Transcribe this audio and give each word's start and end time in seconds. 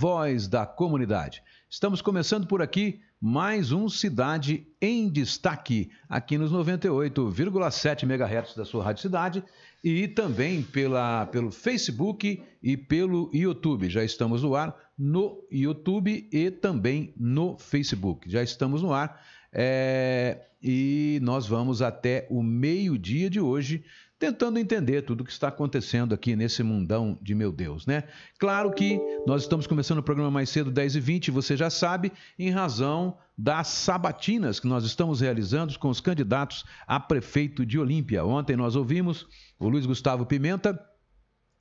voz 0.00 0.48
da 0.48 0.64
comunidade. 0.64 1.42
Estamos 1.68 2.00
começando 2.00 2.46
por 2.46 2.62
aqui 2.62 3.02
mais 3.20 3.70
um 3.70 3.86
Cidade 3.86 4.66
em 4.80 5.10
Destaque, 5.10 5.90
aqui 6.08 6.38
nos 6.38 6.50
98,7 6.50 8.04
MHz 8.04 8.54
da 8.54 8.64
sua 8.64 8.82
Rádio 8.82 9.02
Cidade 9.02 9.44
e 9.84 10.08
também 10.08 10.62
pela, 10.62 11.26
pelo 11.26 11.50
Facebook 11.50 12.42
e 12.62 12.76
pelo 12.78 13.30
YouTube. 13.34 13.90
Já 13.90 14.02
estamos 14.02 14.42
no 14.42 14.54
ar 14.54 14.74
no 14.96 15.46
YouTube 15.52 16.26
e 16.32 16.50
também 16.50 17.12
no 17.14 17.58
Facebook. 17.58 18.30
Já 18.30 18.42
estamos 18.42 18.80
no 18.80 18.94
ar 18.94 19.22
é, 19.52 20.46
e 20.62 21.18
nós 21.20 21.46
vamos 21.46 21.82
até 21.82 22.26
o 22.30 22.42
meio-dia 22.42 23.28
de 23.28 23.38
hoje 23.38 23.84
tentando 24.20 24.58
entender 24.58 25.00
tudo 25.00 25.22
o 25.22 25.24
que 25.24 25.32
está 25.32 25.48
acontecendo 25.48 26.14
aqui 26.14 26.36
nesse 26.36 26.62
mundão 26.62 27.18
de 27.22 27.34
meu 27.34 27.50
Deus, 27.50 27.86
né? 27.86 28.04
Claro 28.38 28.70
que 28.70 29.00
nós 29.26 29.42
estamos 29.42 29.66
começando 29.66 29.98
o 29.98 30.02
programa 30.02 30.30
mais 30.30 30.50
cedo, 30.50 30.70
10h20, 30.70 31.30
você 31.30 31.56
já 31.56 31.70
sabe, 31.70 32.12
em 32.38 32.50
razão 32.50 33.16
das 33.36 33.68
sabatinas 33.68 34.60
que 34.60 34.66
nós 34.66 34.84
estamos 34.84 35.22
realizando 35.22 35.76
com 35.78 35.88
os 35.88 36.02
candidatos 36.02 36.66
a 36.86 37.00
prefeito 37.00 37.64
de 37.64 37.78
Olímpia. 37.78 38.22
Ontem 38.22 38.56
nós 38.56 38.76
ouvimos 38.76 39.26
o 39.58 39.70
Luiz 39.70 39.86
Gustavo 39.86 40.26
Pimenta. 40.26 40.78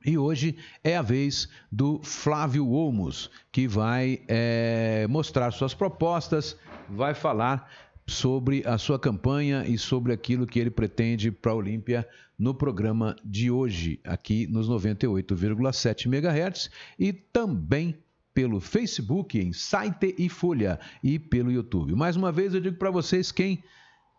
E 0.06 0.18
hoje 0.18 0.58
é 0.84 0.96
a 0.96 1.02
vez 1.02 1.50
do 1.72 2.02
Flávio 2.04 2.70
Olmos, 2.70 3.30
que 3.52 3.68
vai 3.68 4.22
é, 4.28 5.06
mostrar 5.10 5.52
suas 5.52 5.74
propostas, 5.74 6.58
vai 6.90 7.14
falar 7.14 7.70
sobre 8.10 8.64
a 8.66 8.78
sua 8.78 9.00
campanha 9.00 9.66
e 9.66 9.78
sobre 9.78 10.12
aquilo 10.12 10.48
que 10.48 10.60
ele 10.60 10.72
pretende 10.72 11.32
para 11.32 11.52
a 11.52 11.56
Olímpia 11.56 12.08
no 12.38 12.54
programa 12.54 13.16
de 13.24 13.52
hoje, 13.52 14.00
aqui 14.04 14.48
nos 14.48 14.70
98,7 14.70 16.06
MHz 16.06 16.70
e 16.98 17.14
também 17.14 17.96
pelo 18.34 18.60
Facebook, 18.60 19.38
em 19.38 19.54
Site 19.54 20.16
e 20.18 20.30
Folha 20.30 20.80
e 21.04 21.20
pelo 21.20 21.52
YouTube. 21.52 21.94
Mais 21.96 22.16
uma 22.16 22.32
vez 22.32 22.54
eu 22.54 22.62
digo 22.62 22.78
para 22.78 22.92
vocês 22.92 23.32
quem 23.32 23.64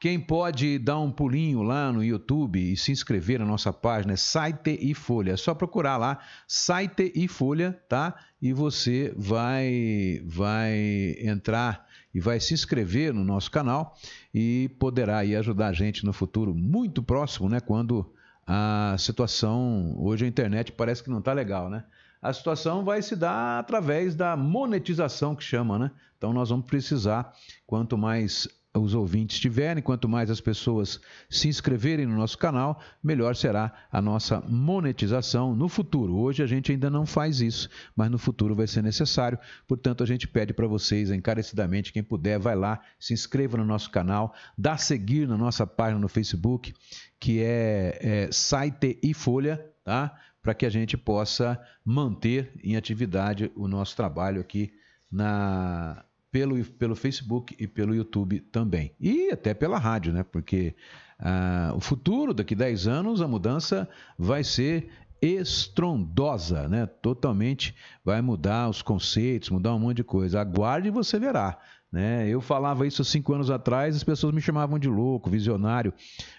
quem 0.00 0.18
pode 0.18 0.78
dar 0.78 0.98
um 0.98 1.12
pulinho 1.12 1.62
lá 1.62 1.92
no 1.92 2.02
YouTube 2.02 2.58
e 2.58 2.74
se 2.74 2.90
inscrever 2.90 3.38
na 3.38 3.44
nossa 3.44 3.70
página 3.70 4.14
é 4.14 4.16
Site 4.16 4.78
e 4.80 4.94
Folha. 4.94 5.32
É 5.32 5.36
só 5.36 5.54
procurar 5.54 5.98
lá 5.98 6.18
Site 6.48 7.12
e 7.14 7.28
Folha, 7.28 7.78
tá? 7.86 8.14
E 8.40 8.54
você 8.54 9.12
vai 9.14 10.22
vai 10.24 11.16
entrar 11.20 11.86
e 12.14 12.20
vai 12.20 12.40
se 12.40 12.54
inscrever 12.54 13.14
no 13.14 13.24
nosso 13.24 13.50
canal 13.50 13.96
e 14.34 14.70
poderá 14.78 15.18
aí 15.18 15.36
ajudar 15.36 15.68
a 15.68 15.72
gente 15.72 16.04
no 16.04 16.12
futuro 16.12 16.54
muito 16.54 17.02
próximo, 17.02 17.48
né? 17.48 17.60
Quando 17.60 18.12
a 18.46 18.96
situação, 18.98 19.94
hoje 19.98 20.24
a 20.24 20.28
internet 20.28 20.72
parece 20.72 21.02
que 21.02 21.10
não 21.10 21.20
está 21.20 21.32
legal, 21.32 21.70
né? 21.70 21.84
A 22.20 22.32
situação 22.32 22.84
vai 22.84 23.00
se 23.00 23.16
dar 23.16 23.58
através 23.58 24.14
da 24.14 24.36
monetização 24.36 25.34
que 25.34 25.44
chama, 25.44 25.78
né? 25.78 25.90
Então 26.18 26.32
nós 26.32 26.50
vamos 26.50 26.66
precisar, 26.66 27.32
quanto 27.66 27.96
mais 27.96 28.46
os 28.78 28.94
ouvintes 28.94 29.40
tiverem, 29.40 29.82
quanto 29.82 30.08
mais 30.08 30.30
as 30.30 30.40
pessoas 30.40 31.00
se 31.28 31.48
inscreverem 31.48 32.06
no 32.06 32.16
nosso 32.16 32.38
canal, 32.38 32.80
melhor 33.02 33.34
será 33.34 33.72
a 33.90 34.00
nossa 34.00 34.40
monetização 34.48 35.56
no 35.56 35.68
futuro. 35.68 36.16
Hoje 36.16 36.42
a 36.42 36.46
gente 36.46 36.70
ainda 36.70 36.88
não 36.88 37.04
faz 37.04 37.40
isso, 37.40 37.68
mas 37.96 38.08
no 38.10 38.18
futuro 38.18 38.54
vai 38.54 38.68
ser 38.68 38.82
necessário. 38.82 39.38
Portanto, 39.66 40.04
a 40.04 40.06
gente 40.06 40.28
pede 40.28 40.52
para 40.52 40.68
vocês 40.68 41.10
encarecidamente, 41.10 41.92
quem 41.92 42.02
puder, 42.02 42.38
vai 42.38 42.54
lá, 42.54 42.80
se 42.98 43.12
inscreva 43.12 43.56
no 43.56 43.64
nosso 43.64 43.90
canal, 43.90 44.32
dá 44.56 44.76
seguir 44.76 45.26
na 45.26 45.36
nossa 45.36 45.66
página 45.66 45.98
no 45.98 46.08
Facebook, 46.08 46.72
que 47.18 47.40
é, 47.42 47.98
é 48.00 48.32
Site 48.32 48.98
e 49.02 49.12
Folha, 49.12 49.64
tá? 49.82 50.16
Para 50.40 50.54
que 50.54 50.64
a 50.64 50.70
gente 50.70 50.96
possa 50.96 51.60
manter 51.84 52.52
em 52.62 52.76
atividade 52.76 53.50
o 53.56 53.66
nosso 53.66 53.96
trabalho 53.96 54.40
aqui 54.40 54.72
na 55.10 56.04
pelo, 56.30 56.64
pelo 56.64 56.94
Facebook 56.94 57.54
e 57.58 57.66
pelo 57.66 57.94
YouTube 57.94 58.40
também. 58.40 58.92
E 59.00 59.30
até 59.30 59.52
pela 59.54 59.78
rádio, 59.78 60.12
né? 60.12 60.22
Porque 60.22 60.74
ah, 61.18 61.72
o 61.74 61.80
futuro, 61.80 62.32
daqui 62.32 62.54
10 62.54 62.86
anos, 62.86 63.20
a 63.20 63.28
mudança 63.28 63.88
vai 64.18 64.44
ser 64.44 64.88
estrondosa, 65.20 66.68
né? 66.68 66.86
Totalmente 66.86 67.74
vai 68.04 68.22
mudar 68.22 68.68
os 68.68 68.80
conceitos, 68.80 69.50
mudar 69.50 69.74
um 69.74 69.78
monte 69.78 69.98
de 69.98 70.04
coisa. 70.04 70.40
Aguarde 70.40 70.88
e 70.88 70.90
você 70.90 71.18
verá. 71.18 71.58
Né? 71.92 72.28
Eu 72.28 72.40
falava 72.40 72.86
isso 72.86 73.02
há 73.02 73.04
cinco 73.04 73.34
anos 73.34 73.50
atrás, 73.50 73.96
as 73.96 74.04
pessoas 74.04 74.32
me 74.32 74.40
chamavam 74.40 74.78
de 74.78 74.88
louco, 74.88 75.28
visionário. 75.28 75.92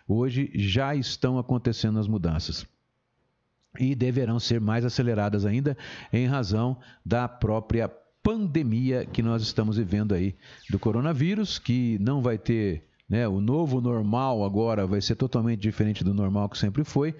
Hoje 0.08 0.50
já 0.56 0.96
estão 0.96 1.38
acontecendo 1.38 2.00
as 2.00 2.08
mudanças 2.08 2.66
e 3.80 3.96
deverão 3.96 4.40
ser 4.40 4.60
mais 4.60 4.84
aceleradas 4.86 5.46
ainda 5.46 5.78
em 6.12 6.26
razão 6.26 6.78
da 7.06 7.28
própria 7.28 7.92
pandemia 8.24 9.06
que 9.06 9.22
nós 9.22 9.42
estamos 9.42 9.78
vivendo 9.78 10.14
aí 10.14 10.36
do 10.70 10.80
coronavírus, 10.80 11.58
que 11.58 11.98
não 12.00 12.22
vai 12.22 12.38
ter, 12.38 12.84
né, 13.10 13.28
o 13.28 13.42
novo 13.42 13.82
normal 13.82 14.44
agora 14.44 14.86
vai 14.86 15.02
ser 15.02 15.16
totalmente 15.16 15.60
diferente 15.60 16.04
do 16.04 16.14
normal 16.14 16.50
que 16.50 16.58
sempre 16.58 16.84
foi. 16.84 17.16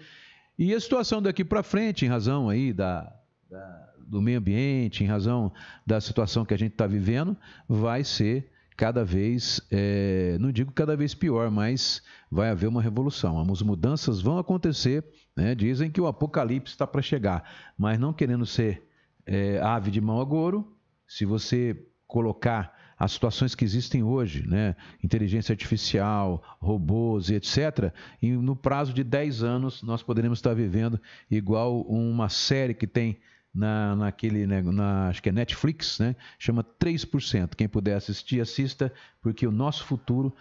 E 0.58 0.74
a 0.74 0.80
situação 0.80 1.22
daqui 1.22 1.44
para 1.44 1.64
frente, 1.64 2.06
em 2.06 2.10
razão 2.10 2.50
aí 2.50 2.72
da, 2.72 3.12
da, 3.50 3.90
do 4.00 4.22
meio 4.22 4.38
ambiente, 4.38 5.04
em 5.04 5.08
razão 5.08 5.52
da 5.86 6.00
situação 6.00 6.46
que 6.46 6.54
a 6.54 6.58
gente 6.58 6.74
está 6.74 6.86
vivendo, 6.86 7.36
vai 7.68 8.04
ser 8.04 8.52
cada 8.78 9.04
vez, 9.04 9.62
é, 9.70 10.38
não 10.40 10.52
digo 10.52 10.72
cada 10.72 10.96
vez 10.96 11.14
pior, 11.14 11.52
mas 11.52 12.02
vai 12.32 12.50
haver 12.50 12.68
uma 12.68 12.82
revolução. 12.82 13.40
As 13.40 13.62
mudanças 13.62 14.22
vão 14.22 14.38
acontecer, 14.38 15.04
né? 15.36 15.54
dizem 15.54 15.92
que 15.92 16.02
o 16.02 16.08
apocalipse 16.08 16.74
está 16.74 16.88
para 16.88 17.02
chegar, 17.02 17.44
mas 17.78 18.00
não 18.00 18.12
querendo 18.12 18.46
ser 18.46 18.84
é, 19.26 19.60
ave 19.62 19.92
de 19.92 20.02
mão 20.02 20.20
agouro, 20.20 20.68
se 21.12 21.26
você 21.26 21.76
colocar 22.08 22.74
as 22.98 23.12
situações 23.12 23.54
que 23.54 23.66
existem 23.66 24.02
hoje, 24.02 24.48
né? 24.48 24.78
inteligência 25.04 25.52
artificial, 25.52 26.42
robôs 26.58 27.30
e 27.30 27.36
etc., 27.36 27.92
e 28.22 28.32
no 28.32 28.56
prazo 28.56 28.94
de 28.94 29.04
10 29.04 29.44
anos 29.44 29.84
nós 29.84 30.02
poderemos 30.02 30.40
estar 30.40 30.54
vivendo 30.54 31.02
igual 31.30 31.82
uma 31.82 32.30
série 32.30 32.74
que 32.74 32.88
tem 32.88 33.20
na, 33.54 33.94
naquele, 33.98 34.48
né, 34.48 34.62
na, 34.62 35.10
acho 35.10 35.22
que 35.22 35.28
é 35.28 35.34
Netflix, 35.34 36.00
né? 36.00 36.16
chama 36.40 36.64
3%. 36.64 37.56
Quem 37.58 37.68
puder 37.68 37.96
assistir, 37.96 38.40
assista, 38.40 38.94
porque 39.22 39.46
o 39.46 39.52
nosso 39.52 39.84
futuro 39.84 40.34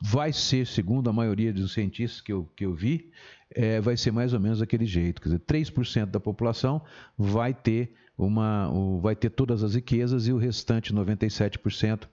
vai 0.00 0.32
ser, 0.32 0.66
segundo 0.66 1.08
a 1.08 1.12
maioria 1.12 1.52
dos 1.52 1.72
cientistas 1.72 2.20
que 2.20 2.32
eu, 2.32 2.50
que 2.56 2.66
eu 2.66 2.74
vi, 2.74 3.12
é, 3.54 3.80
vai 3.80 3.96
ser 3.96 4.10
mais 4.10 4.32
ou 4.32 4.40
menos 4.40 4.58
daquele 4.58 4.86
jeito. 4.86 5.22
Quer 5.22 5.28
dizer, 5.28 5.40
3% 5.40 6.06
da 6.06 6.18
população 6.18 6.82
vai 7.16 7.54
ter 7.54 7.94
uma, 8.16 8.70
o, 8.70 8.98
vai 8.98 9.14
ter 9.14 9.30
todas 9.30 9.62
as 9.62 9.74
riquezas 9.74 10.26
e 10.26 10.32
o 10.32 10.38
restante 10.38 10.94
97% 10.94 12.08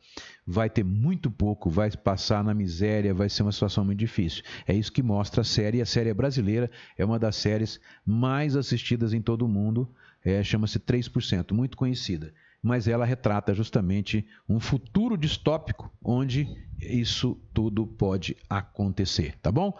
vai 0.45 0.69
ter 0.69 0.83
muito 0.83 1.31
pouco, 1.31 1.69
vai 1.69 1.89
passar 1.91 2.43
na 2.43 2.53
miséria, 2.53 3.13
vai 3.13 3.29
ser 3.29 3.43
uma 3.43 3.51
situação 3.51 3.85
muito 3.85 3.99
difícil. 3.99 4.43
É 4.67 4.73
isso 4.73 4.91
que 4.91 5.01
mostra 5.01 5.41
a 5.41 5.45
série. 5.45 5.81
A 5.81 5.85
série 5.85 6.13
brasileira 6.13 6.69
é 6.97 7.05
uma 7.05 7.17
das 7.17 7.37
séries 7.37 7.79
mais 8.05 8.55
assistidas 8.55 9.13
em 9.13 9.21
todo 9.21 9.45
o 9.45 9.47
mundo, 9.47 9.89
é, 10.25 10.43
chama-se 10.43 10.79
3%, 10.79 11.53
muito 11.53 11.77
conhecida. 11.77 12.33
Mas 12.61 12.87
ela 12.87 13.05
retrata 13.05 13.53
justamente 13.53 14.25
um 14.47 14.59
futuro 14.59 15.17
distópico 15.17 15.91
onde 16.03 16.47
isso 16.79 17.37
tudo 17.53 17.85
pode 17.85 18.37
acontecer, 18.49 19.37
tá 19.41 19.51
bom? 19.51 19.77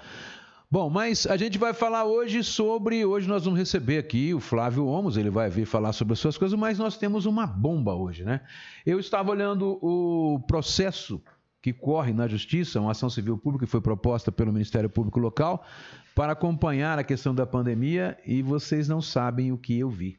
Bom, 0.73 0.89
mas 0.89 1.27
a 1.27 1.37
gente 1.37 1.59
vai 1.59 1.71
falar 1.71 2.03
hoje 2.05 2.43
sobre. 2.43 3.05
Hoje 3.05 3.27
nós 3.27 3.45
vamos 3.45 3.59
receber 3.59 3.99
aqui 3.99 4.33
o 4.33 4.39
Flávio 4.39 4.87
Omos, 4.87 5.17
ele 5.17 5.29
vai 5.29 5.47
vir 5.47 5.67
falar 5.67 5.93
sobre 5.93 6.13
as 6.13 6.19
suas 6.19 6.35
coisas, 6.35 6.57
mas 6.57 6.79
nós 6.79 6.97
temos 6.97 7.27
uma 7.27 7.45
bomba 7.45 7.93
hoje, 7.93 8.23
né? 8.23 8.41
Eu 8.83 8.99
estava 8.99 9.29
olhando 9.29 9.77
o 9.83 10.39
processo 10.47 11.21
que 11.61 11.71
corre 11.71 12.11
na 12.11 12.27
Justiça, 12.27 12.81
uma 12.81 12.89
ação 12.89 13.07
civil 13.07 13.37
pública 13.37 13.67
que 13.67 13.71
foi 13.71 13.81
proposta 13.81 14.31
pelo 14.31 14.51
Ministério 14.51 14.89
Público 14.89 15.19
Local 15.19 15.63
para 16.15 16.33
acompanhar 16.33 16.97
a 16.97 17.03
questão 17.03 17.35
da 17.35 17.45
pandemia 17.45 18.17
e 18.25 18.41
vocês 18.41 18.87
não 18.87 18.99
sabem 18.99 19.51
o 19.51 19.59
que 19.59 19.77
eu 19.77 19.91
vi. 19.91 20.17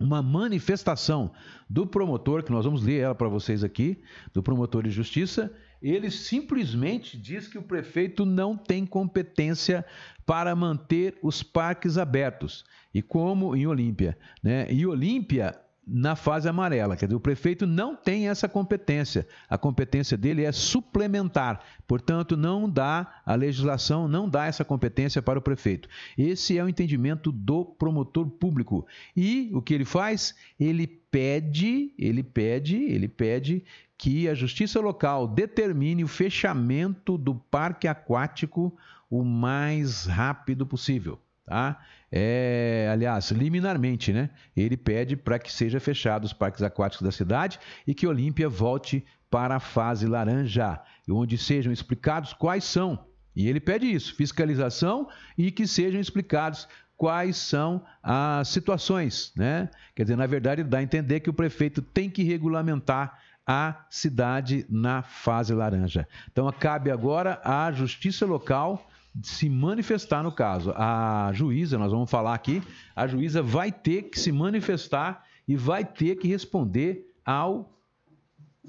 Uma 0.00 0.20
manifestação 0.20 1.30
do 1.70 1.86
promotor, 1.86 2.42
que 2.42 2.50
nós 2.50 2.64
vamos 2.64 2.82
ler 2.82 3.02
ela 3.02 3.14
para 3.14 3.28
vocês 3.28 3.62
aqui, 3.62 4.02
do 4.34 4.42
promotor 4.42 4.82
de 4.82 4.90
justiça, 4.90 5.54
ele 5.82 6.10
simplesmente 6.10 7.16
diz 7.16 7.46
que 7.46 7.58
o 7.58 7.62
prefeito 7.62 8.24
não 8.24 8.56
tem 8.56 8.84
competência 8.84 9.84
para 10.26 10.54
manter 10.54 11.18
os 11.22 11.42
parques 11.42 11.96
abertos. 11.96 12.64
E 12.92 13.00
como 13.00 13.54
em 13.54 13.66
Olímpia, 13.66 14.18
né? 14.42 14.66
E 14.70 14.86
Olímpia 14.86 15.54
na 15.90 16.14
fase 16.14 16.46
amarela, 16.46 16.96
quer 16.96 17.06
dizer, 17.06 17.16
o 17.16 17.20
prefeito 17.20 17.66
não 17.66 17.96
tem 17.96 18.28
essa 18.28 18.46
competência. 18.46 19.26
A 19.48 19.56
competência 19.56 20.18
dele 20.18 20.44
é 20.44 20.52
suplementar. 20.52 21.64
Portanto, 21.86 22.36
não 22.36 22.68
dá 22.68 23.22
a 23.24 23.34
legislação 23.34 24.06
não 24.06 24.28
dá 24.28 24.46
essa 24.46 24.64
competência 24.64 25.22
para 25.22 25.38
o 25.38 25.42
prefeito. 25.42 25.88
Esse 26.16 26.58
é 26.58 26.62
o 26.62 26.68
entendimento 26.68 27.32
do 27.32 27.64
promotor 27.64 28.28
público. 28.28 28.86
E 29.16 29.50
o 29.54 29.62
que 29.62 29.72
ele 29.72 29.86
faz? 29.86 30.34
Ele 30.60 30.86
pede, 30.86 31.94
ele 31.98 32.22
pede, 32.22 32.76
ele 32.76 33.08
pede 33.08 33.64
que 33.98 34.28
a 34.28 34.34
justiça 34.34 34.80
local 34.80 35.26
determine 35.26 36.04
o 36.04 36.08
fechamento 36.08 37.18
do 37.18 37.34
parque 37.34 37.88
aquático 37.88 38.72
o 39.10 39.24
mais 39.24 40.06
rápido 40.06 40.64
possível. 40.64 41.18
tá? 41.44 41.80
É, 42.10 42.88
aliás, 42.92 43.32
liminarmente, 43.32 44.12
né? 44.12 44.30
Ele 44.56 44.76
pede 44.76 45.16
para 45.16 45.38
que 45.38 45.52
seja 45.52 45.80
fechado 45.80 46.24
os 46.24 46.32
parques 46.32 46.62
aquáticos 46.62 47.04
da 47.04 47.10
cidade 47.10 47.58
e 47.86 47.92
que 47.92 48.06
Olímpia 48.06 48.48
volte 48.48 49.04
para 49.28 49.56
a 49.56 49.60
fase 49.60 50.06
laranja, 50.06 50.80
onde 51.10 51.36
sejam 51.36 51.72
explicados 51.72 52.32
quais 52.32 52.64
são. 52.64 53.04
E 53.34 53.48
ele 53.48 53.60
pede 53.60 53.86
isso, 53.86 54.14
fiscalização 54.14 55.08
e 55.36 55.50
que 55.50 55.66
sejam 55.66 56.00
explicados 56.00 56.68
quais 56.96 57.36
são 57.36 57.84
as 58.02 58.48
situações, 58.48 59.32
né? 59.36 59.68
Quer 59.94 60.04
dizer, 60.04 60.16
na 60.16 60.26
verdade, 60.26 60.62
dá 60.62 60.78
a 60.78 60.82
entender 60.82 61.20
que 61.20 61.30
o 61.30 61.34
prefeito 61.34 61.82
tem 61.82 62.08
que 62.08 62.22
regulamentar 62.22 63.18
a 63.50 63.86
cidade 63.88 64.66
na 64.68 65.00
fase 65.00 65.54
laranja. 65.54 66.06
Então, 66.30 66.52
cabe 66.52 66.90
agora 66.90 67.40
à 67.42 67.72
justiça 67.72 68.26
local 68.26 68.86
se 69.22 69.48
manifestar 69.48 70.22
no 70.22 70.30
caso. 70.30 70.70
A 70.76 71.30
juíza, 71.32 71.78
nós 71.78 71.90
vamos 71.90 72.10
falar 72.10 72.34
aqui, 72.34 72.62
a 72.94 73.06
juíza 73.06 73.42
vai 73.42 73.72
ter 73.72 74.02
que 74.02 74.20
se 74.20 74.30
manifestar 74.30 75.24
e 75.48 75.56
vai 75.56 75.82
ter 75.82 76.16
que 76.16 76.28
responder 76.28 77.10
ao, 77.24 77.72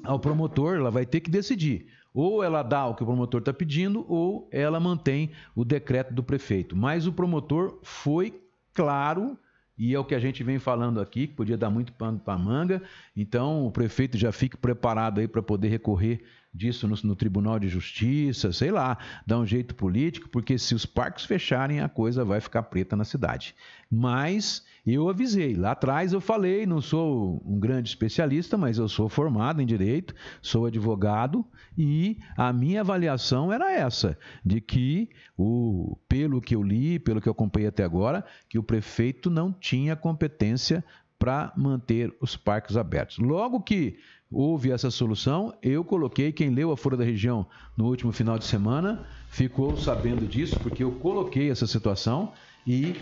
ao 0.02 0.18
promotor, 0.18 0.78
ela 0.78 0.90
vai 0.90 1.06
ter 1.06 1.20
que 1.20 1.30
decidir. 1.30 1.88
Ou 2.14 2.42
ela 2.42 2.64
dá 2.64 2.88
o 2.88 2.96
que 2.96 3.04
o 3.04 3.06
promotor 3.06 3.42
está 3.42 3.54
pedindo, 3.54 4.06
ou 4.08 4.48
ela 4.50 4.80
mantém 4.80 5.32
o 5.54 5.66
decreto 5.66 6.14
do 6.14 6.24
prefeito. 6.24 6.74
Mas 6.74 7.06
o 7.06 7.12
promotor 7.12 7.80
foi 7.84 8.42
claro, 8.74 9.38
e 9.80 9.96
é 9.96 10.00
o 10.00 10.04
que 10.04 10.14
a 10.14 10.20
gente 10.20 10.44
vem 10.44 10.60
falando 10.60 11.00
aqui, 11.00 11.26
que 11.26 11.34
podia 11.34 11.58
dar 11.58 11.70
muito 11.70 11.94
pano 11.94 12.20
para 12.20 12.38
manga. 12.38 12.84
Então, 13.16 13.66
o 13.66 13.72
prefeito 13.72 14.18
já 14.18 14.30
fique 14.30 14.58
preparado 14.58 15.22
aí 15.22 15.28
para 15.28 15.42
poder 15.42 15.70
recorrer 15.70 16.22
disso 16.54 16.88
no, 16.88 16.96
no, 17.04 17.16
Tribunal 17.16 17.60
de 17.60 17.68
Justiça, 17.68 18.52
sei 18.52 18.72
lá, 18.72 18.98
dá 19.26 19.38
um 19.38 19.46
jeito 19.46 19.76
político, 19.76 20.30
porque 20.30 20.58
se 20.58 20.74
os 20.74 20.86
parques 20.86 21.26
fecharem, 21.26 21.80
a 21.80 21.90
coisa 21.90 22.26
vai 22.26 22.42
ficar 22.42 22.64
preta 22.64 22.96
na 22.96 23.04
cidade. 23.04 23.56
Mas 23.90 24.66
eu 24.86 25.10
avisei, 25.10 25.56
lá 25.56 25.72
atrás 25.72 26.14
eu 26.14 26.22
falei, 26.22 26.66
não 26.66 26.82
sou 26.82 27.42
um 27.46 27.60
grande 27.60 27.90
especialista, 27.90 28.58
mas 28.58 28.78
eu 28.78 28.88
sou 28.88 29.08
formado 29.10 29.62
em 29.62 29.66
direito, 29.66 30.16
sou 30.42 30.66
advogado 30.66 31.46
e 31.78 32.18
a 32.36 32.52
minha 32.52 32.82
avaliação 32.82 33.54
era 33.54 33.72
essa, 33.72 34.18
de 34.44 34.60
que 34.60 35.10
o 35.38 35.98
pelo 36.08 36.42
que 36.42 36.56
eu 36.56 36.64
li, 36.64 37.00
pelo 37.00 37.22
que 37.22 37.30
eu 37.30 37.32
acompanhei 37.32 37.70
até 37.70 37.84
agora, 37.84 38.26
que 38.48 38.58
o 38.58 38.64
prefeito 38.64 39.30
não 39.30 39.52
tinha 39.52 39.96
competência 39.96 40.84
para 41.20 41.52
manter 41.56 42.16
os 42.22 42.38
parques 42.38 42.78
abertos. 42.78 43.18
Logo 43.18 43.60
que 43.60 44.00
houve 44.32 44.72
essa 44.72 44.92
solução, 44.92 45.54
eu 45.62 45.84
coloquei, 45.84 46.32
quem 46.32 46.50
leu 46.50 46.72
a 46.72 46.78
Folha 46.78 46.98
da 46.98 47.04
Região 47.04 47.46
no 47.76 47.86
último 47.88 48.12
final 48.12 48.38
de 48.38 48.46
semana 48.46 49.06
ficou 49.30 49.76
sabendo 49.76 50.28
disso, 50.28 50.60
porque 50.60 50.84
eu 50.84 50.92
coloquei 50.92 51.50
essa 51.50 51.66
situação 51.66 52.32
e 52.66 52.96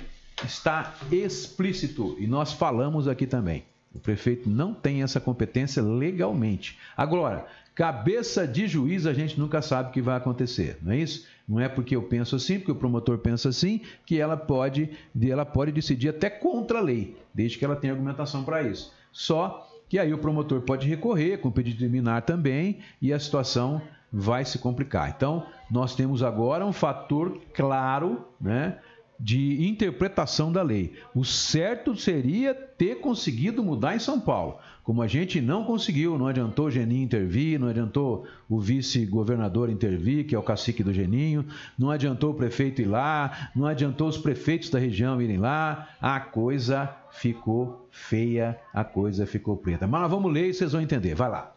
está 0.45 0.95
explícito, 1.11 2.15
e 2.19 2.27
nós 2.27 2.53
falamos 2.53 3.07
aqui 3.07 3.25
também. 3.25 3.65
O 3.93 3.99
prefeito 3.99 4.47
não 4.47 4.73
tem 4.73 5.01
essa 5.01 5.19
competência 5.19 5.81
legalmente. 5.81 6.77
Agora, 6.95 7.47
cabeça 7.73 8.47
de 8.47 8.67
juiz 8.67 9.05
a 9.07 9.13
gente 9.13 9.39
nunca 9.39 9.61
sabe 9.61 9.89
o 9.89 9.91
que 9.91 10.01
vai 10.01 10.15
acontecer, 10.15 10.77
não 10.81 10.91
é 10.91 10.97
isso? 10.97 11.25
Não 11.47 11.59
é 11.59 11.67
porque 11.67 11.95
eu 11.95 12.03
penso 12.03 12.35
assim, 12.35 12.59
porque 12.59 12.71
o 12.71 12.75
promotor 12.75 13.17
pensa 13.17 13.49
assim, 13.49 13.81
que 14.05 14.19
ela 14.19 14.37
pode, 14.37 14.89
ela 15.19 15.45
pode 15.45 15.71
decidir 15.71 16.09
até 16.09 16.29
contra 16.29 16.79
a 16.79 16.81
lei, 16.81 17.17
desde 17.33 17.57
que 17.57 17.65
ela 17.65 17.75
tenha 17.75 17.93
argumentação 17.93 18.43
para 18.43 18.61
isso. 18.61 18.93
Só 19.11 19.66
que 19.89 19.99
aí 19.99 20.13
o 20.13 20.17
promotor 20.17 20.61
pode 20.61 20.87
recorrer 20.87 21.37
com 21.37 21.51
pedido 21.51 21.77
de 21.77 21.85
liminar 21.85 22.23
também 22.23 22.79
e 23.01 23.13
a 23.13 23.19
situação 23.19 23.81
vai 24.11 24.45
se 24.45 24.59
complicar. 24.59 25.13
Então, 25.15 25.45
nós 25.69 25.95
temos 25.95 26.23
agora 26.23 26.65
um 26.65 26.73
fator 26.73 27.41
claro, 27.53 28.25
né? 28.39 28.77
de 29.19 29.67
interpretação 29.67 30.51
da 30.51 30.61
lei. 30.61 30.93
O 31.13 31.25
certo 31.25 31.95
seria 31.95 32.53
ter 32.53 33.01
conseguido 33.01 33.63
mudar 33.63 33.95
em 33.95 33.99
São 33.99 34.19
Paulo. 34.19 34.57
Como 34.83 35.01
a 35.01 35.07
gente 35.07 35.41
não 35.41 35.63
conseguiu, 35.63 36.17
não 36.17 36.27
adiantou 36.27 36.67
o 36.67 36.71
Geninho 36.71 37.03
intervir, 37.03 37.59
não 37.59 37.67
adiantou 37.67 38.25
o 38.47 38.59
vice-governador 38.59 39.69
intervir, 39.69 40.25
que 40.25 40.35
é 40.35 40.39
o 40.39 40.43
cacique 40.43 40.83
do 40.83 40.93
Geninho, 40.93 41.45
não 41.77 41.89
adiantou 41.89 42.31
o 42.31 42.35
prefeito 42.35 42.81
ir 42.81 42.85
lá, 42.85 43.49
não 43.55 43.65
adiantou 43.65 44.07
os 44.07 44.17
prefeitos 44.17 44.69
da 44.69 44.79
região 44.79 45.21
irem 45.21 45.37
lá, 45.37 45.89
a 45.99 46.19
coisa 46.19 46.85
ficou 47.11 47.87
feia, 47.91 48.59
a 48.73 48.83
coisa 48.83 49.25
ficou 49.25 49.57
preta. 49.57 49.87
Mas 49.87 50.01
nós 50.01 50.11
vamos 50.11 50.31
ler 50.31 50.49
e 50.49 50.53
vocês 50.53 50.71
vão 50.71 50.81
entender. 50.81 51.15
Vai 51.15 51.29
lá. 51.29 51.53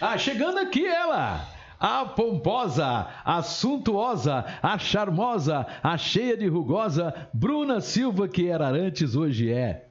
Ah, 0.00 0.18
chegando 0.18 0.58
aqui 0.58 0.86
ela! 0.86 1.56
a 1.78 2.06
pomposa, 2.06 3.06
a 3.24 3.42
suntuosa, 3.42 4.44
a 4.62 4.78
charmosa, 4.78 5.66
a 5.82 5.98
cheia 5.98 6.36
de 6.36 6.46
rugosa, 6.46 7.28
Bruna 7.32 7.80
Silva, 7.80 8.28
que 8.28 8.48
era 8.48 8.68
antes, 8.68 9.14
hoje 9.14 9.52
é. 9.52 9.86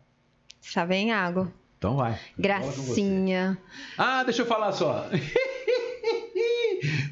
Está 0.62 0.85
bem, 0.85 1.12
água. 1.12 1.51
Então 1.77 1.97
vai. 1.97 2.17
Gracinha. 2.38 3.57
Ah, 3.97 4.23
deixa 4.23 4.41
eu 4.41 4.45
falar 4.45 4.71
só. 4.71 5.07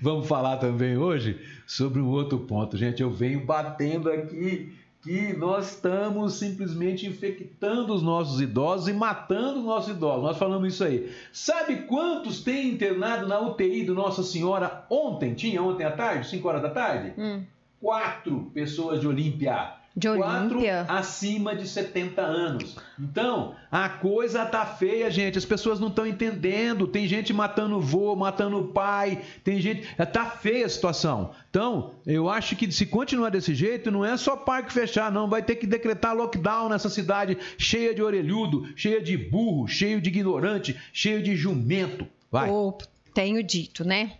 Vamos 0.01 0.27
falar 0.27 0.57
também 0.57 0.97
hoje 0.97 1.39
sobre 1.65 2.01
um 2.01 2.09
outro 2.09 2.39
ponto. 2.39 2.77
Gente, 2.77 3.01
eu 3.01 3.11
venho 3.11 3.45
batendo 3.45 4.11
aqui 4.11 4.75
que 5.03 5.33
nós 5.33 5.71
estamos 5.71 6.35
simplesmente 6.35 7.05
infectando 7.05 7.94
os 7.94 8.01
nossos 8.01 8.39
idosos 8.39 8.88
e 8.88 8.94
matando 8.94 9.59
os 9.59 9.65
nossos 9.65 9.89
idosos. 9.94 10.23
Nós 10.23 10.38
falamos 10.38 10.73
isso 10.73 10.83
aí. 10.83 11.11
Sabe 11.31 11.83
quantos 11.83 12.41
tem 12.41 12.69
internado 12.69 13.27
na 13.27 13.38
UTI 13.41 13.83
do 13.83 13.94
Nossa 13.94 14.23
Senhora 14.23 14.85
ontem? 14.89 15.33
Tinha 15.33 15.61
ontem 15.61 15.83
à 15.83 15.91
tarde, 15.91 16.29
5 16.29 16.47
horas 16.47 16.61
da 16.61 16.69
tarde? 16.69 17.13
Hum. 17.17 17.44
Quatro 17.81 18.50
pessoas 18.53 19.01
de 19.01 19.07
Olímpia. 19.07 19.73
De 19.95 20.09
Olímpia? 20.09 20.85
acima 20.89 21.55
de 21.55 21.67
70 21.67 22.21
anos. 22.21 22.75
Então, 22.99 23.55
a 23.71 23.87
coisa 23.87 24.43
tá 24.43 24.65
feia, 24.65 25.09
gente. 25.11 25.37
As 25.37 25.45
pessoas 25.45 25.79
não 25.79 25.89
estão 25.89 26.07
entendendo. 26.07 26.87
Tem 26.87 27.07
gente 27.07 27.31
matando 27.31 27.77
o 27.77 27.81
vô, 27.81 28.15
matando 28.15 28.57
o 28.57 28.67
pai. 28.69 29.21
Tem 29.43 29.61
gente. 29.61 29.87
Tá 30.11 30.25
feia 30.25 30.65
a 30.65 30.69
situação. 30.69 31.31
Então, 31.49 31.91
eu 32.07 32.27
acho 32.27 32.55
que 32.55 32.71
se 32.71 32.87
continuar 32.87 33.29
desse 33.29 33.53
jeito, 33.53 33.91
não 33.91 34.03
é 34.03 34.17
só 34.17 34.35
parque 34.35 34.73
fechar, 34.73 35.11
não. 35.11 35.29
Vai 35.29 35.43
ter 35.43 35.57
que 35.57 35.67
decretar 35.67 36.15
lockdown 36.15 36.69
nessa 36.69 36.89
cidade 36.89 37.37
cheia 37.57 37.93
de 37.93 38.01
orelhudo, 38.01 38.67
cheia 38.75 38.99
de 38.99 39.15
burro, 39.15 39.67
cheio 39.67 40.01
de 40.01 40.09
ignorante, 40.09 40.75
cheio 40.91 41.21
de 41.21 41.35
jumento. 41.35 42.07
Vai. 42.31 42.49
Oh, 42.49 42.75
tenho 43.13 43.43
dito, 43.43 43.85
né? 43.85 44.13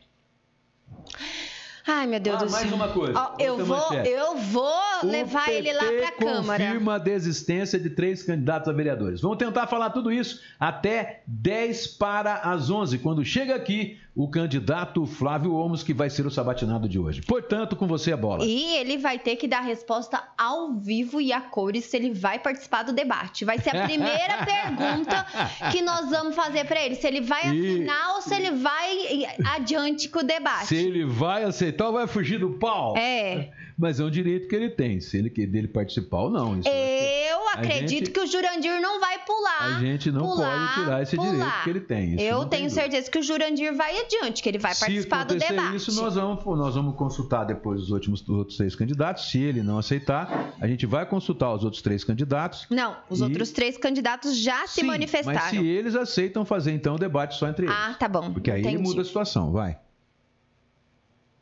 Ai, 1.86 2.08
meu 2.08 2.20
Deus 2.20 2.42
ah, 2.42 2.46
do 2.46 2.50
céu. 2.50 2.60
Mais 2.60 2.74
uma 2.74 2.88
coisa. 2.90 3.32
Eu, 3.38 3.66
vou, 3.66 3.94
eu 3.94 4.38
vou 4.38 4.74
levar 5.04 5.50
ele 5.52 5.74
lá 5.74 5.84
para 5.84 6.08
a 6.08 6.12
Câmara. 6.12 6.64
confirma 6.64 6.96
a 6.96 6.98
desistência 6.98 7.78
de 7.78 7.90
três 7.90 8.24
candidatos 8.24 8.70
a 8.70 8.72
vereadores. 8.72 9.20
Vamos 9.20 9.38
tentar 9.38 9.68
falar 9.68 9.90
tudo 9.90 10.12
isso 10.12 10.42
até 10.60 11.24
10 11.28 11.88
para 11.88 12.36
as 12.36 12.70
11, 12.70 13.00
quando 13.00 13.26
chega 13.26 13.54
aqui 13.54 14.00
o 14.16 14.30
candidato 14.30 15.06
Flávio 15.08 15.54
Olmos, 15.54 15.82
que 15.82 15.94
vai 15.94 16.10
ser 16.10 16.26
o 16.26 16.30
sabatinado 16.30 16.88
de 16.88 17.00
hoje. 17.00 17.22
Portanto, 17.22 17.76
com 17.76 17.88
você 17.88 18.12
a 18.12 18.18
bola. 18.18 18.46
E 18.46 18.78
ele 18.78 18.98
vai 18.98 19.18
ter 19.18 19.36
que 19.38 19.48
dar 19.48 19.62
resposta 19.62 20.22
ao 20.38 20.76
vivo 20.76 21.20
e 21.20 21.34
a 21.34 21.42
cores 21.42 21.86
se 21.86 21.98
ele 21.98 22.14
vai 22.14 22.38
participar 22.38 22.84
do 22.84 22.94
debate. 22.94 23.44
Vai 23.44 23.58
ser 23.58 23.76
a 23.76 23.86
primeira 23.86 24.46
pergunta 24.46 25.26
que 25.72 25.82
nós 25.82 26.12
vamos 26.12 26.36
fazer 26.36 26.66
para 26.66 26.86
ele. 26.86 26.96
Se 26.96 27.08
ele 27.08 27.22
vai 27.22 27.42
assinar 27.42 28.10
e... 28.10 28.14
ou 28.14 28.22
se 28.22 28.36
ele 28.36 28.52
vai 28.52 29.26
adiante 29.56 30.08
com 30.10 30.20
o 30.20 30.24
debate. 30.24 30.68
Se 30.68 30.76
ele 30.76 31.06
vai 31.06 31.44
aceitar 31.44 31.88
ou 31.88 31.94
vai 31.94 32.06
fugir 32.06 32.40
do 32.40 32.52
pau. 32.52 32.96
É. 32.96 33.50
Mas 33.76 34.00
é 34.00 34.04
um 34.04 34.12
direito 34.12 34.48
que 34.48 34.56
ele 34.56 34.70
tem, 34.70 35.00
se 35.00 35.18
ele 35.18 35.30
dele 35.30 35.68
participar 35.68 36.20
ou 36.20 36.30
não. 36.30 36.60
Isso 36.60 36.70
eu 36.70 37.33
acredito 37.54 37.90
gente, 37.90 38.12
que 38.12 38.20
o 38.20 38.28
Jurandir 38.28 38.82
não 38.82 39.00
vai 39.00 39.20
pular. 39.20 39.78
A 39.78 39.80
gente 39.80 40.12
não 40.12 40.22
pular, 40.22 40.68
pode 40.68 40.84
tirar 40.84 41.02
esse 41.02 41.16
pular. 41.16 41.32
direito 41.32 41.64
que 41.64 41.70
ele 41.70 41.80
tem. 41.82 42.16
Isso 42.16 42.24
eu 42.24 42.46
tenho 42.46 42.70
certeza 42.70 43.10
que 43.10 43.20
o 43.20 43.24
Jurandir 43.24 43.76
vai 43.76 44.00
adiante, 44.00 44.42
que 44.42 44.50
ele 44.50 44.58
vai 44.58 44.76
participar 44.76 45.24
do 45.24 45.36
debate. 45.36 45.76
isso, 45.76 45.94
nós 46.02 46.16
vamos, 46.16 46.44
nós 46.46 46.76
vamos 46.76 46.96
consultar 46.96 47.46
depois 47.46 47.82
os, 47.82 47.90
últimos, 47.92 48.22
os 48.22 48.30
outros 48.30 48.58
três 48.58 48.76
candidatos. 48.76 49.30
Se 49.30 49.40
ele 49.40 49.62
não 49.62 49.78
aceitar, 49.78 50.54
a 50.60 50.68
gente 50.68 50.86
vai 50.86 51.06
consultar 51.06 51.54
os 51.54 51.64
outros 51.64 51.82
três 51.82 52.04
candidatos. 52.04 52.66
Não, 52.70 52.98
os 53.10 53.20
e... 53.20 53.24
outros 53.24 53.52
três 53.52 53.78
candidatos 53.78 54.38
já 54.38 54.68
Sim, 54.68 54.82
se 54.82 54.84
manifestaram. 54.84 55.40
Mas 55.40 55.50
se 55.50 55.66
eles 55.66 55.96
aceitam 55.96 56.46
fazer 56.46 56.72
então 56.72 56.96
o 56.96 57.00
debate 57.00 57.36
só 57.36 57.48
entre 57.48 57.66
eles. 57.66 57.76
Ah, 57.78 57.94
tá 57.94 58.08
bom. 58.08 58.34
Porque 58.34 58.52
aí 58.52 58.62
Entendi. 58.62 58.82
muda 58.82 59.02
a 59.02 59.06
situação, 59.06 59.52
vai. 59.52 59.78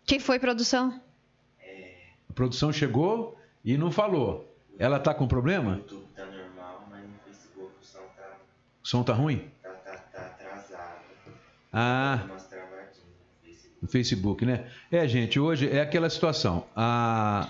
Que 0.06 0.20
foi, 0.20 0.40
produção? 0.40 1.00
A 2.30 2.34
produção 2.34 2.72
chegou 2.72 3.38
e 3.64 3.78
não 3.78 3.92
falou. 3.92 4.51
Ela 4.82 5.00
tá 5.00 5.14
com 5.14 5.28
problema? 5.28 5.74
O 5.74 5.76
YouTube 5.76 6.08
tá 6.16 6.26
normal, 6.26 6.88
mas 6.90 7.04
no 7.04 7.14
Facebook 7.24 7.72
o 7.80 7.86
som 7.86 8.00
tá. 8.18 8.30
O 8.84 8.88
som 8.88 9.04
tá 9.04 9.14
ruim? 9.14 9.46
Tá, 9.62 9.70
tá, 9.70 9.92
tá 9.92 10.22
atrasado. 10.22 11.02
Ah. 11.72 12.20
No 13.80 13.88
Facebook, 13.88 14.44
né? 14.44 14.66
É, 14.92 15.08
gente, 15.08 15.40
hoje 15.40 15.70
é 15.70 15.82
aquela 15.82 16.10
situação. 16.10 16.66
A... 16.76 17.48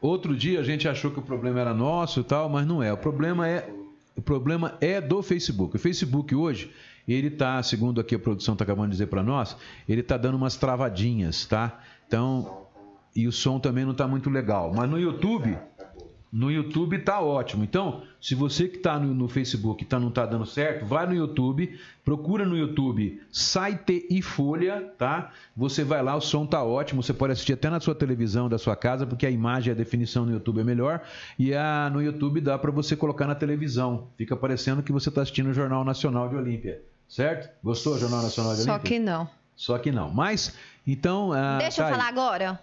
Outro 0.00 0.36
dia 0.36 0.58
a 0.58 0.62
gente 0.64 0.88
achou 0.88 1.12
que 1.12 1.20
o 1.20 1.22
problema 1.22 1.60
era 1.60 1.72
nosso 1.72 2.18
e 2.18 2.24
tal, 2.24 2.48
mas 2.48 2.66
não 2.66 2.82
é. 2.82 2.92
O 2.92 2.96
problema 2.96 3.48
é, 3.48 3.72
o 4.16 4.20
problema 4.20 4.76
é 4.80 5.00
do 5.00 5.22
Facebook. 5.22 5.76
O 5.76 5.78
Facebook 5.78 6.34
hoje, 6.34 6.72
ele 7.06 7.30
tá, 7.30 7.62
segundo 7.62 8.00
aqui 8.00 8.16
a 8.16 8.18
produção 8.18 8.54
está 8.54 8.64
acabando 8.64 8.86
de 8.86 8.92
dizer 8.92 9.06
para 9.06 9.22
nós, 9.22 9.56
ele 9.88 10.02
tá 10.02 10.16
dando 10.16 10.34
umas 10.34 10.56
travadinhas, 10.56 11.46
tá? 11.46 11.80
Então, 12.08 12.66
e 13.14 13.28
o 13.28 13.32
som 13.32 13.60
também 13.60 13.84
não 13.84 13.92
está 13.92 14.08
muito 14.08 14.28
legal. 14.28 14.72
Mas 14.74 14.90
no 14.90 14.98
YouTube, 14.98 15.56
No 16.34 16.50
YouTube 16.50 16.98
tá 16.98 17.20
ótimo. 17.20 17.62
Então, 17.62 18.02
se 18.20 18.34
você 18.34 18.66
que 18.66 18.78
está 18.78 18.98
no, 18.98 19.14
no, 19.14 19.28
Facebook 19.28 19.84
tá, 19.84 20.00
não 20.00 20.08
está 20.08 20.26
dando 20.26 20.44
certo, 20.44 20.84
vai 20.84 21.06
no 21.06 21.14
YouTube, 21.14 21.78
procura 22.04 22.44
no 22.44 22.56
YouTube 22.56 23.22
Site 23.30 24.04
e 24.10 24.20
Folha, 24.20 24.92
tá? 24.98 25.30
Você 25.56 25.84
vai 25.84 26.02
lá, 26.02 26.16
o 26.16 26.20
som 26.20 26.44
tá 26.44 26.60
ótimo, 26.64 27.04
você 27.04 27.12
pode 27.14 27.34
assistir 27.34 27.52
até 27.52 27.70
na 27.70 27.78
sua 27.78 27.94
televisão 27.94 28.48
da 28.48 28.58
sua 28.58 28.74
casa, 28.74 29.06
porque 29.06 29.24
a 29.24 29.30
imagem 29.30 29.68
e 29.68 29.72
a 29.72 29.76
definição 29.76 30.26
no 30.26 30.32
YouTube 30.32 30.60
é 30.60 30.64
melhor. 30.64 31.02
E 31.38 31.54
a, 31.54 31.88
no 31.88 32.02
YouTube 32.02 32.40
dá 32.40 32.58
para 32.58 32.72
você 32.72 32.96
colocar 32.96 33.28
na 33.28 33.36
televisão. 33.36 34.08
Fica 34.18 34.36
parecendo 34.36 34.82
que 34.82 34.90
você 34.90 35.10
está 35.10 35.22
assistindo 35.22 35.50
o 35.50 35.54
Jornal 35.54 35.84
Nacional 35.84 36.28
de 36.28 36.34
Olímpia. 36.34 36.82
Certo? 37.08 37.48
Gostou 37.62 37.94
do 37.94 38.00
Jornal 38.00 38.22
Nacional 38.22 38.54
de 38.54 38.62
Olímpia? 38.62 38.74
Só 38.74 38.78
que 38.80 38.98
não. 38.98 39.30
Só 39.54 39.78
que 39.78 39.92
não. 39.92 40.10
Mas, 40.10 40.56
então. 40.84 41.32
Ah, 41.32 41.58
Deixa 41.58 41.84
tá 41.84 41.90
eu 41.90 41.92
falar 41.92 42.08
aí. 42.08 42.10
agora. 42.10 42.60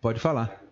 Pode 0.00 0.18
falar. 0.18 0.69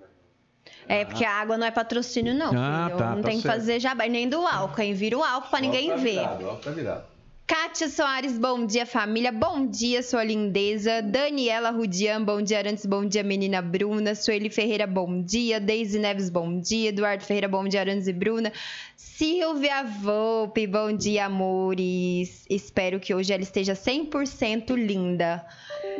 É, 0.88 1.04
porque 1.04 1.24
a 1.24 1.32
água 1.32 1.58
não 1.58 1.66
é 1.66 1.70
patrocínio, 1.70 2.34
não. 2.34 2.50
Ah, 2.56 2.86
filho. 2.86 2.98
tá, 2.98 3.10
não 3.14 3.22
tá 3.22 3.28
tem 3.28 3.40
certo. 3.40 3.42
que 3.42 3.58
fazer 3.60 3.80
jabá, 3.80 4.06
nem 4.08 4.28
do 4.28 4.44
álcool, 4.46 4.80
hein? 4.80 4.94
Vira 4.94 5.18
o 5.18 5.22
álcool 5.22 5.50
pra 5.50 5.60
ninguém 5.60 5.90
tá 5.90 5.96
ver. 5.96 6.12
Virado, 6.12 6.56
tá 6.62 6.70
virado. 6.70 7.18
Kátia 7.48 7.88
Soares, 7.88 8.38
bom 8.38 8.66
dia, 8.66 8.84
família. 8.84 9.32
Bom 9.32 9.66
dia, 9.66 10.02
sua 10.02 10.22
lindeza. 10.22 11.00
Daniela 11.00 11.70
Rudian, 11.70 12.22
bom 12.22 12.42
dia, 12.42 12.58
Arantes. 12.58 12.84
Bom 12.84 13.06
dia, 13.06 13.22
menina 13.22 13.62
Bruna. 13.62 14.14
Sueli 14.14 14.50
Ferreira, 14.50 14.86
bom 14.86 15.22
dia. 15.22 15.58
Deise 15.58 15.98
Neves, 15.98 16.28
bom 16.28 16.60
dia. 16.60 16.90
Eduardo 16.90 17.24
Ferreira, 17.24 17.48
bom 17.48 17.66
dia, 17.66 17.80
Arantes 17.80 18.06
e 18.06 18.12
Bruna. 18.12 18.52
Silvia 19.18 19.82
Volpe, 19.82 20.64
bom 20.64 20.92
dia, 20.92 21.26
amores. 21.26 22.44
Espero 22.48 23.00
que 23.00 23.12
hoje 23.12 23.32
ela 23.32 23.42
esteja 23.42 23.72
100% 23.72 24.76
linda. 24.76 25.44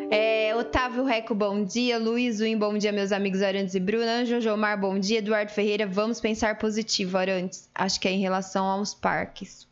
É, 0.09 0.55
Otávio 0.55 1.03
Reco, 1.03 1.35
bom 1.35 1.65
dia. 1.65 1.99
Luiz 1.99 2.39
Win, 2.39 2.57
bom 2.57 2.79
dia, 2.79 2.93
meus 2.93 3.11
amigos 3.11 3.43
Arantes 3.43 3.75
e 3.75 3.81
Bruna. 3.81 4.25
Jojo 4.25 4.57
Mar, 4.57 4.77
bom 4.77 5.01
dia. 5.01 5.19
Eduardo 5.19 5.51
Ferreira, 5.51 5.85
vamos 5.85 6.21
pensar 6.21 6.59
positivo, 6.59 7.19
Arantes. 7.19 7.69
Acho 7.75 7.99
que 7.99 8.07
é 8.07 8.13
em 8.13 8.21
relação 8.21 8.65
aos 8.65 8.95
parques. 8.95 9.68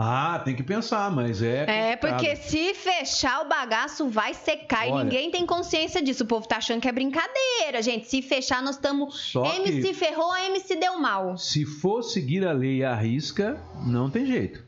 Ah, 0.00 0.40
tem 0.44 0.54
que 0.54 0.62
pensar, 0.62 1.10
mas 1.10 1.42
é. 1.42 1.90
É, 1.90 1.96
porque 1.96 2.36
se 2.36 2.72
fechar 2.72 3.44
o 3.44 3.48
bagaço 3.48 4.08
vai 4.08 4.32
secar 4.32 4.86
Olha, 4.86 5.00
e 5.00 5.04
ninguém 5.04 5.28
tem 5.28 5.44
consciência 5.44 6.00
disso. 6.00 6.22
O 6.22 6.26
povo 6.26 6.46
tá 6.46 6.58
achando 6.58 6.80
que 6.80 6.86
é 6.86 6.92
brincadeira, 6.92 7.82
gente. 7.82 8.08
Se 8.08 8.22
fechar, 8.22 8.62
nós 8.62 8.76
estamos. 8.76 9.34
MC 9.34 9.92
ferrou, 9.94 10.36
MC 10.36 10.76
deu 10.76 11.00
mal. 11.00 11.36
Se 11.36 11.64
for 11.64 12.04
seguir 12.04 12.46
a 12.46 12.52
lei 12.52 12.84
à 12.84 12.94
risca, 12.94 13.60
não 13.84 14.08
tem 14.08 14.24
jeito. 14.24 14.62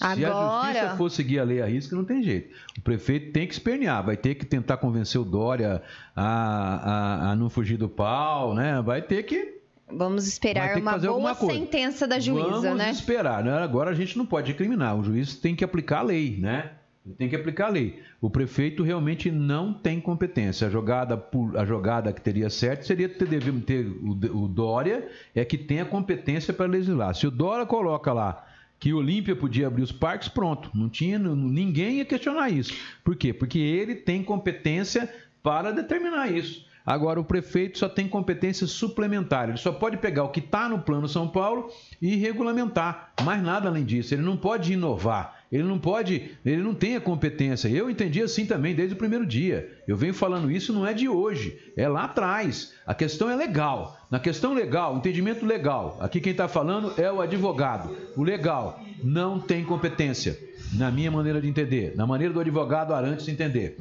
Agora... 0.00 0.14
Se 0.14 0.24
a 0.24 0.62
justiça 0.82 0.96
for 0.96 1.10
seguir 1.10 1.38
a 1.40 1.44
lei 1.44 1.60
à 1.60 1.66
risca, 1.66 1.96
não 1.96 2.04
tem 2.04 2.22
jeito. 2.22 2.54
O 2.78 2.80
prefeito 2.80 3.32
tem 3.32 3.44
que 3.44 3.54
espernear, 3.54 4.04
vai 4.04 4.16
ter 4.16 4.36
que 4.36 4.46
tentar 4.46 4.76
convencer 4.76 5.20
o 5.20 5.24
Dória 5.24 5.82
a, 6.14 6.24
a, 6.24 7.30
a 7.32 7.36
não 7.36 7.50
fugir 7.50 7.76
do 7.76 7.88
pau, 7.88 8.54
né? 8.54 8.80
Vai 8.82 9.02
ter 9.02 9.24
que 9.24 9.55
Vamos 9.88 10.26
esperar 10.26 10.76
uma 10.78 10.98
boa 10.98 11.34
sentença 11.34 12.06
da 12.06 12.18
juíza, 12.18 12.48
Vamos 12.48 12.62
né? 12.62 12.70
Vamos 12.70 12.98
esperar. 12.98 13.44
Né? 13.44 13.52
Agora 13.52 13.90
a 13.90 13.94
gente 13.94 14.18
não 14.18 14.26
pode 14.26 14.52
incriminar. 14.52 14.98
O 14.98 15.04
juiz 15.04 15.36
tem 15.36 15.54
que 15.54 15.64
aplicar 15.64 16.00
a 16.00 16.02
lei, 16.02 16.36
né? 16.38 16.72
Ele 17.04 17.14
tem 17.14 17.28
que 17.28 17.36
aplicar 17.36 17.66
a 17.66 17.70
lei. 17.70 18.02
O 18.20 18.28
prefeito 18.28 18.82
realmente 18.82 19.30
não 19.30 19.72
tem 19.72 20.00
competência. 20.00 20.66
A 20.66 20.70
jogada, 20.70 21.24
a 21.56 21.64
jogada 21.64 22.12
que 22.12 22.20
teria 22.20 22.50
certo 22.50 22.84
seria 22.84 23.08
ter, 23.08 23.28
ter 23.62 23.86
o, 23.86 24.44
o 24.44 24.48
Dória 24.48 25.08
é 25.32 25.44
que 25.44 25.56
tem 25.56 25.80
a 25.80 25.84
competência 25.84 26.52
para 26.52 26.66
legislar. 26.66 27.14
Se 27.14 27.26
o 27.26 27.30
Dória 27.30 27.64
coloca 27.64 28.12
lá 28.12 28.44
que 28.80 28.92
o 28.92 28.98
Olímpia 28.98 29.36
podia 29.36 29.68
abrir 29.68 29.82
os 29.82 29.92
parques, 29.92 30.28
pronto. 30.28 30.68
Não 30.74 30.88
tinha, 30.88 31.16
ninguém 31.18 31.98
ia 31.98 32.04
questionar 32.04 32.50
isso. 32.50 32.74
Por 33.04 33.14
quê? 33.14 33.32
Porque 33.32 33.58
ele 33.60 33.94
tem 33.94 34.24
competência 34.24 35.08
para 35.42 35.70
determinar 35.70 36.30
isso. 36.30 36.66
Agora, 36.86 37.20
o 37.20 37.24
prefeito 37.24 37.78
só 37.78 37.88
tem 37.88 38.06
competência 38.06 38.66
suplementar. 38.66 39.48
Ele 39.48 39.58
só 39.58 39.72
pode 39.72 39.96
pegar 39.96 40.22
o 40.22 40.28
que 40.28 40.38
está 40.38 40.68
no 40.68 40.78
Plano 40.78 41.08
São 41.08 41.26
Paulo 41.26 41.68
e 42.00 42.14
regulamentar. 42.14 43.12
Mais 43.24 43.42
nada 43.42 43.68
além 43.68 43.84
disso. 43.84 44.14
Ele 44.14 44.22
não 44.22 44.36
pode 44.36 44.72
inovar. 44.72 45.36
Ele 45.50 45.62
não 45.62 45.78
pode, 45.78 46.32
ele 46.44 46.62
não 46.62 46.74
tem 46.74 46.96
a 46.96 47.00
competência. 47.00 47.68
Eu 47.68 47.88
entendi 47.88 48.20
assim 48.20 48.46
também 48.46 48.74
desde 48.74 48.94
o 48.94 48.98
primeiro 48.98 49.24
dia. 49.24 49.70
Eu 49.86 49.96
venho 49.96 50.12
falando 50.12 50.50
isso 50.50 50.72
não 50.72 50.86
é 50.86 50.92
de 50.92 51.08
hoje, 51.08 51.72
é 51.76 51.88
lá 51.88 52.04
atrás. 52.04 52.74
A 52.84 52.92
questão 52.92 53.30
é 53.30 53.36
legal. 53.36 53.96
Na 54.10 54.18
questão 54.18 54.52
legal, 54.52 54.96
entendimento 54.96 55.46
legal. 55.46 55.98
Aqui 56.00 56.20
quem 56.20 56.32
está 56.32 56.48
falando 56.48 56.92
é 57.00 57.10
o 57.10 57.20
advogado. 57.20 57.96
O 58.16 58.24
legal 58.24 58.80
não 59.02 59.38
tem 59.38 59.64
competência, 59.64 60.36
na 60.72 60.90
minha 60.90 61.10
maneira 61.10 61.40
de 61.40 61.48
entender, 61.48 61.94
na 61.96 62.06
maneira 62.06 62.34
do 62.34 62.40
advogado 62.40 62.92
Arantes 62.92 63.28
entender. 63.28 63.78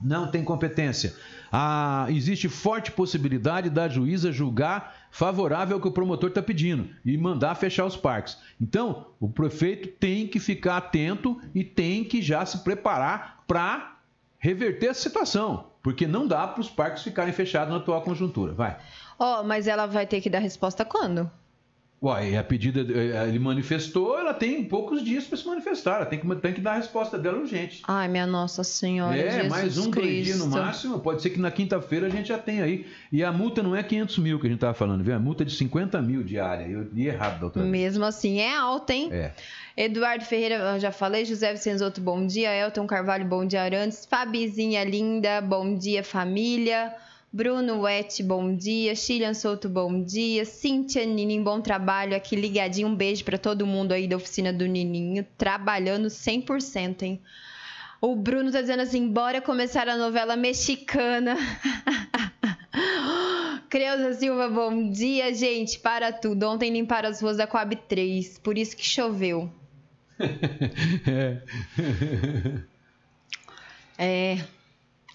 Não 0.00 0.30
tem 0.30 0.44
competência 0.44 1.14
ah, 1.52 2.06
existe 2.10 2.48
forte 2.48 2.90
possibilidade 2.90 3.70
da 3.70 3.88
juíza 3.88 4.32
julgar 4.32 4.94
favorável 5.10 5.76
ao 5.76 5.80
que 5.80 5.88
o 5.88 5.92
promotor 5.92 6.28
está 6.28 6.42
pedindo 6.42 6.90
e 7.04 7.16
mandar 7.16 7.54
fechar 7.54 7.86
os 7.86 7.96
parques. 7.96 8.38
Então, 8.60 9.06
o 9.20 9.28
prefeito 9.28 9.88
tem 9.88 10.26
que 10.26 10.38
ficar 10.38 10.76
atento 10.76 11.40
e 11.54 11.64
tem 11.64 12.04
que 12.04 12.20
já 12.20 12.44
se 12.44 12.58
preparar 12.58 13.44
para 13.46 13.96
reverter 14.38 14.88
essa 14.88 15.00
situação, 15.00 15.68
porque 15.82 16.06
não 16.06 16.26
dá 16.26 16.46
para 16.46 16.60
os 16.60 16.68
parques 16.68 17.02
ficarem 17.02 17.32
fechados 17.32 17.72
na 17.72 17.78
atual 17.78 18.02
conjuntura. 18.02 18.52
Vai. 18.52 18.76
Ó, 19.18 19.40
oh, 19.40 19.44
mas 19.44 19.66
ela 19.66 19.86
vai 19.86 20.06
ter 20.06 20.20
que 20.20 20.28
dar 20.28 20.40
resposta 20.40 20.84
quando? 20.84 21.30
Uai, 22.00 22.36
a 22.36 22.44
pedida, 22.44 22.80
eh, 22.80 23.26
ele 23.26 23.38
manifestou, 23.38 24.18
ela 24.18 24.34
tem 24.34 24.62
poucos 24.62 25.02
dias 25.02 25.24
para 25.24 25.38
se 25.38 25.46
manifestar, 25.46 25.96
ela 25.96 26.06
tem 26.06 26.18
que, 26.18 26.34
tem 26.36 26.52
que 26.52 26.60
dar 26.60 26.72
a 26.72 26.76
resposta 26.76 27.18
dela 27.18 27.38
urgente. 27.38 27.82
Ai, 27.88 28.06
minha 28.06 28.26
Nossa 28.26 28.62
Senhora. 28.62 29.16
É, 29.16 29.30
Jesus 29.30 29.48
mais 29.48 29.78
um, 29.78 29.90
dois 29.90 30.24
dias 30.24 30.38
no 30.38 30.46
máximo, 30.48 31.00
pode 31.00 31.22
ser 31.22 31.30
que 31.30 31.40
na 31.40 31.50
quinta-feira 31.50 32.06
a 32.06 32.10
gente 32.10 32.28
já 32.28 32.36
tenha 32.36 32.64
aí. 32.64 32.86
E 33.10 33.24
a 33.24 33.32
multa 33.32 33.62
não 33.62 33.74
é 33.74 33.82
500 33.82 34.18
mil 34.18 34.38
que 34.38 34.46
a 34.46 34.50
gente 34.50 34.58
estava 34.58 34.74
falando, 34.74 35.02
viu? 35.02 35.14
A 35.14 35.18
multa 35.18 35.42
é 35.42 35.46
de 35.46 35.54
50 35.54 36.02
mil 36.02 36.22
diária. 36.22 36.66
Eu 36.66 36.86
li 36.92 37.06
errado, 37.06 37.40
doutora. 37.40 37.64
Mesmo 37.64 38.04
assim, 38.04 38.40
é 38.40 38.54
alta, 38.54 38.92
hein? 38.92 39.08
É. 39.10 39.32
Eduardo 39.74 40.24
Ferreira, 40.24 40.78
já 40.78 40.92
falei. 40.92 41.24
José 41.24 41.50
Vicenzoto, 41.52 42.00
bom 42.00 42.26
dia. 42.26 42.54
Elton 42.54 42.86
Carvalho, 42.86 43.24
bom 43.24 43.46
dia, 43.46 43.62
Arantes. 43.62 44.04
Fabizinha 44.04 44.84
linda, 44.84 45.40
bom 45.40 45.74
dia, 45.74 46.04
família. 46.04 46.94
Bruno 47.36 47.82
Wet, 47.82 48.22
bom 48.22 48.56
dia. 48.56 48.94
Chilian 48.94 49.34
Souto, 49.34 49.68
bom 49.68 50.02
dia. 50.02 50.46
Cíntia 50.46 51.04
Nininho, 51.04 51.44
bom 51.44 51.60
trabalho 51.60 52.16
aqui 52.16 52.34
ligadinho. 52.34 52.88
Um 52.88 52.94
beijo 52.96 53.22
para 53.24 53.36
todo 53.36 53.66
mundo 53.66 53.92
aí 53.92 54.08
da 54.08 54.16
oficina 54.16 54.54
do 54.54 54.64
Nininho, 54.64 55.22
trabalhando 55.36 56.08
100%, 56.08 57.02
hein? 57.02 57.20
O 58.00 58.16
Bruno 58.16 58.50
tá 58.50 58.62
dizendo 58.62 58.80
assim: 58.80 59.06
bora 59.12 59.42
começar 59.42 59.86
a 59.86 59.98
novela 59.98 60.34
mexicana. 60.34 61.36
Creuza 63.68 64.14
Silva, 64.14 64.48
bom 64.48 64.88
dia, 64.90 65.34
gente. 65.34 65.78
Para 65.78 66.12
tudo. 66.12 66.48
Ontem 66.48 66.72
limparam 66.72 67.10
as 67.10 67.20
ruas 67.20 67.36
da 67.36 67.46
Coab 67.46 67.76
3, 67.76 68.38
por 68.38 68.56
isso 68.56 68.74
que 68.74 68.86
choveu. 68.86 69.52
é. 73.98 74.38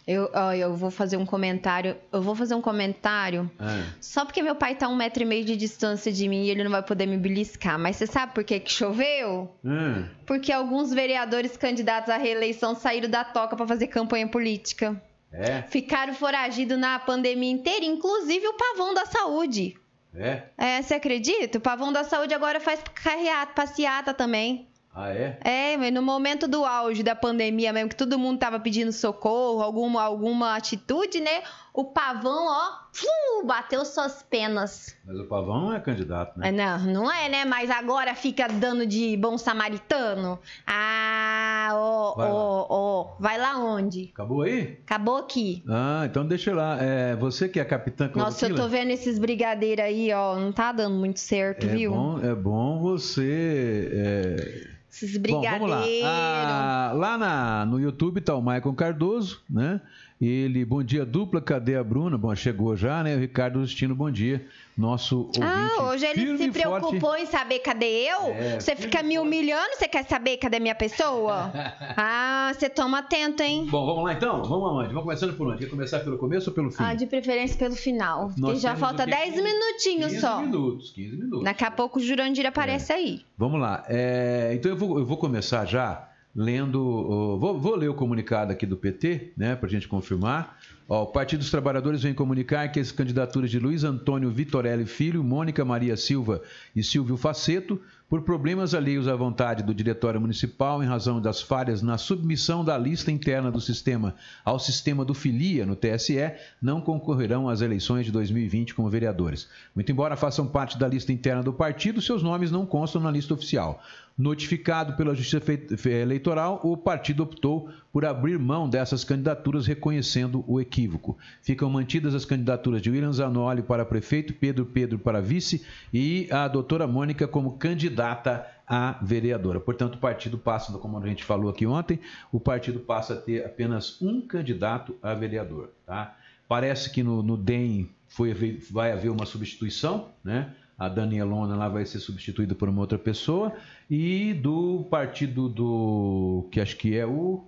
Eu, 0.08 0.30
ó, 0.34 0.52
eu 0.54 0.76
vou 0.76 0.90
fazer 0.90 1.18
um 1.18 1.26
comentário. 1.26 1.96
Eu 2.12 2.22
vou 2.22 2.36
fazer 2.36 2.56
um 2.56 2.62
comentário 2.62 3.50
é. 3.60 3.84
só 4.00 4.26
porque 4.26 4.42
meu 4.42 4.56
pai 4.56 4.76
tá 4.76 4.88
um 4.88 4.96
metro 4.96 5.24
e 5.24 5.26
meio 5.26 5.46
de 5.46 5.56
distância 5.56 6.12
de 6.12 6.28
mim 6.28 6.46
e 6.46 6.50
ele 6.50 6.64
não 6.64 6.72
vai 6.72 6.82
poder 6.82 7.06
me 7.06 7.18
beliscar. 7.18 7.78
Mas 7.78 7.98
você 7.98 8.08
sabe 8.08 8.34
por 8.34 8.44
que, 8.44 8.60
que 8.60 8.72
choveu? 8.72 9.56
É. 9.64 10.04
Porque 10.26 10.52
alguns 10.52 10.92
vereadores 10.92 11.56
candidatos 11.56 12.10
à 12.10 12.18
reeleição 12.18 12.76
saíram 12.76 13.10
da 13.10 13.24
toca 13.24 13.56
para 13.56 13.68
fazer 13.68 13.88
campanha 13.88 14.28
política. 14.28 15.02
É. 15.32 15.62
Ficaram 15.64 16.14
foragidos 16.14 16.78
na 16.78 17.00
pandemia 17.00 17.52
inteira, 17.52 17.86
inclusive 17.86 18.46
o 18.48 18.54
pavão 18.54 18.94
da 18.94 19.06
saúde. 19.06 19.76
É? 20.14 20.44
É, 20.58 20.82
você 20.82 20.96
acredita? 20.96 21.58
O 21.58 21.62
pavão 21.62 21.94
da 21.94 22.04
saúde 22.04 22.34
agora 22.34 22.60
faz 22.60 22.82
carreata, 22.94 23.54
passeata 23.54 24.14
também. 24.14 24.68
Ah, 24.94 25.10
é? 25.10 25.40
É, 25.42 25.78
mas 25.78 25.94
no 25.94 26.02
momento 26.02 26.48
do 26.48 26.66
auge 26.66 27.02
da 27.02 27.16
pandemia 27.16 27.72
mesmo, 27.72 27.90
que 27.90 27.96
todo 27.96 28.20
mundo 28.20 28.40
tava 28.40 28.60
pedindo 28.60 28.92
socorro, 28.92 29.62
alguma, 29.62 30.04
alguma 30.04 30.56
atitude, 30.56 31.22
né? 31.22 31.44
O 31.74 31.86
pavão, 31.86 32.48
ó, 32.48 32.72
flu, 32.92 33.48
bateu 33.48 33.86
suas 33.86 34.22
penas. 34.22 34.98
Mas 35.06 35.18
o 35.18 35.24
pavão 35.24 35.62
não 35.62 35.74
é 35.74 35.80
candidato, 35.80 36.38
né? 36.38 36.50
É, 36.50 36.52
não, 36.52 36.80
não 36.80 37.12
é, 37.12 37.30
né? 37.30 37.46
Mas 37.46 37.70
agora 37.70 38.14
fica 38.14 38.46
dando 38.48 38.86
de 38.86 39.16
bom 39.16 39.38
samaritano. 39.38 40.38
Ah, 40.68 41.70
ó, 41.72 42.14
ó, 42.18 42.66
ó. 42.70 43.16
Vai 43.20 43.38
lá 43.38 43.58
onde? 43.58 44.10
Acabou 44.14 44.42
aí? 44.42 44.80
Acabou 44.86 45.18
aqui. 45.18 45.64
Ah, 45.70 46.04
então 46.06 46.28
deixa 46.28 46.54
lá. 46.54 46.78
É, 46.82 47.16
você 47.16 47.48
que 47.48 47.60
é 47.60 47.64
capitã 47.64 48.12
Nossa, 48.14 48.48
eu 48.48 48.56
tô 48.56 48.68
vendo 48.68 48.90
esses 48.90 49.18
brigadeiros 49.18 49.86
aí, 49.86 50.12
ó. 50.12 50.36
Não 50.38 50.52
tá 50.52 50.74
dando 50.74 50.96
muito 50.96 51.22
certo, 51.22 51.66
é 51.66 51.70
viu? 51.70 51.94
Bom, 51.94 52.20
é 52.22 52.36
bom 52.36 52.82
você. 52.82 53.90
É 53.94 54.82
esses 54.92 55.16
brigadeiros. 55.16 55.60
Bom, 55.60 55.68
vamos 55.68 56.04
lá. 56.04 56.10
Ah, 56.10 56.92
lá 56.94 57.18
na, 57.18 57.66
no 57.66 57.80
YouTube 57.80 58.20
tá 58.20 58.36
o 58.36 58.42
Maicon 58.42 58.76
Cardoso, 58.76 59.42
né? 59.50 59.80
Ele, 60.22 60.64
bom 60.64 60.84
dia 60.84 61.04
dupla, 61.04 61.42
cadê 61.42 61.76
a 61.76 61.84
Bruna? 61.84 62.16
Bom, 62.16 62.36
chegou 62.36 62.76
já, 62.76 63.02
né? 63.02 63.16
O 63.16 63.20
Ricardo 63.20 63.60
Justino, 63.62 63.96
bom 63.96 64.12
dia. 64.12 64.46
Nosso 64.78 65.18
ouvinte. 65.18 65.42
Ah, 65.42 65.84
hoje 65.86 66.06
ele 66.06 66.38
se 66.38 66.44
e 66.44 66.54
forte. 66.54 66.60
preocupou 66.62 67.18
em 67.18 67.26
saber 67.26 67.58
cadê 67.60 67.88
eu? 68.08 68.28
É, 68.28 68.60
você 68.60 68.76
fica 68.76 69.02
me 69.02 69.18
humilhando, 69.18 69.76
você 69.76 69.88
quer 69.88 70.06
saber 70.06 70.38
cadê 70.38 70.60
minha 70.60 70.76
pessoa? 70.76 71.52
ah, 71.98 72.52
você 72.54 72.70
toma 72.70 73.00
atento, 73.00 73.42
hein? 73.42 73.66
Bom, 73.68 73.84
vamos 73.84 74.04
lá 74.04 74.14
então? 74.14 74.44
Vamos 74.44 74.70
aonde? 74.70 74.90
Vamos 74.90 75.04
começando 75.04 75.36
por 75.36 75.48
onde? 75.48 75.58
Quer 75.58 75.72
começar 75.72 76.00
pelo 76.02 76.20
começo 76.20 76.52
ou 76.52 76.56
pelo 76.56 76.70
fim? 76.70 76.84
Ah, 76.84 76.94
de 76.94 77.08
preferência 77.08 77.58
pelo 77.58 77.76
final. 77.76 78.32
Porque 78.40 78.58
já 78.58 78.76
falta 78.76 79.02
o 79.02 79.06
quê? 79.08 79.12
10 79.12 79.36
minutinhos 79.44 80.12
15 80.12 80.20
só. 80.20 80.40
minutos, 80.40 80.92
15 80.92 81.18
minutos. 81.18 81.44
Daqui 81.44 81.64
a 81.64 81.72
pouco 81.72 81.98
o 81.98 82.02
Jurandir 82.02 82.46
aparece 82.46 82.94
aí. 82.94 83.22
Vamos 83.36 83.60
lá. 83.60 83.84
É, 83.88 84.52
então 84.54 84.72
eu 84.72 84.78
vou, 84.78 85.00
eu 85.00 85.06
vou 85.06 85.18
começar 85.18 85.66
já 85.66 86.11
lendo. 86.36 87.38
vou, 87.40 87.60
vou 87.60 87.76
ler 87.76 87.90
o 87.90 87.94
comunicado 87.94 88.52
aqui 88.52 88.66
do 88.66 88.78
PT, 88.78 89.34
né, 89.36 89.56
para 89.56 89.68
a 89.68 89.72
gente 89.72 89.88
confirmar. 89.88 90.58
O 90.88 91.06
Partido 91.06 91.40
dos 91.40 91.50
Trabalhadores 91.50 92.04
vem 92.04 92.14
comunicar 92.14 92.68
que 92.70 92.80
as 92.80 92.92
candidaturas 92.92 93.50
de 93.50 93.58
Luiz 93.60 93.86
Antônio 93.86 94.30
Vitorelli 94.30 94.86
Filho, 94.86 95.24
Mônica 95.24 95.64
Maria 95.64 95.96
Silva 95.96 96.42
e 96.76 96.84
Silvio 96.84 97.16
Faceto, 97.16 97.80
por 98.10 98.24
problemas 98.24 98.74
alheios 98.74 99.08
à 99.08 99.16
vontade 99.16 99.64
do 99.64 99.74
Diretório 99.74 100.20
Municipal 100.20 100.84
em 100.84 100.86
razão 100.86 101.22
das 101.22 101.42
falhas 101.42 101.82
na 101.82 101.98
submissão 101.98 102.62
da 102.62 102.78
lista 102.78 103.10
interna 103.10 103.50
do 103.50 103.62
sistema 103.62 104.16
ao 104.44 104.60
sistema 104.60 105.06
do 105.06 105.14
Filia 105.14 105.66
no 105.66 105.78
TSE, 105.78 106.34
não 106.62 106.82
concorrerão 106.82 107.48
às 107.48 107.62
eleições 107.62 108.06
de 108.06 108.12
2020 108.12 108.76
como 108.76 108.90
vereadores. 108.90 109.48
Muito 109.74 109.94
embora 109.94 110.18
façam 110.18 110.46
parte 110.46 110.78
da 110.78 110.90
lista 110.90 111.14
interna 111.14 111.42
do 111.42 111.54
partido, 111.54 112.02
seus 112.02 112.22
nomes 112.22 112.52
não 112.52 112.66
constam 112.66 113.02
na 113.02 113.10
lista 113.10 113.34
oficial. 113.34 113.82
Notificado 114.18 114.94
pela 114.94 115.16
Justiça 115.16 115.42
Eleitoral, 115.90 116.60
o 116.64 116.78
partido 116.78 117.24
optou 117.24 117.70
por 117.92 118.06
abrir 118.06 118.38
mão 118.38 118.70
dessas 118.70 119.04
candidaturas, 119.04 119.66
reconhecendo 119.66 120.44
o 120.48 120.60
equívoco. 120.60 121.18
Ficam 121.42 121.70
mantidas 121.70 122.14
as 122.14 122.26
candidaturas 122.26 122.82
de 122.82 122.90
William 122.90 123.12
Zanoli 123.12 123.62
para 123.62 123.86
prefeito, 123.86 124.34
Pedro 124.34 124.66
Pedro 124.66 125.00
para 125.00 125.22
vice 125.22 125.66
e 125.94 126.28
a 126.32 126.48
doutora 126.48 126.86
Mônica 126.86 127.28
como 127.28 127.58
candidata 127.58 128.46
a 128.68 128.98
vereadora. 129.02 129.60
Portanto, 129.60 129.96
o 129.96 129.98
partido 129.98 130.38
passa, 130.38 130.72
como 130.78 130.98
a 130.98 131.06
gente 131.06 131.24
falou 131.24 131.50
aqui 131.50 131.66
ontem, 131.66 132.00
o 132.32 132.40
partido 132.40 132.80
passa 132.80 133.16
a 133.16 133.18
ter 133.18 133.46
apenas 133.46 134.02
um 134.02 134.22
candidato 134.22 134.96
a 135.04 135.14
vereador. 135.14 135.72
Tá? 135.86 136.16
Parece 136.48 136.90
que 136.90 137.04
no, 137.04 137.22
no 137.22 137.36
DEM 137.36 137.90
foi, 138.08 138.34
vai 138.70 138.92
haver 138.92 139.10
uma 139.10 139.26
substituição, 139.26 140.10
né? 140.24 140.54
A 140.78 140.90
Danielona 140.90 141.56
lá 141.56 141.70
vai 141.70 141.86
ser 141.86 142.00
substituída 142.00 142.56
por 142.56 142.68
uma 142.68 142.82
outra 142.82 142.98
pessoa. 142.98 143.54
E 143.94 144.34
do 144.34 144.86
partido 144.90 145.50
do. 145.50 146.48
que 146.50 146.62
acho 146.62 146.78
que 146.78 146.98
é 146.98 147.06
o. 147.06 147.44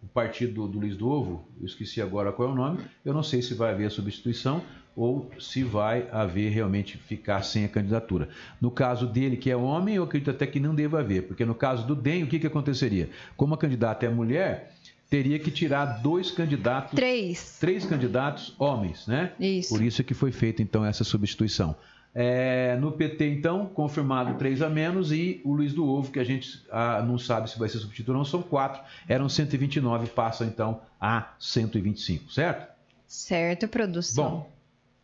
O 0.00 0.06
partido 0.14 0.68
do 0.68 0.78
Luiz 0.78 0.96
do 0.96 1.08
Ovo, 1.08 1.44
eu 1.58 1.66
esqueci 1.66 2.00
agora 2.00 2.30
qual 2.30 2.50
é 2.50 2.52
o 2.52 2.54
nome. 2.54 2.78
Eu 3.04 3.12
não 3.12 3.24
sei 3.24 3.42
se 3.42 3.52
vai 3.54 3.72
haver 3.72 3.86
a 3.86 3.90
substituição 3.90 4.62
ou 4.94 5.28
se 5.40 5.64
vai 5.64 6.08
haver 6.12 6.50
realmente 6.52 6.96
ficar 6.96 7.42
sem 7.42 7.64
a 7.64 7.68
candidatura. 7.68 8.28
No 8.60 8.70
caso 8.70 9.08
dele, 9.08 9.36
que 9.36 9.50
é 9.50 9.56
homem, 9.56 9.96
eu 9.96 10.04
acredito 10.04 10.30
até 10.30 10.46
que 10.46 10.60
não 10.60 10.72
deva 10.72 11.00
haver, 11.00 11.24
porque 11.24 11.44
no 11.44 11.54
caso 11.54 11.84
do 11.84 11.96
DEM, 11.96 12.22
o 12.22 12.26
que, 12.28 12.38
que 12.38 12.46
aconteceria? 12.46 13.10
Como 13.36 13.52
a 13.52 13.58
candidata 13.58 14.06
é 14.06 14.08
mulher, 14.08 14.72
teria 15.10 15.38
que 15.40 15.50
tirar 15.50 16.00
dois 16.00 16.30
candidatos 16.30 16.94
Três. 16.94 17.58
três 17.58 17.84
candidatos 17.84 18.54
homens, 18.58 19.06
né? 19.08 19.32
Isso. 19.40 19.70
Por 19.70 19.82
isso 19.82 20.04
que 20.04 20.14
foi 20.14 20.30
feita 20.30 20.62
então 20.62 20.84
essa 20.84 21.02
substituição. 21.02 21.74
É, 22.18 22.78
no 22.80 22.92
PT, 22.92 23.28
então, 23.28 23.66
confirmado 23.66 24.38
três 24.38 24.62
a 24.62 24.70
menos 24.70 25.12
e 25.12 25.42
o 25.44 25.52
Luiz 25.52 25.74
do 25.74 25.86
Ovo, 25.86 26.10
que 26.10 26.18
a 26.18 26.24
gente 26.24 26.64
ah, 26.72 27.02
não 27.06 27.18
sabe 27.18 27.50
se 27.50 27.58
vai 27.58 27.68
ser 27.68 27.78
substituído 27.78 28.12
ou 28.12 28.16
não, 28.18 28.24
são 28.24 28.40
quatro. 28.42 28.80
Eram 29.06 29.28
129, 29.28 30.06
passam 30.06 30.46
então 30.46 30.80
a 30.98 31.34
125, 31.38 32.32
certo? 32.32 32.74
Certo, 33.06 33.68
produção. 33.68 34.30
Bom, 34.30 34.50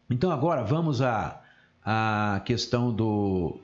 então 0.09 0.31
agora 0.31 0.65
vamos 0.65 1.03
à, 1.03 1.39
à 1.85 2.41
questão 2.47 2.91
do, 2.91 3.59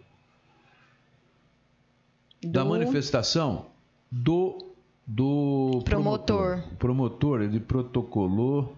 da 2.45 2.63
Do- 2.63 2.69
manifestação 2.69 3.65
do, 4.13 4.59
do 5.07 5.81
Promotor. 5.87 6.65
O 6.73 6.77
promotor, 6.77 7.41
ele 7.41 7.61
protocolou. 7.61 8.77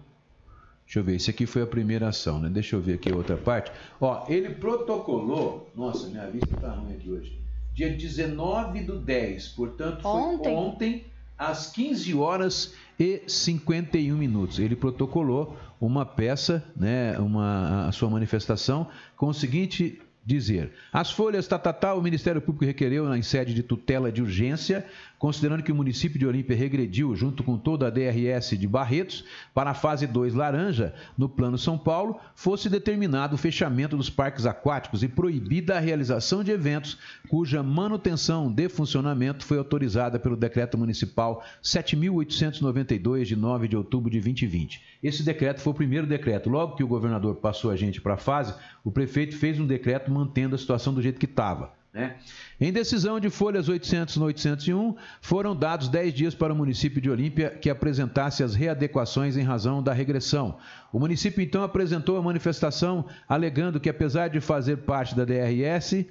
Deixa 0.91 0.99
eu 0.99 1.03
ver, 1.05 1.15
esse 1.15 1.29
aqui 1.29 1.45
foi 1.45 1.61
a 1.61 1.65
primeira 1.65 2.09
ação, 2.09 2.37
né? 2.37 2.49
Deixa 2.49 2.75
eu 2.75 2.81
ver 2.81 2.95
aqui 2.95 3.09
a 3.09 3.15
outra 3.15 3.37
parte. 3.37 3.71
Ó, 4.01 4.25
ele 4.27 4.49
protocolou. 4.49 5.71
Nossa, 5.73 6.09
minha 6.09 6.29
vista 6.29 6.53
tá 6.57 6.71
ruim 6.71 6.91
aqui 6.91 7.09
hoje. 7.09 7.39
Dia 7.73 7.95
19 7.95 8.81
do 8.81 8.99
10, 8.99 9.47
portanto, 9.55 10.01
foi 10.01 10.11
Ontem. 10.11 10.53
ontem 10.53 11.05
às 11.37 11.71
15 11.71 12.13
horas 12.15 12.73
e 12.99 13.21
51 13.25 14.17
minutos. 14.17 14.59
Ele 14.59 14.75
protocolou 14.75 15.55
uma 15.79 16.05
peça, 16.05 16.61
né, 16.75 17.17
uma, 17.19 17.87
a 17.87 17.91
sua 17.93 18.09
manifestação, 18.09 18.85
com 19.15 19.27
o 19.27 19.33
seguinte 19.33 19.97
dizer: 20.25 20.73
As 20.91 21.09
folhas 21.09 21.47
tatatal, 21.47 21.97
o 21.97 22.01
Ministério 22.01 22.41
Público 22.41 22.65
requereu 22.65 23.07
na 23.07 23.21
sede 23.23 23.53
de 23.53 23.63
tutela 23.63 24.11
de 24.11 24.21
urgência, 24.21 24.85
considerando 25.21 25.61
que 25.61 25.71
o 25.71 25.75
município 25.75 26.17
de 26.17 26.25
Olímpia 26.25 26.55
regrediu, 26.55 27.15
junto 27.15 27.43
com 27.43 27.55
toda 27.55 27.85
a 27.85 27.89
DRS 27.91 28.57
de 28.57 28.67
Barretos, 28.67 29.23
para 29.53 29.69
a 29.69 29.73
fase 29.75 30.07
2 30.07 30.33
laranja, 30.33 30.95
no 31.15 31.29
Plano 31.29 31.59
São 31.59 31.77
Paulo, 31.77 32.19
fosse 32.33 32.67
determinado 32.67 33.35
o 33.35 33.37
fechamento 33.37 33.95
dos 33.95 34.09
parques 34.09 34.47
aquáticos 34.47 35.03
e 35.03 35.07
proibida 35.07 35.77
a 35.77 35.79
realização 35.79 36.43
de 36.43 36.49
eventos 36.49 36.97
cuja 37.29 37.61
manutenção 37.61 38.51
de 38.51 38.67
funcionamento 38.67 39.45
foi 39.45 39.59
autorizada 39.59 40.17
pelo 40.17 40.35
Decreto 40.35 40.75
Municipal 40.75 41.43
7.892, 41.63 43.25
de 43.25 43.35
9 43.35 43.67
de 43.67 43.77
outubro 43.77 44.09
de 44.09 44.19
2020. 44.19 44.81
Esse 45.03 45.21
decreto 45.21 45.61
foi 45.61 45.71
o 45.71 45.75
primeiro 45.75 46.07
decreto. 46.07 46.49
Logo 46.49 46.75
que 46.75 46.83
o 46.83 46.87
governador 46.87 47.35
passou 47.35 47.69
a 47.69 47.75
gente 47.75 48.01
para 48.01 48.15
a 48.15 48.17
fase, 48.17 48.55
o 48.83 48.89
prefeito 48.89 49.37
fez 49.37 49.59
um 49.59 49.67
decreto 49.67 50.09
mantendo 50.09 50.55
a 50.55 50.57
situação 50.57 50.91
do 50.91 51.01
jeito 51.01 51.19
que 51.19 51.27
estava. 51.27 51.79
Né? 51.93 52.15
Em 52.59 52.71
decisão 52.71 53.19
de 53.19 53.29
folhas 53.29 53.67
800 53.67 54.15
e 54.15 54.19
801, 54.19 54.95
foram 55.19 55.53
dados 55.53 55.89
10 55.89 56.13
dias 56.13 56.35
para 56.35 56.53
o 56.53 56.55
município 56.55 57.01
de 57.01 57.09
Olímpia 57.09 57.49
que 57.49 57.69
apresentasse 57.69 58.43
as 58.43 58.55
readequações 58.55 59.35
em 59.35 59.43
razão 59.43 59.83
da 59.83 59.91
regressão. 59.91 60.57
O 60.93 60.99
município 60.99 61.41
então 61.41 61.63
apresentou 61.63 62.17
a 62.17 62.21
manifestação 62.21 63.05
alegando 63.27 63.79
que, 63.79 63.89
apesar 63.89 64.29
de 64.29 64.39
fazer 64.39 64.77
parte 64.77 65.15
da 65.15 65.25
DRS, 65.25 66.05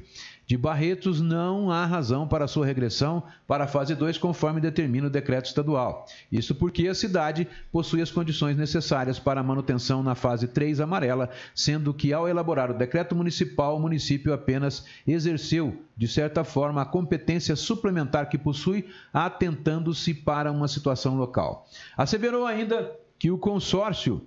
de 0.51 0.57
Barretos 0.57 1.21
não 1.21 1.71
há 1.71 1.87
razão 1.87 2.27
para 2.27 2.49
sua 2.49 2.67
regressão 2.67 3.23
para 3.47 3.63
a 3.63 3.69
fase 3.69 3.95
2, 3.95 4.19
conforme 4.19 4.61
determina 4.61 5.07
o 5.07 5.11
decreto 5.11 5.47
estadual. 5.47 6.07
Isso 6.33 6.57
porque 6.57 6.89
a 6.89 6.95
cidade 6.95 7.47
possui 7.71 8.03
as 8.03 8.11
condições 8.11 8.57
necessárias 8.57 9.17
para 9.17 9.39
a 9.39 9.45
manutenção 9.45 10.03
na 10.03 10.17
fase 10.17 10.49
3 10.49 10.81
amarela, 10.81 11.31
sendo 11.55 11.95
que 11.95 12.13
ao 12.13 12.29
elaborar 12.29 12.69
o 12.69 12.77
decreto 12.77 13.15
municipal, 13.15 13.77
o 13.77 13.81
município 13.81 14.33
apenas 14.33 14.85
exerceu, 15.07 15.85
de 15.97 16.09
certa 16.09 16.43
forma, 16.43 16.83
a 16.83 16.85
competência 16.85 17.55
suplementar 17.55 18.29
que 18.29 18.37
possui, 18.37 18.89
atentando-se 19.13 20.13
para 20.13 20.51
uma 20.51 20.67
situação 20.67 21.17
local. 21.17 21.69
Asseverou 21.97 22.45
ainda 22.45 22.91
que 23.21 23.31
o 23.31 23.39
consórcio 23.39 24.27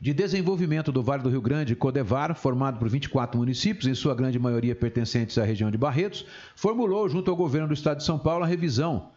de 0.00 0.14
Desenvolvimento 0.14 0.90
do 0.90 1.02
Vale 1.02 1.22
do 1.22 1.28
Rio 1.28 1.42
Grande, 1.42 1.76
Codevar, 1.76 2.34
formado 2.34 2.78
por 2.78 2.88
24 2.88 3.38
municípios, 3.38 3.86
em 3.86 3.94
sua 3.94 4.14
grande 4.14 4.38
maioria 4.38 4.74
pertencentes 4.74 5.36
à 5.36 5.44
região 5.44 5.70
de 5.70 5.76
Barretos, 5.76 6.24
formulou 6.56 7.06
junto 7.06 7.30
ao 7.30 7.36
governo 7.36 7.68
do 7.68 7.74
estado 7.74 7.98
de 7.98 8.04
São 8.04 8.18
Paulo 8.18 8.42
a 8.42 8.46
revisão 8.46 9.10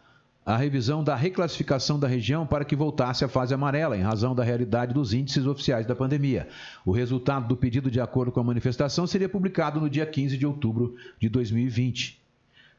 a 0.46 0.58
revisão 0.58 1.02
da 1.02 1.16
reclassificação 1.16 1.98
da 1.98 2.06
região 2.06 2.46
para 2.46 2.66
que 2.66 2.76
voltasse 2.76 3.24
à 3.24 3.28
fase 3.28 3.54
amarela, 3.54 3.96
em 3.96 4.02
razão 4.02 4.34
da 4.34 4.44
realidade 4.44 4.92
dos 4.92 5.14
índices 5.14 5.46
oficiais 5.46 5.86
da 5.86 5.96
pandemia. 5.96 6.48
O 6.84 6.92
resultado 6.92 7.48
do 7.48 7.56
pedido, 7.56 7.90
de 7.90 7.98
acordo 7.98 8.30
com 8.30 8.40
a 8.40 8.44
manifestação, 8.44 9.06
seria 9.06 9.26
publicado 9.26 9.80
no 9.80 9.88
dia 9.88 10.04
15 10.04 10.36
de 10.36 10.46
outubro 10.46 10.96
de 11.18 11.30
2020. 11.30 12.22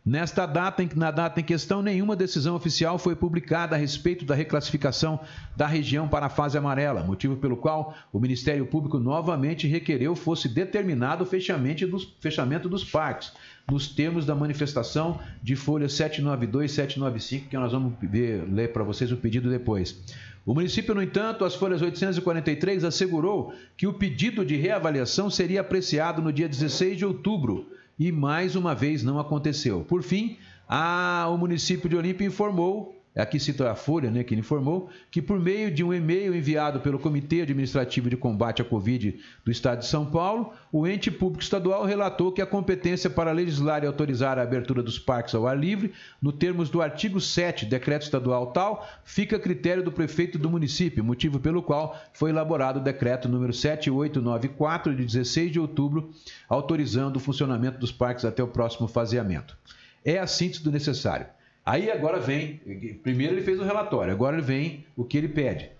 Nesta 0.06 0.46
data, 0.46 0.84
em- 0.84 0.90
na 0.96 1.10
data 1.10 1.40
em 1.40 1.44
questão, 1.44 1.82
nenhuma 1.82 2.16
decisão 2.16 2.56
oficial 2.56 3.00
foi 3.00 3.16
publicada 3.16 3.76
a 3.76 3.80
respeito 3.80 4.24
da 4.24 4.36
reclassificação 4.36 5.20
da 5.58 5.66
região 5.66 6.08
para 6.08 6.28
a 6.28 6.30
fase 6.30 6.56
amarela, 6.56 7.04
motivo 7.04 7.36
pelo 7.38 7.58
qual 7.58 7.96
o 8.14 8.20
Ministério 8.20 8.68
Público 8.68 9.00
novamente 9.00 9.68
requereu 9.68 10.16
fosse 10.16 10.48
determinado 10.48 11.24
o 11.24 11.26
fechamento 11.26 11.88
dos, 11.88 12.16
fechamento 12.20 12.70
dos 12.70 12.84
parques, 12.84 13.32
nos 13.68 13.88
termos 13.88 14.28
da 14.28 14.36
manifestação 14.36 15.20
de 15.42 15.56
folha 15.56 15.90
792 15.90 16.72
e 16.72 16.76
795, 16.76 17.50
que 17.50 17.58
nós 17.58 17.72
vamos 17.72 17.94
ver, 18.00 18.48
ler 18.48 18.72
para 18.72 18.84
vocês 18.84 19.12
o 19.12 19.18
pedido 19.18 19.50
depois. 19.50 20.00
O 20.46 20.54
município, 20.54 20.94
no 20.94 21.02
entanto, 21.02 21.44
as 21.44 21.56
folhas 21.56 21.82
843, 21.82 22.84
assegurou 22.84 23.56
que 23.76 23.88
o 23.88 23.94
pedido 23.94 24.46
de 24.46 24.56
reavaliação 24.56 25.32
seria 25.32 25.62
apreciado 25.62 26.22
no 26.22 26.32
dia 26.32 26.48
16 26.48 26.96
de 27.00 27.06
outubro 27.06 27.72
e 27.98 28.12
mais 28.12 28.56
uma 28.56 28.74
vez 28.76 29.04
não 29.04 29.20
aconteceu. 29.20 29.82
Por 29.88 30.04
fim, 30.04 30.38
a- 30.68 31.28
o 31.30 31.38
município 31.38 31.90
de 31.90 31.96
Olímpia 31.96 32.28
informou 32.28 32.94
aqui 33.22 33.40
cita 33.40 33.72
a 33.72 33.76
Folha, 33.76 34.12
né, 34.12 34.24
que 34.24 34.36
informou, 34.36 34.90
que 35.10 35.22
por 35.22 35.40
meio 35.40 35.72
de 35.72 35.84
um 35.84 35.94
e-mail 35.94 36.36
enviado 36.36 36.82
pelo 36.82 37.00
Comitê 37.00 37.42
Administrativo 37.42 38.10
de 38.10 38.18
Combate 38.18 38.62
à 38.62 38.66
Covid 38.66 39.18
do 39.44 39.52
Estado 39.52 39.80
de 39.80 39.88
São 39.88 40.06
Paulo, 40.06 40.52
o 40.72 40.86
ente 40.86 41.10
público 41.10 41.42
estadual 41.42 41.86
relatou 41.86 42.32
que 42.32 42.42
a 42.42 42.46
competência 42.46 43.10
para 43.10 43.32
legislar 43.32 43.84
e 43.84 43.88
autorizar 43.88 44.38
a 44.38 44.42
abertura 44.42 44.84
dos 44.84 45.00
parques 45.00 45.34
ao 45.34 45.48
ar 45.48 45.58
livre, 45.58 45.94
no 46.22 46.32
termos 46.32 46.70
do 46.70 46.82
artigo 46.82 47.22
7, 47.22 47.66
decreto 47.66 48.04
estadual 48.04 48.48
tal, 48.48 48.86
fica 49.04 49.38
a 49.38 49.40
critério 49.40 49.84
do 49.84 49.92
prefeito 49.92 50.38
do 50.38 50.50
município, 50.50 51.04
motivo 51.04 51.40
pelo 51.40 51.64
qual 51.64 51.98
foi 52.14 52.32
elaborado 52.32 52.80
o 52.80 52.84
decreto 52.84 53.30
número 53.30 53.54
7894 53.54 54.94
de 54.94 55.06
16 55.06 55.52
de 55.52 55.60
outubro, 55.60 56.12
autorizando 56.50 57.16
o 57.16 57.20
funcionamento 57.20 57.80
dos 57.80 57.92
parques 57.92 58.26
até 58.26 58.44
o 58.44 58.48
próximo 58.48 58.88
faseamento. 58.88 59.58
É 60.04 60.20
a 60.20 60.28
síntese 60.28 60.64
do 60.64 60.72
necessário. 60.72 61.28
Aí 61.66 61.90
agora 61.90 62.20
vem, 62.20 62.62
primeiro 63.02 63.34
ele 63.34 63.42
fez 63.42 63.60
o 63.60 63.64
relatório, 63.64 64.14
agora 64.14 64.40
vem 64.40 64.86
o 64.96 65.04
que 65.04 65.18
ele 65.18 65.30
pede. 65.30 65.72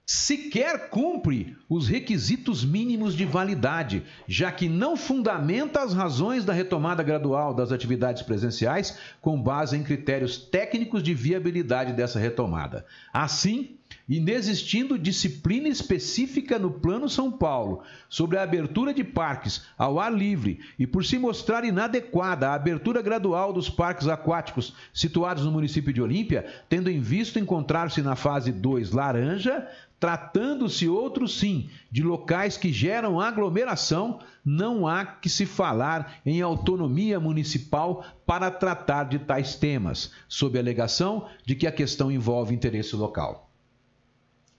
sequer 0.05 0.89
cumpre 0.89 1.57
os 1.67 1.87
requisitos 1.87 2.63
mínimos 2.63 3.15
de 3.15 3.25
validade, 3.25 4.03
já 4.27 4.51
que 4.51 4.69
não 4.69 4.95
fundamenta 4.95 5.81
as 5.81 5.93
razões 5.93 6.45
da 6.45 6.53
retomada 6.53 7.01
gradual 7.01 7.53
das 7.53 7.71
atividades 7.71 8.21
presenciais 8.21 8.99
com 9.19 9.41
base 9.41 9.75
em 9.75 9.83
critérios 9.83 10.37
técnicos 10.37 11.01
de 11.01 11.13
viabilidade 11.13 11.93
dessa 11.93 12.19
retomada. 12.19 12.85
Assim, 13.11 13.77
inexistindo 14.07 14.99
disciplina 14.99 15.67
específica 15.67 16.59
no 16.59 16.69
Plano 16.69 17.09
São 17.09 17.31
Paulo 17.31 17.81
sobre 18.07 18.37
a 18.37 18.43
abertura 18.43 18.93
de 18.93 19.03
parques 19.03 19.65
ao 19.77 19.99
ar 19.99 20.13
livre 20.13 20.59
e 20.77 20.85
por 20.85 21.03
se 21.03 21.17
mostrar 21.17 21.63
inadequada 21.65 22.49
a 22.49 22.53
abertura 22.53 23.01
gradual 23.01 23.51
dos 23.51 23.67
parques 23.67 24.07
aquáticos 24.07 24.75
situados 24.93 25.43
no 25.43 25.51
município 25.51 25.91
de 25.91 26.01
Olímpia, 26.01 26.45
tendo 26.69 26.89
em 26.89 26.99
vista 26.99 27.39
encontrar-se 27.39 28.01
na 28.01 28.15
fase 28.15 28.51
2 28.51 28.91
laranja, 28.91 29.67
Tratando-se 30.05 30.87
outro 30.87 31.27
sim 31.27 31.67
de 31.91 32.03
locais 32.03 32.57
que 32.57 32.71
geram 32.71 33.19
aglomeração, 33.19 34.19
não 34.45 34.87
há 34.87 35.03
que 35.03 35.27
se 35.27 35.47
falar 35.47 36.21
em 36.23 36.43
autonomia 36.43 37.19
municipal 37.19 38.05
para 38.23 38.51
tratar 38.51 39.05
de 39.05 39.17
tais 39.17 39.55
temas, 39.55 40.11
sob 40.27 40.59
a 40.59 40.61
alegação 40.61 41.27
de 41.43 41.55
que 41.55 41.65
a 41.65 41.71
questão 41.71 42.11
envolve 42.11 42.53
interesse 42.53 42.95
local. 42.95 43.49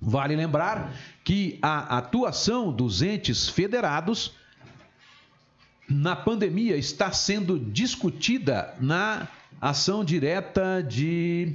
Vale 0.00 0.34
lembrar 0.34 0.92
que 1.22 1.60
a 1.62 1.96
atuação 1.96 2.72
dos 2.72 3.00
entes 3.00 3.48
federados 3.48 4.34
na 5.88 6.16
pandemia 6.16 6.76
está 6.76 7.12
sendo 7.12 7.56
discutida 7.56 8.74
na 8.80 9.28
ação 9.60 10.04
direta 10.04 10.82
de 10.82 11.54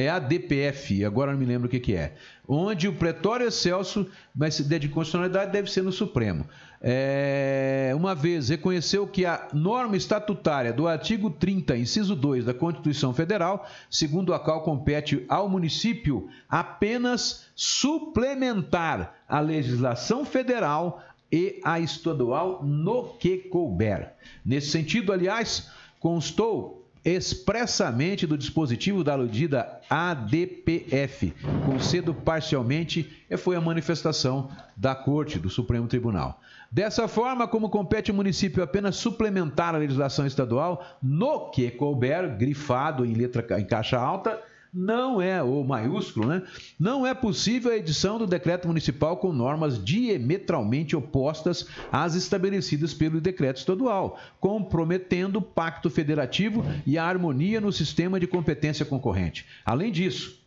é 0.00 0.08
a 0.08 0.20
DPF, 0.20 1.04
agora 1.04 1.32
não 1.32 1.38
me 1.38 1.44
lembro 1.44 1.66
o 1.66 1.70
que, 1.70 1.80
que 1.80 1.94
é. 1.94 2.14
Onde 2.46 2.86
o 2.86 2.92
pretório 2.92 3.48
excelso, 3.48 4.06
mas 4.34 4.56
de 4.56 4.88
constitucionalidade 4.88 5.50
deve 5.50 5.68
ser 5.68 5.82
no 5.82 5.90
Supremo. 5.90 6.46
É, 6.80 7.92
uma 7.96 8.14
vez 8.14 8.48
reconheceu 8.48 9.08
que 9.08 9.26
a 9.26 9.48
norma 9.52 9.96
estatutária 9.96 10.72
do 10.72 10.86
artigo 10.86 11.28
30, 11.30 11.76
inciso 11.76 12.14
2 12.14 12.44
da 12.44 12.54
Constituição 12.54 13.12
Federal, 13.12 13.68
segundo 13.90 14.32
a 14.32 14.38
qual 14.38 14.62
compete 14.62 15.24
ao 15.28 15.48
município 15.48 16.28
apenas 16.48 17.46
suplementar 17.56 19.16
a 19.28 19.40
legislação 19.40 20.24
federal 20.24 21.02
e 21.30 21.60
a 21.64 21.80
estadual 21.80 22.62
no 22.62 23.14
que 23.14 23.38
couber. 23.38 24.12
Nesse 24.46 24.68
sentido, 24.68 25.12
aliás, 25.12 25.68
constou 25.98 26.77
expressamente 27.14 28.26
do 28.26 28.36
dispositivo 28.36 29.02
da 29.02 29.12
aludida 29.12 29.80
ADPF, 29.88 31.32
concedo 31.64 32.12
parcialmente, 32.12 33.24
e 33.30 33.36
foi 33.36 33.56
a 33.56 33.60
manifestação 33.60 34.50
da 34.76 34.94
Corte 34.94 35.38
do 35.38 35.48
Supremo 35.48 35.86
Tribunal. 35.86 36.40
Dessa 36.70 37.08
forma, 37.08 37.48
como 37.48 37.70
compete 37.70 38.10
ao 38.10 38.16
município 38.16 38.62
apenas 38.62 38.96
suplementar 38.96 39.74
a 39.74 39.78
legislação 39.78 40.26
estadual 40.26 40.84
no 41.02 41.50
que 41.50 41.70
couber, 41.70 42.36
grifado 42.36 43.06
em 43.06 43.14
letra 43.14 43.58
em 43.58 43.64
caixa 43.64 43.98
alta, 43.98 44.38
não 44.72 45.20
é, 45.20 45.42
ou 45.42 45.64
maiúsculo, 45.64 46.28
né? 46.28 46.42
Não 46.78 47.06
é 47.06 47.14
possível 47.14 47.70
a 47.70 47.76
edição 47.76 48.18
do 48.18 48.26
decreto 48.26 48.68
municipal 48.68 49.16
com 49.16 49.32
normas 49.32 49.82
diametralmente 49.82 50.94
opostas 50.94 51.66
às 51.90 52.14
estabelecidas 52.14 52.92
pelo 52.92 53.20
decreto 53.20 53.58
estadual, 53.58 54.18
comprometendo 54.40 55.36
o 55.36 55.42
pacto 55.42 55.88
federativo 55.88 56.64
e 56.86 56.98
a 56.98 57.04
harmonia 57.04 57.60
no 57.60 57.72
sistema 57.72 58.20
de 58.20 58.26
competência 58.26 58.84
concorrente. 58.84 59.46
Além 59.64 59.90
disso, 59.90 60.38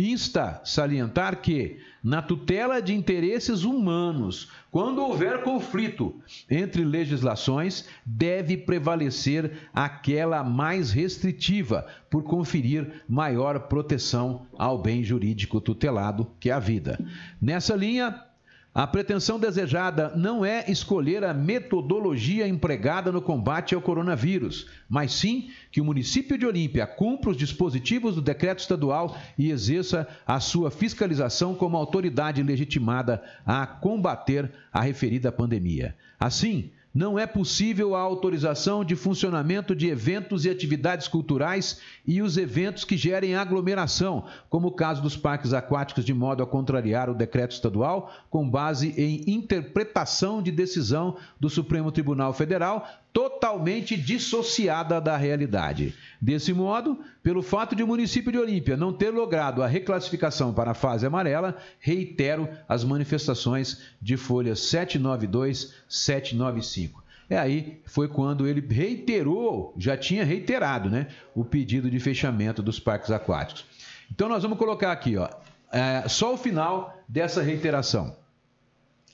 insta 0.00 0.60
salientar 0.64 1.40
que, 1.40 1.78
na 2.02 2.22
tutela 2.22 2.80
de 2.80 2.94
interesses 2.94 3.62
humanos, 3.62 4.50
quando 4.70 5.02
houver 5.02 5.42
conflito 5.42 6.20
entre 6.50 6.84
legislações, 6.84 7.86
deve 8.04 8.56
prevalecer 8.56 9.68
aquela 9.74 10.42
mais 10.42 10.90
restritiva, 10.90 11.86
por 12.08 12.22
conferir 12.22 13.02
maior 13.08 13.60
proteção 13.68 14.46
ao 14.58 14.80
bem 14.80 15.04
jurídico 15.04 15.60
tutelado, 15.60 16.26
que 16.40 16.50
é 16.50 16.52
a 16.52 16.58
vida. 16.58 16.98
Nessa 17.40 17.76
linha, 17.76 18.24
a 18.72 18.86
pretensão 18.86 19.38
desejada 19.38 20.12
não 20.14 20.44
é 20.44 20.64
escolher 20.70 21.24
a 21.24 21.34
metodologia 21.34 22.46
empregada 22.46 23.10
no 23.10 23.20
combate 23.20 23.74
ao 23.74 23.82
coronavírus, 23.82 24.68
mas 24.88 25.12
sim 25.12 25.50
que 25.72 25.80
o 25.80 25.84
município 25.84 26.38
de 26.38 26.46
Olímpia 26.46 26.86
cumpra 26.86 27.30
os 27.30 27.36
dispositivos 27.36 28.14
do 28.14 28.22
decreto 28.22 28.60
estadual 28.60 29.16
e 29.36 29.50
exerça 29.50 30.06
a 30.24 30.38
sua 30.38 30.70
fiscalização 30.70 31.52
como 31.54 31.76
autoridade 31.76 32.42
legitimada 32.44 33.20
a 33.44 33.66
combater 33.66 34.52
a 34.72 34.82
referida 34.82 35.32
pandemia. 35.32 35.96
Assim, 36.18 36.70
não 36.94 37.18
é 37.18 37.26
possível 37.26 37.94
a 37.94 38.00
autorização 38.00 38.84
de 38.84 38.96
funcionamento 38.96 39.74
de 39.74 39.88
eventos 39.88 40.44
e 40.44 40.50
atividades 40.50 41.06
culturais 41.06 41.80
e 42.04 42.20
os 42.20 42.36
eventos 42.36 42.84
que 42.84 42.96
gerem 42.96 43.36
aglomeração, 43.36 44.24
como 44.48 44.68
o 44.68 44.72
caso 44.72 45.00
dos 45.00 45.16
parques 45.16 45.52
aquáticos, 45.52 46.04
de 46.04 46.12
modo 46.12 46.42
a 46.42 46.46
contrariar 46.46 47.08
o 47.08 47.14
decreto 47.14 47.52
estadual, 47.52 48.12
com 48.28 48.48
base 48.48 48.92
em 48.96 49.24
interpretação 49.30 50.42
de 50.42 50.50
decisão 50.50 51.16
do 51.38 51.48
Supremo 51.48 51.92
Tribunal 51.92 52.32
Federal, 52.32 52.86
totalmente 53.12 53.96
dissociada 53.96 55.00
da 55.00 55.16
realidade. 55.16 55.94
Desse 56.20 56.52
modo, 56.52 56.98
pelo 57.22 57.42
fato 57.42 57.74
de 57.74 57.82
o 57.82 57.86
município 57.86 58.30
de 58.30 58.38
Olímpia 58.38 58.76
não 58.76 58.92
ter 58.92 59.10
logrado 59.10 59.62
a 59.62 59.66
reclassificação 59.66 60.52
para 60.52 60.72
a 60.72 60.74
fase 60.74 61.06
amarela, 61.06 61.56
reitero 61.78 62.48
as 62.68 62.84
manifestações 62.84 63.80
de 64.00 64.16
folhas 64.16 64.60
792, 64.60 65.74
795. 65.88 67.02
É 67.28 67.38
aí 67.38 67.80
foi 67.84 68.08
quando 68.08 68.46
ele 68.46 68.60
reiterou, 68.60 69.72
já 69.78 69.96
tinha 69.96 70.24
reiterado, 70.24 70.90
né, 70.90 71.06
o 71.34 71.44
pedido 71.44 71.88
de 71.90 72.00
fechamento 72.00 72.62
dos 72.62 72.80
parques 72.80 73.10
aquáticos. 73.10 73.64
Então 74.10 74.28
nós 74.28 74.42
vamos 74.42 74.58
colocar 74.58 74.90
aqui, 74.90 75.16
ó, 75.16 75.28
é, 75.72 76.08
só 76.08 76.34
o 76.34 76.36
final 76.36 77.00
dessa 77.08 77.40
reiteração. 77.40 78.16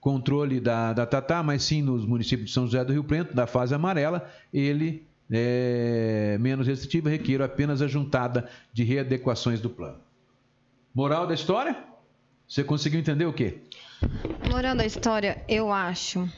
controle 0.00 0.60
da, 0.60 0.92
da 0.92 1.06
Tatá, 1.06 1.42
mas 1.42 1.62
sim 1.62 1.82
nos 1.82 2.04
municípios 2.06 2.48
de 2.48 2.54
São 2.54 2.64
José 2.64 2.84
do 2.84 2.92
Rio 2.92 3.04
Preto, 3.04 3.34
da 3.34 3.46
fase 3.46 3.74
amarela, 3.74 4.30
ele 4.52 5.07
é 5.30 6.36
menos 6.40 6.66
restritivo, 6.66 7.08
requer 7.08 7.42
apenas 7.42 7.82
a 7.82 7.86
juntada 7.86 8.48
de 8.72 8.84
readequações 8.84 9.60
do 9.60 9.70
plano. 9.70 9.98
Moral 10.94 11.26
da 11.26 11.34
história? 11.34 11.76
Você 12.46 12.64
conseguiu 12.64 12.98
entender 12.98 13.26
o 13.26 13.32
quê? 13.32 13.58
Moral 14.50 14.74
da 14.74 14.86
história, 14.86 15.42
eu 15.48 15.70
acho 15.72 16.28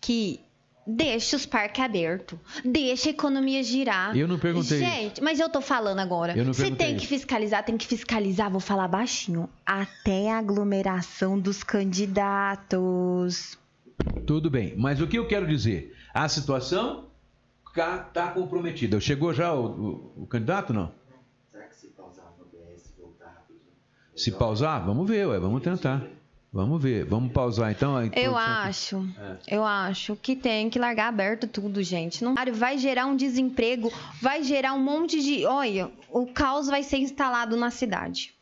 que 0.00 0.40
Deixa 0.86 1.36
os 1.36 1.46
parques 1.46 1.82
abertos. 1.82 2.38
Deixa 2.62 3.08
a 3.08 3.10
economia 3.10 3.62
girar. 3.62 4.14
Eu 4.16 4.28
não 4.28 4.38
perguntei. 4.38 4.78
Gente, 4.78 5.14
isso. 5.14 5.24
mas 5.24 5.40
eu 5.40 5.48
tô 5.48 5.62
falando 5.62 5.98
agora. 5.98 6.36
Eu 6.36 6.44
não 6.44 6.52
Se 6.52 6.70
tem 6.72 6.96
que 6.96 7.06
fiscalizar, 7.06 7.64
tem 7.64 7.76
que 7.76 7.86
fiscalizar, 7.86 8.50
vou 8.50 8.60
falar 8.60 8.86
baixinho. 8.86 9.48
Até 9.64 10.30
a 10.30 10.38
aglomeração 10.38 11.38
dos 11.38 11.64
candidatos. 11.64 13.58
Tudo 14.26 14.50
bem, 14.50 14.74
mas 14.76 15.00
o 15.00 15.06
que 15.06 15.18
eu 15.18 15.26
quero 15.26 15.46
dizer? 15.46 15.96
A 16.12 16.28
situação 16.28 17.06
está 17.80 18.28
comprometida. 18.28 19.00
Chegou 19.00 19.32
já 19.32 19.52
o, 19.52 19.66
o, 19.66 20.22
o 20.22 20.26
candidato, 20.26 20.72
não? 20.72 20.92
Será 21.50 21.64
que 21.64 21.76
se 21.76 21.88
pausar 21.88 22.32
no 22.38 22.44
BS 22.44 22.94
voltar 22.98 23.26
rapidinho? 23.26 23.72
Se 24.16 24.30
pausar, 24.32 24.84
vamos 24.84 25.08
ver, 25.08 25.26
ué, 25.26 25.38
vamos 25.38 25.62
tentar. 25.62 26.02
Vamos 26.52 26.80
ver, 26.80 27.04
vamos 27.04 27.32
pausar 27.32 27.72
então. 27.72 28.00
Eu 28.14 28.36
acho, 28.36 29.04
é. 29.18 29.56
eu 29.56 29.64
acho 29.64 30.14
que 30.14 30.36
tem 30.36 30.70
que 30.70 30.78
largar 30.78 31.08
aberto 31.08 31.48
tudo, 31.48 31.82
gente. 31.82 32.22
Não 32.22 32.32
vai 32.52 32.78
gerar 32.78 33.06
um 33.06 33.16
desemprego, 33.16 33.92
vai 34.22 34.44
gerar 34.44 34.72
um 34.72 34.78
monte 34.78 35.20
de, 35.20 35.44
olha, 35.46 35.90
o 36.08 36.28
caos 36.28 36.68
vai 36.68 36.84
ser 36.84 36.98
instalado 36.98 37.56
na 37.56 37.72
cidade. 37.72 38.33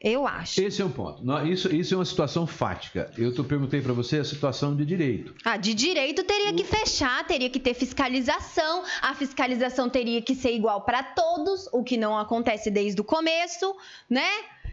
Eu 0.00 0.26
acho. 0.26 0.60
Esse 0.60 0.82
é 0.82 0.84
um 0.84 0.90
ponto. 0.90 1.22
Isso, 1.46 1.74
isso 1.74 1.94
é 1.94 1.96
uma 1.96 2.04
situação 2.04 2.46
fática. 2.46 3.10
Eu 3.16 3.34
tô, 3.34 3.42
perguntei 3.42 3.80
para 3.80 3.94
você 3.94 4.18
a 4.18 4.24
situação 4.24 4.76
de 4.76 4.84
direito. 4.84 5.34
Ah, 5.42 5.56
de 5.56 5.72
direito 5.72 6.22
teria 6.22 6.52
que 6.52 6.64
fechar, 6.64 7.26
teria 7.26 7.48
que 7.48 7.58
ter 7.58 7.72
fiscalização. 7.72 8.84
A 9.00 9.14
fiscalização 9.14 9.88
teria 9.88 10.20
que 10.20 10.34
ser 10.34 10.52
igual 10.52 10.82
para 10.82 11.02
todos, 11.02 11.66
o 11.72 11.82
que 11.82 11.96
não 11.96 12.18
acontece 12.18 12.70
desde 12.70 13.00
o 13.00 13.04
começo, 13.04 13.74
né? 14.08 14.28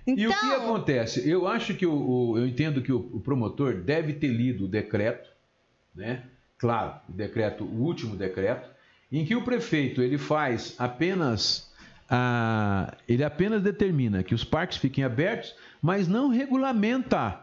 Então... 0.05 0.23
E 0.23 0.27
o 0.27 0.29
que 0.29 0.45
então- 0.45 0.65
acontece? 0.65 1.29
Eu 1.29 1.47
acho 1.47 1.73
que 1.73 1.85
o, 1.85 1.93
o 1.93 2.37
eu 2.37 2.45
entendo 2.45 2.81
que 2.81 2.91
o, 2.91 3.09
o, 3.13 3.21
promotor 3.21 3.75
deve 3.75 4.13
ter 4.13 4.27
lido 4.27 4.65
o 4.65 4.67
decreto, 4.67 5.29
né? 5.95 6.23
Claro, 6.57 6.99
o 7.07 7.13
decreto, 7.13 7.63
o 7.63 7.81
último 7.81 8.15
decreto, 8.17 8.69
em 9.11 9.25
que 9.25 9.35
o 9.35 9.43
prefeito 9.43 10.01
ele 10.01 10.17
faz 10.17 10.75
apenas 10.77 11.71
a, 12.15 12.93
ele 13.09 13.23
apenas 13.23 13.63
determina 13.63 14.21
que 14.21 14.35
os 14.35 14.43
parques 14.43 14.77
fiquem 14.77 15.03
abertos, 15.03 15.55
mas 15.81 16.07
não 16.07 16.29
regulamenta 16.29 17.39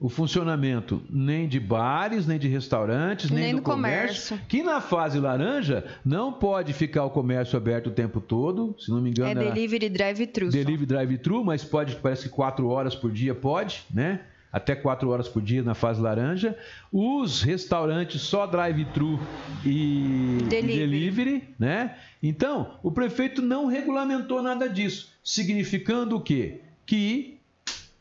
o 0.00 0.08
funcionamento 0.08 1.02
nem 1.10 1.46
de 1.46 1.60
bares, 1.60 2.26
nem 2.26 2.38
de 2.38 2.48
restaurantes, 2.48 3.30
nem, 3.30 3.44
nem 3.44 3.52
do, 3.52 3.58
do 3.58 3.62
comércio, 3.62 4.30
comércio, 4.30 4.48
Que 4.48 4.62
na 4.62 4.80
fase 4.80 5.20
laranja 5.20 5.84
não 6.02 6.32
pode 6.32 6.72
ficar 6.72 7.04
o 7.04 7.10
comércio 7.10 7.54
aberto 7.54 7.88
o 7.88 7.90
tempo 7.90 8.18
todo, 8.18 8.74
se 8.78 8.90
não 8.90 9.02
me 9.02 9.10
engano. 9.10 9.42
É 9.42 9.44
delivery 9.44 9.90
drive-thru. 9.90 10.48
Delivery 10.48 10.86
drive-thru, 10.86 11.44
mas 11.44 11.62
pode, 11.62 11.96
parece 11.96 12.24
que 12.24 12.28
quatro 12.30 12.68
horas 12.68 12.94
por 12.94 13.12
dia 13.12 13.34
pode, 13.34 13.84
né? 13.92 14.20
Até 14.56 14.74
quatro 14.74 15.10
horas 15.10 15.28
por 15.28 15.42
dia 15.42 15.62
na 15.62 15.74
fase 15.74 16.00
laranja. 16.00 16.56
Os 16.90 17.42
restaurantes 17.42 18.22
só 18.22 18.46
drive-thru 18.46 19.20
e 19.62 20.38
delivery. 20.48 20.78
delivery, 20.78 21.54
né? 21.58 21.98
Então, 22.22 22.78
o 22.82 22.90
prefeito 22.90 23.42
não 23.42 23.66
regulamentou 23.66 24.40
nada 24.40 24.66
disso, 24.66 25.12
significando 25.22 26.16
o 26.16 26.20
quê? 26.22 26.62
Que 26.86 27.38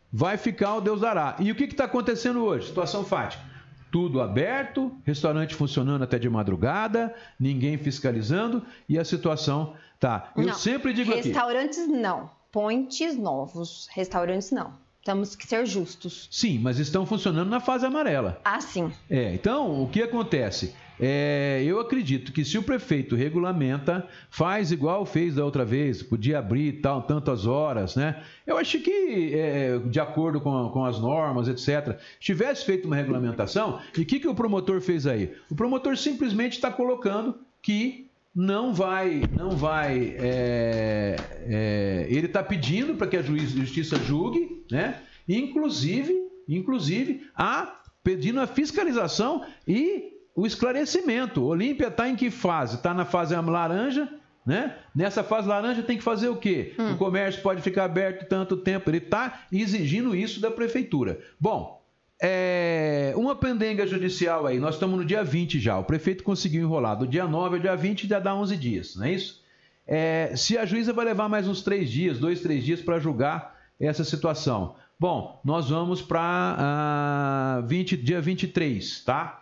vai 0.10 0.38
ficar 0.38 0.76
o 0.76 0.80
Deus 0.80 1.02
dará. 1.02 1.36
E 1.42 1.52
o 1.52 1.56
que 1.56 1.66
está 1.66 1.84
acontecendo 1.84 2.42
hoje? 2.46 2.68
Situação 2.68 3.04
fática. 3.04 3.44
Tudo 3.92 4.22
aberto, 4.22 4.96
restaurante 5.04 5.54
funcionando 5.54 6.04
até 6.04 6.18
de 6.18 6.30
madrugada, 6.30 7.14
ninguém 7.38 7.78
fiscalizando 7.78 8.66
e 8.88 8.98
a 8.98 9.04
situação 9.04 9.74
tá. 10.00 10.32
Eu 10.38 10.46
não, 10.46 10.54
sempre 10.54 10.94
digo 10.94 11.12
restaurantes 11.12 11.78
aqui. 11.78 11.88
Restaurantes 11.88 12.02
não, 12.02 12.30
pontes 12.50 13.18
novos, 13.18 13.90
restaurantes 13.92 14.52
não. 14.52 14.85
Temos 15.06 15.36
que 15.36 15.48
ser 15.48 15.66
justos. 15.66 16.28
Sim, 16.30 16.60
mas 16.60 16.80
estão 16.80 17.06
funcionando 17.06 17.50
na 17.50 17.62
fase 17.62 17.86
amarela. 17.86 18.42
Ah, 18.44 18.60
sim. 18.60 18.92
É, 19.10 19.34
então 19.34 19.82
o 19.82 19.88
que 19.88 20.02
acontece? 20.02 20.74
é, 21.00 21.62
eu 21.66 21.80
acredito 21.80 22.32
que 22.32 22.46
se 22.46 22.58
o 22.58 22.64
prefeito 22.64 23.16
regulamenta, 23.16 24.08
faz 24.30 24.72
igual 24.72 25.06
fez 25.06 25.36
da 25.36 25.44
outra 25.44 25.66
vez, 25.66 26.02
podia 26.02 26.40
abrir 26.40 26.82
tal, 26.82 27.02
tantas 27.02 27.46
horas, 27.46 27.96
né? 27.96 28.24
Eu 28.46 28.58
acho 28.58 28.80
que, 28.80 29.34
é, 29.34 29.78
de 29.80 30.00
acordo 30.00 30.40
com, 30.40 30.70
com, 30.70 30.86
as 30.86 31.00
normas, 31.00 31.48
etc., 31.48 32.00
tivesse 32.20 32.66
feito 32.66 32.86
uma 32.86 32.96
regulamentação, 32.96 33.80
e 33.98 34.02
o 34.02 34.06
que, 34.06 34.20
que 34.20 34.28
o 34.28 34.36
promotor 34.36 34.82
fez 34.82 35.06
aí? 35.06 35.34
O 35.50 35.56
promotor 35.56 35.98
simplesmente 35.98 36.54
está 36.54 36.72
colocando 36.72 37.38
que 37.62 38.05
não 38.36 38.74
vai, 38.74 39.24
não 39.32 39.52
vai, 39.52 40.16
é, 40.20 41.16
é, 41.48 42.08
ele 42.10 42.26
está 42.26 42.44
pedindo 42.44 42.96
para 42.96 43.08
que 43.08 43.16
a 43.16 43.22
justiça 43.22 43.96
julgue, 43.98 44.66
né? 44.70 45.02
Inclusive, 45.28 46.14
inclusive, 46.48 47.28
a 47.34 47.82
pedindo 48.04 48.40
a 48.40 48.46
fiscalização 48.46 49.44
e 49.68 50.14
o 50.36 50.46
esclarecimento. 50.46 51.42
O 51.42 51.48
Olímpia 51.48 51.88
está 51.88 52.08
em 52.10 52.16
que 52.16 52.30
fase? 52.30 52.76
Está 52.76 52.94
na 52.94 53.06
fase 53.06 53.34
laranja, 53.34 54.08
né? 54.46 54.76
Nessa 54.94 55.24
fase 55.24 55.48
laranja 55.48 55.82
tem 55.82 55.98
que 55.98 56.04
fazer 56.04 56.30
o 56.30 56.36
quê? 56.36 56.76
Hum. 56.78 56.94
O 56.94 56.98
comércio 56.98 57.42
pode 57.42 57.62
ficar 57.62 57.86
aberto 57.86 58.28
tanto 58.28 58.58
tempo. 58.58 58.90
Ele 58.90 58.98
está 58.98 59.46
exigindo 59.52 60.16
isso 60.16 60.40
da 60.40 60.52
prefeitura. 60.52 61.20
Bom, 61.40 61.75
é, 62.22 63.14
uma 63.16 63.36
pendenga 63.36 63.86
judicial 63.86 64.46
aí, 64.46 64.60
nós 64.60 64.76
estamos 64.76 64.98
no 64.98 65.06
dia 65.06 65.24
20 65.24 65.60
já. 65.60 65.78
O 65.78 65.84
prefeito 65.84 66.24
conseguiu 66.24 66.62
enrolar 66.62 66.98
do 66.98 67.08
dia 67.08 67.28
9 67.28 67.56
ao 67.56 67.62
dia 67.62 67.76
20, 67.76 68.08
já 68.08 68.20
dá 68.20 68.34
11 68.36 68.58
dias, 68.58 68.96
não 68.96 69.06
é 69.06 69.12
isso? 69.12 69.44
É, 69.88 70.34
se 70.36 70.58
a 70.58 70.66
juíza 70.66 70.94
vai 70.94 71.06
levar 71.06 71.30
mais 71.30 71.48
uns 71.48 71.62
três 71.62 71.90
dias, 71.90 72.18
dois, 72.18 72.42
três 72.42 72.64
dias 72.64 72.82
para 72.82 73.00
julgar 73.00 73.56
essa 73.80 74.04
situação. 74.04 74.76
Bom, 75.00 75.40
nós 75.44 75.70
vamos 75.70 76.02
para 76.02 77.60
uh, 77.62 77.98
dia 77.98 78.22
23, 78.22 79.04
tá? 79.04 79.42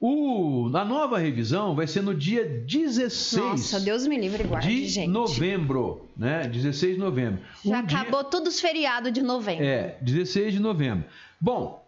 O, 0.00 0.70
a 0.74 0.84
nova 0.84 1.18
revisão 1.18 1.74
vai 1.74 1.86
ser 1.86 2.02
no 2.02 2.14
dia 2.14 2.44
16 2.44 3.42
Nossa, 3.42 3.80
Deus 3.80 4.06
me 4.06 4.16
livre 4.16 4.44
guarde, 4.44 4.68
de 4.68 4.88
gente. 4.88 5.08
novembro, 5.08 6.08
né? 6.16 6.46
16 6.48 6.94
de 6.94 7.00
novembro. 7.00 7.40
Já 7.64 7.76
um 7.76 7.80
acabou 7.80 8.22
dia... 8.22 8.30
todos 8.30 8.54
os 8.54 8.60
feriados 8.60 9.12
de 9.12 9.22
novembro. 9.22 9.64
É, 9.64 9.96
16 10.00 10.54
de 10.54 10.60
novembro. 10.60 11.04
Bom, 11.40 11.84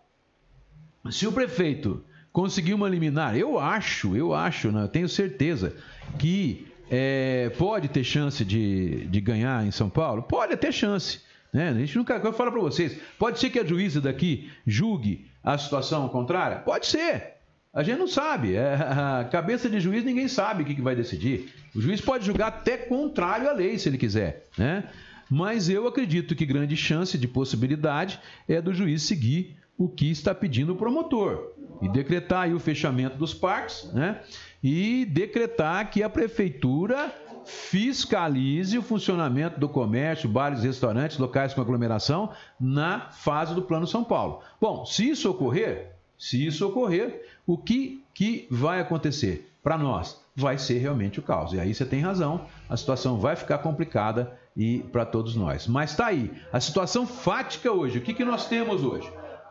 se 1.09 1.27
o 1.27 1.33
prefeito 1.33 2.05
conseguir 2.33 2.75
uma 2.75 2.89
liminar, 2.89 3.37
eu 3.37 3.59
acho, 3.59 4.17
eu 4.17 4.35
acho, 4.35 4.71
né? 4.71 4.83
eu 4.83 4.89
tenho 4.89 5.09
certeza 5.09 5.75
que 6.19 6.67
é, 6.91 7.51
pode 7.57 7.89
ter 7.89 8.05
chance 8.05 8.45
de, 8.45 9.07
de 9.07 9.21
ganhar 9.21 9.65
em 9.65 9.71
São 9.71 9.89
Paulo? 9.89 10.23
Pode 10.23 10.57
ter 10.57 10.73
chance. 10.73 11.21
Né? 11.53 11.69
A 11.69 11.75
gente 11.75 11.97
nunca. 11.97 12.15
Eu 12.15 12.33
falo 12.33 12.53
para 12.53 12.61
vocês, 12.61 12.97
pode 13.19 13.39
ser 13.39 13.51
que 13.51 13.59
a 13.59 13.65
juíza 13.65 14.01
daqui 14.01 14.51
julgue 14.67 15.27
a 15.43 15.57
situação 15.57 16.09
contrária? 16.09 16.59
Pode 16.59 16.87
ser. 16.87 17.35
A 17.73 17.83
gente 17.83 17.99
não 17.99 18.09
sabe. 18.09 18.55
É, 18.55 18.75
a 18.75 19.29
cabeça 19.31 19.69
de 19.69 19.81
juiz 19.81 20.05
ninguém 20.05 20.29
sabe 20.29 20.63
o 20.63 20.67
que, 20.67 20.75
que 20.75 20.83
vai 20.83 20.97
decidir. 20.97 21.53
O 21.75 21.81
juiz 21.81 22.01
pode 22.01 22.27
julgar 22.27 22.49
até 22.49 22.77
contrário 22.77 23.49
à 23.49 23.53
lei, 23.53 23.79
se 23.79 23.89
ele 23.89 23.99
quiser. 23.99 24.49
Né? 24.59 24.85
Mas 25.31 25.69
eu 25.69 25.87
acredito 25.87 26.35
que 26.35 26.45
grande 26.45 26.77
chance 26.77 27.17
de 27.17 27.29
possibilidade 27.29 28.19
é 28.49 28.61
do 28.61 28.75
juiz 28.75 29.03
seguir 29.05 29.57
o 29.81 29.89
que 29.89 30.11
está 30.11 30.35
pedindo 30.35 30.75
o 30.75 30.77
promotor 30.77 31.53
e 31.81 31.89
decretar 31.89 32.43
aí 32.43 32.53
o 32.53 32.61
fechamento 32.61 33.17
dos 33.17 33.33
parques, 33.33 33.91
né? 33.95 34.21
E 34.63 35.07
decretar 35.07 35.91
que 35.91 36.03
a 36.03 36.11
prefeitura 36.11 37.11
fiscalize 37.47 38.77
o 38.77 38.83
funcionamento 38.83 39.59
do 39.59 39.71
comércio, 39.71 40.29
bares, 40.29 40.63
restaurantes, 40.63 41.17
locais 41.17 41.55
com 41.55 41.63
aglomeração 41.63 42.29
na 42.61 43.09
fase 43.11 43.55
do 43.55 43.63
Plano 43.63 43.87
São 43.87 44.05
Paulo. 44.05 44.41
Bom, 44.61 44.85
se 44.85 45.09
isso 45.09 45.31
ocorrer, 45.31 45.93
se 46.19 46.47
isso 46.47 46.69
ocorrer, 46.69 47.27
o 47.47 47.57
que, 47.57 48.05
que 48.13 48.47
vai 48.51 48.81
acontecer? 48.81 49.51
Para 49.63 49.79
nós, 49.79 50.21
vai 50.37 50.59
ser 50.59 50.77
realmente 50.77 51.19
o 51.19 51.23
caos. 51.23 51.55
E 51.55 51.61
aí 51.61 51.73
você 51.73 51.87
tem 51.87 52.01
razão, 52.01 52.45
a 52.69 52.77
situação 52.77 53.19
vai 53.19 53.35
ficar 53.35 53.59
complicada 53.59 54.39
e 54.55 54.81
para 54.93 55.07
todos 55.07 55.35
nós. 55.35 55.67
Mas 55.67 55.93
está 55.93 56.09
aí, 56.09 56.31
a 56.53 56.61
situação 56.61 57.07
fática 57.07 57.73
hoje. 57.73 57.99
O 57.99 58.03
que, 58.03 58.13
que 58.13 58.27
nós 58.27 58.47
temos 58.47 58.85
hoje? 58.85 59.11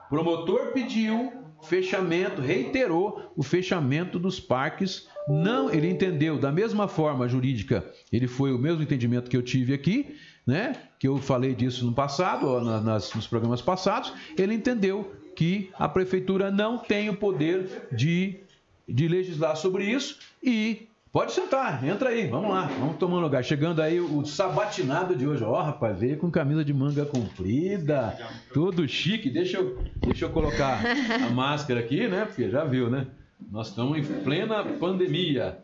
Promotor 0.09 0.71
pediu 0.73 1.31
fechamento, 1.61 2.41
reiterou 2.41 3.31
o 3.35 3.43
fechamento 3.43 4.17
dos 4.17 4.39
parques. 4.39 5.07
Não, 5.27 5.71
ele 5.71 5.87
entendeu 5.87 6.39
da 6.39 6.51
mesma 6.51 6.87
forma 6.87 7.27
jurídica, 7.27 7.85
ele 8.11 8.27
foi 8.27 8.51
o 8.51 8.57
mesmo 8.57 8.81
entendimento 8.81 9.29
que 9.29 9.37
eu 9.37 9.43
tive 9.43 9.73
aqui, 9.73 10.15
né? 10.45 10.75
Que 10.97 11.07
eu 11.07 11.17
falei 11.17 11.53
disso 11.53 11.85
no 11.85 11.93
passado, 11.93 12.59
nas, 12.61 13.13
nos 13.13 13.27
programas 13.27 13.61
passados. 13.61 14.11
Ele 14.37 14.53
entendeu 14.53 15.13
que 15.35 15.69
a 15.77 15.87
prefeitura 15.87 16.49
não 16.49 16.77
tem 16.77 17.09
o 17.09 17.15
poder 17.15 17.87
de, 17.91 18.39
de 18.87 19.07
legislar 19.07 19.55
sobre 19.55 19.85
isso 19.85 20.17
e 20.43 20.88
Pode 21.11 21.31
sentar, 21.31 21.83
entra 21.83 22.09
aí, 22.09 22.27
vamos 22.27 22.51
lá, 22.51 22.67
vamos 22.79 22.97
tomar 22.97 23.19
lugar. 23.19 23.43
Chegando 23.43 23.81
aí 23.81 23.99
o 23.99 24.23
sabatinado 24.25 25.15
de 25.15 25.27
hoje. 25.27 25.43
Ó, 25.43 25.59
oh, 25.59 25.63
rapaz, 25.63 25.97
veio 25.97 26.17
com 26.17 26.29
camisa 26.29 26.63
de 26.63 26.71
manga 26.71 27.03
comprida, 27.03 28.15
tudo 28.53 28.87
chique. 28.87 29.27
Deixa 29.27 29.57
eu, 29.57 29.79
deixa 30.05 30.25
eu 30.25 30.29
colocar 30.29 30.79
a 31.25 31.29
máscara 31.33 31.79
aqui, 31.79 32.07
né? 32.07 32.25
Porque 32.25 32.47
já 32.51 32.63
viu, 32.63 32.91
né? 32.91 33.07
Nós 33.51 33.69
estamos 33.69 33.97
em 33.97 34.03
plena 34.03 34.63
pandemia. 34.63 35.57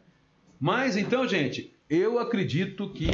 Mas 0.59 0.97
então, 0.97 1.27
gente, 1.27 1.71
eu 1.87 2.17
acredito 2.17 2.89
que 2.89 3.11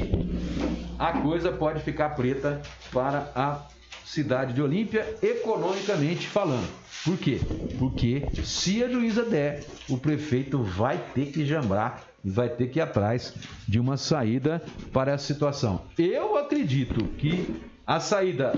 a 0.98 1.12
coisa 1.20 1.52
pode 1.52 1.84
ficar 1.84 2.12
preta 2.12 2.62
para 2.94 3.30
a 3.36 3.68
cidade 4.06 4.54
de 4.54 4.62
Olímpia, 4.62 5.06
economicamente 5.22 6.28
falando. 6.28 6.70
Por 7.04 7.18
quê? 7.18 7.42
Porque 7.78 8.26
se 8.44 8.82
a 8.84 8.88
juíza 8.88 9.24
der, 9.24 9.66
o 9.90 9.98
prefeito 9.98 10.64
vai 10.64 10.98
ter 11.14 11.26
que 11.28 11.46
jambrar 11.46 12.11
vai 12.24 12.50
ter 12.50 12.68
que 12.68 12.80
ir 12.80 12.82
atrás 12.82 13.34
de 13.68 13.80
uma 13.80 13.98
saída 13.98 14.62
para 14.92 15.12
essa 15.12 15.26
situação. 15.26 15.82
Eu 15.98 16.38
acredito 16.38 17.06
que 17.18 17.62
a 17.86 18.00
saída 18.00 18.54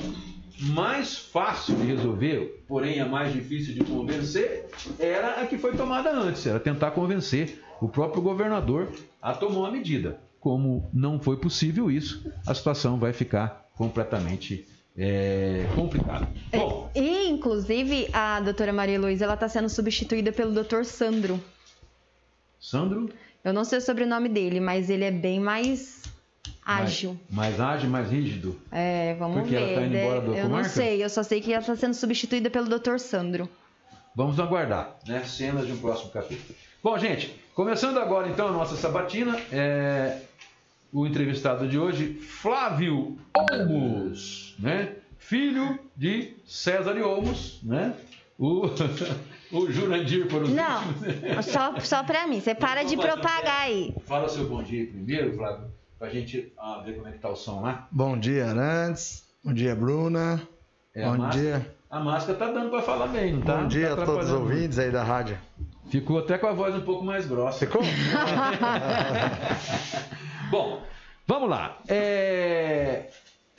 mais 0.60 1.18
fácil 1.18 1.76
de 1.76 1.84
resolver, 1.84 2.64
porém 2.68 3.00
a 3.00 3.06
mais 3.06 3.34
difícil 3.34 3.74
de 3.74 3.84
convencer, 3.84 4.68
era 5.00 5.42
a 5.42 5.48
que 5.48 5.58
foi 5.58 5.76
tomada 5.76 6.12
antes, 6.12 6.46
era 6.46 6.60
tentar 6.60 6.92
convencer 6.92 7.62
o 7.82 7.88
próprio 7.88 8.22
governador 8.22 8.92
a 9.22 9.34
tomar 9.34 9.60
uma 9.60 9.72
medida. 9.72 10.20
Como 10.40 10.90
não 10.94 11.20
foi 11.20 11.38
possível 11.38 11.90
isso, 11.90 12.32
a 12.46 12.54
situação 12.54 12.98
vai 12.98 13.14
ficar 13.14 13.70
completamente 13.76 14.68
é, 14.96 15.66
complicado. 15.76 16.28
É, 16.52 16.58
Bom, 16.58 16.92
e, 16.94 17.30
inclusive, 17.30 18.10
a 18.14 18.40
doutora 18.40 18.72
Maria 18.72 19.00
Luísa 19.00 19.26
ela 19.26 19.34
está 19.34 19.50
sendo 19.50 19.70
substituída 19.70 20.32
pelo 20.32 20.52
doutor 20.52 20.86
Sandro. 20.86 21.40
Sandro? 22.60 23.10
Eu 23.44 23.54
não 23.54 23.66
sei 23.66 23.80
o 23.80 23.82
sobrenome 23.82 24.30
dele, 24.30 24.60
mas 24.60 24.90
ele 24.90 25.04
é 25.04 25.12
bem 25.12 25.40
mais 25.40 26.04
ágil. 26.66 27.20
Mais, 27.30 27.58
mais 27.58 27.60
ágil, 27.60 27.90
mais 27.90 28.10
rígido? 28.10 28.60
É, 28.72 29.16
vamos 29.16 29.42
Porque 29.42 29.56
ver. 29.56 29.62
Ela 29.62 29.76
tá 29.76 29.86
indo 29.86 29.98
embora 29.98 30.22
do 30.22 30.34
eu 30.34 30.50
não 30.50 30.64
sei, 30.64 31.04
eu 31.04 31.10
só 31.10 31.24
sei 31.24 31.42
que 31.42 31.52
ela 31.52 31.62
está 31.62 31.76
sendo 31.76 31.94
substituída 31.94 32.50
pelo 32.50 32.68
doutor 32.70 33.00
Sandro. 33.00 33.50
Vamos 34.16 34.40
aguardar, 34.40 34.96
né? 35.08 35.24
Cenas 35.26 35.66
de 35.66 35.74
um 35.74 35.78
próximo 35.78 36.12
capítulo. 36.12 36.56
Bom, 36.82 36.98
gente, 36.98 37.36
começando 37.54 37.98
agora 37.98 38.30
então 38.30 38.48
a 38.48 38.52
nossa 38.52 38.76
sabatina, 38.78 39.38
é, 39.52 40.22
o 40.92 41.06
entrevistado 41.06 41.68
de 41.68 41.78
hoje, 41.78 42.14
Flávio 42.14 43.18
Olmos, 43.52 44.56
né? 44.60 44.96
Filho 45.18 45.80
de 45.98 46.36
César 46.46 46.96
Olmos, 47.02 47.60
né? 47.64 47.94
O, 48.38 48.68
o 49.54 49.72
Jurandir, 49.72 50.28
por 50.28 50.42
exemplo. 50.44 50.56
Não, 50.56 51.42
só, 51.44 51.80
só 51.80 52.04
para 52.04 52.28
mim. 52.28 52.42
Você 52.42 52.56
para 52.56 52.84
de 52.84 52.98
propagar 52.98 53.62
aí. 53.62 53.94
Fala 54.06 54.28
seu 54.28 54.50
bom 54.50 54.64
dia 54.64 54.88
primeiro, 54.88 55.34
Flávio, 55.36 55.68
para 56.00 56.08
a 56.08 56.12
gente 56.12 56.52
ah, 56.58 56.82
ver 56.84 56.96
como 56.96 57.08
é 57.08 57.12
que 57.12 57.20
tá 57.20 57.30
o 57.30 57.36
som 57.36 57.62
lá. 57.62 57.88
Bom 57.92 58.18
dia, 58.18 58.48
Arantes. 58.48 59.24
Bom 59.44 59.54
dia, 59.54 59.76
Bruna. 59.76 60.42
É, 60.96 61.06
bom 61.06 61.24
a 61.24 61.30
dia. 61.30 61.76
A 61.90 62.00
máscara 62.00 62.38
tá 62.38 62.52
dando 62.52 62.72
para 62.72 62.82
falar 62.82 63.08
bem, 63.08 63.34
não 63.34 63.42
tá? 63.42 63.58
Bom 63.58 63.68
dia 63.68 63.96
tá 63.96 64.02
a 64.02 64.06
todos 64.06 64.26
os 64.26 64.34
ouvintes 64.34 64.80
aí 64.80 64.90
da 64.92 65.04
rádio. 65.04 65.38
Ficou 65.90 66.20
até 66.20 66.38
com 66.40 66.48
a 66.48 66.54
voz 66.54 66.74
um 66.74 66.82
pouco 66.82 67.06
mais 67.06 67.28
grossa. 67.28 67.60
Ficou? 67.60 67.84
Bom, 70.50 70.82
vamos 71.28 71.50
lá. 71.50 71.78
É... 71.88 73.10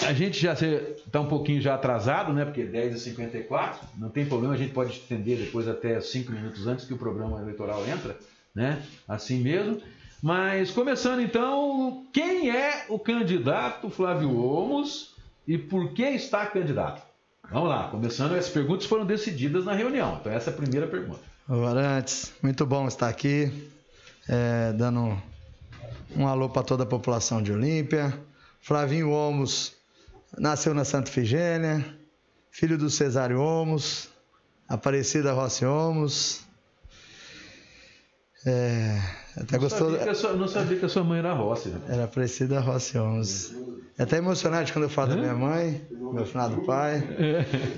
A 0.01 0.13
gente 0.13 0.41
já 0.41 0.53
está 0.53 1.21
um 1.21 1.29
pouquinho 1.29 1.61
já 1.61 1.75
atrasado, 1.75 2.33
né? 2.33 2.45
Porque 2.45 2.63
10h54, 2.65 3.77
não 3.97 4.09
tem 4.09 4.27
problema, 4.27 4.55
a 4.55 4.57
gente 4.57 4.73
pode 4.73 4.93
estender 4.93 5.39
depois 5.39 5.69
até 5.69 6.01
5 6.01 6.33
minutos 6.33 6.67
antes 6.67 6.85
que 6.85 6.93
o 6.93 6.99
programa 6.99 7.41
eleitoral 7.41 7.87
entra, 7.87 8.17
né? 8.55 8.83
Assim 9.09 9.41
mesmo. 9.41 9.81
Mas 10.23 10.71
começando 10.71 11.21
então, 11.21 12.07
quem 12.13 12.51
é 12.51 12.87
o 12.89 12.99
candidato 12.99 13.91
Flávio 13.91 14.37
Olmos 14.37 15.15
e 15.47 15.57
por 15.59 15.93
que 15.93 16.03
está 16.03 16.47
candidato? 16.47 17.03
Vamos 17.51 17.69
lá, 17.69 17.89
começando, 17.89 18.33
as 18.33 18.49
perguntas 18.49 18.87
foram 18.87 19.05
decididas 19.05 19.67
na 19.67 19.75
reunião, 19.75 20.17
então 20.19 20.33
essa 20.33 20.51
é 20.51 20.53
a 20.53 20.57
primeira 20.57 20.87
pergunta. 20.87 21.21
Arantes, 21.47 22.33
muito 22.43 22.65
bom 22.65 22.89
estar 22.89 23.09
aqui, 23.09 23.53
é, 24.27 24.73
dando 24.73 25.17
um 26.17 26.27
alô 26.27 26.49
para 26.49 26.63
toda 26.63 26.85
a 26.85 26.87
população 26.87 27.43
de 27.43 27.53
Olímpia. 27.53 28.19
Flavinho 28.63 29.11
Olmos 29.11 29.75
nasceu 30.39 30.75
na 30.75 30.85
Santa 30.85 31.11
Figênia, 31.11 31.85
filho 32.51 32.77
do 32.79 32.89
Cesário 32.91 33.41
Olmos, 33.41 34.09
Aparecida 34.69 35.33
Rossi 35.33 35.65
Olmos. 35.65 36.43
É, 38.47 39.01
até 39.37 39.53
Não 39.57 39.61
gostou. 39.61 39.91
sabia, 39.91 40.05
que 40.05 40.09
a 40.11 40.15
sua, 40.15 40.33
não 40.35 40.49
sabia 40.49 40.79
que 40.79 40.85
a 40.85 40.89
sua 40.89 41.03
mãe 41.05 41.19
era 41.19 41.33
Rossi. 41.33 41.71
né? 41.71 41.81
Era 41.89 42.05
Aparecida 42.05 42.61
Rossi 42.61 42.99
Holmes. 42.99 43.55
É 43.97 44.03
até 44.03 44.19
emocionante 44.19 44.73
quando 44.73 44.85
eu 44.85 44.91
falo 44.91 45.11
da 45.11 45.17
minha 45.17 45.35
mãe, 45.35 45.87
meu 45.91 46.27
finado 46.27 46.61
pai. 46.63 47.03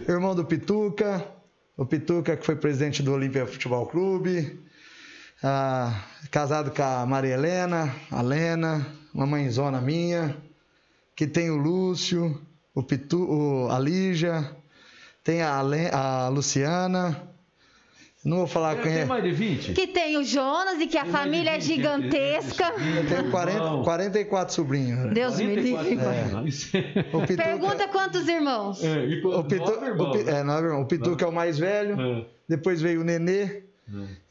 Irmão 0.09 0.35
do 0.35 0.45
Pituca, 0.45 1.25
o 1.77 1.85
Pituca 1.87 2.37
que 2.37 2.45
foi 2.45 2.57
presidente 2.57 3.03
do 3.03 3.13
Olímpia 3.13 3.47
Futebol 3.47 3.87
Clube. 3.87 4.61
Ah, 5.43 6.03
casado 6.31 6.71
com 6.73 6.83
a 6.83 7.05
Maria 7.07 7.35
Helena, 7.35 7.95
a 8.11 8.23
Lena, 8.23 8.87
uma 9.15 9.27
mãezona 9.27 9.81
minha. 9.81 10.37
Que 11.15 11.27
tem 11.27 11.51
o 11.51 11.57
Lúcio, 11.57 12.41
o 12.77 12.83
Pitu, 12.83 13.19
o, 13.25 13.71
a 13.71 13.79
Lígia, 13.79 14.49
tem 15.25 15.43
a, 15.43 15.61
Le- 15.63 15.91
a 15.93 16.29
Luciana. 16.29 17.21
Não 18.25 18.39
vou 18.39 18.47
falar 18.49 18.75
quem 18.77 18.93
Tem 18.93 19.03
é. 19.03 19.05
mais 19.05 19.23
de 19.23 19.31
20? 19.31 19.73
Que 19.73 19.87
tem 19.87 20.17
o 20.17 20.25
Jonas 20.25 20.81
e 20.81 20.89
que 20.89 20.99
a 20.99 21.05
Tem 21.05 21.13
família 21.13 21.51
é 21.51 21.59
20, 21.59 21.65
gigantesca. 21.65 22.73
Eu 22.97 23.07
tenho 23.09 23.31
40, 23.31 23.57
Irmão. 23.59 23.83
44 23.85 24.53
sobrinhos. 24.55 24.99
né? 24.99 25.11
Deus 25.15 25.37
me 25.39 25.47
44 25.73 26.41
livre. 26.43 27.07
O 27.13 27.21
Pituca- 27.23 27.43
Pergunta 27.45 27.89
quantos 27.89 28.27
irmãos? 28.29 28.83
É, 28.83 29.07
e 29.07 29.25
O, 29.25 29.45
Pitu, 29.45 29.65
nove 29.71 29.87
irmãos, 29.87 30.17
o, 30.21 30.25
né? 30.25 30.41
é, 30.41 30.43
nove 30.43 30.67
irmãos. 30.67 30.83
O 30.83 30.87
Pituca 30.87 31.25
é 31.25 31.29
o 31.29 31.33
mais 31.33 31.57
velho. 31.59 32.01
É. 32.01 32.27
Depois 32.49 32.81
veio 32.83 33.01
o 33.03 33.05
Nenê, 33.05 33.63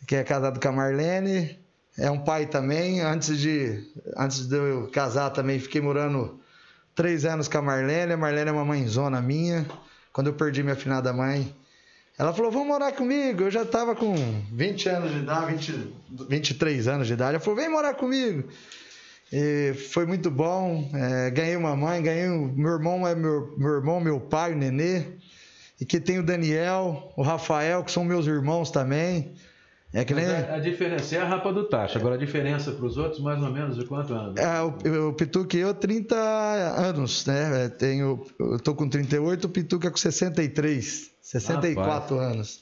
que 0.05 0.15
é 0.17 0.23
casado 0.25 0.59
com 0.59 0.67
a 0.67 0.71
Marlene. 0.73 1.57
É 1.97 2.11
um 2.11 2.19
pai 2.19 2.47
também. 2.47 2.99
Antes 2.99 3.39
de, 3.39 3.81
antes 4.17 4.45
de 4.45 4.57
eu 4.57 4.89
casar 4.91 5.29
também, 5.29 5.57
fiquei 5.57 5.79
morando 5.79 6.37
três 6.95 7.25
anos 7.25 7.47
com 7.47 7.57
a 7.57 7.61
Marlene. 7.61 8.13
A 8.13 8.17
Marlene 8.17 8.49
é 8.49 8.53
uma 8.53 8.65
mãezona 8.65 9.21
minha. 9.21 9.65
Quando 10.13 10.27
eu 10.27 10.33
perdi 10.33 10.63
minha 10.63 10.75
finada 10.75 11.11
mãe, 11.13 11.53
ela 12.17 12.33
falou: 12.33 12.49
Vamos 12.51 12.67
morar 12.69 12.93
comigo. 12.93 13.43
Eu 13.43 13.51
já 13.51 13.63
estava 13.63 13.93
com 13.95 14.15
20 14.53 14.89
anos 14.89 15.11
de 15.11 15.19
idade, 15.19 15.53
20, 15.53 15.93
23 16.29 16.87
anos 16.87 17.07
de 17.07 17.13
idade. 17.13 17.35
Ela 17.35 17.39
falou: 17.39 17.59
Vem 17.59 17.69
morar 17.69 17.93
comigo. 17.95 18.47
E 19.33 19.73
foi 19.91 20.05
muito 20.05 20.31
bom. 20.31 20.89
É, 20.93 21.29
ganhei 21.31 21.55
uma 21.55 21.75
mãe, 21.75 22.01
ganhei. 22.01 22.29
um- 22.29 22.53
Meu 22.55 22.73
irmão 22.73 23.05
é 23.07 23.13
meu, 23.13 23.53
meu 23.57 23.73
irmão, 23.73 23.99
meu 23.99 24.19
pai, 24.19 24.53
o 24.53 24.55
Nenê. 24.57 25.03
E 25.81 25.85
que 25.85 25.99
tem 25.99 26.19
o 26.19 26.23
Daniel, 26.23 27.11
o 27.17 27.21
Rafael, 27.21 27.83
que 27.83 27.91
são 27.91 28.05
meus 28.05 28.27
irmãos 28.27 28.71
também. 28.71 29.33
É 29.95 30.03
que 30.03 30.13
nem. 30.13 30.25
A, 30.25 30.55
a 30.55 30.59
diferença 30.59 31.15
é 31.15 31.19
a 31.21 31.25
rapa 31.25 31.53
do 31.53 31.63
tacho. 31.63 31.97
Agora 31.97 32.15
a 32.15 32.17
diferença 32.17 32.69
para 32.73 32.85
os 32.85 32.97
outros, 32.97 33.21
mais 33.21 33.41
ou 33.41 33.49
menos, 33.49 33.77
de 33.77 33.85
quanto 33.85 34.13
anos? 34.13 34.35
É, 34.35 34.61
o, 34.61 35.07
o 35.07 35.13
Pituca 35.13 35.55
e 35.55 35.61
eu, 35.61 35.73
30 35.73 36.15
anos, 36.15 37.25
né? 37.25 37.65
É, 37.65 37.69
Tenho, 37.69 38.27
eu 38.37 38.59
tô 38.59 38.75
com 38.75 38.89
38, 38.89 39.45
o 39.45 39.49
Pituca 39.49 39.89
com 39.89 39.95
63, 39.95 41.11
64 41.21 42.19
anos. 42.19 42.59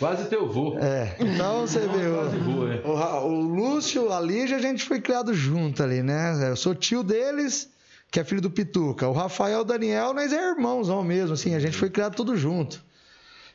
Quase 0.00 0.28
teu 0.28 0.48
vô. 0.48 0.76
É, 0.80 1.14
então 1.20 1.60
você 1.60 1.78
vê. 1.78 2.08
Vô, 2.40 2.66
é. 2.66 2.82
O, 2.84 2.90
o, 2.90 3.28
o 3.28 3.40
Lúcio, 3.40 4.12
a 4.12 4.20
Lígia, 4.20 4.56
a 4.56 4.60
gente 4.60 4.84
foi 4.84 5.00
criado 5.00 5.32
junto 5.32 5.80
ali, 5.80 6.02
né? 6.02 6.50
Eu 6.50 6.56
sou 6.56 6.74
tio 6.74 7.04
deles, 7.04 7.70
que 8.10 8.18
é 8.18 8.24
filho 8.24 8.40
do 8.40 8.50
Pituca. 8.50 9.06
O 9.08 9.12
Rafael 9.12 9.60
o 9.60 9.64
Daniel, 9.64 10.12
nós 10.12 10.32
é 10.32 10.50
irmãozão 10.50 11.04
mesmo, 11.04 11.34
assim, 11.34 11.54
a 11.54 11.60
gente 11.60 11.76
foi 11.76 11.88
criado 11.88 12.16
tudo 12.16 12.36
junto. 12.36 12.84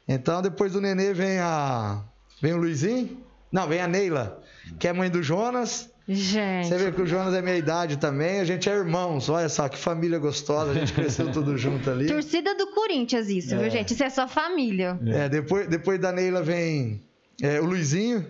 Então, 0.07 0.41
depois 0.41 0.71
do 0.71 0.79
Nenê 0.79 1.13
vem 1.13 1.37
a. 1.39 2.01
Vem 2.41 2.53
o 2.53 2.57
Luizinho. 2.57 3.17
Não, 3.51 3.67
vem 3.67 3.81
a 3.81 3.87
Neila, 3.87 4.41
que 4.77 4.87
é 4.87 4.93
mãe 4.93 5.09
do 5.09 5.23
Jonas. 5.23 5.89
Gente. 6.07 6.67
Você 6.67 6.77
vê 6.77 6.91
que 6.91 7.01
o 7.01 7.05
Jonas 7.05 7.33
é 7.35 7.41
minha 7.41 7.55
idade 7.55 7.97
também, 7.97 8.39
a 8.39 8.43
gente 8.43 8.67
é 8.67 8.73
irmãos. 8.73 9.29
Olha 9.29 9.47
só 9.47 9.69
que 9.69 9.77
família 9.77 10.17
gostosa, 10.17 10.71
a 10.71 10.73
gente 10.73 10.91
cresceu 10.91 11.29
tudo 11.31 11.55
junto 11.57 11.89
ali. 11.89 12.07
Torcida 12.07 12.55
do 12.55 12.67
Corinthians, 12.67 13.29
isso, 13.29 13.55
viu, 13.55 13.69
gente? 13.69 13.93
Isso 13.93 14.03
é 14.03 14.09
sua 14.09 14.27
família. 14.27 14.99
É, 15.05 15.29
depois, 15.29 15.67
depois 15.67 15.99
da 15.99 16.11
Neila 16.11 16.41
vem 16.41 17.01
é, 17.41 17.61
o 17.61 17.65
Luizinho. 17.65 18.25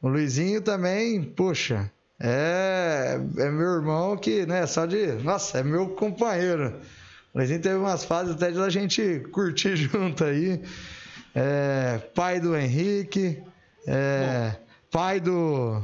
O 0.00 0.08
Luizinho 0.08 0.60
também, 0.60 1.22
poxa, 1.22 1.90
é, 2.20 3.20
é 3.38 3.50
meu 3.50 3.74
irmão 3.74 4.16
que, 4.16 4.46
né, 4.46 4.64
só 4.66 4.86
de. 4.86 5.12
Nossa, 5.24 5.58
é 5.58 5.62
meu 5.64 5.88
companheiro. 5.88 6.74
O 7.34 7.38
Luizinho 7.38 7.60
teve 7.60 7.74
umas 7.74 8.04
fases 8.04 8.34
até 8.34 8.52
de 8.52 8.60
a 8.60 8.68
gente 8.68 9.24
curtir 9.32 9.74
junto 9.76 10.22
aí. 10.22 10.60
É, 11.40 11.98
pai 12.14 12.40
do 12.40 12.56
Henrique, 12.56 13.40
é, 13.86 14.56
pai 14.90 15.20
do, 15.20 15.80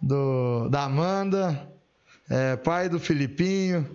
do 0.00 0.68
da 0.68 0.84
Amanda, 0.84 1.68
é, 2.30 2.54
pai 2.56 2.88
do 2.88 3.00
Filipinho. 3.00 3.88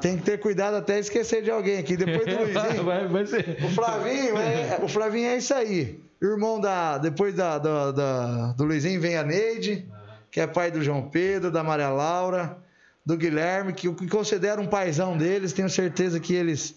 Tem 0.00 0.16
que 0.18 0.22
ter 0.24 0.38
cuidado 0.38 0.74
até 0.76 0.98
esquecer 0.98 1.42
de 1.42 1.50
alguém 1.50 1.78
aqui. 1.78 1.96
Depois 1.96 2.26
do 2.26 2.34
Luizinho. 2.44 2.84
vai, 2.84 3.06
vai. 3.06 3.22
O 3.22 3.68
Flavinho 3.70 4.36
é, 4.38 4.78
o 4.82 4.88
Flavinho 4.88 5.28
é 5.28 5.36
isso 5.36 5.54
aí. 5.54 6.02
Irmão 6.20 6.60
da. 6.60 6.98
Depois 6.98 7.32
da, 7.34 7.58
da- 7.58 7.92
da- 7.92 8.52
do 8.52 8.64
Luizinho 8.64 9.00
vem 9.00 9.16
a 9.16 9.22
Neide, 9.22 9.86
que 10.32 10.40
é 10.40 10.46
pai 10.48 10.70
do 10.72 10.82
João 10.82 11.08
Pedro, 11.08 11.50
da 11.50 11.62
Maria 11.62 11.90
Laura, 11.90 12.58
do 13.06 13.16
Guilherme, 13.16 13.72
que 13.72 13.86
eu 13.86 13.94
considero 14.10 14.60
um 14.60 14.66
paizão 14.66 15.16
deles. 15.16 15.52
Tenho 15.52 15.70
certeza 15.70 16.18
que 16.18 16.34
eles 16.34 16.74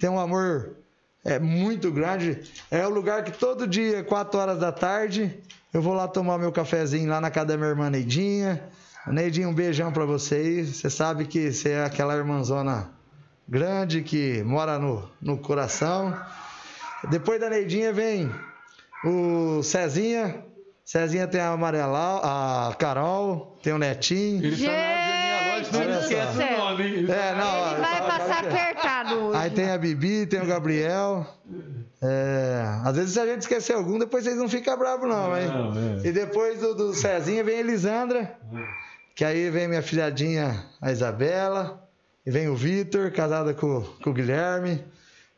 têm 0.00 0.08
um 0.08 0.20
amor 0.20 0.76
é, 1.26 1.38
muito 1.40 1.90
grande. 1.90 2.40
É 2.70 2.86
o 2.86 2.90
lugar 2.90 3.24
que 3.24 3.32
todo 3.32 3.66
dia, 3.66 4.04
4 4.04 4.38
horas 4.38 4.58
da 4.60 4.70
tarde, 4.70 5.36
eu 5.74 5.82
vou 5.82 5.92
lá 5.92 6.06
tomar 6.06 6.38
meu 6.38 6.52
cafezinho 6.52 7.10
lá 7.10 7.20
na 7.20 7.30
casa 7.30 7.46
da 7.46 7.56
minha 7.56 7.68
irmã 7.68 7.90
Neidinha. 7.90 8.62
Neidinha, 9.06 9.48
um 9.48 9.54
beijão 9.54 9.92
pra 9.92 10.04
você 10.04 10.36
aí. 10.36 10.64
Você 10.64 10.88
sabe 10.88 11.26
que 11.26 11.52
você 11.52 11.70
é 11.70 11.84
aquela 11.84 12.16
irmãzona 12.16 12.90
grande 13.48 14.02
que 14.02 14.42
mora 14.44 14.78
no, 14.78 15.08
no 15.20 15.36
coração. 15.38 16.16
Depois 17.10 17.40
da 17.40 17.50
Neidinha 17.50 17.92
vem 17.92 18.30
o 19.04 19.62
Cezinha. 19.62 20.44
Cezinha 20.84 21.26
tem 21.26 21.40
a 21.40 21.48
Amarela, 21.48 22.68
a 22.70 22.74
Carol, 22.74 23.58
tem 23.62 23.72
o 23.72 23.78
Netinho. 23.78 24.44
Ele 24.44 24.64
tá 24.64 25.15
não 25.72 26.00
esquece 26.00 26.38
o 26.38 26.58
nome, 26.58 26.84
hein? 26.84 27.06
É, 27.08 27.34
não, 27.34 27.72
Ele 27.72 27.80
vai 27.80 28.00
passar 28.06 28.44
apertado 28.44 29.14
hoje. 29.14 29.38
Aí 29.38 29.50
tem 29.50 29.70
a 29.70 29.78
Bibi, 29.78 30.26
tem 30.26 30.40
o 30.40 30.46
Gabriel. 30.46 31.26
É, 32.02 32.62
às 32.84 32.96
vezes 32.96 33.12
se 33.12 33.20
a 33.20 33.26
gente 33.26 33.42
esquecer 33.42 33.74
algum, 33.74 33.98
depois 33.98 34.24
vocês 34.24 34.36
não 34.36 34.48
ficam 34.48 34.76
bravos 34.78 35.08
não, 35.08 35.36
hein? 35.36 35.48
É. 36.04 36.08
E 36.08 36.12
depois 36.12 36.60
do, 36.60 36.74
do 36.74 36.94
Cezinha 36.94 37.42
vem 37.42 37.56
a 37.56 37.60
Elisandra, 37.60 38.36
que 39.14 39.24
aí 39.24 39.50
vem 39.50 39.66
minha 39.66 39.82
filhadinha, 39.82 40.64
a 40.80 40.92
Isabela, 40.92 41.88
e 42.24 42.30
vem 42.30 42.48
o 42.48 42.56
Vitor, 42.56 43.10
casada 43.12 43.54
com, 43.54 43.82
com 44.02 44.10
o 44.10 44.12
Guilherme. 44.12 44.84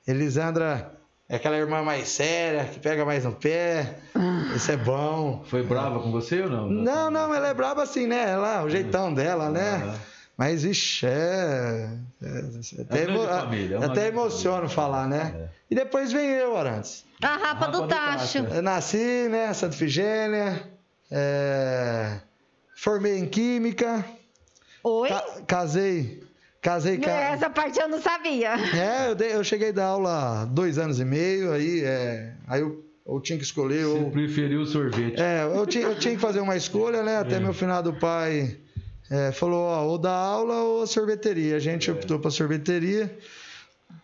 Elisandra 0.06 0.90
é 1.28 1.36
aquela 1.36 1.58
irmã 1.58 1.82
mais 1.82 2.08
séria, 2.08 2.64
que 2.64 2.80
pega 2.80 3.04
mais 3.04 3.24
no 3.24 3.32
pé. 3.32 3.98
Isso 4.56 4.72
é 4.72 4.76
bom. 4.78 5.44
Foi 5.46 5.62
brava 5.62 6.00
com 6.00 6.10
você 6.10 6.40
ou 6.40 6.48
não? 6.48 6.68
Não, 6.70 7.10
não, 7.10 7.34
ela 7.34 7.48
é 7.48 7.54
braba 7.54 7.82
assim, 7.82 8.06
né? 8.06 8.30
Ela, 8.30 8.64
o 8.64 8.70
jeitão 8.70 9.12
dela, 9.12 9.50
né? 9.50 9.94
Mas, 10.38 10.62
ixi, 10.64 11.04
é. 11.04 11.90
é- 12.22 12.80
até 12.82 13.04
grande 13.04 13.10
emo- 13.18 13.26
família, 13.28 13.76
é 13.78 13.84
até 13.84 14.06
emociono 14.06 14.68
falar, 14.68 15.08
né? 15.08 15.48
E 15.68 15.74
depois 15.74 16.12
vem 16.12 16.26
eu, 16.30 16.56
Arantes. 16.56 17.04
A 17.20 17.26
rapa 17.32 17.46
Rapa 17.46 17.66
do 17.66 17.80
do 17.82 17.88
tacho. 17.88 18.44
tacho. 18.44 18.54
Eu 18.54 18.62
nasci, 18.62 19.28
né? 19.28 19.52
Santa 19.52 19.76
Figênia. 19.76 20.62
é, 21.10 22.18
Formei 22.76 23.18
em 23.18 23.26
Química. 23.26 24.04
Oi? 24.84 25.08
ca- 25.08 25.24
casei. 25.46 26.22
Casei 26.62 26.98
com. 26.98 27.08
a- 27.08 27.12
Essa 27.12 27.50
parte 27.50 27.80
eu 27.80 27.88
não 27.88 28.00
sabia. 28.00 28.50
É, 28.76 29.10
eu, 29.10 29.14
dei- 29.16 29.34
eu 29.34 29.42
cheguei 29.42 29.70
a 29.70 29.72
dar 29.72 29.86
aula 29.86 30.44
dois 30.46 30.78
anos 30.78 31.00
e 31.00 31.04
meio, 31.04 31.52
aí, 31.52 31.82
é, 31.82 32.32
aí 32.46 32.60
eu, 32.60 32.84
eu 33.06 33.20
tinha 33.20 33.36
que 33.38 33.44
escolher. 33.44 33.84
Você 33.84 33.98
ou- 34.04 34.10
preferiu 34.10 34.60
o 34.60 34.66
sorvete. 34.66 35.20
É, 35.20 35.42
eu 35.42 35.66
tinha, 35.66 35.84
eu 35.84 35.98
tinha 35.98 36.14
que 36.14 36.20
fazer 36.20 36.40
uma 36.40 36.56
escolha, 36.56 37.02
né? 37.02 37.16
Até 37.18 37.40
meu 37.40 37.52
finado 37.54 37.92
pai 37.94 38.56
é, 39.10 39.32
falou, 39.32 39.64
ó, 39.66 39.84
ou 39.84 39.98
da 39.98 40.12
aula 40.12 40.54
ou 40.62 40.82
a 40.82 40.86
sorveteria. 40.86 41.56
A 41.56 41.60
gente 41.60 41.90
optou 41.90 42.18
para 42.18 42.30
sorveteria. 42.30 43.16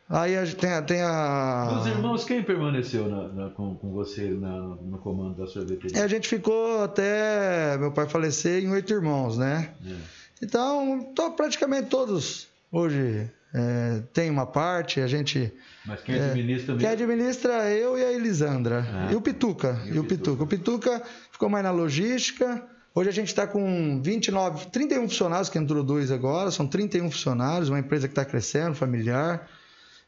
Aí 0.08 0.36
a 0.36 0.44
tem, 0.46 0.70
a- 0.72 0.82
tem 0.82 1.00
a. 1.02 1.74
Dos 1.78 1.86
irmãos, 1.86 2.24
quem 2.24 2.42
permaneceu 2.42 3.08
na- 3.08 3.28
na- 3.28 3.50
com, 3.50 3.74
com 3.76 3.90
você 3.92 4.28
na- 4.28 4.76
no 4.82 4.98
comando 4.98 5.34
da 5.36 5.46
sorveteria? 5.46 5.98
É, 5.98 6.02
a 6.02 6.08
gente 6.08 6.28
ficou 6.28 6.82
até 6.84 7.76
meu 7.78 7.90
pai 7.90 8.06
falecer 8.06 8.62
em 8.62 8.68
oito 8.70 8.92
irmãos, 8.92 9.38
né? 9.38 9.70
É. 9.86 9.94
Então, 10.42 11.12
to- 11.14 11.30
praticamente 11.32 11.88
todos 11.88 12.46
hoje 12.70 13.30
é, 13.54 14.02
tem 14.12 14.28
uma 14.30 14.44
parte, 14.46 15.00
a 15.00 15.06
gente. 15.06 15.52
Mas 15.86 16.00
quem 16.02 16.16
administra 16.20 16.76
Quem 16.76 16.88
mesmo? 16.88 16.92
administra 17.04 17.52
é 17.70 17.78
eu 17.78 17.96
e 17.98 18.04
a 18.04 18.12
Elisandra. 18.12 18.84
Ah. 18.92 19.08
E 19.12 19.16
o 19.16 19.20
Pituca. 19.22 19.80
E 19.86 19.98
o 19.98 20.04
Pituca. 20.04 20.42
O 20.42 20.46
Pituca 20.46 21.02
ficou 21.32 21.48
mais 21.48 21.64
na 21.64 21.70
logística. 21.70 22.62
Hoje 22.94 23.08
a 23.08 23.12
gente 23.12 23.28
está 23.28 23.44
com 23.46 24.00
29, 24.00 24.66
31 24.66 25.08
funcionários, 25.08 25.48
que 25.48 25.58
entrou 25.58 25.82
dois 25.82 26.12
agora, 26.12 26.50
são 26.52 26.64
31 26.66 27.10
funcionários, 27.10 27.68
uma 27.68 27.78
empresa 27.80 28.06
que 28.06 28.12
está 28.12 28.24
crescendo, 28.24 28.76
familiar. 28.76 29.48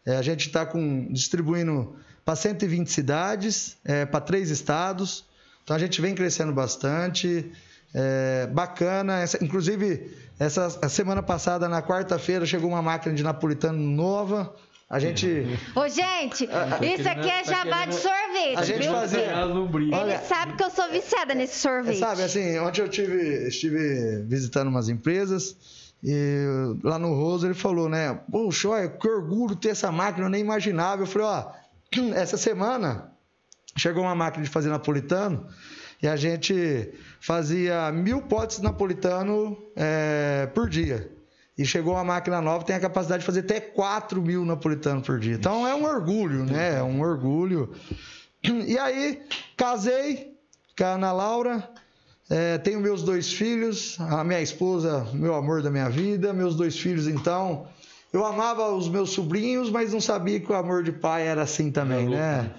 É, 0.04 0.16
a 0.16 0.22
gente 0.22 0.46
está 0.46 0.64
distribuindo 1.10 1.96
para 2.24 2.36
120 2.36 2.88
cidades, 2.88 3.76
para 4.10 4.20
três 4.20 4.50
estados. 4.50 5.24
Então 5.64 5.74
a 5.74 5.78
gente 5.80 6.00
vem 6.00 6.14
crescendo 6.14 6.52
bastante. 6.52 7.50
É, 7.94 8.46
bacana. 8.48 9.20
Essa- 9.20 9.42
inclusive, 9.42 10.10
essa 10.38 10.66
a 10.82 10.88
semana 10.88 11.22
passada, 11.22 11.68
na 11.68 11.82
quarta-feira, 11.82 12.44
chegou 12.46 12.68
uma 12.68 12.82
máquina 12.82 13.14
de 13.14 13.22
napolitano 13.22 13.78
nova 13.78 14.54
A 14.88 15.00
gente. 15.00 15.26
Ô, 15.74 15.88
gente, 15.88 16.44
isso 16.44 17.08
aqui 17.08 17.28
é 17.28 17.42
tá 17.42 17.52
jabá 17.52 17.86
de 17.86 17.94
sorvete, 17.96 18.56
A 18.56 18.62
gente 18.62 18.82
viu? 18.82 18.92
fazia-. 18.92 19.32
Ele 20.02 20.18
sabe 20.18 20.52
que 20.52 20.62
eu 20.62 20.70
sou 20.70 20.88
viciada 20.90 21.34
nesse 21.34 21.58
sorvete. 21.58 21.98
Sabe, 21.98 22.22
assim, 22.22 22.56
ontem 22.60 22.82
eu 22.82 22.88
tive, 22.88 23.48
estive 23.48 24.22
visitando 24.28 24.68
umas 24.68 24.88
empresas 24.88 25.56
e 26.04 26.46
lá 26.84 27.00
no 27.00 27.14
Roso 27.14 27.48
ele 27.48 27.54
falou, 27.54 27.88
né? 27.88 28.20
Poxa, 28.30 28.68
olha, 28.68 28.88
que 28.88 29.08
orgulho 29.08 29.56
ter 29.56 29.70
essa 29.70 29.90
máquina, 29.90 30.26
eu 30.26 30.30
nem 30.30 30.40
imaginava. 30.40 31.02
Eu 31.02 31.06
falei, 31.06 31.26
ó, 31.26 31.50
essa 32.14 32.36
semana 32.36 33.12
chegou 33.76 34.04
uma 34.04 34.14
máquina 34.14 34.44
de 34.44 34.50
fazer 34.50 34.68
napolitano 34.68 35.48
e 36.00 36.06
a 36.06 36.14
gente 36.14 36.92
fazia 37.20 37.90
mil 37.90 38.22
potes 38.22 38.60
napolitano 38.60 39.58
é, 39.74 40.46
por 40.54 40.68
dia. 40.68 41.10
E 41.58 41.64
chegou 41.64 41.94
uma 41.94 42.04
máquina 42.04 42.40
nova, 42.40 42.64
tem 42.64 42.76
a 42.76 42.80
capacidade 42.80 43.20
de 43.20 43.26
fazer 43.26 43.40
até 43.40 43.60
4 43.60 44.20
mil 44.20 44.44
napolitano 44.44 45.00
por 45.00 45.18
dia. 45.18 45.34
Então 45.34 45.66
é 45.66 45.74
um 45.74 45.84
orgulho, 45.84 46.44
né? 46.44 46.76
É 46.76 46.82
um 46.82 47.00
orgulho. 47.00 47.72
E 48.44 48.78
aí, 48.78 49.22
casei 49.56 50.36
com 50.76 50.84
a 50.84 50.88
Ana 50.88 51.12
Laura, 51.12 51.68
é, 52.28 52.58
tenho 52.58 52.80
meus 52.80 53.02
dois 53.02 53.32
filhos, 53.32 53.96
a 54.00 54.22
minha 54.22 54.40
esposa, 54.42 55.06
meu 55.14 55.34
amor 55.34 55.62
da 55.62 55.70
minha 55.70 55.88
vida, 55.88 56.32
meus 56.32 56.54
dois 56.54 56.78
filhos, 56.78 57.06
então. 57.06 57.66
Eu 58.12 58.24
amava 58.24 58.70
os 58.70 58.88
meus 58.88 59.10
sobrinhos, 59.10 59.68
mas 59.70 59.92
não 59.92 60.00
sabia 60.00 60.40
que 60.40 60.50
o 60.50 60.54
amor 60.54 60.82
de 60.82 60.92
pai 60.92 61.26
era 61.26 61.42
assim 61.42 61.70
também, 61.70 62.08
né? 62.08 62.50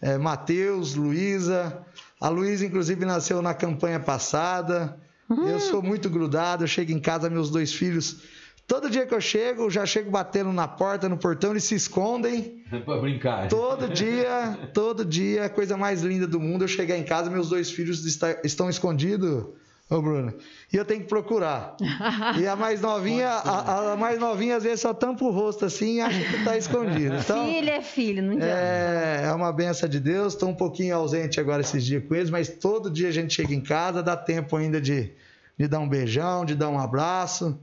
É, 0.00 0.18
Matheus, 0.18 0.94
Luísa. 0.94 1.84
A 2.20 2.28
Luísa, 2.28 2.64
inclusive, 2.64 3.04
nasceu 3.04 3.40
na 3.42 3.54
campanha 3.54 4.00
passada. 4.00 4.98
Eu 5.28 5.60
sou 5.60 5.82
muito 5.82 6.10
grudado, 6.10 6.64
eu 6.64 6.68
chego 6.68 6.92
em 6.92 7.00
casa, 7.00 7.30
meus 7.30 7.50
dois 7.50 7.72
filhos. 7.72 8.22
Todo 8.66 8.88
dia 8.88 9.04
que 9.04 9.14
eu 9.14 9.20
chego, 9.20 9.68
já 9.70 9.84
chego 9.84 10.10
batendo 10.10 10.50
na 10.52 10.66
porta, 10.66 11.06
no 11.08 11.18
portão, 11.18 11.50
eles 11.50 11.64
se 11.64 11.74
escondem. 11.74 12.62
pra 12.84 12.96
brincar. 12.96 13.48
Todo 13.48 13.88
dia, 13.92 14.58
todo 14.72 15.04
dia, 15.04 15.44
a 15.44 15.48
coisa 15.50 15.76
mais 15.76 16.02
linda 16.02 16.26
do 16.26 16.40
mundo, 16.40 16.64
eu 16.64 16.68
chegar 16.68 16.96
em 16.96 17.04
casa, 17.04 17.28
meus 17.30 17.50
dois 17.50 17.70
filhos 17.70 18.04
está- 18.06 18.38
estão 18.42 18.70
escondidos, 18.70 19.44
ô 19.90 20.00
Bruno, 20.00 20.32
e 20.72 20.76
eu 20.76 20.84
tenho 20.84 21.02
que 21.02 21.08
procurar. 21.08 21.76
E 22.40 22.46
a 22.46 22.56
mais 22.56 22.80
novinha, 22.80 23.28
a, 23.28 23.92
a 23.92 23.96
mais 23.96 24.18
novinha 24.18 24.56
às 24.56 24.62
vezes 24.64 24.80
só 24.80 24.94
tampa 24.94 25.24
o 25.24 25.30
rosto 25.30 25.66
assim 25.66 25.96
e 25.96 26.00
acha 26.00 26.18
que 26.24 26.36
está 26.36 26.56
escondido. 26.56 27.16
Então, 27.16 27.46
Filho 27.46 27.68
é 27.70 27.82
filho, 27.82 28.22
não 28.22 28.32
adianta. 28.32 28.50
é, 28.50 29.22
é 29.26 29.32
uma 29.32 29.52
benção 29.52 29.88
de 29.88 30.00
Deus. 30.00 30.32
Estou 30.32 30.48
um 30.48 30.54
pouquinho 30.54 30.96
ausente 30.96 31.38
agora 31.38 31.60
esses 31.60 31.84
dias 31.84 32.02
com 32.08 32.14
eles, 32.14 32.30
mas 32.30 32.48
todo 32.48 32.90
dia 32.90 33.08
a 33.08 33.12
gente 33.12 33.34
chega 33.34 33.54
em 33.54 33.60
casa, 33.60 34.02
dá 34.02 34.16
tempo 34.16 34.56
ainda 34.56 34.80
de, 34.80 35.12
de 35.58 35.68
dar 35.68 35.78
um 35.80 35.88
beijão, 35.88 36.44
de 36.46 36.54
dar 36.54 36.70
um 36.70 36.78
abraço. 36.78 37.56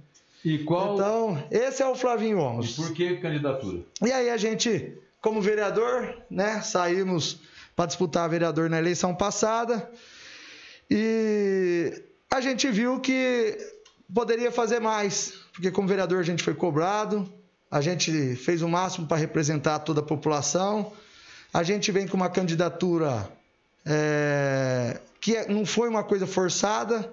E 0.44 0.60
qual. 0.60 0.96
Então, 0.96 1.44
esse 1.52 1.82
é 1.84 1.88
o 1.88 1.96
Flavinho 1.96 2.38
E 2.38 2.42
Omos. 2.42 2.76
por 2.76 2.94
que 2.94 3.18
candidatura? 3.18 3.84
E 4.06 4.12
aí 4.12 4.30
a 4.30 4.38
gente, 4.38 4.94
como 5.22 5.42
vereador, 5.42 6.18
né, 6.30 6.62
saímos 6.62 7.39
para 7.76 7.86
disputar 7.86 8.28
vereador 8.30 8.70
na 8.70 8.80
eleição 8.80 9.14
passada 9.16 9.89
e 10.89 12.02
a 12.30 12.42
gente 12.42 12.70
viu 12.70 13.00
que 13.00 13.58
poderia 14.14 14.52
fazer 14.52 14.80
mais, 14.80 15.34
porque 15.54 15.72
como 15.72 15.88
vereador 15.88 16.20
a 16.20 16.24
gente 16.24 16.44
foi 16.44 16.54
cobrado, 16.54 17.32
a 17.70 17.80
gente 17.80 18.36
fez 18.36 18.62
o 18.62 18.68
máximo 18.68 19.08
para 19.08 19.18
representar 19.18 19.80
toda 19.80 20.02
a 20.02 20.04
população, 20.04 20.92
a 21.54 21.64
gente 21.64 21.92
vem 21.92 22.08
com 22.08 22.18
uma 22.18 22.30
candidatura 22.30 23.30
é, 23.86 25.00
que 25.20 25.36
é- 25.36 25.48
não 25.48 25.66
foi 25.66 25.88
uma 25.88 26.04
coisa 26.04 26.28
forçada, 26.28 27.12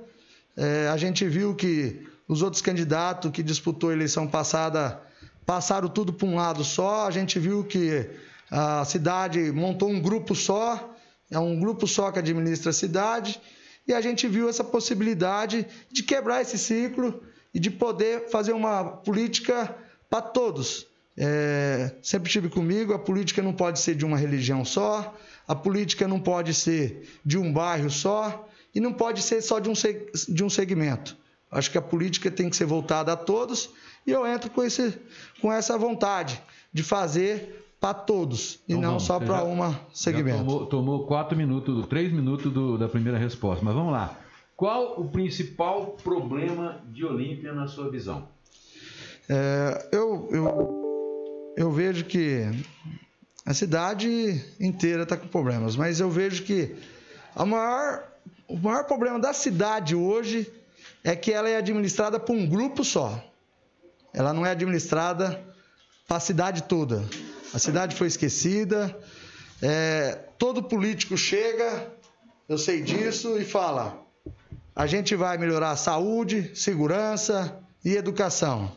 é, 0.56 0.88
a 0.88 0.96
gente 0.96 1.24
viu 1.26 1.54
que 1.54 2.07
os 2.28 2.42
outros 2.42 2.60
candidatos 2.60 3.30
que 3.30 3.42
disputou 3.42 3.88
a 3.90 3.94
eleição 3.94 4.28
passada 4.28 5.00
passaram 5.46 5.88
tudo 5.88 6.12
para 6.12 6.28
um 6.28 6.36
lado 6.36 6.62
só. 6.62 7.06
A 7.06 7.10
gente 7.10 7.38
viu 7.38 7.64
que 7.64 8.08
a 8.50 8.84
cidade 8.84 9.50
montou 9.50 9.88
um 9.88 10.00
grupo 10.00 10.34
só, 10.34 10.94
é 11.30 11.38
um 11.38 11.58
grupo 11.58 11.86
só 11.86 12.12
que 12.12 12.18
administra 12.18 12.70
a 12.70 12.74
cidade, 12.74 13.40
e 13.86 13.94
a 13.94 14.00
gente 14.02 14.28
viu 14.28 14.48
essa 14.48 14.62
possibilidade 14.62 15.66
de 15.90 16.02
quebrar 16.02 16.42
esse 16.42 16.58
ciclo 16.58 17.22
e 17.54 17.58
de 17.58 17.70
poder 17.70 18.28
fazer 18.28 18.52
uma 18.52 18.84
política 18.84 19.74
para 20.10 20.20
todos. 20.20 20.86
É, 21.16 21.96
sempre 22.02 22.30
tive 22.30 22.48
comigo, 22.48 22.92
a 22.92 22.98
política 22.98 23.42
não 23.42 23.52
pode 23.52 23.80
ser 23.80 23.94
de 23.94 24.04
uma 24.04 24.16
religião 24.16 24.64
só, 24.64 25.16
a 25.48 25.54
política 25.54 26.06
não 26.06 26.20
pode 26.20 26.54
ser 26.54 27.18
de 27.24 27.36
um 27.36 27.52
bairro 27.52 27.90
só 27.90 28.46
e 28.74 28.80
não 28.80 28.92
pode 28.92 29.22
ser 29.22 29.40
só 29.40 29.58
de 29.58 29.68
um, 29.68 29.72
de 30.28 30.44
um 30.44 30.50
segmento. 30.50 31.16
Acho 31.50 31.70
que 31.70 31.78
a 31.78 31.82
política 31.82 32.30
tem 32.30 32.50
que 32.50 32.56
ser 32.56 32.66
voltada 32.66 33.12
a 33.12 33.16
todos 33.16 33.70
e 34.06 34.10
eu 34.10 34.26
entro 34.26 34.50
com, 34.50 34.62
esse, 34.62 34.94
com 35.40 35.52
essa 35.52 35.78
vontade 35.78 36.40
de 36.72 36.82
fazer 36.82 37.64
para 37.80 37.94
todos 37.94 38.54
e 38.68 38.72
Então 38.72 38.82
não 38.82 38.88
vamos, 38.90 39.02
só 39.04 39.18
para 39.20 39.38
Já 39.38 39.80
segmento. 39.92 40.38
tomou, 40.38 40.66
tomou 40.66 41.06
quatro 41.06 41.36
minutos, 41.36 41.86
três 41.86 42.12
minutos 42.12 42.52
do- 42.52 42.76
da 42.76 42.88
primeira 42.88 43.16
resposta. 43.18 43.64
Mas 43.64 43.74
vamos 43.74 43.92
lá. 43.92 44.18
Qual 44.56 45.00
o 45.00 45.08
principal 45.08 45.96
problema 46.02 46.82
de 46.92 47.04
Olímpia 47.04 47.52
na 47.52 47.66
sua 47.68 47.88
visão? 47.90 48.28
É, 49.28 49.88
eu, 49.92 50.28
eu, 50.32 51.54
eu 51.56 51.70
vejo 51.70 52.04
que 52.04 52.42
a 53.46 53.54
cidade 53.54 54.44
inteira 54.60 55.04
está 55.04 55.16
com 55.16 55.28
problemas, 55.28 55.76
mas 55.76 56.00
eu 56.00 56.10
vejo 56.10 56.42
que 56.42 56.74
a 57.36 57.44
maior, 57.46 58.02
o 58.48 58.56
maior 58.58 58.84
problema 58.84 59.18
da 59.18 59.32
cidade 59.32 59.94
hoje 59.94 60.50
é 61.04 61.14
que 61.14 61.32
ela 61.32 61.48
é 61.48 61.56
administrada 61.56 62.18
por 62.18 62.34
um 62.34 62.46
grupo 62.46 62.84
só. 62.84 63.22
Ela 64.12 64.32
não 64.32 64.44
é 64.44 64.50
administrada 64.50 65.42
para 66.06 66.16
a 66.16 66.20
cidade 66.20 66.62
toda. 66.64 67.04
A 67.52 67.58
cidade 67.58 67.94
foi 67.94 68.06
esquecida. 68.06 68.98
é, 69.62 70.18
todo 70.38 70.62
político 70.62 71.16
chega, 71.16 71.90
eu 72.48 72.58
sei 72.58 72.82
disso, 72.82 73.38
e 73.38 73.44
fala: 73.44 74.00
a 74.74 74.86
gente 74.86 75.14
vai 75.14 75.36
melhorar 75.38 75.70
a 75.70 75.76
saúde, 75.76 76.52
segurança 76.54 77.58
e 77.84 77.94
educação. 77.96 78.72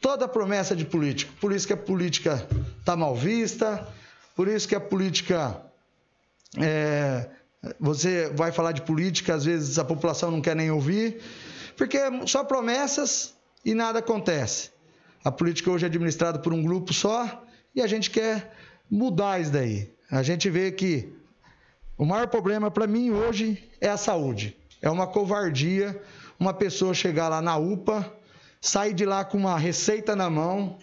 Toda 0.00 0.28
promessa 0.28 0.76
de 0.76 0.84
político. 0.84 1.32
Por 1.40 1.52
isso 1.52 1.66
que 1.66 1.72
a 1.72 1.76
política 1.76 2.46
está 2.78 2.96
mal 2.96 3.14
vista, 3.16 3.86
por 4.34 4.48
isso 4.48 4.68
que 4.68 4.74
a 4.74 4.80
política. 4.80 5.60
é, 6.56 7.28
você 7.78 8.30
vai 8.34 8.52
falar 8.52 8.72
de 8.72 8.82
política, 8.82 9.34
às 9.34 9.44
vezes 9.44 9.78
a 9.78 9.84
população 9.84 10.30
não 10.30 10.40
quer 10.40 10.54
nem 10.54 10.70
ouvir, 10.70 11.20
porque 11.78 11.96
é 11.96 12.26
só 12.26 12.44
promessas 12.44 13.34
e 13.64 13.72
nada 13.72 14.00
acontece. 14.00 14.70
A 15.24 15.32
política 15.32 15.70
hoje 15.70 15.84
é 15.84 15.88
administrada 15.88 16.38
por 16.38 16.52
um 16.52 16.62
grupo 16.62 16.92
só 16.92 17.42
e 17.74 17.80
a 17.80 17.86
gente 17.86 18.10
quer 18.10 18.54
mudar 18.90 19.40
isso 19.40 19.52
daí. 19.52 19.90
A 20.10 20.22
gente 20.22 20.50
vê 20.50 20.70
que 20.72 21.10
o 21.96 22.04
maior 22.04 22.28
problema 22.28 22.70
para 22.70 22.86
mim 22.86 23.10
hoje 23.10 23.70
é 23.80 23.88
a 23.88 23.96
saúde. 23.96 24.56
É 24.82 24.90
uma 24.90 25.06
covardia 25.06 26.00
uma 26.38 26.54
pessoa 26.54 26.94
chegar 26.94 27.28
lá 27.28 27.42
na 27.42 27.56
UPA, 27.56 28.12
sair 28.60 28.94
de 28.94 29.04
lá 29.04 29.24
com 29.24 29.36
uma 29.36 29.58
receita 29.58 30.14
na 30.14 30.30
mão 30.30 30.78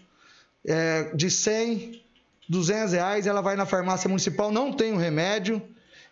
é, 0.66 1.16
de 1.16 1.32
100, 1.32 2.02
200 2.50 2.94
reais, 2.94 3.28
ela 3.28 3.42
vai 3.42 3.56
na 3.56 3.66
farmácia 3.66 4.10
municipal, 4.10 4.52
não 4.52 4.74
tem 4.74 4.92
o 4.92 4.98
remédio, 4.98 5.62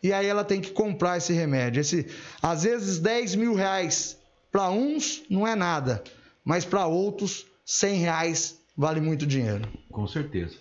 e 0.01 0.13
aí 0.13 0.25
ela 0.25 0.43
tem 0.43 0.61
que 0.61 0.71
comprar 0.71 1.17
esse 1.17 1.33
remédio. 1.33 1.81
Esse, 1.81 2.07
às 2.41 2.63
vezes 2.63 2.99
10 2.99 3.35
mil 3.35 3.53
reais 3.53 4.17
para 4.53 4.69
uns 4.69 5.23
não 5.31 5.47
é 5.47 5.55
nada, 5.55 6.03
mas 6.45 6.63
para 6.63 6.85
outros 6.85 7.47
100 7.65 7.95
reais 7.95 8.63
vale 8.77 9.01
muito 9.01 9.25
dinheiro. 9.25 9.67
Com 9.91 10.05
certeza. 10.05 10.57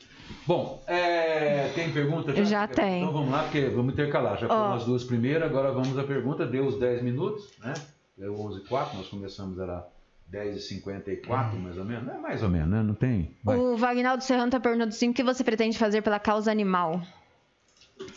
Bom, 0.47 0.83
é, 0.87 1.69
tem 1.75 1.93
pergunta 1.93 2.35
já? 2.35 2.45
Já 2.45 2.67
tem. 2.67 3.03
Então 3.03 3.13
vamos 3.13 3.31
lá, 3.31 3.43
porque 3.43 3.67
vamos 3.67 3.93
intercalar. 3.93 4.39
Já 4.39 4.49
foram 4.49 4.73
as 4.73 4.87
duas 4.87 5.05
primeiras, 5.05 5.43
agora 5.43 5.71
vamos 5.73 5.99
à 5.99 6.05
pergunta. 6.05 6.47
Deu 6.47 6.67
os 6.67 6.81
10 6.81 7.03
minutos, 7.03 7.51
né? 7.59 7.75
Deu 8.17 8.35
11 8.41 8.61
h 8.61 8.69
04 8.69 8.97
nós 8.97 9.09
começamos, 9.09 9.59
era 9.59 9.87
10 10.29 10.55
h 10.55 10.61
54 10.63 11.59
mais 11.59 11.77
ou 11.77 11.85
menos. 11.85 12.09
É 12.09 12.17
mais 12.17 12.43
ou 12.43 12.49
menos, 12.49 12.71
né? 12.71 12.83
Não 12.83 12.95
tem. 12.95 13.37
Vai. 13.45 13.59
O 13.59 13.77
Vagnaldo 13.77 14.25
Serrano 14.25 14.47
está 14.47 14.59
perguntando 14.59 14.89
assim, 14.89 15.11
o 15.11 15.15
que 15.15 15.23
você 15.23 15.45
pretende 15.45 15.77
fazer 15.77 16.01
pela 16.01 16.19
causa 16.19 16.51
animal? 16.51 17.03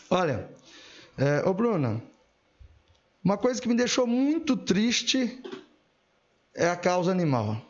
Olha, 0.09 0.49
é, 1.17 1.43
ô 1.45 1.53
Bruna, 1.53 2.01
uma 3.21 3.37
coisa 3.37 3.61
que 3.61 3.67
me 3.67 3.75
deixou 3.75 4.07
muito 4.07 4.55
triste 4.55 5.41
é 6.55 6.69
a 6.69 6.75
causa 6.75 7.11
animal. 7.11 7.61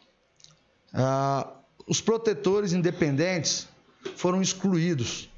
Ah, 0.94 1.52
os 1.88 2.00
protetores 2.00 2.72
independentes 2.72 3.68
foram 4.16 4.42
excluídos. 4.42 5.30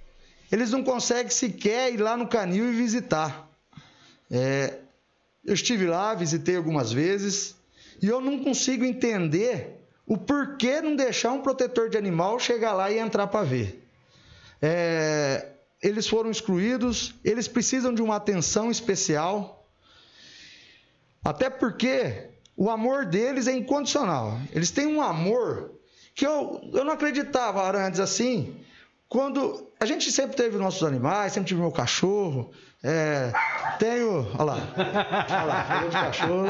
Eles 0.52 0.72
não 0.72 0.84
conseguem 0.84 1.30
sequer 1.30 1.94
ir 1.94 1.98
lá 1.98 2.16
no 2.16 2.28
canil 2.28 2.72
e 2.72 2.76
visitar. 2.76 3.50
É, 4.30 4.80
eu 5.44 5.54
estive 5.54 5.86
lá, 5.86 6.14
visitei 6.14 6.56
algumas 6.56 6.92
vezes, 6.92 7.56
e 8.02 8.08
eu 8.08 8.22
não 8.22 8.44
consigo 8.44 8.84
entender 8.84 9.78
o 10.06 10.18
porquê 10.18 10.82
não 10.82 10.96
deixar 10.96 11.32
um 11.32 11.42
protetor 11.42 11.90
de 11.90 11.98
animal 11.98 12.40
chegar 12.40 12.74
lá 12.74 12.92
e 12.92 13.00
entrar 13.00 13.28
para 13.28 13.46
ver. 13.46 13.84
É, 14.62 15.50
eles 15.82 16.08
foram 16.08 16.32
excluídos, 16.32 17.14
eles 17.24 17.48
precisam 17.48 17.94
de 17.94 18.02
uma 18.02 18.16
atenção 18.16 18.72
especial, 18.72 19.68
até 21.24 21.50
porque 21.50 22.30
o 22.58 22.72
amor 22.72 23.06
deles 23.06 23.48
é 23.48 23.54
incondicional. 23.54 24.40
Eles 24.52 24.72
têm 24.72 24.88
um 24.88 25.02
amor 25.02 25.72
que 26.16 26.26
eu, 26.26 26.60
eu 26.74 26.84
não 26.84 26.94
acreditava 26.94 27.64
antes 27.78 28.00
assim, 28.00 28.56
quando 29.08 29.72
a 29.80 29.86
gente 29.86 30.12
sempre 30.12 30.36
teve 30.36 30.58
nossos 30.58 30.84
animais, 30.84 31.34
sempre 31.34 31.50
tive 31.50 31.62
meu 31.62 31.72
cachorro, 31.72 32.52
é, 32.84 33.32
tenho, 33.78 34.28
olha 34.34 34.44
lá, 34.44 34.58
olha 35.30 35.44
lá, 35.44 35.64
falou 35.66 35.90
de 35.90 35.96
cachorro. 35.96 36.46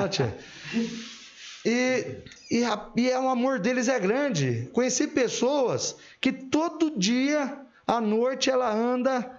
E, 1.65 2.23
e, 2.49 2.63
e 2.95 3.11
é, 3.11 3.19
o 3.19 3.27
amor 3.27 3.59
deles 3.59 3.89
é 3.89 3.99
grande. 3.99 4.69
Conheci 4.71 5.07
pessoas 5.07 5.97
que 6.21 6.31
todo 6.31 6.97
dia 6.97 7.59
à 7.85 7.99
noite 7.99 8.49
ela 8.49 8.71
anda 8.73 9.29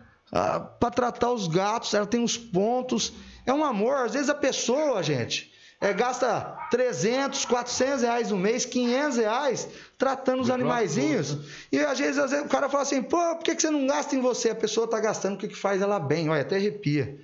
para 0.78 0.90
tratar 0.90 1.32
os 1.32 1.48
gatos, 1.48 1.94
ela 1.94 2.06
tem 2.06 2.22
os 2.22 2.36
pontos. 2.36 3.14
É 3.46 3.52
um 3.52 3.64
amor. 3.64 4.04
Às 4.04 4.12
vezes 4.12 4.28
a 4.28 4.34
pessoa, 4.34 5.02
gente, 5.02 5.47
é, 5.80 5.92
gasta 5.92 6.58
300, 6.70 7.44
400 7.44 8.02
reais 8.02 8.30
no 8.30 8.36
mês, 8.36 8.64
500 8.64 9.18
reais 9.18 9.68
tratando 9.96 10.42
os 10.42 10.50
animaizinhos. 10.50 11.38
E 11.70 11.78
às 11.78 11.98
vezes, 11.98 12.18
às 12.18 12.30
vezes 12.32 12.46
o 12.46 12.48
cara 12.48 12.68
fala 12.68 12.82
assim: 12.82 13.02
pô, 13.02 13.16
por 13.36 13.44
que, 13.44 13.54
que 13.54 13.62
você 13.62 13.70
não 13.70 13.86
gasta 13.86 14.16
em 14.16 14.20
você? 14.20 14.50
A 14.50 14.54
pessoa 14.54 14.86
está 14.86 14.98
gastando 14.98 15.34
o 15.34 15.38
que, 15.38 15.48
que 15.48 15.56
faz 15.56 15.80
ela 15.80 16.00
bem. 16.00 16.28
Olha, 16.28 16.42
até 16.42 16.56
arrepia. 16.56 17.20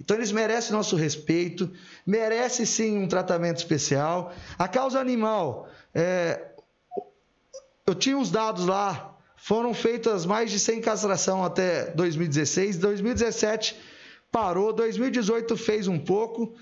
Então 0.00 0.16
eles 0.16 0.32
merecem 0.32 0.72
nosso 0.72 0.96
respeito, 0.96 1.70
merece 2.04 2.66
sim 2.66 2.98
um 2.98 3.06
tratamento 3.06 3.58
especial. 3.58 4.32
A 4.58 4.66
causa 4.66 4.98
animal, 4.98 5.68
é, 5.94 6.40
eu 7.86 7.94
tinha 7.94 8.18
os 8.18 8.28
dados 8.28 8.66
lá, 8.66 9.16
foram 9.36 9.72
feitas 9.72 10.26
mais 10.26 10.50
de 10.50 10.58
100 10.58 10.80
castração 10.80 11.44
até 11.44 11.92
2016, 11.92 12.78
2017 12.78 13.76
parou, 14.32 14.72
2018 14.72 15.56
fez 15.58 15.86
um 15.86 15.98
pouco, 15.98 16.54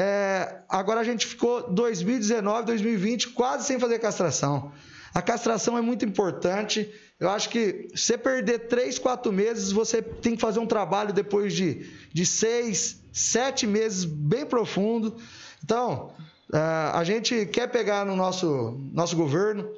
é, 0.00 0.60
agora 0.68 1.00
a 1.00 1.04
gente 1.04 1.26
ficou 1.26 1.68
2019, 1.72 2.66
2020 2.66 3.30
quase 3.30 3.66
sem 3.66 3.80
fazer 3.80 3.98
castração. 3.98 4.70
A 5.12 5.20
castração 5.20 5.76
é 5.76 5.80
muito 5.80 6.04
importante. 6.04 6.88
Eu 7.18 7.28
acho 7.28 7.48
que 7.48 7.88
você 7.92 8.16
perder 8.16 8.68
3, 8.68 8.96
4 8.96 9.32
meses, 9.32 9.72
você 9.72 10.00
tem 10.00 10.36
que 10.36 10.40
fazer 10.40 10.60
um 10.60 10.66
trabalho 10.66 11.12
depois 11.12 11.52
de, 11.52 11.90
de 12.12 12.24
6, 12.24 13.00
7 13.12 13.66
meses 13.66 14.04
bem 14.04 14.46
profundo. 14.46 15.16
Então, 15.64 16.12
é, 16.54 16.58
a 16.94 17.02
gente 17.02 17.46
quer 17.46 17.66
pegar 17.66 18.06
no 18.06 18.14
nosso, 18.14 18.80
nosso 18.92 19.16
governo, 19.16 19.68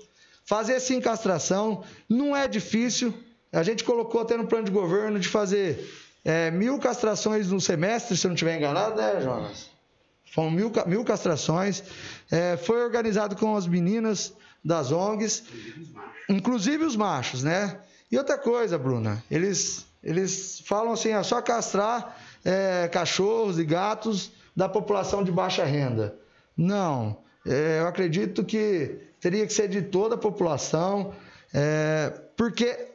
fazer 0.44 0.78
sim 0.80 1.00
castração, 1.00 1.82
não 2.06 2.36
é 2.36 2.46
difícil. 2.46 3.14
A 3.50 3.62
gente 3.62 3.84
colocou 3.84 4.20
até 4.20 4.36
no 4.36 4.46
plano 4.46 4.66
de 4.66 4.70
governo 4.70 5.18
de 5.18 5.28
fazer 5.28 5.82
é, 6.22 6.50
mil 6.50 6.78
castrações 6.78 7.50
no 7.50 7.58
semestre, 7.58 8.18
se 8.18 8.26
eu 8.26 8.28
não 8.28 8.34
estiver 8.34 8.58
enganado, 8.58 8.96
né, 8.96 9.18
Jonas? 9.22 9.69
Foram 10.30 10.50
mil, 10.50 10.72
mil 10.86 11.04
castrações. 11.04 11.82
É, 12.30 12.56
foi 12.56 12.82
organizado 12.82 13.36
com 13.36 13.56
as 13.56 13.66
meninas 13.66 14.32
das 14.64 14.92
ONGs, 14.92 15.44
inclusive 16.28 16.84
os 16.84 16.96
machos, 16.96 17.42
né? 17.42 17.80
E 18.10 18.18
outra 18.18 18.36
coisa, 18.36 18.78
Bruna, 18.78 19.22
eles, 19.30 19.86
eles 20.02 20.62
falam 20.66 20.92
assim, 20.92 21.10
é 21.10 21.22
só 21.22 21.40
castrar 21.40 22.16
é, 22.44 22.88
cachorros 22.88 23.58
e 23.58 23.64
gatos 23.64 24.32
da 24.54 24.68
população 24.68 25.24
de 25.24 25.32
baixa 25.32 25.64
renda. 25.64 26.16
Não, 26.56 27.18
é, 27.46 27.80
eu 27.80 27.86
acredito 27.86 28.44
que 28.44 28.98
teria 29.20 29.46
que 29.46 29.52
ser 29.52 29.68
de 29.68 29.82
toda 29.82 30.14
a 30.14 30.18
população, 30.18 31.14
é, 31.54 32.12
porque 32.36 32.88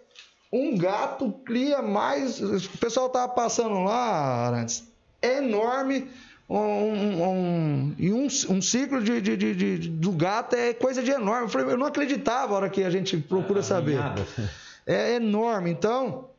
um 0.51 0.77
gato 0.77 1.31
cria 1.45 1.81
mais. 1.81 2.39
O 2.41 2.77
pessoal 2.77 3.07
estava 3.07 3.27
passando 3.33 3.83
lá, 3.83 4.47
Arantes, 4.47 4.83
é 5.21 5.37
enorme. 5.37 6.09
Um, 6.47 7.23
um, 7.23 7.95
e 7.97 8.13
um, 8.13 8.27
um 8.27 8.61
ciclo 8.61 9.01
de, 9.03 9.19
de- 9.19 9.35
de- 9.35 9.55
de- 9.79 9.89
do 9.89 10.11
gato 10.11 10.55
é 10.55 10.73
coisa 10.73 11.01
de 11.01 11.09
enorme. 11.11 11.45
Eu, 11.45 11.49
falei, 11.49 11.73
eu 11.73 11.77
não 11.77 11.87
acreditava 11.87 12.53
a 12.53 12.57
hora 12.57 12.69
que 12.69 12.83
a 12.83 12.89
gente 12.89 13.17
procura 13.17 13.61
saber. 13.63 13.95
Nada. 13.95 14.25
É 14.87 15.15
enorme. 15.15 15.71
Então, 15.71 16.29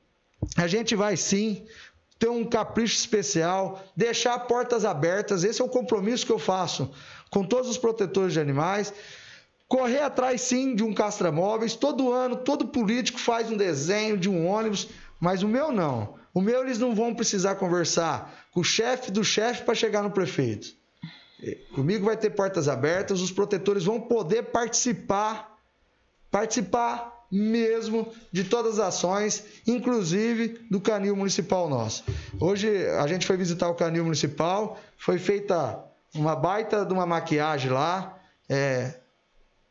a 0.56 0.68
gente 0.68 0.94
vai 0.94 1.16
sim 1.16 1.64
ter 2.16 2.28
um 2.28 2.44
capricho 2.44 2.94
especial, 2.94 3.84
deixar 3.96 4.38
portas 4.38 4.84
abertas. 4.84 5.42
Esse 5.42 5.60
é 5.60 5.64
o 5.64 5.68
compromisso 5.68 6.24
que 6.24 6.30
eu 6.30 6.38
faço 6.38 6.88
com 7.28 7.42
todos 7.42 7.68
os 7.68 7.76
protetores 7.76 8.34
de 8.34 8.38
animais. 8.38 8.94
Correr 9.66 10.02
atrás 10.02 10.42
sim 10.42 10.76
de 10.76 10.84
um 10.84 10.94
castramóveis. 10.94 11.74
Todo 11.74 12.12
ano, 12.12 12.36
todo 12.36 12.68
político 12.68 13.18
faz 13.18 13.50
um 13.50 13.56
desenho 13.56 14.16
de 14.16 14.28
um 14.30 14.46
ônibus, 14.46 14.86
mas 15.18 15.42
o 15.42 15.48
meu 15.48 15.72
não. 15.72 16.14
O 16.36 16.40
meu 16.42 16.62
eles 16.62 16.78
não 16.78 16.94
vão 16.94 17.14
precisar 17.14 17.54
conversar 17.54 18.46
com 18.52 18.60
o 18.60 18.62
chefe 18.62 19.10
do 19.10 19.24
chefe 19.24 19.62
para 19.64 19.74
chegar 19.74 20.02
no 20.02 20.10
prefeito. 20.10 20.68
Eh, 21.42 21.56
Comigo 21.74 22.04
vai 22.04 22.14
ter 22.14 22.28
portas 22.28 22.68
abertas, 22.68 23.22
os 23.22 23.32
protetores 23.32 23.84
vão 23.84 23.98
poder 23.98 24.42
participar 24.42 25.56
participar 26.30 27.24
mesmo 27.32 28.12
de 28.30 28.44
todas 28.44 28.78
as 28.78 28.88
ações, 28.88 29.44
inclusive 29.66 30.60
do 30.70 30.78
canil 30.78 31.16
municipal 31.16 31.70
nosso. 31.70 32.04
Hoje 32.38 32.86
a 32.86 33.06
gente 33.06 33.26
foi 33.26 33.38
visitar 33.38 33.70
o 33.70 33.74
canil 33.74 34.04
municipal, 34.04 34.78
foi 34.98 35.18
feita 35.18 35.82
uma 36.14 36.36
baita 36.36 36.84
de 36.84 36.92
uma 36.92 37.06
maquiagem 37.06 37.70
lá, 37.70 38.14
é, 38.46 39.00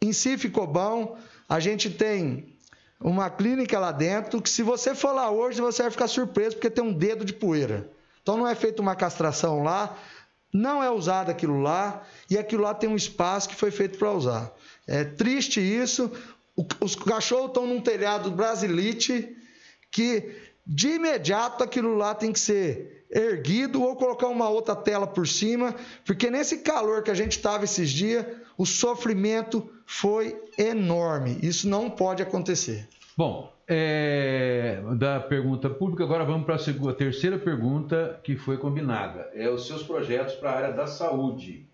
em 0.02 0.12
si 0.12 0.36
ficou 0.36 0.66
bom. 0.66 1.16
A 1.48 1.60
gente 1.60 1.92
tem 1.92 2.55
uma 3.00 3.30
clínica 3.30 3.78
lá 3.78 3.92
dentro 3.92 4.42
que 4.42 4.50
se 4.50 4.64
você 4.64 4.96
for 4.96 5.12
lá 5.12 5.30
hoje 5.30 5.62
você 5.62 5.84
vai 5.84 5.92
ficar 5.92 6.08
surpreso 6.08 6.56
porque 6.56 6.70
tem 6.70 6.84
um 6.84 6.94
dedo 6.94 7.26
de 7.26 7.34
poeira. 7.34 7.90
Então 8.22 8.38
não 8.38 8.48
é 8.48 8.56
feita 8.56 8.82
uma 8.82 8.96
castração 8.96 9.64
lá, 9.64 9.98
não 10.52 10.82
é 10.82 10.90
usado 10.90 11.30
aquilo 11.30 11.62
lá 11.62 12.04
e 12.30 12.38
aquilo 12.38 12.64
lá 12.64 12.74
tem 12.74 12.90
um 12.90 12.96
espaço 12.96 13.50
que 13.50 13.56
foi 13.56 13.72
feito 13.72 14.00
para 14.00 14.12
usar. 14.12 14.52
É 14.88 15.04
triste 15.04 15.60
isso. 15.60 16.12
Os 16.80 16.96
cachorros 16.96 17.50
estão 17.50 17.68
num 17.68 17.82
telhado 17.82 18.32
brasilite 18.32 19.36
que 19.92 20.34
de 20.66 20.90
imediato 20.90 21.64
aquilo 21.64 21.96
lá 21.96 22.16
tem 22.16 22.32
que 22.32 22.40
ser 22.40 23.06
erguido 23.12 23.82
ou 23.84 23.96
colocar 23.96 24.28
uma 24.28 24.50
outra 24.50 24.76
tela 24.76 25.06
por 25.06 25.28
cima, 25.28 25.76
porque 26.04 26.30
nesse 26.30 26.60
calor 26.60 27.04
que 27.04 27.12
a 27.12 27.14
gente 27.14 27.34
estava 27.34 27.64
esses 27.64 27.90
dias, 27.90 28.26
o 28.58 28.66
sofrimento 28.66 29.70
foi 29.86 30.42
enorme. 30.58 31.38
Isso 31.42 31.70
não 31.70 31.90
pode 31.90 32.24
acontecer. 32.24 32.88
Bom, 33.16 33.54
é, 33.68 34.82
da 34.98 35.20
pergunta 35.20 35.70
pública, 35.70 36.04
agora 36.04 36.24
vamos 36.26 36.46
para 36.46 36.56
a 36.56 36.60
segunda, 36.60 36.92
a 36.92 36.96
terceira 36.96 37.38
pergunta 37.38 38.20
que 38.24 38.36
foi 38.36 38.58
combinada. 38.58 39.30
É 39.34 39.50
os 39.50 39.68
seus 39.68 39.84
projetos 39.84 40.36
para 40.36 40.52
a 40.52 40.56
área 40.56 40.74
da 40.74 40.88
saúde. 40.88 41.66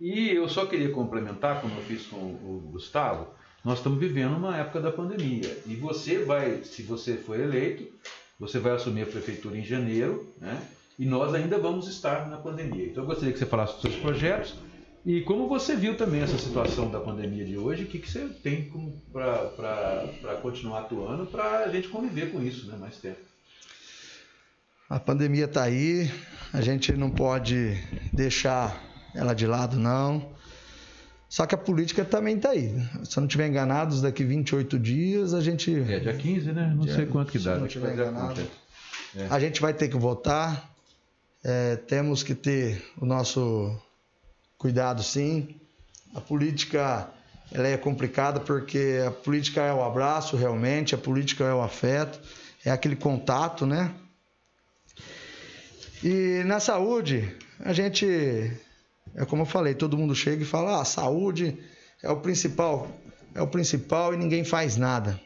E 0.00 0.30
eu 0.30 0.48
só 0.48 0.66
queria 0.66 0.90
complementar, 0.90 1.60
como 1.60 1.74
eu 1.76 1.82
fiz 1.82 2.06
com 2.06 2.16
o 2.16 2.70
Gustavo, 2.72 3.28
nós 3.64 3.78
estamos 3.78 3.98
vivendo 3.98 4.36
uma 4.36 4.56
época 4.56 4.80
da 4.80 4.92
pandemia. 4.92 5.58
E 5.66 5.74
você 5.74 6.24
vai, 6.24 6.62
se 6.62 6.82
você 6.82 7.16
for 7.16 7.38
eleito, 7.38 7.86
você 8.38 8.58
vai 8.58 8.72
assumir 8.72 9.02
a 9.02 9.06
prefeitura 9.06 9.58
em 9.58 9.64
janeiro, 9.64 10.32
né? 10.40 10.62
E 10.98 11.06
nós 11.06 11.34
ainda 11.34 11.58
vamos 11.58 11.88
estar 11.88 12.28
na 12.28 12.36
pandemia. 12.36 12.86
Então 12.86 13.04
eu 13.04 13.06
gostaria 13.06 13.32
que 13.32 13.38
você 13.38 13.46
falasse 13.46 13.74
dos 13.74 13.82
seus 13.82 13.96
projetos 13.96 14.54
e 15.06 15.22
como 15.22 15.48
você 15.48 15.74
viu 15.76 15.96
também 15.96 16.20
essa 16.20 16.36
situação 16.36 16.90
da 16.90 17.00
pandemia 17.00 17.44
de 17.44 17.56
hoje, 17.56 17.84
o 17.84 17.86
que, 17.86 17.98
que 17.98 18.10
você 18.10 18.28
tem 18.42 18.70
para 19.12 20.38
continuar 20.42 20.80
atuando 20.80 21.26
para 21.26 21.60
a 21.60 21.68
gente 21.70 21.88
conviver 21.88 22.30
com 22.30 22.42
isso 22.42 22.66
né, 22.66 22.76
mais 22.76 22.96
tempo? 22.98 23.18
A 24.90 24.98
pandemia 24.98 25.44
está 25.44 25.62
aí, 25.62 26.10
a 26.52 26.60
gente 26.60 26.92
não 26.92 27.10
pode 27.10 27.74
deixar 28.12 28.82
ela 29.14 29.34
de 29.34 29.46
lado, 29.46 29.78
não. 29.78 30.36
Só 31.28 31.44
que 31.46 31.54
a 31.54 31.58
política 31.58 32.04
também 32.04 32.36
está 32.36 32.50
aí. 32.50 32.68
Se 33.04 33.18
eu 33.18 33.20
não 33.20 33.26
estiver 33.26 33.48
enganado, 33.48 34.00
daqui 34.00 34.24
28 34.24 34.78
dias 34.78 35.34
a 35.34 35.40
gente, 35.40 35.74
É, 35.88 35.98
dia 36.00 36.14
15, 36.16 36.52
né? 36.52 36.72
Não 36.74 36.84
Dia- 36.84 36.94
sei 36.94 37.06
quanto 37.06 37.30
que 37.32 37.38
se 37.38 37.44
dá. 37.44 37.52
não 37.52 37.58
tem 37.60 37.66
que 37.68 37.72
tiver 37.74 37.92
enganado. 37.92 38.40
conta. 38.40 39.34
a 39.34 39.38
gente 39.40 39.60
vai 39.60 39.72
ter 39.74 39.88
que 39.88 39.96
votar. 39.96 40.70
É, 41.44 41.76
temos 41.76 42.22
que 42.22 42.34
ter 42.34 42.82
o 43.00 43.04
nosso 43.06 43.74
cuidado, 44.56 45.02
sim. 45.02 45.54
A 46.14 46.20
política 46.20 47.08
ela 47.52 47.68
é 47.68 47.76
complicada 47.76 48.40
porque 48.40 48.98
a 49.06 49.10
política 49.10 49.60
é 49.62 49.72
o 49.72 49.82
abraço, 49.84 50.36
realmente, 50.36 50.94
a 50.94 50.98
política 50.98 51.44
é 51.44 51.52
o 51.54 51.62
afeto, 51.62 52.18
é 52.64 52.70
aquele 52.70 52.96
contato, 52.96 53.64
né? 53.66 53.94
E 56.02 56.42
na 56.44 56.60
saúde, 56.60 57.34
a 57.60 57.72
gente, 57.72 58.06
é 59.14 59.24
como 59.24 59.42
eu 59.42 59.46
falei, 59.46 59.74
todo 59.74 59.96
mundo 59.96 60.14
chega 60.14 60.42
e 60.42 60.46
fala: 60.46 60.80
ah, 60.80 60.84
saúde 60.84 61.58
é 62.02 62.10
o 62.10 62.20
principal, 62.20 62.88
é 63.34 63.42
o 63.42 63.46
principal 63.46 64.14
e 64.14 64.16
ninguém 64.16 64.44
faz 64.44 64.76
nada. 64.76 65.20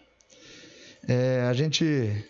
É, 1.07 1.47
a 1.49 1.53
gente, 1.53 2.25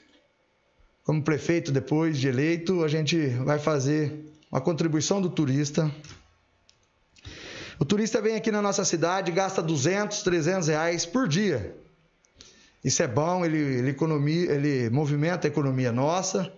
como 1.05 1.23
prefeito, 1.23 1.71
depois 1.71 2.19
de 2.19 2.29
eleito, 2.29 2.83
a 2.83 2.89
gente 2.89 3.29
vai 3.29 3.59
fazer 3.59 4.33
uma 4.51 4.61
contribuição 4.61 5.21
do 5.21 5.29
turista. 5.29 5.91
O 7.79 7.85
turista 7.85 8.21
vem 8.21 8.37
aqui 8.37 8.51
na 8.51 8.63
nossa 8.63 8.85
cidade, 8.85 9.33
gasta 9.33 9.63
200, 9.63 10.23
300 10.23 10.69
reais 10.69 11.05
por 11.05 11.27
dia. 11.27 11.77
Isso 12.85 13.03
é 13.03 13.07
bom, 13.07 13.45
ele, 13.45 13.59
ele, 13.59 13.91
economia, 13.91 14.51
ele 14.53 14.91
movimenta 14.91 15.47
a 15.47 15.51
economia 15.51 15.93
nossa. 15.93 16.53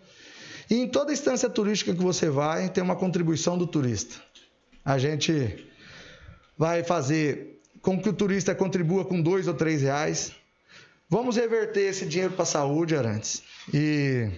E 0.70 0.76
em 0.76 0.88
toda 0.88 1.12
instância 1.12 1.48
turística 1.50 1.94
que 1.94 2.02
você 2.02 2.30
vai, 2.30 2.68
tem 2.68 2.82
uma 2.82 2.96
contribuição 2.96 3.58
do 3.58 3.66
turista. 3.66 4.16
A 4.84 4.98
gente 4.98 5.66
vai 6.58 6.84
fazer 6.84 7.60
com 7.80 8.00
que 8.00 8.08
o 8.08 8.12
turista 8.12 8.54
contribua 8.54 9.04
com 9.04 9.20
dois 9.20 9.48
ou 9.48 9.54
três 9.54 9.82
reais. 9.82 10.32
Vamos 11.08 11.36
reverter 11.36 11.82
esse 11.82 12.06
dinheiro 12.06 12.32
para 12.34 12.42
a 12.42 12.46
saúde, 12.46 12.96
Arantes. 12.96 13.42
E, 13.72 14.30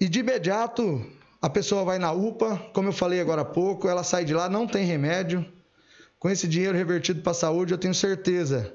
e 0.00 0.08
de 0.08 0.20
imediato, 0.20 1.04
a 1.40 1.48
pessoa 1.48 1.84
vai 1.84 1.98
na 1.98 2.12
UPA, 2.12 2.56
como 2.72 2.88
eu 2.88 2.92
falei 2.92 3.20
agora 3.20 3.42
há 3.42 3.44
pouco, 3.44 3.88
ela 3.88 4.04
sai 4.04 4.24
de 4.24 4.34
lá, 4.34 4.48
não 4.48 4.66
tem 4.66 4.84
remédio. 4.84 5.44
Com 6.18 6.28
esse 6.28 6.46
dinheiro 6.46 6.76
revertido 6.76 7.22
para 7.22 7.32
a 7.32 7.34
saúde, 7.34 7.72
eu 7.72 7.78
tenho 7.78 7.94
certeza 7.94 8.74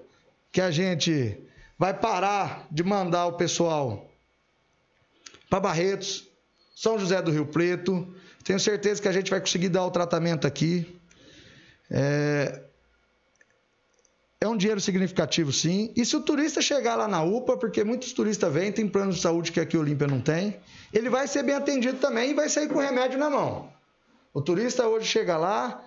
que 0.52 0.60
a 0.60 0.72
gente 0.72 1.38
vai 1.78 1.94
parar 1.94 2.68
de 2.72 2.84
mandar 2.84 3.28
o 3.28 3.34
pessoal 3.34 4.10
para 5.50 5.60
Barretos, 5.60 6.28
São 6.76 6.98
José 6.98 7.22
do 7.22 7.32
Rio 7.32 7.46
Preto. 7.46 8.14
Tenho 8.46 8.60
certeza 8.60 9.02
que 9.02 9.08
a 9.08 9.12
gente 9.12 9.32
vai 9.32 9.40
conseguir 9.40 9.70
dar 9.70 9.84
o 9.84 9.90
tratamento 9.90 10.46
aqui. 10.46 10.96
É, 11.90 12.62
é 14.40 14.48
um 14.48 14.56
dinheiro 14.56 14.80
significativo, 14.80 15.52
sim. 15.52 15.92
E 15.96 16.06
se 16.06 16.16
o 16.16 16.22
turista 16.22 16.62
chegar 16.62 16.96
lá 16.96 17.08
na 17.08 17.24
UPA, 17.24 17.58
porque 17.58 17.84
muitos 17.84 18.14
turistas 18.14 18.54
vêm, 18.54 18.72
tem 18.72 18.88
plano 18.88 19.12
de 19.12 19.20
saúde 19.20 19.52
que 19.52 19.60
aqui 19.60 19.76
o 19.76 19.80
Olímpia 19.80 20.06
não 20.06 20.22
tem, 20.22 20.58
ele 20.94 21.10
vai 21.10 21.28
ser 21.28 21.42
bem 21.42 21.56
atendido 21.56 21.98
também 21.98 22.32
e 22.32 22.34
vai 22.36 22.48
sair 22.48 22.68
com 22.68 22.78
o 22.78 22.82
remédio 22.82 23.18
na 23.18 23.32
mão. 23.32 23.68
O 24.32 24.40
turista 24.40 24.88
hoje 24.88 25.08
chega 25.08 25.38
lá, 25.38 25.84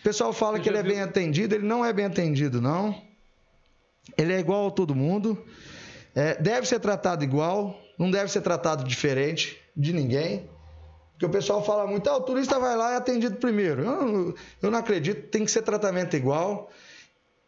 o 0.00 0.02
pessoal 0.02 0.32
fala 0.32 0.58
que 0.58 0.66
ele 0.66 0.78
é 0.78 0.82
bem 0.82 1.02
atendido, 1.02 1.54
ele 1.54 1.66
não 1.66 1.84
é 1.84 1.92
bem 1.92 2.06
atendido, 2.06 2.62
não. 2.62 2.98
Ele 4.16 4.32
é 4.32 4.38
igual 4.38 4.68
a 4.68 4.70
todo 4.70 4.94
mundo, 4.94 5.44
é, 6.14 6.34
deve 6.40 6.66
ser 6.66 6.80
tratado 6.80 7.22
igual, 7.22 7.78
não 7.98 8.10
deve 8.10 8.32
ser 8.32 8.40
tratado 8.40 8.84
diferente 8.84 9.60
de 9.76 9.92
ninguém. 9.92 10.48
Porque 11.24 11.38
o 11.38 11.40
pessoal 11.40 11.64
fala 11.64 11.86
muito, 11.86 12.08
ah, 12.08 12.16
o 12.16 12.20
turista 12.20 12.58
vai 12.58 12.76
lá 12.76 12.92
e 12.92 12.94
é 12.94 12.96
atendido 12.96 13.36
primeiro. 13.36 13.82
Eu, 13.82 14.34
eu 14.62 14.70
não 14.70 14.78
acredito, 14.78 15.28
tem 15.28 15.44
que 15.44 15.50
ser 15.50 15.62
tratamento 15.62 16.14
igual. 16.16 16.70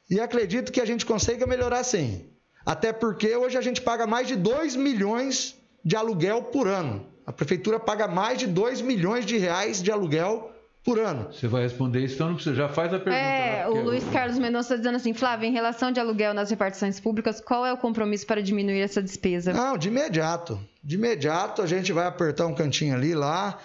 E 0.09 0.19
acredito 0.19 0.73
que 0.73 0.81
a 0.81 0.85
gente 0.85 1.05
consiga 1.05 1.47
melhorar 1.47 1.85
sim. 1.85 2.25
Até 2.65 2.93
porque 2.93 3.37
hoje 3.37 3.59
a 3.59 3.61
gente 3.61 3.83
paga 3.83 4.07
mais 4.07 4.29
de 4.29 4.35
2 4.35 4.77
milhões 4.77 5.57
de 5.85 5.95
aluguel 5.95 6.45
por 6.45 6.67
ano. 6.67 7.07
A 7.27 7.33
prefeitura 7.33 7.79
paga 7.79 8.09
mais 8.09 8.39
de 8.39 8.47
2 8.47 8.81
milhões 8.81 9.27
de 9.27 9.37
reais 9.37 9.83
de 9.83 9.91
aluguel 9.91 10.51
por 10.87 11.01
ano. 11.01 11.27
Você 11.33 11.49
vai 11.49 11.65
responder 11.65 12.05
isso, 12.05 12.15
então 12.15 12.39
você 12.39 12.55
já 12.55 12.69
faz 12.69 12.95
a 12.95 13.01
pergunta. 13.01 13.17
É, 13.17 13.65
né? 13.65 13.69
o 13.69 13.83
Luiz 13.83 14.05
Carlos 14.13 14.39
Mendonça 14.39 14.75
está 14.75 14.77
dizendo 14.77 14.95
assim, 14.95 15.13
Flávio, 15.13 15.49
em 15.49 15.53
relação 15.53 15.91
de 15.91 15.99
aluguel 15.99 16.33
nas 16.33 16.49
repartições 16.49 17.01
públicas, 17.01 17.41
qual 17.41 17.67
é 17.67 17.73
o 17.73 17.77
compromisso 17.77 18.25
para 18.25 18.41
diminuir 18.41 18.81
essa 18.83 19.03
despesa? 19.03 19.53
Não, 19.53 19.77
de 19.77 19.89
imediato. 19.89 20.61
De 20.85 20.95
imediato 20.95 21.61
a 21.61 21.67
gente 21.67 21.93
vai 21.93 22.07
apertar 22.07 22.47
um 22.47 22.55
cantinho 22.55 22.95
ali 22.95 23.17
lá 23.17 23.59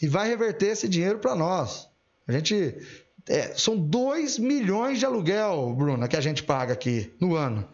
e 0.00 0.06
vai 0.06 0.28
reverter 0.28 0.68
esse 0.68 0.88
dinheiro 0.88 1.18
para 1.18 1.34
nós. 1.34 1.88
A 2.28 2.30
gente 2.30 2.78
é, 3.28 3.52
são 3.56 3.76
2 3.76 4.38
milhões 4.38 5.00
de 5.00 5.04
aluguel, 5.04 5.74
Bruna, 5.76 6.06
que 6.06 6.16
a 6.16 6.20
gente 6.20 6.44
paga 6.44 6.72
aqui 6.72 7.12
no 7.20 7.34
ano. 7.34 7.68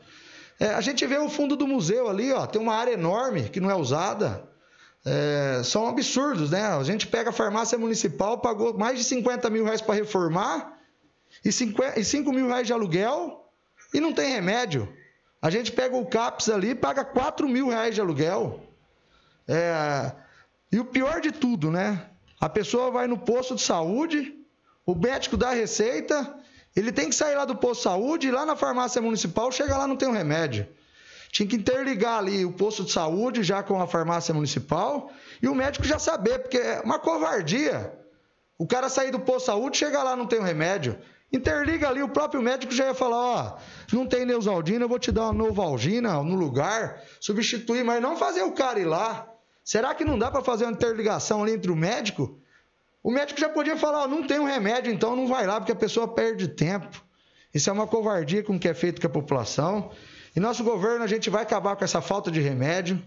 É, 0.59 0.69
a 0.69 0.81
gente 0.81 1.07
vê 1.07 1.19
o 1.19 1.29
fundo 1.29 1.55
do 1.55 1.67
museu 1.67 2.09
ali, 2.09 2.33
ó, 2.33 2.47
tem 2.47 2.63
uma 2.63 2.75
área 2.75 2.93
enorme 2.93 3.43
que 3.51 3.61
não 3.61 3.71
é 3.71 3.75
usada. 3.75 4.43
É, 5.09 5.63
são 5.63 5.87
absurdos, 5.87 6.51
né? 6.51 6.63
A 6.67 6.83
gente 6.83 7.07
pega 7.07 7.31
a 7.31 7.33
farmácia 7.33 7.79
municipal, 7.79 8.39
pagou 8.39 8.77
mais 8.77 8.99
de 8.99 9.05
50 9.05 9.49
mil 9.49 9.65
reais 9.65 9.81
para 9.81 9.95
reformar 9.95 10.81
e 11.45 11.53
5, 11.53 11.81
e 11.97 12.03
5 12.03 12.33
mil 12.33 12.49
reais 12.49 12.67
de 12.67 12.73
aluguel 12.73 13.49
e 13.95 14.01
não 14.01 14.13
tem 14.13 14.33
remédio. 14.33 14.93
A 15.41 15.49
gente 15.49 15.71
pega 15.71 15.97
o 15.97 16.07
CAPS 16.07 16.49
ali 16.49 16.75
paga 16.75 17.05
4 17.05 17.49
mil 17.49 17.69
reais 17.69 17.95
de 17.95 18.01
aluguel. 18.01 18.61
É, 19.47 20.11
e 20.73 20.81
o 20.81 20.85
pior 20.85 21.21
de 21.21 21.31
tudo, 21.31 21.71
né? 21.71 22.11
A 22.41 22.49
pessoa 22.49 22.91
vai 22.91 23.07
no 23.07 23.17
posto 23.17 23.55
de 23.55 23.63
saúde, 23.63 24.35
o 24.85 24.93
médico 24.93 25.37
dá 25.37 25.51
a 25.51 25.55
receita, 25.55 26.35
ele 26.75 26.91
tem 26.91 27.09
que 27.09 27.15
sair 27.15 27.37
lá 27.37 27.45
do 27.45 27.55
posto 27.55 27.77
de 27.77 27.85
saúde, 27.85 28.27
e 28.27 28.33
lá 28.33 28.45
na 28.45 28.57
farmácia 28.57 29.01
municipal, 29.01 29.53
chega 29.53 29.77
lá 29.77 29.87
não 29.87 29.97
tem 29.97 30.09
um 30.09 30.13
remédio. 30.13 30.67
Tinha 31.31 31.49
que 31.49 31.57
interligar 31.57 32.19
ali 32.19 32.45
o 32.45 32.53
posto 32.53 32.85
de 32.85 32.93
saúde 32.93 33.43
já 33.43 33.63
com 33.63 33.81
a 33.81 33.87
farmácia 33.87 34.33
municipal 34.33 35.11
e 35.43 35.49
o 35.49 35.55
médico 35.55 35.85
já 35.85 35.99
saber, 35.99 36.41
porque 36.41 36.59
é 36.59 36.81
uma 36.81 36.99
covardia. 36.99 37.93
O 38.59 38.67
cara 38.67 38.89
sair 38.89 39.11
do 39.11 39.21
posto 39.21 39.41
de 39.41 39.47
saúde, 39.47 39.77
chega 39.77 40.03
lá 40.03 40.17
não 40.17 40.27
tem 40.27 40.41
um 40.41 40.45
remédio. 40.45 40.99
Interliga 41.33 41.89
ali, 41.89 42.03
o 42.03 42.09
próprio 42.09 42.41
médico 42.41 42.73
já 42.73 42.87
ia 42.87 42.95
falar, 42.95 43.17
ó, 43.17 43.57
não 43.93 44.07
tem 44.07 44.25
Neusaldina, 44.25 44.85
eu 44.85 44.89
vou 44.89 44.99
te 44.99 45.11
dar 45.11 45.25
uma 45.25 45.33
Novalgina 45.33 46.23
no 46.23 46.37
lugar, 46.37 47.03
substituir, 47.21 47.85
mas 47.85 48.01
não 48.01 48.17
fazer 48.17 48.43
o 48.43 48.53
cara 48.53 48.79
ir 48.79 48.85
lá. 48.85 49.29
Será 49.65 49.95
que 49.95 50.05
não 50.05 50.19
dá 50.19 50.31
para 50.31 50.43
fazer 50.43 50.65
uma 50.65 50.73
interligação 50.73 51.43
ali 51.43 51.53
entre 51.53 51.71
o 51.71 51.77
médico? 51.77 52.41
O 53.03 53.11
médico 53.11 53.41
já 53.41 53.49
podia 53.49 53.77
falar, 53.77 54.05
ó, 54.05 54.09
não 54.09 54.27
tem 54.27 54.39
um 54.39 54.45
remédio, 54.45 54.93
então 54.93 55.17
não 55.17 55.27
vai 55.27 55.47
lá, 55.47 55.61
porque 55.61 55.73
a 55.73 55.77
pessoa 55.77 56.09
perde 56.09 56.49
tempo. 56.49 57.05
Isso 57.53 57.69
é 57.69 57.73
uma 57.73 57.87
covardia 57.87 58.43
com 58.43 58.57
o 58.57 58.59
que 58.59 58.69
é 58.69 58.75
feito 58.75 59.01
com 59.01 59.07
a 59.07 59.11
população. 59.11 59.91
E 60.37 60.41
nosso 60.41 60.63
governo, 60.63 61.03
a 61.03 61.07
gente 61.07 61.31
vai 61.31 61.43
acabar 61.43 61.75
com 61.77 61.85
essa 61.85 62.03
falta 62.03 62.31
de 62.31 62.41
remédio. 62.41 63.03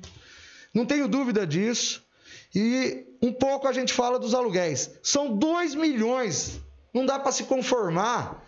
Não 0.73 0.84
tenho 0.84 1.07
dúvida 1.07 1.45
disso. 1.45 2.03
E 2.55 3.05
um 3.21 3.32
pouco 3.32 3.67
a 3.67 3.71
gente 3.71 3.93
fala 3.93 4.17
dos 4.17 4.34
aluguéis. 4.34 4.97
São 5.03 5.38
2 5.38 5.75
milhões. 5.75 6.59
Não 6.91 7.05
dá 7.05 7.19
para 7.19 7.32
se 7.32 7.43
conformar 7.43 8.43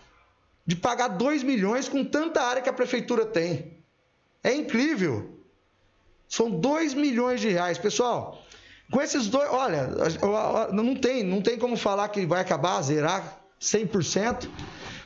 de 0.66 0.76
pagar 0.76 1.10
2 1.10 1.44
milhões 1.44 1.88
com 1.88 2.04
tanta 2.04 2.42
área 2.42 2.62
que 2.62 2.70
a 2.70 2.74
prefeitura 2.74 3.24
tem. 3.24 3.78
É 4.44 4.52
incrível. 4.56 5.38
São 6.28 6.50
2 6.50 6.96
milhões 6.96 7.40
de 7.40 7.50
reais. 7.50 7.78
Pessoal, 7.78 8.44
com 8.90 9.00
esses 9.00 9.28
dois, 9.28 9.48
olha, 9.52 9.90
não 10.74 10.96
tem, 10.96 11.24
não 11.24 11.40
tem 11.40 11.56
como 11.56 11.78
falar 11.78 12.10
que 12.10 12.26
vai 12.26 12.42
acabar, 12.42 12.82
zerar 12.82 13.42
100%, 13.62 14.50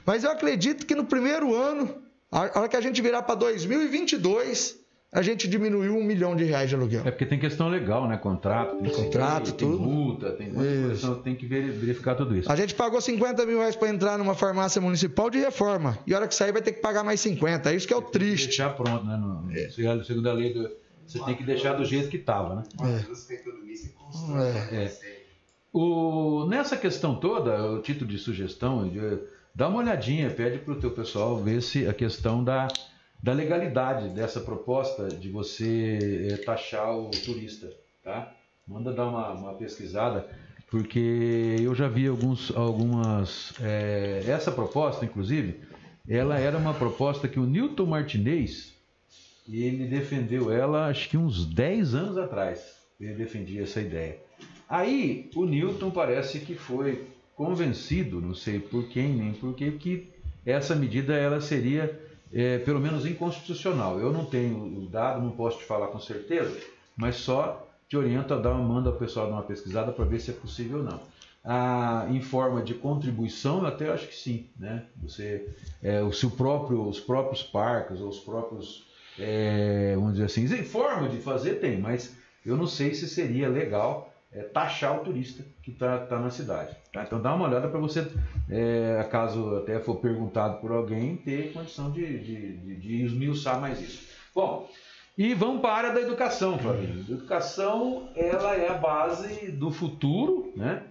mas 0.05 0.23
eu 0.23 0.31
acredito 0.31 0.85
que 0.85 0.95
no 0.95 1.03
primeiro 1.03 1.53
ano 1.53 2.04
a 2.39 2.59
hora 2.59 2.67
que 2.67 2.75
a 2.75 2.81
gente 2.81 3.01
virar 3.01 3.21
para 3.21 3.35
2022, 3.35 4.79
a 5.11 5.21
gente 5.21 5.47
diminuiu 5.47 5.95
um 5.95 6.03
milhão 6.03 6.35
de 6.35 6.43
reais 6.43 6.67
de 6.69 6.75
aluguel. 6.75 7.01
É 7.05 7.11
porque 7.11 7.25
tem 7.25 7.39
questão 7.39 7.69
legal, 7.69 8.07
né? 8.07 8.17
Contrato, 8.17 8.75
tem 8.81 8.91
contrato, 8.91 9.53
tem 9.53 9.69
tudo. 9.69 9.79
multa, 9.79 10.31
tem 10.33 10.53
coisa, 10.53 11.15
tem 11.23 11.35
que 11.35 11.45
verificar 11.45 12.15
tudo 12.15 12.35
isso. 12.35 12.51
A 12.51 12.55
gente 12.57 12.75
pagou 12.75 12.99
50 12.99 13.45
mil 13.45 13.59
reais 13.59 13.77
para 13.77 13.89
entrar 13.89 14.17
numa 14.17 14.35
farmácia 14.35 14.81
municipal 14.81 15.29
de 15.29 15.39
reforma. 15.39 15.97
E 16.05 16.13
a 16.13 16.17
hora 16.17 16.27
que 16.27 16.35
sair 16.35 16.51
vai 16.51 16.61
ter 16.61 16.73
que 16.73 16.81
pagar 16.81 17.03
mais 17.03 17.21
50. 17.21 17.71
É 17.71 17.75
isso 17.75 17.87
que 17.87 17.93
é 17.93 17.97
o 17.97 18.01
triste. 18.01 18.47
Deixar 18.47 18.71
pronto, 18.71 19.05
né? 19.05 19.15
No, 19.15 19.49
é. 19.51 19.69
Segundo 20.03 20.29
a 20.29 20.33
lei, 20.33 20.53
do, 20.53 20.69
você 21.07 21.19
tem 21.23 21.35
que 21.35 21.43
deixar 21.43 21.73
do 21.73 21.85
jeito 21.85 22.09
que 22.09 22.17
estava, 22.17 22.55
né? 22.55 22.63
É. 24.71 24.83
É. 24.83 25.15
O, 25.71 26.45
nessa 26.49 26.75
questão 26.75 27.15
toda, 27.15 27.71
o 27.71 27.81
título 27.81 28.09
de 28.09 28.17
sugestão, 28.17 28.89
de, 28.89 28.99
dá 29.55 29.69
uma 29.69 29.79
olhadinha, 29.79 30.29
pede 30.29 30.59
para 30.59 30.73
o 30.73 30.79
teu 30.79 30.91
pessoal 30.91 31.37
ver 31.41 31.61
se 31.61 31.87
a 31.87 31.93
questão 31.93 32.43
da, 32.43 32.67
da 33.23 33.31
legalidade 33.31 34.09
dessa 34.09 34.41
proposta 34.41 35.07
de 35.07 35.29
você 35.29 36.27
é, 36.31 36.37
taxar 36.37 36.95
o 36.95 37.09
turista, 37.09 37.71
tá? 38.03 38.33
Manda 38.67 38.91
dar 38.91 39.07
uma, 39.07 39.31
uma 39.31 39.53
pesquisada, 39.53 40.27
porque 40.69 41.55
eu 41.61 41.73
já 41.73 41.87
vi 41.87 42.07
alguns, 42.07 42.51
algumas... 42.55 43.53
É, 43.61 44.23
essa 44.27 44.51
proposta, 44.51 45.05
inclusive, 45.05 45.61
ela 46.07 46.37
era 46.37 46.57
uma 46.57 46.73
proposta 46.73 47.27
que 47.27 47.39
o 47.39 47.45
Newton 47.45 47.85
Martinez, 47.85 48.73
ele 49.47 49.85
defendeu 49.85 50.51
ela 50.51 50.87
acho 50.87 51.07
que 51.07 51.17
uns 51.17 51.45
10 51.45 51.93
anos 51.93 52.17
atrás, 52.17 52.75
ele 52.99 53.13
defendia 53.13 53.63
essa 53.63 53.79
ideia. 53.79 54.17
Aí 54.67 55.29
o 55.35 55.45
Newton 55.45 55.91
parece 55.91 56.39
que 56.39 56.55
foi 56.55 57.07
convencido, 57.35 58.21
não 58.21 58.33
sei 58.33 58.59
por 58.59 58.87
quem 58.87 59.13
nem 59.13 59.33
por 59.33 59.53
que, 59.53 59.71
que 59.71 60.09
essa 60.45 60.75
medida 60.75 61.13
ela 61.13 61.41
seria 61.41 61.99
é, 62.33 62.57
pelo 62.59 62.79
menos 62.79 63.05
inconstitucional. 63.05 63.99
Eu 63.99 64.11
não 64.11 64.25
tenho 64.25 64.57
o 64.57 64.87
dado, 64.87 65.21
não 65.21 65.31
posso 65.31 65.59
te 65.59 65.65
falar 65.65 65.87
com 65.87 65.99
certeza, 65.99 66.55
mas 66.95 67.15
só 67.15 67.67
te 67.87 67.97
oriento 67.97 68.33
a 68.33 68.37
dar 68.37 68.51
uma 68.51 68.63
manda 68.63 68.89
ao 68.89 68.95
pessoal 68.95 69.27
dar 69.27 69.33
uma 69.33 69.43
pesquisada 69.43 69.91
para 69.91 70.05
ver 70.05 70.19
se 70.19 70.31
é 70.31 70.33
possível 70.33 70.79
ou 70.79 70.83
não. 70.83 70.99
Ah, 71.43 72.07
em 72.09 72.21
forma 72.21 72.63
de 72.63 72.73
contribuição, 72.73 73.59
eu 73.59 73.67
até 73.67 73.89
acho 73.91 74.07
que 74.07 74.15
sim, 74.15 74.47
né? 74.57 74.83
Você, 75.03 75.47
é, 75.83 76.01
o 76.01 76.11
seu 76.11 76.31
próprio, 76.31 76.87
os 76.87 76.99
próprios 76.99 77.43
parques, 77.43 77.99
os 77.99 78.19
próprios, 78.19 78.87
é, 79.19 79.93
vamos 79.95 80.13
dizer 80.13 80.25
assim, 80.25 80.43
em 80.43 80.63
forma 80.63 81.07
de 81.07 81.17
fazer 81.17 81.55
tem, 81.59 81.79
mas 81.79 82.15
eu 82.43 82.57
não 82.57 82.65
sei 82.65 82.95
se 82.95 83.07
seria 83.07 83.47
legal 83.47 84.11
é, 84.35 84.43
taxar 84.43 84.99
o 84.99 85.03
turista 85.03 85.43
que 85.63 85.71
está 85.71 85.97
tá 85.99 86.19
na 86.19 86.29
cidade. 86.29 86.75
Tá? 86.91 87.03
Então 87.03 87.21
dá 87.21 87.33
uma 87.33 87.47
olhada 87.47 87.69
para 87.69 87.79
você, 87.79 88.05
é, 88.49 89.07
caso 89.09 89.55
até 89.55 89.79
for 89.79 89.95
perguntado 89.95 90.59
por 90.59 90.71
alguém, 90.71 91.15
ter 91.15 91.53
condição 91.53 91.89
de, 91.89 92.05
de, 92.19 92.57
de, 92.57 92.75
de 92.75 93.03
esmiuçar 93.05 93.61
mais 93.61 93.81
isso. 93.81 94.07
Bom, 94.35 94.69
e 95.17 95.33
vamos 95.33 95.61
para 95.61 95.69
a 95.69 95.77
área 95.77 95.93
da 95.93 96.01
educação, 96.01 96.59
Flavinho. 96.59 97.05
A 97.07 97.11
educação 97.11 98.09
ela 98.15 98.53
é 98.55 98.67
a 98.67 98.73
base 98.73 99.49
do 99.51 99.71
futuro, 99.71 100.51
né? 100.57 100.83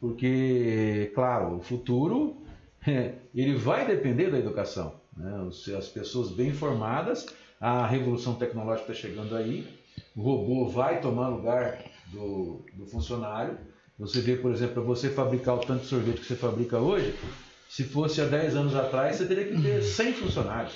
Porque, 0.00 1.12
claro, 1.14 1.56
o 1.56 1.60
futuro 1.60 2.36
é, 2.84 3.14
ele 3.34 3.54
vai 3.54 3.86
depender 3.86 4.30
da 4.30 4.38
educação. 4.38 4.94
Né? 5.16 5.48
As 5.76 5.88
pessoas 5.88 6.30
bem 6.30 6.48
informadas, 6.48 7.26
a 7.60 7.86
revolução 7.86 8.34
tecnológica 8.34 8.92
está 8.92 9.08
chegando 9.08 9.36
aí, 9.36 9.66
o 10.16 10.22
robô 10.22 10.68
vai 10.68 11.00
tomar 11.00 11.28
lugar 11.28 11.78
do, 12.12 12.64
do 12.74 12.86
funcionário. 12.86 13.58
Você 13.98 14.20
vê, 14.20 14.36
por 14.36 14.52
exemplo, 14.52 14.74
para 14.74 14.82
você 14.82 15.10
fabricar 15.10 15.56
o 15.56 15.60
tanto 15.60 15.82
de 15.82 15.88
sorvete 15.88 16.20
que 16.20 16.26
você 16.26 16.36
fabrica 16.36 16.78
hoje, 16.78 17.14
se 17.68 17.84
fosse 17.84 18.20
há 18.20 18.24
10 18.24 18.56
anos 18.56 18.74
atrás, 18.74 19.16
você 19.16 19.26
teria 19.26 19.48
que 19.48 19.60
ter 19.60 19.82
100 19.82 20.14
funcionários. 20.14 20.74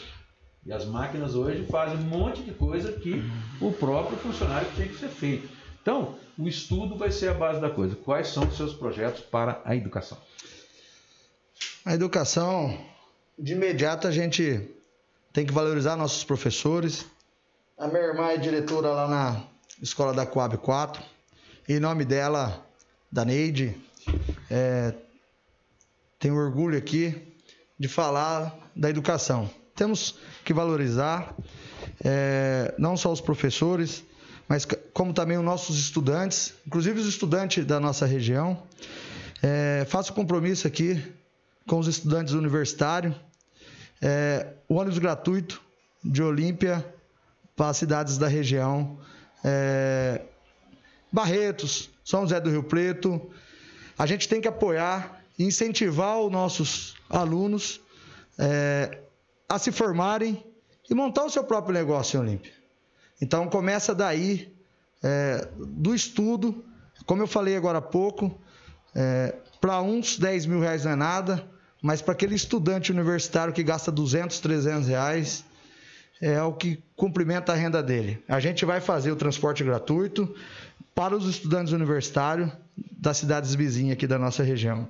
E 0.64 0.72
as 0.72 0.84
máquinas 0.84 1.34
hoje 1.34 1.66
fazem 1.66 1.98
um 1.98 2.08
monte 2.08 2.42
de 2.42 2.52
coisa 2.52 2.92
que 2.92 3.22
o 3.60 3.72
próprio 3.72 4.16
funcionário 4.18 4.68
tinha 4.74 4.88
que 4.88 4.98
ser 4.98 5.08
feito. 5.08 5.48
Então, 5.80 6.16
o 6.38 6.46
estudo 6.46 6.96
vai 6.96 7.10
ser 7.10 7.28
a 7.28 7.34
base 7.34 7.60
da 7.60 7.68
coisa. 7.68 7.96
Quais 7.96 8.28
são 8.28 8.46
os 8.46 8.56
seus 8.56 8.72
projetos 8.72 9.22
para 9.22 9.60
a 9.64 9.74
educação? 9.74 10.18
A 11.84 11.94
educação, 11.94 12.78
de 13.36 13.54
imediato, 13.54 14.06
a 14.06 14.12
gente 14.12 14.68
tem 15.32 15.44
que 15.44 15.52
valorizar 15.52 15.96
nossos 15.96 16.22
professores. 16.22 17.06
A 17.76 17.88
minha 17.88 18.02
irmã 18.02 18.28
é 18.28 18.36
diretora 18.36 18.90
lá 18.90 19.08
na 19.08 19.42
escola 19.80 20.12
da 20.12 20.24
Coab 20.24 20.56
4. 20.58 21.02
Em 21.68 21.78
nome 21.78 22.04
dela, 22.04 22.66
da 23.10 23.24
Neide, 23.24 23.76
é, 24.50 24.92
tenho 26.18 26.34
orgulho 26.34 26.76
aqui 26.76 27.36
de 27.78 27.86
falar 27.86 28.52
da 28.74 28.90
educação. 28.90 29.48
Temos 29.76 30.18
que 30.44 30.52
valorizar 30.52 31.32
é, 32.04 32.74
não 32.76 32.96
só 32.96 33.12
os 33.12 33.20
professores, 33.20 34.02
mas 34.48 34.66
como 34.92 35.12
também 35.12 35.38
os 35.38 35.44
nossos 35.44 35.78
estudantes, 35.78 36.52
inclusive 36.66 36.98
os 36.98 37.06
estudantes 37.06 37.64
da 37.64 37.78
nossa 37.78 38.06
região. 38.06 38.60
É, 39.40 39.86
faço 39.88 40.12
compromisso 40.12 40.66
aqui 40.66 41.00
com 41.64 41.78
os 41.78 41.86
estudantes 41.86 42.34
universitários, 42.34 43.14
é, 44.00 44.48
o 44.68 44.74
ônibus 44.74 44.98
gratuito 44.98 45.62
de 46.02 46.24
Olímpia 46.24 46.84
para 47.54 47.68
as 47.68 47.76
cidades 47.76 48.18
da 48.18 48.26
região, 48.26 48.98
é, 49.44 50.22
Barretos, 51.12 51.90
São 52.04 52.22
José 52.22 52.40
do 52.40 52.50
Rio 52.50 52.62
Preto. 52.62 53.30
A 53.98 54.06
gente 54.06 54.28
tem 54.28 54.40
que 54.40 54.48
apoiar 54.48 55.22
e 55.38 55.44
incentivar 55.44 56.18
os 56.18 56.32
nossos 56.32 56.94
alunos 57.08 57.80
é, 58.38 58.98
a 59.48 59.58
se 59.58 59.70
formarem 59.70 60.44
e 60.88 60.94
montar 60.94 61.24
o 61.24 61.30
seu 61.30 61.44
próprio 61.44 61.74
negócio 61.74 62.16
em 62.16 62.20
Olímpia. 62.20 62.52
Então 63.20 63.48
começa 63.48 63.94
daí, 63.94 64.52
é, 65.02 65.48
do 65.56 65.94
estudo, 65.94 66.64
como 67.04 67.22
eu 67.22 67.26
falei 67.26 67.56
agora 67.56 67.78
há 67.78 67.82
pouco, 67.82 68.40
é, 68.94 69.34
para 69.60 69.80
uns 69.80 70.18
10 70.18 70.46
mil 70.46 70.60
reais 70.60 70.84
não 70.84 70.92
é 70.92 70.96
nada, 70.96 71.46
mas 71.80 72.00
para 72.00 72.12
aquele 72.12 72.34
estudante 72.34 72.90
universitário 72.90 73.52
que 73.52 73.62
gasta 73.62 73.92
200, 73.92 74.40
300 74.40 74.88
reais, 74.88 75.44
é 76.20 76.40
o 76.40 76.52
que 76.52 76.80
cumprimenta 76.94 77.52
a 77.52 77.56
renda 77.56 77.82
dele. 77.82 78.22
A 78.28 78.38
gente 78.38 78.64
vai 78.64 78.80
fazer 78.80 79.10
o 79.10 79.16
transporte 79.16 79.64
gratuito 79.64 80.32
para 80.94 81.16
os 81.16 81.26
estudantes 81.26 81.72
universitários 81.72 82.50
das 82.76 83.16
cidades 83.16 83.54
vizinhas 83.54 83.94
aqui 83.94 84.06
da 84.06 84.18
nossa 84.18 84.42
região. 84.42 84.88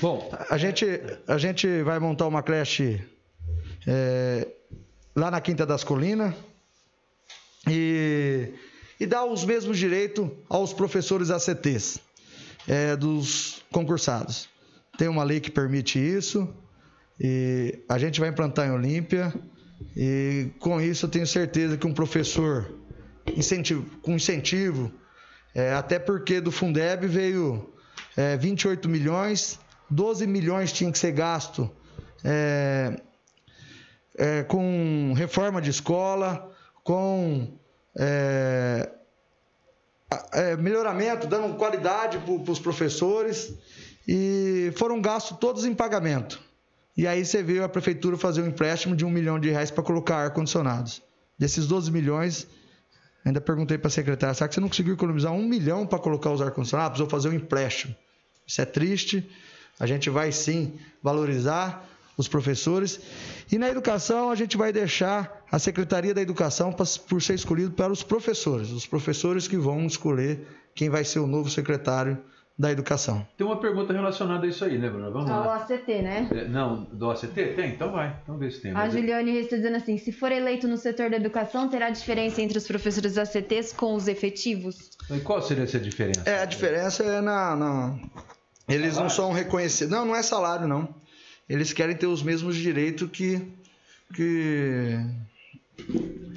Bom, 0.00 0.30
a 0.48 0.56
gente, 0.56 0.86
a 1.26 1.36
gente 1.38 1.82
vai 1.82 1.98
montar 1.98 2.26
uma 2.26 2.42
creche 2.42 3.02
é, 3.86 4.46
lá 5.14 5.30
na 5.30 5.40
Quinta 5.40 5.66
das 5.66 5.84
Colinas 5.84 6.34
e, 7.68 8.52
e 8.98 9.06
dar 9.06 9.24
os 9.24 9.44
mesmos 9.44 9.78
direitos 9.78 10.28
aos 10.48 10.72
professores 10.72 11.30
ACTs 11.30 12.00
é, 12.66 12.96
dos 12.96 13.62
concursados. 13.70 14.48
Tem 14.96 15.08
uma 15.08 15.22
lei 15.22 15.40
que 15.40 15.50
permite 15.50 15.98
isso 15.98 16.48
e 17.20 17.78
a 17.88 17.98
gente 17.98 18.20
vai 18.20 18.28
implantar 18.28 18.66
em 18.66 18.70
Olímpia 18.70 19.32
e 19.96 20.50
com 20.58 20.80
isso 20.80 21.06
eu 21.06 21.10
tenho 21.10 21.26
certeza 21.26 21.76
que 21.76 21.86
um 21.86 21.94
professor 21.94 22.72
incentivo, 23.36 23.84
com 24.00 24.12
incentivo, 24.12 24.92
é, 25.54 25.72
até 25.72 25.98
porque 25.98 26.40
do 26.40 26.52
Fundeb 26.52 27.06
veio 27.06 27.72
é, 28.16 28.36
28 28.36 28.88
milhões, 28.88 29.58
12 29.90 30.26
milhões 30.26 30.72
tinha 30.72 30.92
que 30.92 30.98
ser 30.98 31.12
gasto 31.12 31.70
é, 32.24 33.00
é 34.16 34.42
com 34.42 35.12
reforma 35.16 35.60
de 35.62 35.70
escola, 35.70 36.50
com 36.82 37.58
é, 37.96 38.90
é, 40.32 40.56
melhoramento, 40.56 41.26
dando 41.26 41.54
qualidade 41.56 42.18
para 42.18 42.52
os 42.52 42.58
professores 42.58 43.52
e 44.06 44.72
foram 44.76 45.00
gastos 45.00 45.36
todos 45.38 45.64
em 45.64 45.74
pagamento. 45.74 46.40
E 46.96 47.06
aí 47.06 47.24
você 47.24 47.42
viu 47.42 47.62
a 47.62 47.68
prefeitura 47.68 48.16
fazer 48.16 48.42
um 48.42 48.46
empréstimo 48.46 48.96
de 48.96 49.04
um 49.04 49.10
milhão 49.10 49.38
de 49.38 49.50
reais 49.50 49.70
para 49.70 49.84
colocar 49.84 50.16
ar-condicionados. 50.16 51.02
Desses 51.38 51.66
12 51.66 51.92
milhões, 51.92 52.48
ainda 53.24 53.40
perguntei 53.40 53.76
para 53.76 53.88
a 53.88 53.90
secretária, 53.90 54.34
será 54.34 54.48
que 54.48 54.54
você 54.54 54.60
não 54.60 54.68
conseguiu 54.68 54.94
economizar 54.94 55.32
um 55.32 55.46
milhão 55.46 55.86
para 55.86 55.98
colocar 55.98 56.30
os 56.30 56.40
ar-condicionados? 56.40 56.98
Precisou 56.98 57.10
fazer 57.10 57.28
um 57.28 57.38
empréstimo. 57.38 57.94
Isso 58.46 58.60
é 58.60 58.64
triste. 58.64 59.28
A 59.78 59.86
gente 59.86 60.10
vai 60.10 60.32
sim 60.32 60.78
valorizar 61.02 61.86
os 62.16 62.26
professores. 62.26 63.00
E 63.50 63.58
na 63.58 63.68
educação, 63.68 64.30
a 64.30 64.34
gente 64.34 64.56
vai 64.56 64.72
deixar 64.72 65.44
a 65.50 65.58
Secretaria 65.58 66.12
da 66.12 66.20
Educação 66.20 66.72
por 66.72 67.22
ser 67.22 67.34
escolhido 67.34 67.70
para 67.70 67.92
os 67.92 68.02
professores. 68.02 68.70
Os 68.70 68.86
professores 68.86 69.46
que 69.46 69.56
vão 69.56 69.86
escolher 69.86 70.46
quem 70.74 70.90
vai 70.90 71.04
ser 71.04 71.20
o 71.20 71.26
novo 71.26 71.48
secretário 71.48 72.18
da 72.58 72.72
educação. 72.72 73.24
Tem 73.36 73.46
uma 73.46 73.60
pergunta 73.60 73.92
relacionada 73.92 74.44
a 74.44 74.48
isso 74.48 74.64
aí, 74.64 74.76
né, 74.78 74.88
Bruna? 74.90 75.10
Vamos 75.10 75.30
Ao 75.30 75.46
lá. 75.46 75.56
ACT, 75.58 76.02
né? 76.02 76.28
É, 76.32 76.44
Não, 76.48 76.82
do 76.92 77.08
ACT? 77.10 77.28
Tem? 77.54 77.70
Então 77.70 77.92
vai. 77.92 78.16
Vamos 78.26 78.40
ver 78.40 78.50
se 78.50 78.60
tem. 78.60 78.72
A 78.72 78.74
Mas- 78.74 78.92
Juliane 78.92 79.30
está 79.38 79.56
dizendo 79.56 79.76
assim: 79.76 79.96
se 79.96 80.10
for 80.10 80.32
eleito 80.32 80.66
no 80.66 80.76
setor 80.76 81.08
da 81.08 81.16
educação, 81.16 81.68
terá 81.68 81.88
diferença 81.90 82.42
entre 82.42 82.58
os 82.58 82.66
professores 82.66 83.16
ACTs 83.16 83.72
com 83.72 83.94
os 83.94 84.08
efetivos? 84.08 84.90
E 85.10 85.20
qual 85.20 85.40
seria 85.40 85.62
essa 85.64 85.78
diferença? 85.78 86.22
É, 86.26 86.42
a 86.42 86.44
diferença 86.44 87.04
é 87.04 87.20
na. 87.20 87.54
na- 87.54 87.98
Eles 88.68 88.96
não 88.96 89.08
são 89.08 89.32
reconhecidos. 89.32 89.92
Não, 89.92 90.04
não 90.04 90.16
é 90.16 90.22
salário, 90.22 90.66
não. 90.66 90.92
Eles 91.48 91.72
querem 91.72 91.96
ter 91.96 92.06
os 92.06 92.22
mesmos 92.24 92.56
direitos 92.56 93.08
que. 93.10 93.40
que... 94.14 94.98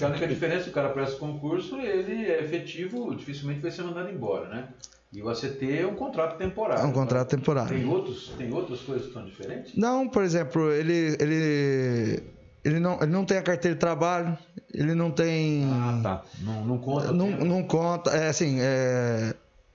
A 0.02 0.08
única 0.08 0.28
diferença, 0.28 0.70
o 0.70 0.72
cara 0.72 0.90
presta 0.90 1.18
concurso, 1.18 1.78
ele 1.80 2.26
é 2.26 2.40
efetivo, 2.44 3.14
dificilmente 3.16 3.60
vai 3.60 3.72
ser 3.72 3.84
mandado 3.84 4.10
embora, 4.12 4.48
né? 4.50 4.68
E 5.14 5.22
o 5.22 5.30
ACT 5.30 5.80
é 5.80 5.86
um 5.86 5.96
contrato 5.96 6.38
temporário. 6.38 6.84
É 6.84 6.86
um 6.86 6.92
contrato 6.94 7.30
Tem 7.30 7.40
temporário. 7.40 7.90
outros, 7.90 8.34
tem 8.38 8.54
outras 8.54 8.80
coisas 8.80 9.08
que 9.08 9.14
são 9.14 9.26
diferentes? 9.26 9.76
Não, 9.76 10.08
por 10.08 10.24
exemplo, 10.24 10.72
ele. 10.72 11.18
ele... 11.20 12.24
Ele 12.64 12.80
não, 12.80 13.02
ele 13.02 13.12
não 13.12 13.26
tem 13.26 13.40
a 13.40 13.42
carteira 13.42 13.74
de 13.74 13.80
trabalho, 13.80 14.38
ele 14.72 14.94
não 14.94 15.10
tem. 15.10 15.64
Ah, 15.66 16.00
tá. 16.04 16.24
Não, 16.44 16.64
não 16.64 16.78
conta. 16.78 17.12
Não, 17.12 17.28
não 17.32 17.64
conta. 17.64 18.12
É 18.12 18.28
assim, 18.30 18.58
é, 18.60 19.34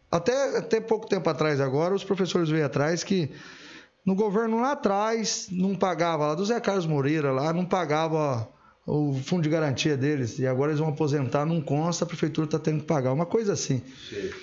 até, 0.09 0.59
até 0.59 0.81
pouco 0.81 1.09
tempo 1.09 1.29
atrás 1.29 1.61
agora, 1.61 1.95
os 1.97 2.05
professores 2.05 2.49
veio 2.49 2.65
atrás 2.65 3.03
que 3.03 3.29
no 4.05 4.15
governo 4.15 4.61
lá 4.61 4.71
atrás 4.71 5.49
não 5.51 5.75
pagava, 5.75 6.29
lá 6.29 6.35
do 6.37 6.45
Zé 6.45 6.61
Carlos 6.61 6.87
Moreira 6.87 7.33
lá, 7.33 7.53
não 7.53 7.65
pagava 7.65 8.49
o 8.87 9.13
fundo 9.25 9.43
de 9.43 9.49
garantia 9.49 9.97
deles. 9.97 10.39
E 10.39 10.47
agora 10.47 10.71
eles 10.71 10.79
vão 10.79 10.89
aposentar, 10.91 11.45
não 11.45 11.61
consta, 11.61 12.05
a 12.05 12.07
prefeitura 12.07 12.45
está 12.45 12.59
tendo 12.59 12.81
que 12.81 12.87
pagar. 12.87 13.13
Uma 13.13 13.27
coisa 13.27 13.53
assim. 13.55 13.83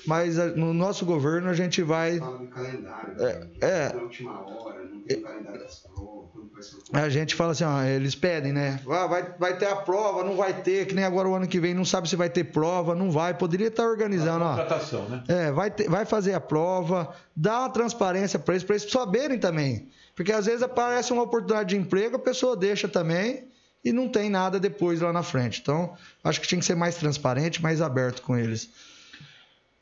Mas 0.05 0.37
a- 0.37 0.47
no 0.47 0.73
nosso 0.73 1.05
governo 1.05 1.49
a 1.49 1.53
gente 1.53 1.81
vai. 1.81 2.19
Fala 2.19 2.37
do 2.39 2.47
calendário. 2.47 3.13
É, 3.21 3.39
né? 3.39 3.47
é. 3.61 3.93
Na 3.93 4.01
última 4.01 4.41
hora, 4.45 4.83
não 4.83 4.99
tem 5.01 5.17
o 5.17 5.21
calendário 5.21 5.59
das 5.61 5.75
provas, 5.79 6.29
quando 6.33 6.51
vai 6.51 6.61
ser 6.61 6.75
o 6.75 6.81
A 6.97 7.09
gente 7.09 7.35
fala 7.35 7.51
assim, 7.53 7.63
ó, 7.63 7.81
eles 7.83 8.15
pedem, 8.15 8.51
né? 8.51 8.81
Ah, 8.89 9.07
vai, 9.07 9.33
vai 9.39 9.57
ter 9.57 9.67
a 9.67 9.77
prova, 9.77 10.23
não 10.25 10.35
vai 10.35 10.53
ter, 10.61 10.87
que 10.87 10.93
nem 10.93 11.05
agora 11.05 11.29
o 11.29 11.33
ano 11.35 11.47
que 11.47 11.59
vem 11.59 11.73
não 11.73 11.85
sabe 11.85 12.09
se 12.09 12.15
vai 12.17 12.29
ter 12.29 12.43
prova, 12.43 12.93
não 12.93 13.09
vai. 13.11 13.33
Poderia 13.33 13.67
estar 13.67 13.85
organizando, 13.87 14.43
ó. 14.43 14.49
Contratação, 14.57 15.07
né? 15.07 15.23
É, 15.29 15.51
vai, 15.53 15.71
ter- 15.71 15.89
vai 15.89 16.03
fazer 16.03 16.33
a 16.33 16.41
prova, 16.41 17.15
dá 17.33 17.59
uma 17.61 17.69
transparência 17.69 18.37
para 18.37 18.55
eles, 18.55 18.63
para 18.65 18.75
eles 18.75 18.91
saberem 18.91 19.39
também. 19.39 19.87
Porque 20.15 20.33
às 20.33 20.45
vezes 20.47 20.61
aparece 20.61 21.13
uma 21.13 21.23
oportunidade 21.23 21.69
de 21.69 21.77
emprego, 21.77 22.17
a 22.17 22.19
pessoa 22.19 22.57
deixa 22.57 22.89
também 22.89 23.45
e 23.83 23.91
não 23.91 24.07
tem 24.07 24.29
nada 24.29 24.59
depois 24.59 25.01
lá 25.01 25.11
na 25.11 25.23
frente. 25.23 25.59
Então, 25.61 25.93
acho 26.23 26.39
que 26.39 26.47
tinha 26.47 26.59
que 26.59 26.65
ser 26.65 26.75
mais 26.75 26.95
transparente, 26.95 27.61
mais 27.61 27.81
aberto 27.81 28.21
com 28.21 28.37
eles. 28.37 28.69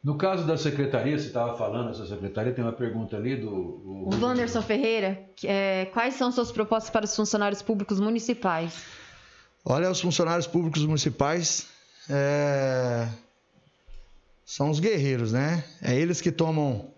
No 0.04 0.18
caso 0.18 0.48
da 0.48 0.58
secretaria, 0.58 1.18
você 1.18 1.28
estava 1.28 1.56
falando, 1.56 1.92
essa 1.92 2.08
secretaria, 2.08 2.52
tem 2.52 2.64
uma 2.64 2.74
pergunta 2.74 3.16
ali 3.16 3.36
do. 3.36 3.52
O 3.52 4.10
Wanderson 4.20 4.62
Ferreira, 4.64 5.30
é, 5.44 5.86
quais 5.94 6.16
são 6.16 6.32
suas 6.32 6.52
propostas 6.52 6.90
para 6.90 7.06
os 7.06 7.16
funcionários 7.16 7.62
públicos 7.62 8.00
municipais? 8.00 8.84
Olha, 9.64 9.92
os 9.92 10.02
funcionários 10.02 10.48
públicos 10.48 10.84
municipais 10.84 11.68
é, 12.10 13.08
são 14.44 14.72
os 14.72 14.80
guerreiros, 14.80 15.32
né? 15.32 15.64
É 15.84 15.96
eles 15.96 16.20
que 16.20 16.32
tomam 16.32 16.90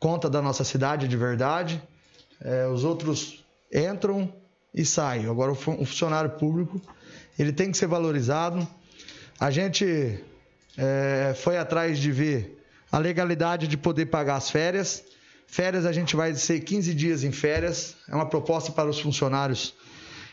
conta 0.00 0.28
da 0.28 0.42
nossa 0.42 0.64
cidade 0.64 1.06
de 1.06 1.16
verdade. 1.16 1.80
É, 2.40 2.66
os 2.66 2.82
outros 2.82 3.44
entram 3.72 4.32
e 4.74 4.84
saem. 4.84 5.26
Agora, 5.26 5.52
o 5.52 5.54
fu- 5.54 5.72
o 5.72 5.84
funcionário 5.84 6.30
público 6.30 6.80
ele 7.38 7.52
tem 7.52 7.70
que 7.70 7.78
ser 7.78 7.86
valorizado. 7.86 8.66
A 9.38 9.50
gente 9.50 10.18
é, 10.76 11.34
foi 11.36 11.56
atrás 11.56 11.98
de 11.98 12.10
ver 12.12 12.62
a 12.90 12.98
legalidade 12.98 13.68
de 13.68 13.76
poder 13.76 14.06
pagar 14.06 14.36
as 14.36 14.50
férias. 14.50 15.04
Férias 15.46 15.86
a 15.86 15.92
gente 15.92 16.14
vai 16.16 16.34
ser 16.34 16.60
15 16.60 16.94
dias 16.94 17.24
em 17.24 17.32
férias. 17.32 17.96
É 18.08 18.14
uma 18.14 18.26
proposta 18.26 18.72
para 18.72 18.88
os 18.88 18.98
funcionários 19.00 19.74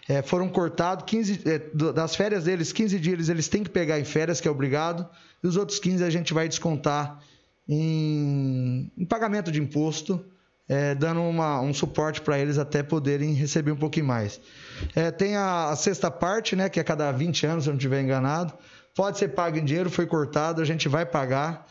é, 0.08 0.22
foram 0.22 0.48
cortados 0.48 1.04
15 1.08 1.42
é, 1.46 1.58
das 1.92 2.16
férias 2.16 2.44
deles, 2.44 2.72
15 2.72 3.00
dias 3.00 3.14
eles, 3.14 3.30
eles 3.30 3.48
têm 3.48 3.64
que 3.64 3.72
pegar 3.72 4.00
em 4.00 4.04
férias, 4.04 4.40
que 4.40 4.48
é 4.48 4.52
obrigado, 4.52 5.10
e 5.44 5.48
os 5.48 5.58
outros 5.58 5.80
15 5.80 6.04
a 6.04 6.12
gente 6.12 6.32
vai 6.32 6.48
descontar 6.48 7.20
em, 7.68 8.92
em 8.96 9.06
pagamento 9.06 9.52
de 9.52 9.60
imposto 9.60 10.24
é, 10.68 10.96
dando 10.96 11.22
uma, 11.22 11.62
um 11.62 11.74
suporte 11.74 12.22
para 12.22 12.40
eles 12.40 12.58
até 12.58 12.82
poderem 12.82 13.34
receber 13.34 13.72
um 13.72 13.78
pouquinho 13.78 14.06
mais. 14.06 14.40
É, 14.96 15.12
tem 15.12 15.36
a, 15.36 15.70
a, 15.70 15.76
sexta 15.76 16.10
parte, 16.10 16.56
né, 16.56 16.70
que 16.70 16.80
é 16.80 16.84
cada 16.84 17.12
20 17.12 17.46
anos, 17.46 17.64
se 17.64 17.70
eu 17.70 17.74
não 17.74 17.78
estiver 17.78 18.02
enganado. 18.02 18.54
Pode 18.96 19.18
ser 19.18 19.30
pago 19.30 19.58
em 19.58 19.66
dinheiro, 19.66 19.90
foi 19.90 20.06
cortado, 20.06 20.62
a 20.62 20.66
gente 20.66 20.88
vai 20.88 21.06
pagar. 21.06 21.68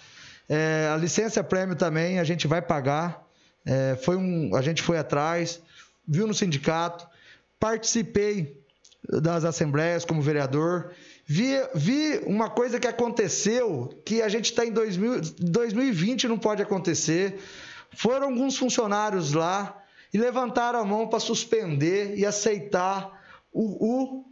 É, 0.48 0.90
a 0.92 0.96
licença 0.96 1.42
prêmio 1.42 1.74
também, 1.74 2.18
a 2.18 2.24
gente 2.24 2.46
vai 2.46 2.62
pagar. 2.62 3.24
É, 3.66 3.96
foi 4.02 4.16
um, 4.16 4.54
a 4.54 4.62
gente 4.62 4.82
foi 4.82 4.98
atrás, 4.98 5.60
viu 6.06 6.26
no 6.26 6.34
sindicato, 6.34 7.06
participei 7.58 8.62
das 9.08 9.44
assembleias 9.44 10.04
como 10.04 10.20
vereador. 10.20 10.92
Vi, 11.26 11.54
vi 11.74 12.20
uma 12.26 12.50
coisa 12.50 12.78
que 12.78 12.86
aconteceu 12.86 13.90
que 14.04 14.20
a 14.20 14.28
gente 14.28 14.46
está 14.46 14.64
em 14.64 14.70
2000, 14.70 15.20
2020 15.40 16.28
não 16.28 16.38
pode 16.38 16.62
acontecer. 16.62 17.40
Foram 17.96 18.28
alguns 18.28 18.56
funcionários 18.56 19.32
lá 19.32 19.82
e 20.12 20.18
levantaram 20.18 20.78
a 20.78 20.84
mão 20.84 21.08
para 21.08 21.18
suspender 21.18 22.16
e 22.16 22.24
aceitar 22.24 23.22
o, 23.52 24.20
o, 24.20 24.24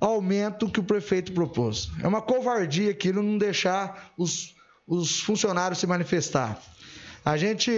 aumento 0.00 0.68
que 0.68 0.80
o 0.80 0.84
prefeito 0.84 1.32
propôs. 1.32 1.90
É 2.02 2.08
uma 2.08 2.20
covardia 2.20 2.90
aquilo 2.90 3.22
não 3.22 3.38
deixar 3.38 4.12
os, 4.18 4.54
os 4.86 5.20
funcionários 5.20 5.78
se 5.78 5.86
manifestar. 5.86 6.60
A 7.24 7.36
gente, 7.36 7.70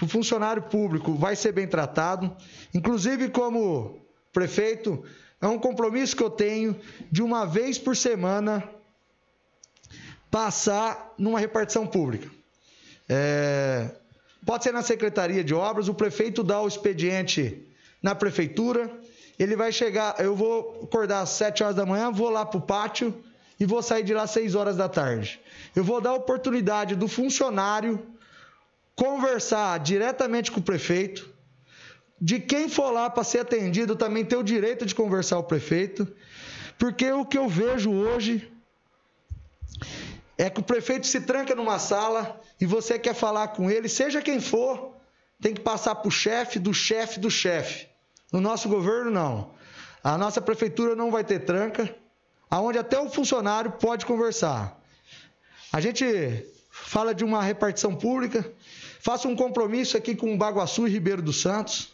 o 0.00 0.06
funcionário 0.06 0.62
público, 0.64 1.14
vai 1.14 1.34
ser 1.34 1.52
bem 1.52 1.66
tratado, 1.66 2.36
inclusive 2.74 3.30
como 3.30 3.98
prefeito, 4.30 5.02
é 5.40 5.46
um 5.46 5.58
compromisso 5.58 6.14
que 6.14 6.22
eu 6.22 6.30
tenho 6.30 6.78
de 7.10 7.22
uma 7.22 7.46
vez 7.46 7.78
por 7.78 7.96
semana 7.96 8.68
passar 10.30 11.14
numa 11.16 11.40
repartição 11.40 11.86
pública. 11.86 12.28
É, 13.08 13.90
Pode 14.44 14.64
ser 14.64 14.72
na 14.72 14.82
Secretaria 14.82 15.44
de 15.44 15.54
Obras, 15.54 15.88
o 15.88 15.94
prefeito 15.94 16.42
dá 16.42 16.60
o 16.60 16.68
expediente 16.68 17.66
na 18.02 18.14
prefeitura, 18.14 18.90
ele 19.38 19.54
vai 19.54 19.70
chegar, 19.72 20.16
eu 20.18 20.34
vou 20.34 20.80
acordar 20.82 21.20
às 21.20 21.30
7 21.30 21.62
horas 21.62 21.76
da 21.76 21.86
manhã, 21.86 22.10
vou 22.10 22.30
lá 22.30 22.44
para 22.44 22.58
o 22.58 22.62
pátio 22.62 23.14
e 23.58 23.66
vou 23.66 23.82
sair 23.82 24.02
de 24.02 24.14
lá 24.14 24.22
às 24.22 24.30
6 24.30 24.54
horas 24.54 24.76
da 24.76 24.88
tarde. 24.88 25.40
Eu 25.74 25.84
vou 25.84 26.00
dar 26.00 26.10
a 26.10 26.14
oportunidade 26.14 26.94
do 26.94 27.08
funcionário 27.08 28.04
conversar 28.94 29.78
diretamente 29.78 30.50
com 30.50 30.58
o 30.58 30.62
prefeito, 30.62 31.28
de 32.20 32.40
quem 32.40 32.68
for 32.68 32.90
lá 32.90 33.08
para 33.08 33.22
ser 33.22 33.38
atendido 33.38 33.94
também 33.94 34.24
ter 34.24 34.36
o 34.36 34.42
direito 34.42 34.84
de 34.84 34.92
conversar 34.92 35.36
com 35.36 35.42
o 35.42 35.44
prefeito, 35.46 36.08
porque 36.76 37.10
o 37.12 37.24
que 37.24 37.38
eu 37.38 37.48
vejo 37.48 37.92
hoje 37.92 38.50
é 40.38 40.48
que 40.48 40.60
o 40.60 40.62
prefeito 40.62 41.04
se 41.04 41.20
tranca 41.20 41.52
numa 41.52 41.80
sala 41.80 42.40
e 42.60 42.64
você 42.64 42.96
quer 42.96 43.12
falar 43.12 43.48
com 43.48 43.68
ele, 43.68 43.88
seja 43.88 44.22
quem 44.22 44.40
for, 44.40 44.94
tem 45.40 45.52
que 45.52 45.60
passar 45.60 45.96
para 45.96 46.06
o 46.06 46.12
chefe 46.12 46.60
do 46.60 46.72
chefe 46.72 47.18
do 47.18 47.28
chefe. 47.28 47.88
No 48.32 48.40
nosso 48.40 48.68
governo, 48.68 49.10
não. 49.10 49.50
A 50.02 50.16
nossa 50.16 50.40
prefeitura 50.40 50.94
não 50.94 51.10
vai 51.10 51.24
ter 51.24 51.40
tranca, 51.40 51.92
aonde 52.48 52.78
até 52.78 53.00
o 53.00 53.10
funcionário 53.10 53.72
pode 53.72 54.06
conversar. 54.06 54.80
A 55.72 55.80
gente 55.80 56.46
fala 56.70 57.12
de 57.12 57.24
uma 57.24 57.42
repartição 57.42 57.96
pública, 57.96 58.48
faça 59.00 59.26
um 59.26 59.34
compromisso 59.34 59.96
aqui 59.96 60.14
com 60.14 60.38
Baguaçu 60.38 60.86
e 60.86 60.90
Ribeiro 60.90 61.20
dos 61.20 61.40
Santos. 61.40 61.92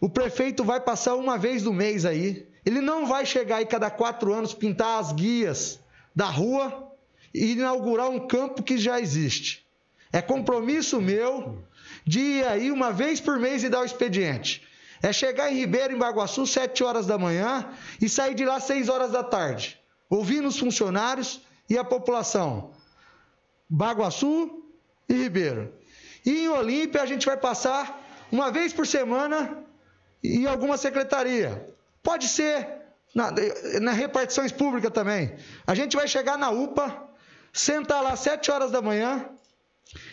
O 0.00 0.08
prefeito 0.08 0.62
vai 0.62 0.80
passar 0.80 1.16
uma 1.16 1.36
vez 1.36 1.64
no 1.64 1.72
mês 1.72 2.04
aí. 2.04 2.46
Ele 2.64 2.80
não 2.80 3.06
vai 3.06 3.26
chegar 3.26 3.56
aí 3.56 3.66
cada 3.66 3.90
quatro 3.90 4.32
anos 4.32 4.54
pintar 4.54 5.00
as 5.00 5.12
guias 5.12 5.80
da 6.14 6.26
rua 6.26 6.85
e 7.34 7.52
inaugurar 7.52 8.08
um 8.08 8.26
campo 8.26 8.62
que 8.62 8.78
já 8.78 9.00
existe. 9.00 9.66
É 10.12 10.22
compromisso 10.22 11.00
meu 11.00 11.62
de 12.04 12.20
ir 12.20 12.46
aí 12.46 12.70
uma 12.70 12.92
vez 12.92 13.20
por 13.20 13.38
mês 13.38 13.64
e 13.64 13.68
dar 13.68 13.80
o 13.80 13.84
expediente. 13.84 14.62
É 15.02 15.12
chegar 15.12 15.52
em 15.52 15.56
Ribeiro, 15.56 15.94
em 15.94 15.98
Baguaçu, 15.98 16.46
7 16.46 16.82
horas 16.82 17.06
da 17.06 17.18
manhã 17.18 17.68
e 18.00 18.08
sair 18.08 18.34
de 18.34 18.44
lá 18.44 18.58
6 18.58 18.88
horas 18.88 19.12
da 19.12 19.22
tarde, 19.22 19.78
ouvindo 20.08 20.48
os 20.48 20.58
funcionários 20.58 21.40
e 21.68 21.76
a 21.76 21.84
população. 21.84 22.72
Baguaçu 23.68 24.64
e 25.08 25.14
Ribeiro. 25.14 25.72
E 26.24 26.44
em 26.44 26.48
Olímpia 26.48 27.02
a 27.02 27.06
gente 27.06 27.26
vai 27.26 27.36
passar 27.36 28.02
uma 28.32 28.50
vez 28.50 28.72
por 28.72 28.86
semana 28.86 29.64
em 30.22 30.46
alguma 30.46 30.76
secretaria. 30.76 31.74
Pode 32.02 32.28
ser 32.28 32.66
na, 33.14 33.32
na 33.80 33.92
repartições 33.92 34.52
públicas 34.52 34.92
também. 34.92 35.34
A 35.66 35.74
gente 35.74 35.96
vai 35.96 36.08
chegar 36.08 36.36
na 36.36 36.50
UPA, 36.50 37.05
sentar 37.60 38.02
lá 38.02 38.14
sete 38.16 38.50
horas 38.50 38.70
da 38.70 38.82
manhã 38.82 39.28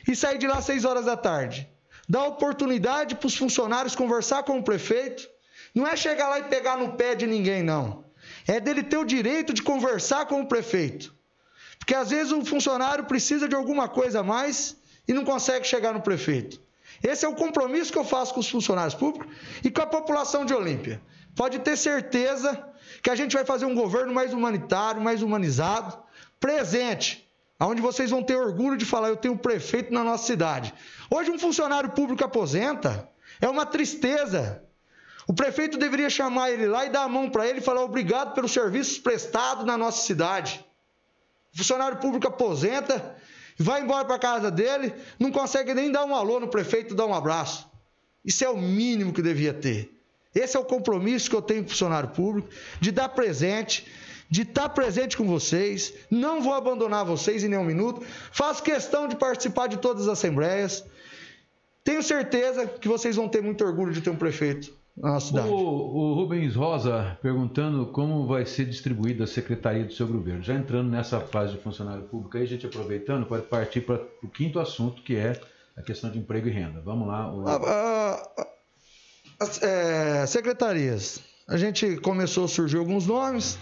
e 0.08 0.16
sair 0.16 0.38
de 0.38 0.48
lá 0.48 0.62
seis 0.62 0.86
horas 0.86 1.06
da 1.06 1.18
tarde. 1.18 1.70
Dar 2.08 2.26
oportunidade 2.26 3.16
para 3.16 3.28
os 3.28 3.36
funcionários 3.36 3.96
conversar 3.96 4.44
com 4.44 4.60
o 4.60 4.64
prefeito. 4.64 5.28
Não 5.76 5.88
é 5.88 5.96
chegar 5.96 6.30
lá 6.30 6.40
e 6.40 6.44
pegar 6.44 6.78
no 6.78 6.94
pé 6.94 7.16
de 7.16 7.28
ninguém, 7.28 7.64
não. 7.64 8.06
É 8.48 8.60
dele 8.60 8.84
ter 8.84 8.98
o 8.98 9.06
direito 9.06 9.54
de 9.54 9.62
conversar 9.62 10.26
com 10.26 10.42
o 10.42 10.48
prefeito. 10.48 11.14
Porque 11.78 11.94
às 11.94 12.12
vezes 12.12 12.32
o 12.32 12.46
funcionário 12.46 13.06
precisa 13.06 13.48
de 13.48 13.56
alguma 13.56 13.90
coisa 13.90 14.22
a 14.22 14.24
mais 14.24 14.78
e 15.08 15.14
não 15.14 15.26
consegue 15.26 15.66
chegar 15.66 15.94
no 15.94 16.02
prefeito. 16.02 16.62
Esse 17.02 17.26
é 17.26 17.28
o 17.28 17.36
compromisso 17.36 17.92
que 17.92 17.98
eu 17.98 18.06
faço 18.06 18.34
com 18.34 18.40
os 18.40 18.50
funcionários 18.50 18.94
públicos 18.94 19.28
e 19.64 19.70
com 19.70 19.82
a 19.82 19.88
população 19.88 20.46
de 20.46 20.54
Olímpia. 20.54 21.02
Pode 21.36 21.60
ter 21.60 21.76
certeza 21.76 22.66
que 23.02 23.10
a 23.10 23.16
gente 23.16 23.34
vai 23.34 23.44
fazer 23.44 23.66
um 23.66 23.76
governo 23.76 24.14
mais 24.14 24.34
humanitário, 24.34 25.02
mais 25.02 25.22
humanizado, 25.22 25.98
presente, 26.40 27.23
onde 27.66 27.82
vocês 27.82 28.10
vão 28.10 28.24
ter 28.24 28.36
orgulho 28.36 28.78
de 28.78 28.86
falar: 28.86 29.10
eu 29.10 29.18
tenho 29.18 29.38
prefeito 29.38 29.94
na 29.94 30.04
nossa 30.04 30.26
cidade. 30.26 30.74
Hoje, 31.10 31.32
um 31.32 31.40
funcionário 31.40 31.92
público 31.92 32.24
aposenta, 32.24 33.10
é 33.40 33.48
uma 33.48 33.66
tristeza. 33.66 34.64
O 35.28 35.34
prefeito 35.34 35.78
deveria 35.78 36.10
chamar 36.10 36.52
ele 36.52 36.68
lá 36.68 36.86
e 36.86 36.90
dar 36.90 37.04
a 37.04 37.10
mão 37.10 37.30
para 37.30 37.48
ele 37.48 37.60
e 37.60 37.62
falar 37.62 37.82
obrigado 37.84 38.34
pelos 38.34 38.52
serviços 38.52 38.98
prestados 38.98 39.66
na 39.66 39.78
nossa 39.78 40.06
cidade. 40.06 40.66
O 41.54 41.58
funcionário 41.58 41.98
público 41.98 42.28
aposenta, 42.28 43.16
vai 43.58 43.82
embora 43.82 44.04
para 44.04 44.20
casa 44.20 44.52
dele, 44.52 44.94
não 45.18 45.32
consegue 45.32 45.74
nem 45.74 45.92
dar 45.92 46.04
um 46.04 46.16
alô 46.16 46.40
no 46.40 46.48
prefeito, 46.48 46.96
dar 46.96 47.06
um 47.06 47.14
abraço. 47.14 47.70
Isso 48.26 48.44
é 48.44 48.50
o 48.50 48.58
mínimo 48.58 49.14
que 49.14 49.22
devia 49.22 49.54
ter. 49.54 49.94
Esse 50.34 50.58
é 50.58 50.60
o 50.60 50.66
compromisso 50.66 51.30
que 51.30 51.36
eu 51.36 51.42
tenho 51.42 51.62
com 51.62 51.68
o 51.68 51.70
funcionário 51.72 52.10
público, 52.10 52.50
de 52.80 52.92
dar 52.92 53.10
presente, 53.10 53.86
de 54.30 54.42
estar 54.44 54.70
presente 54.70 55.18
com 55.18 55.26
vocês, 55.26 55.94
não 56.10 56.42
vou 56.42 56.54
abandonar 56.54 57.06
vocês 57.06 57.44
em 57.44 57.50
nenhum 57.50 57.64
minuto, 57.64 58.02
faço 58.32 58.64
questão 58.64 59.08
de 59.08 59.16
participar 59.16 59.68
de 59.68 59.78
todas 59.78 60.04
as 60.04 60.20
assembleias. 60.20 60.86
Tenho 61.84 62.02
certeza 62.02 62.66
que 62.66 62.88
vocês 62.88 63.16
vão 63.16 63.28
ter 63.28 63.42
muito 63.42 63.64
orgulho 63.64 63.92
de 63.92 64.02
ter 64.02 64.10
um 64.10 64.16
prefeito 64.16 64.74
na 64.96 65.14
nossa 65.14 65.28
cidade. 65.28 65.50
O, 65.50 65.54
o 65.54 66.14
Rubens 66.14 66.56
Rosa 66.56 67.18
perguntando 67.22 67.88
como 67.88 68.26
vai 68.26 68.46
ser 68.46 68.66
distribuída 68.66 69.26
a 69.26 69.28
secretaria 69.28 69.84
do 69.84 69.94
seu 69.94 70.08
governo. 70.08 70.42
Já 70.42 70.54
entrando 70.54 70.90
nessa 70.90 71.20
fase 71.20 71.54
de 71.54 71.60
funcionário 71.60 72.04
público, 72.04 72.38
aí 72.38 72.44
a 72.44 72.48
gente 72.48 72.66
aproveitando, 72.66 73.26
pode 73.26 73.44
partir 73.48 73.82
para 73.82 74.02
o 74.22 74.28
quinto 74.28 74.60
assunto, 74.60 75.02
que 75.02 75.16
é 75.16 75.40
a 75.76 75.82
questão 75.82 76.10
de 76.10 76.20
emprego 76.20 76.48
e 76.48 76.52
renda. 76.52 76.82
Vamos 76.82 77.08
lá. 77.08 77.34
O... 77.34 77.44
as 79.40 79.62
é, 79.62 80.26
secretarias. 80.26 81.20
A 81.48 81.58
gente 81.58 81.98
começou 81.98 82.46
a 82.46 82.48
surgir 82.48 82.78
alguns 82.78 83.06
nomes. 83.06 83.58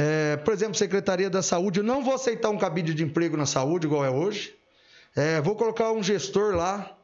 É, 0.00 0.36
por 0.36 0.54
exemplo, 0.54 0.76
Secretaria 0.76 1.28
da 1.28 1.42
Saúde, 1.42 1.80
eu 1.80 1.84
não 1.84 2.04
vou 2.04 2.14
aceitar 2.14 2.50
um 2.50 2.56
cabide 2.56 2.94
de 2.94 3.02
emprego 3.02 3.36
na 3.36 3.46
saúde 3.46 3.88
igual 3.88 4.04
é 4.04 4.10
hoje. 4.10 4.54
É, 5.16 5.40
vou 5.40 5.56
colocar 5.56 5.90
um 5.90 6.04
gestor 6.04 6.54
lá. 6.54 6.96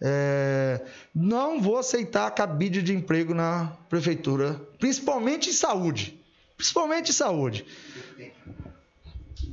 É, 0.00 0.80
não 1.14 1.60
vou 1.60 1.76
aceitar 1.76 2.30
cabide 2.30 2.80
de 2.80 2.94
emprego 2.94 3.34
na 3.34 3.76
prefeitura, 3.90 4.58
principalmente 4.78 5.50
em 5.50 5.52
saúde. 5.52 6.18
Principalmente 6.56 7.10
em 7.10 7.12
saúde. 7.12 7.66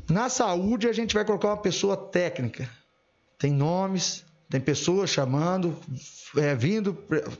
Na 0.10 0.30
saúde, 0.30 0.88
a 0.88 0.94
gente 0.94 1.14
vai 1.14 1.26
colocar 1.26 1.50
uma 1.50 1.58
pessoa 1.58 1.98
técnica. 1.98 2.70
Tem 3.38 3.52
nomes, 3.52 4.24
tem 4.50 4.62
pessoas 4.62 5.10
chamando, 5.10 5.78
é, 6.38 6.56
vindo 6.56 6.94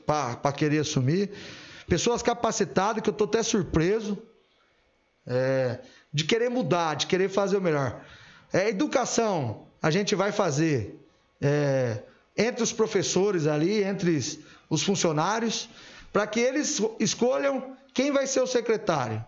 para 0.04 0.52
querer 0.52 0.80
assumir. 0.80 1.30
Pessoas 1.88 2.22
capacitadas, 2.22 3.02
que 3.02 3.08
eu 3.08 3.12
estou 3.12 3.26
até 3.26 3.42
surpreso 3.42 4.22
é, 5.26 5.78
de 6.12 6.24
querer 6.24 6.48
mudar, 6.48 6.94
de 6.94 7.06
querer 7.06 7.28
fazer 7.28 7.56
o 7.56 7.60
melhor. 7.60 8.00
É, 8.52 8.68
educação, 8.68 9.66
a 9.82 9.90
gente 9.90 10.14
vai 10.14 10.32
fazer 10.32 10.98
é, 11.40 12.02
entre 12.36 12.62
os 12.62 12.72
professores 12.72 13.46
ali, 13.46 13.82
entre 13.82 14.22
os 14.68 14.82
funcionários, 14.82 15.68
para 16.12 16.26
que 16.26 16.40
eles 16.40 16.80
escolham 17.00 17.76
quem 17.92 18.12
vai 18.12 18.26
ser 18.26 18.40
o 18.40 18.46
secretário. 18.46 19.24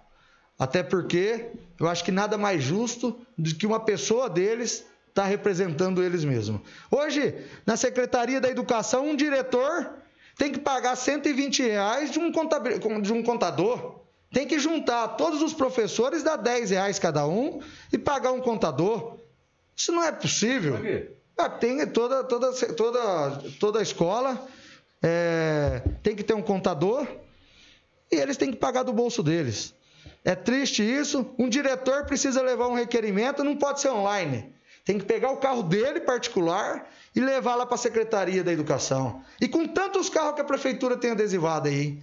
Até 0.58 0.82
porque 0.82 1.52
eu 1.78 1.88
acho 1.88 2.04
que 2.04 2.10
nada 2.10 2.36
mais 2.36 2.62
justo 2.62 3.18
do 3.36 3.54
que 3.54 3.66
uma 3.66 3.80
pessoa 3.80 4.28
deles 4.28 4.84
estar 5.08 5.22
tá 5.22 5.24
representando 5.24 6.02
eles 6.02 6.24
mesmos. 6.24 6.60
Hoje, 6.90 7.34
na 7.64 7.76
Secretaria 7.76 8.40
da 8.40 8.48
Educação, 8.48 9.08
um 9.08 9.16
diretor 9.16 9.90
tem 10.36 10.52
que 10.52 10.58
pagar 10.58 10.96
120 10.96 11.62
reais 11.62 12.10
de 12.10 12.18
um. 12.18 12.30
De 13.00 13.12
um 13.12 13.22
contador. 13.22 14.00
Tem 14.32 14.46
que 14.46 14.58
juntar 14.58 15.08
todos 15.08 15.42
os 15.42 15.54
professores, 15.54 16.22
dar 16.22 16.36
10 16.36 16.70
reais 16.70 16.98
cada 16.98 17.26
um 17.26 17.60
e 17.92 17.96
pagar 17.96 18.32
um 18.32 18.40
contador. 18.40 19.16
Isso 19.74 19.92
não 19.92 20.02
é 20.02 20.12
possível. 20.12 20.74
Por 20.74 20.82
quê? 20.82 21.10
Ah, 21.36 21.48
tem 21.48 21.86
toda, 21.86 22.24
toda, 22.24 22.52
toda, 22.52 23.42
toda 23.60 23.80
escola 23.80 24.44
é, 25.00 25.82
tem 26.02 26.16
que 26.16 26.24
ter 26.24 26.34
um 26.34 26.42
contador 26.42 27.06
e 28.10 28.16
eles 28.16 28.36
têm 28.36 28.50
que 28.50 28.56
pagar 28.56 28.82
do 28.82 28.92
bolso 28.92 29.22
deles. 29.22 29.72
É 30.24 30.34
triste 30.34 30.82
isso. 30.82 31.32
Um 31.38 31.48
diretor 31.48 32.04
precisa 32.04 32.42
levar 32.42 32.68
um 32.68 32.74
requerimento, 32.74 33.44
não 33.44 33.56
pode 33.56 33.80
ser 33.80 33.90
online. 33.90 34.52
Tem 34.84 34.98
que 34.98 35.04
pegar 35.04 35.30
o 35.30 35.36
carro 35.36 35.62
dele 35.62 36.00
particular 36.00 36.88
e 37.14 37.20
levar 37.20 37.54
lá 37.54 37.66
para 37.66 37.74
a 37.74 37.78
Secretaria 37.78 38.42
da 38.42 38.52
Educação. 38.52 39.22
E 39.40 39.46
com 39.46 39.66
tantos 39.66 40.08
carros 40.08 40.34
que 40.34 40.40
a 40.40 40.44
prefeitura 40.44 40.96
tem 40.96 41.10
adesivado 41.10 41.68
aí. 41.68 42.02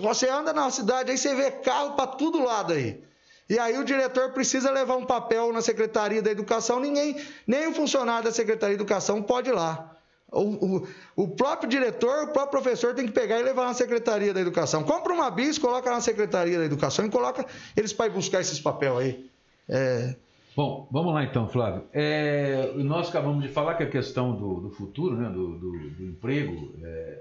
Você 0.00 0.28
anda 0.28 0.52
na 0.52 0.70
cidade 0.70 1.10
aí, 1.10 1.18
você 1.18 1.34
vê 1.34 1.50
carro 1.50 1.92
para 1.94 2.06
todo 2.06 2.44
lado 2.44 2.72
aí. 2.72 3.02
E 3.48 3.58
aí 3.58 3.78
o 3.78 3.84
diretor 3.84 4.32
precisa 4.32 4.70
levar 4.70 4.96
um 4.96 5.04
papel 5.04 5.52
na 5.52 5.60
Secretaria 5.60 6.22
da 6.22 6.30
Educação, 6.30 6.80
ninguém, 6.80 7.16
nem 7.46 7.68
o 7.68 7.74
funcionário 7.74 8.24
da 8.24 8.32
Secretaria 8.32 8.76
da 8.76 8.82
Educação 8.82 9.22
pode 9.22 9.50
ir 9.50 9.52
lá. 9.52 9.90
O, 10.32 10.40
o, 10.40 10.88
o, 11.14 11.28
próprio 11.28 11.68
diretor, 11.68 12.24
o 12.24 12.32
próprio 12.32 12.62
professor 12.62 12.94
tem 12.94 13.06
que 13.06 13.12
pegar 13.12 13.38
e 13.38 13.42
levar 13.42 13.66
na 13.66 13.74
Secretaria 13.74 14.34
da 14.34 14.40
Educação. 14.40 14.82
Compra 14.82 15.12
uma 15.12 15.30
bis, 15.30 15.58
coloca 15.58 15.90
na 15.90 16.00
Secretaria 16.00 16.58
da 16.58 16.64
Educação 16.64 17.06
e 17.06 17.10
coloca 17.10 17.46
eles 17.76 17.92
para 17.92 18.06
ir 18.06 18.10
buscar 18.10 18.40
esses 18.40 18.58
papéis 18.58 18.96
aí. 18.96 19.30
É... 19.68 20.16
Bom, 20.56 20.88
vamos 20.90 21.12
lá 21.12 21.24
então, 21.24 21.48
Flávio. 21.48 21.84
É, 21.92 22.72
nós 22.76 23.08
acabamos 23.08 23.42
de 23.42 23.48
falar 23.48 23.74
que 23.74 23.82
a 23.82 23.90
questão 23.90 24.34
do, 24.34 24.60
do 24.60 24.70
futuro, 24.70 25.16
né, 25.16 25.28
do, 25.28 25.58
do, 25.58 25.90
do 25.90 26.04
emprego, 26.04 26.72
é, 26.82 27.18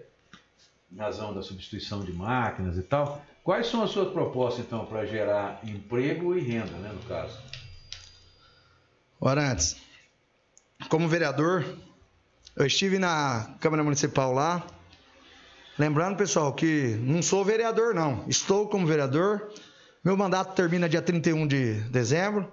razão 0.98 1.34
da 1.34 1.42
substituição 1.42 2.04
de 2.04 2.14
máquinas 2.14 2.78
e 2.78 2.84
tal. 2.84 3.24
Quais 3.44 3.68
são 3.68 3.84
as 3.84 3.92
suas 3.92 4.12
propostas, 4.14 4.66
então, 4.66 4.86
para 4.86 5.06
gerar 5.06 5.60
emprego 5.64 6.36
e 6.38 6.42
renda, 6.42 6.78
né, 6.78 6.92
no 6.94 7.02
caso? 7.08 7.38
Ora, 9.20 9.52
antes, 9.52 9.76
como 10.90 11.08
vereador, 11.08 11.66
eu 12.56 12.66
estive 12.66 13.00
na 13.00 13.56
Câmara 13.60 13.84
Municipal 13.84 14.32
lá. 14.32 14.66
Lembrando, 15.78 16.18
pessoal, 16.18 16.54
que 16.54 16.96
não 17.02 17.22
sou 17.22 17.44
vereador, 17.44 17.94
não. 17.94 18.26
Estou 18.28 18.68
como 18.68 18.86
vereador. 18.86 19.52
Meu 20.04 20.16
mandato 20.16 20.54
termina 20.54 20.88
dia 20.88 21.02
31 21.02 21.48
de 21.48 21.82
dezembro. 21.90 22.52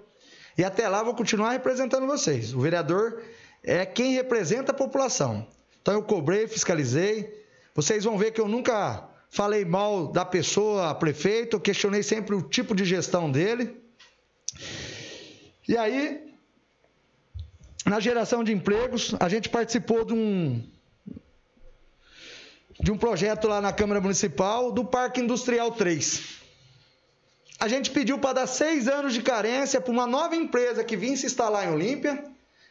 E 0.56 0.64
até 0.64 0.88
lá 0.88 1.02
vou 1.02 1.14
continuar 1.14 1.52
representando 1.52 2.06
vocês. 2.06 2.54
O 2.54 2.60
vereador 2.60 3.22
é 3.62 3.84
quem 3.84 4.14
representa 4.14 4.72
a 4.72 4.74
população. 4.74 5.46
Então 5.82 5.94
eu 5.94 6.02
cobrei, 6.02 6.46
fiscalizei. 6.46 7.39
Vocês 7.74 8.04
vão 8.04 8.18
ver 8.18 8.32
que 8.32 8.40
eu 8.40 8.48
nunca 8.48 9.08
falei 9.30 9.64
mal 9.64 10.08
da 10.08 10.24
pessoa, 10.24 10.94
prefeito, 10.94 11.60
questionei 11.60 12.02
sempre 12.02 12.34
o 12.34 12.42
tipo 12.42 12.74
de 12.74 12.84
gestão 12.84 13.30
dele. 13.30 13.80
E 15.68 15.76
aí, 15.76 16.34
na 17.86 18.00
geração 18.00 18.42
de 18.42 18.52
empregos, 18.52 19.14
a 19.20 19.28
gente 19.28 19.48
participou 19.48 20.04
de 20.04 20.14
um 20.14 20.62
de 22.82 22.90
um 22.90 22.96
projeto 22.96 23.46
lá 23.46 23.60
na 23.60 23.74
Câmara 23.74 24.00
Municipal 24.00 24.72
do 24.72 24.84
Parque 24.84 25.20
Industrial 25.20 25.70
3. 25.70 26.40
A 27.60 27.68
gente 27.68 27.90
pediu 27.90 28.18
para 28.18 28.32
dar 28.32 28.46
seis 28.46 28.88
anos 28.88 29.12
de 29.12 29.22
carência 29.22 29.82
para 29.82 29.92
uma 29.92 30.06
nova 30.06 30.34
empresa 30.34 30.82
que 30.82 30.96
vinha 30.96 31.14
se 31.14 31.26
instalar 31.26 31.68
em 31.68 31.74
Olímpia, 31.74 32.24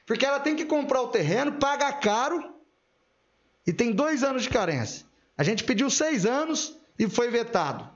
porque 0.07 0.25
ela 0.25 0.39
tem 0.39 0.55
que 0.55 0.65
comprar 0.65 1.03
o 1.03 1.09
terreno, 1.09 1.53
paga 1.53 1.93
caro 1.93 2.48
e 3.65 3.73
tem 3.73 3.91
dois 3.91 4.23
anos 4.23 4.43
de 4.43 4.49
carência. 4.49 5.05
A 5.37 5.43
gente 5.43 5.63
pediu 5.63 5.89
seis 5.89 6.25
anos 6.25 6.75
e 6.97 7.07
foi 7.07 7.29
vetado. 7.29 7.89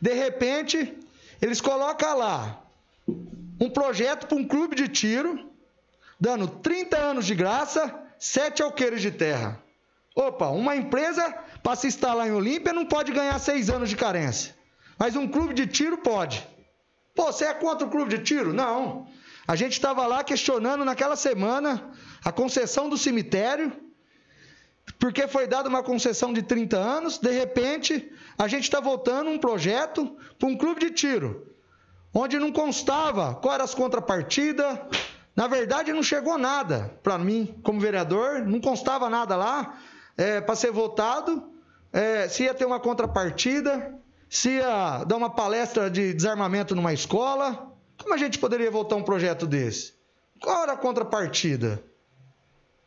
De 0.00 0.12
repente, 0.12 0.96
eles 1.40 1.60
colocam 1.60 2.16
lá 2.16 2.62
um 3.60 3.68
projeto 3.68 4.26
para 4.26 4.36
um 4.36 4.46
clube 4.46 4.76
de 4.76 4.88
tiro, 4.88 5.50
dando 6.20 6.46
30 6.46 6.96
anos 6.96 7.26
de 7.26 7.34
graça, 7.34 7.92
sete 8.18 8.62
alqueires 8.62 9.02
de 9.02 9.10
terra. 9.10 9.60
Opa, 10.14 10.48
uma 10.48 10.76
empresa 10.76 11.32
para 11.62 11.76
se 11.76 11.86
instalar 11.86 12.26
em 12.26 12.32
Olímpia 12.32 12.72
não 12.72 12.86
pode 12.86 13.12
ganhar 13.12 13.38
seis 13.38 13.70
anos 13.70 13.88
de 13.88 13.96
carência. 13.96 14.54
Mas 14.98 15.14
um 15.16 15.28
clube 15.28 15.54
de 15.54 15.66
tiro 15.66 15.98
pode. 15.98 16.46
Pô, 17.14 17.32
você 17.32 17.44
é 17.44 17.54
contra 17.54 17.86
o 17.86 17.90
clube 17.90 18.16
de 18.16 18.22
tiro? 18.22 18.52
Não. 18.52 19.08
A 19.46 19.56
gente 19.56 19.72
estava 19.72 20.06
lá 20.06 20.22
questionando 20.22 20.84
naquela 20.84 21.16
semana 21.16 21.90
a 22.24 22.32
concessão 22.32 22.88
do 22.88 22.98
cemitério, 22.98 23.72
porque 24.98 25.28
foi 25.28 25.46
dada 25.46 25.68
uma 25.68 25.82
concessão 25.82 26.32
de 26.32 26.42
30 26.42 26.76
anos, 26.76 27.18
de 27.18 27.30
repente, 27.30 28.10
a 28.36 28.48
gente 28.48 28.64
está 28.64 28.80
voltando 28.80 29.30
um 29.30 29.38
projeto 29.38 30.16
para 30.38 30.48
um 30.48 30.56
clube 30.56 30.80
de 30.80 30.90
tiro, 30.90 31.46
onde 32.12 32.38
não 32.38 32.50
constava 32.50 33.34
qual 33.34 33.54
era 33.54 33.64
as 33.64 33.74
contrapartidas. 33.74 34.78
Na 35.36 35.46
verdade, 35.46 35.92
não 35.92 36.02
chegou 36.02 36.36
nada 36.36 36.98
para 37.02 37.16
mim, 37.16 37.60
como 37.62 37.80
vereador, 37.80 38.40
não 38.40 38.60
constava 38.60 39.08
nada 39.08 39.36
lá 39.36 39.78
é, 40.16 40.40
para 40.40 40.56
ser 40.56 40.72
votado, 40.72 41.52
é, 41.92 42.28
se 42.28 42.42
ia 42.42 42.52
ter 42.52 42.64
uma 42.64 42.80
contrapartida, 42.80 43.94
se 44.28 44.56
ia 44.56 45.04
dar 45.04 45.16
uma 45.16 45.30
palestra 45.30 45.88
de 45.88 46.12
desarmamento 46.12 46.74
numa 46.74 46.92
escola. 46.92 47.72
Como 47.96 48.12
a 48.12 48.18
gente 48.18 48.38
poderia 48.38 48.70
votar 48.70 48.98
um 48.98 49.02
projeto 49.04 49.46
desse? 49.46 49.94
Qual 50.40 50.64
era 50.64 50.72
a 50.72 50.76
contrapartida? 50.76 51.82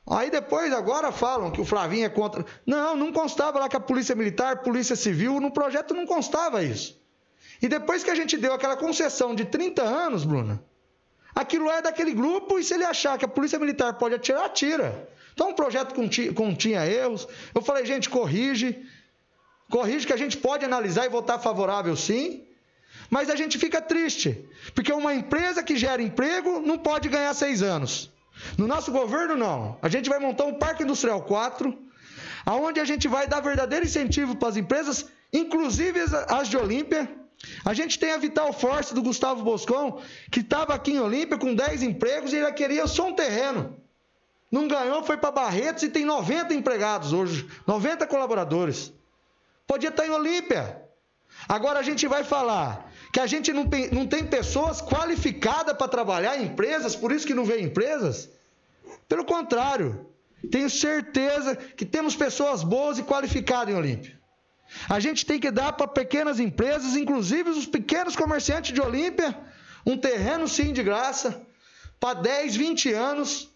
Aí 0.08 0.30
depois, 0.30 0.74
agora 0.74 1.12
falam 1.12 1.52
que 1.52 1.62
o 1.62 1.66
Flavinho 1.66 2.06
é 2.06 2.10
contra. 2.10 2.45
Não, 2.66 2.95
não 2.95 3.14
constava 3.14 3.60
lá 3.60 3.70
que 3.70 3.76
a 3.76 3.80
Polícia 3.80 4.16
Militar, 4.16 4.62
Polícia 4.62 4.95
Civil, 4.95 5.39
no 5.39 5.52
projeto 5.52 5.93
não 5.93 6.06
constava 6.06 6.64
isso. 6.64 6.99
E 7.62 7.68
depois 7.68 8.04
que 8.04 8.10
a 8.10 8.16
gente 8.16 8.38
deu 8.38 8.54
aquela 8.54 8.76
concessão 8.76 9.36
de 9.36 9.45
30 9.45 9.84
anos, 9.84 10.26
Bruna, 10.26 10.64
aquilo 11.36 11.70
é 11.70 11.82
daquele 11.82 12.14
grupo 12.14 12.58
e 12.58 12.64
se 12.64 12.74
ele 12.74 12.84
achar 12.84 13.18
que 13.18 13.26
a 13.26 13.28
Polícia 13.28 13.60
Militar 13.60 13.93
pode 13.93 14.16
atirar, 14.16 14.45
atira. 14.45 15.08
Então 15.34 15.52
o 15.52 15.54
projeto 15.54 15.93
continha 16.34 16.86
erros. 16.86 17.28
Eu 17.54 17.62
falei, 17.62 17.86
gente, 17.86 18.10
corrige. 18.10 18.84
Corrige 19.70 20.06
que 20.06 20.14
a 20.14 20.18
gente 20.18 20.36
pode 20.36 20.66
analisar 20.66 21.06
e 21.06 21.10
votar 21.10 21.39
favorável 21.39 21.95
sim, 21.95 22.45
mas 23.10 23.30
a 23.30 23.38
gente 23.38 23.58
fica 23.58 23.82
triste, 23.82 24.45
porque 24.76 24.91
uma 24.91 25.14
empresa 25.14 25.64
que 25.64 25.78
gera 25.78 26.02
emprego 26.02 26.60
não 26.60 26.78
pode 26.78 27.08
ganhar 27.08 27.34
seis 27.34 27.64
anos. 27.64 28.12
No 28.57 28.67
nosso 28.67 28.91
governo, 28.91 29.35
não. 29.35 29.77
A 29.81 29.89
gente 29.89 30.09
vai 30.09 30.19
montar 30.19 30.45
um 30.45 30.53
Parque 30.53 30.83
Industrial 30.83 31.21
4, 31.21 31.77
aonde 32.45 32.79
a 32.79 32.85
gente 32.85 33.07
vai 33.07 33.27
dar 33.27 33.39
verdadeiro 33.39 33.85
incentivo 33.85 34.35
para 34.35 34.49
as 34.49 34.57
empresas, 34.57 35.07
inclusive 35.31 35.99
as 36.27 36.47
de 36.47 36.57
Olímpia. 36.57 37.09
A 37.65 37.73
gente 37.73 37.97
tem 37.97 38.11
a 38.11 38.17
Vital 38.17 38.53
Force 38.53 38.93
do 38.93 39.01
Gustavo 39.01 39.43
Boscon, 39.43 40.01
que 40.29 40.41
estava 40.41 40.73
aqui 40.73 40.91
em 40.91 40.99
Olímpia 40.99 41.37
com 41.37 41.55
10 41.55 41.81
empregos 41.83 42.33
e 42.33 42.37
ele 42.37 42.51
queria 42.53 42.85
só 42.87 43.07
um 43.07 43.13
terreno. 43.13 43.75
Não 44.51 44.67
ganhou, 44.67 45.01
foi 45.03 45.17
para 45.17 45.31
Barretos 45.31 45.83
e 45.83 45.89
tem 45.89 46.05
90 46.05 46.53
empregados 46.53 47.13
hoje, 47.13 47.47
90 47.65 48.05
colaboradores. 48.05 48.93
Podia 49.65 49.89
estar 49.89 50.05
em 50.05 50.11
Olímpia. 50.11 50.81
Agora 51.47 51.79
a 51.79 51.83
gente 51.83 52.05
vai 52.07 52.23
falar 52.23 52.90
que 53.12 53.20
a 53.20 53.28
gente 53.28 53.51
não 53.51 53.68
tem, 53.68 53.89
não 53.91 54.07
tem 54.07 54.26
pessoas 54.26 54.82
qualificadas 54.82 55.76
para 55.76 55.88
trabalhar 55.88 56.38
em 56.38 56.45
empresas, 56.45 56.95
por 56.95 57.12
isso 57.12 57.28
que 57.28 57.34
não 57.34 57.45
vem 57.45 57.66
empresas. 57.66 58.30
Pelo 59.07 59.26
contrário, 59.26 60.05
tenho 60.49 60.70
certeza 60.70 61.55
que 61.55 61.86
temos 61.86 62.16
pessoas 62.16 62.64
boas 62.64 62.97
e 62.97 63.03
qualificadas 63.03 63.74
em 63.74 63.78
Olímpia. 63.78 64.20
A 64.89 64.99
gente 64.99 65.26
tem 65.26 65.39
que 65.39 65.51
dar 65.51 65.74
para 65.74 65.88
pequenas 65.88 66.39
empresas, 66.39 66.95
inclusive 66.95 67.49
os 67.49 67.66
pequenos 67.66 68.16
comerciantes 68.16 68.74
de 68.74 68.82
Olímpia, 68.82 69.38
um 69.86 69.97
terreno 69.97 70.47
sim 70.47 70.72
de 70.72 70.82
graça, 70.82 71.41
para 71.99 72.20
10, 72.20 72.55
20 72.55 72.93
anos. 72.93 73.49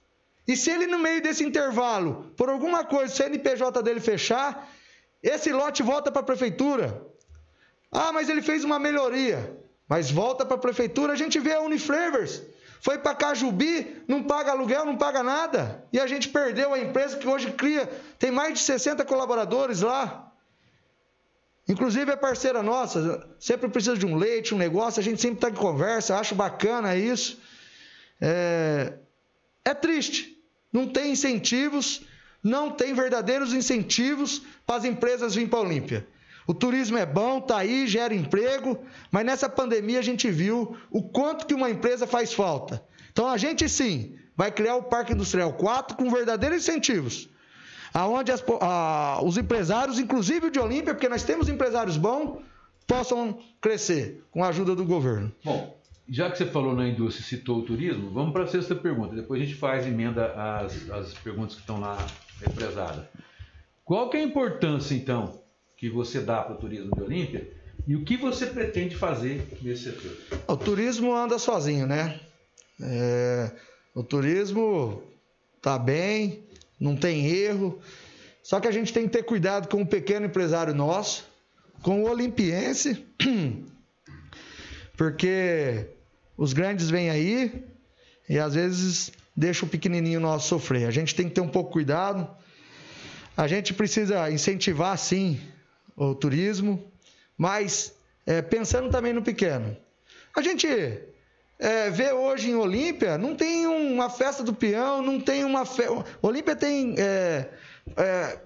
E 0.47 0.57
se 0.57 0.69
ele 0.69 0.85
no 0.85 0.99
meio 0.99 1.21
desse 1.21 1.43
intervalo, 1.43 2.33
por 2.35 2.49
alguma 2.49 2.83
coisa, 2.83 3.13
o 3.13 3.15
CNPJ 3.15 3.81
dele 3.81 4.01
fechar, 4.01 4.69
esse 5.23 5.51
lote 5.51 5.81
volta 5.81 6.11
para 6.11 6.21
a 6.21 6.25
prefeitura. 6.25 7.01
Ah, 7.95 8.11
mas 8.11 8.29
ele 8.29 8.41
fez 8.41 8.63
uma 8.63 8.77
melhoria. 8.77 9.57
Mas 9.87 10.11
volta 10.11 10.45
para 10.45 10.55
a 10.55 10.59
prefeitura, 10.59 11.13
a 11.13 11.15
gente 11.15 11.39
vê 11.39 11.53
a 11.53 11.61
Uniflavors. 11.61 12.41
Foi 12.81 12.97
para 12.97 13.15
Cajubi, 13.15 14.03
não 14.07 14.23
paga 14.23 14.51
aluguel, 14.51 14.85
não 14.85 14.97
paga 14.97 15.23
nada. 15.23 15.83
E 15.91 15.99
a 15.99 16.05
gente 16.05 16.29
perdeu 16.29 16.73
a 16.73 16.79
empresa 16.79 17.17
que 17.17 17.27
hoje 17.27 17.51
cria, 17.51 17.89
tem 18.19 18.31
mais 18.31 18.53
de 18.53 18.59
60 18.59 19.03
colaboradores 19.05 19.81
lá. 19.81 20.31
Inclusive 21.67 22.11
é 22.11 22.15
parceira 22.15 22.61
nossa, 22.61 23.27
sempre 23.39 23.67
precisa 23.69 23.97
de 23.97 24.05
um 24.05 24.15
leite, 24.15 24.53
um 24.53 24.57
negócio, 24.57 24.99
a 24.99 25.03
gente 25.03 25.19
sempre 25.19 25.37
está 25.37 25.49
em 25.49 25.53
conversa, 25.53 26.19
acho 26.19 26.35
bacana 26.35 26.95
isso. 26.95 27.39
É, 28.21 28.93
é 29.63 29.73
triste, 29.73 30.39
não 30.71 30.87
tem 30.87 31.11
incentivos 31.11 32.05
não 32.45 32.69
tem 32.69 32.93
verdadeiros 32.93 33.55
incentivos 33.55 34.43
para 34.67 34.75
as 34.75 34.85
empresas 34.85 35.33
virem 35.33 35.49
para 35.49 35.57
a 35.57 35.63
Olímpia. 35.63 36.07
O 36.47 36.53
turismo 36.53 36.97
é 36.97 37.05
bom, 37.05 37.39
está 37.39 37.57
aí, 37.57 37.87
gera 37.87 38.13
emprego, 38.13 38.77
mas 39.11 39.25
nessa 39.25 39.49
pandemia 39.49 39.99
a 39.99 40.03
gente 40.03 40.29
viu 40.29 40.77
o 40.91 41.01
quanto 41.01 41.45
que 41.45 41.53
uma 41.53 41.69
empresa 41.69 42.05
faz 42.05 42.33
falta. 42.33 42.83
Então 43.11 43.27
a 43.27 43.37
gente 43.37 43.67
sim 43.67 44.15
vai 44.35 44.51
criar 44.51 44.75
o 44.75 44.83
Parque 44.83 45.13
Industrial 45.13 45.51
4 45.53 45.97
com 45.97 46.11
verdadeiros 46.11 46.57
incentivos. 46.57 47.29
Aonde 47.93 48.31
as, 48.31 48.43
a, 48.61 49.21
os 49.23 49.37
empresários, 49.37 49.97
inclusive 49.97 50.47
o 50.47 50.51
de 50.51 50.59
Olímpia, 50.59 50.93
porque 50.93 51.07
nós 51.07 51.23
temos 51.23 51.47
empresários 51.47 51.97
bons, 51.97 52.41
possam 52.85 53.39
crescer 53.61 54.23
com 54.29 54.43
a 54.43 54.49
ajuda 54.49 54.75
do 54.75 54.83
governo. 54.83 55.31
Bom, 55.43 55.75
já 56.07 56.29
que 56.29 56.37
você 56.37 56.45
falou 56.45 56.75
na 56.75 56.87
indústria 56.87 57.25
citou 57.25 57.59
o 57.59 57.61
turismo, 57.63 58.11
vamos 58.11 58.33
para 58.33 58.43
a 58.43 58.47
sexta 58.47 58.75
pergunta. 58.75 59.15
Depois 59.15 59.41
a 59.41 59.45
gente 59.45 59.57
faz 59.57 59.87
emenda 59.87 60.27
às, 60.33 60.89
às 60.91 61.13
perguntas 61.13 61.55
que 61.55 61.61
estão 61.61 61.79
lá 61.79 61.97
represadas. 62.41 63.05
Qual 63.83 64.09
que 64.09 64.17
é 64.17 64.19
a 64.19 64.23
importância, 64.23 64.93
então, 64.93 65.39
que 65.77 65.89
você 65.89 66.19
dá 66.19 66.41
para 66.41 66.55
o 66.55 66.57
turismo 66.57 66.95
de 66.95 67.01
Olímpia 67.01 67.51
e 67.87 67.95
o 67.95 68.03
que 68.03 68.17
você 68.17 68.47
pretende 68.47 68.95
fazer 68.95 69.47
nesse 69.61 69.83
setor? 69.83 70.17
O 70.47 70.57
turismo 70.57 71.13
anda 71.13 71.37
sozinho, 71.37 71.85
né? 71.85 72.19
É, 72.81 73.51
o 73.93 74.03
turismo 74.03 75.03
tá 75.61 75.77
bem, 75.77 76.43
não 76.79 76.95
tem 76.95 77.27
erro. 77.27 77.79
Só 78.41 78.59
que 78.59 78.67
a 78.67 78.71
gente 78.71 78.93
tem 78.93 79.03
que 79.03 79.09
ter 79.09 79.23
cuidado 79.23 79.67
com 79.67 79.81
o 79.81 79.87
pequeno 79.87 80.25
empresário 80.25 80.73
nosso, 80.73 81.25
com 81.81 82.03
o 82.03 82.09
olimpiense, 82.09 83.05
porque 84.97 85.87
os 86.37 86.53
grandes 86.53 86.89
vêm 86.89 87.09
aí 87.09 87.63
e 88.27 88.39
às 88.39 88.55
vezes 88.55 89.11
deixa 89.35 89.65
o 89.65 89.69
pequenininho 89.69 90.19
nosso 90.19 90.47
sofrer. 90.47 90.87
A 90.87 90.91
gente 90.91 91.13
tem 91.13 91.27
que 91.27 91.35
ter 91.35 91.41
um 91.41 91.47
pouco 91.47 91.71
cuidado. 91.71 92.27
A 93.37 93.47
gente 93.47 93.73
precisa 93.73 94.31
incentivar, 94.31 94.97
sim, 94.97 95.39
o 95.95 96.13
turismo, 96.13 96.91
mas 97.37 97.93
é, 98.25 98.41
pensando 98.41 98.89
também 98.89 99.13
no 99.13 99.21
pequeno. 99.21 99.75
A 100.35 100.41
gente 100.41 100.67
é, 101.57 101.89
vê 101.89 102.11
hoje 102.11 102.49
em 102.49 102.55
Olímpia, 102.55 103.17
não 103.17 103.35
tem 103.35 103.65
uma 103.65 104.09
festa 104.09 104.43
do 104.43 104.53
peão, 104.53 105.01
não 105.01 105.19
tem 105.19 105.43
uma 105.43 105.65
festa. 105.65 106.05
Olímpia 106.21 106.55
tem. 106.55 106.95
É, 106.97 107.49
é, 107.95 108.39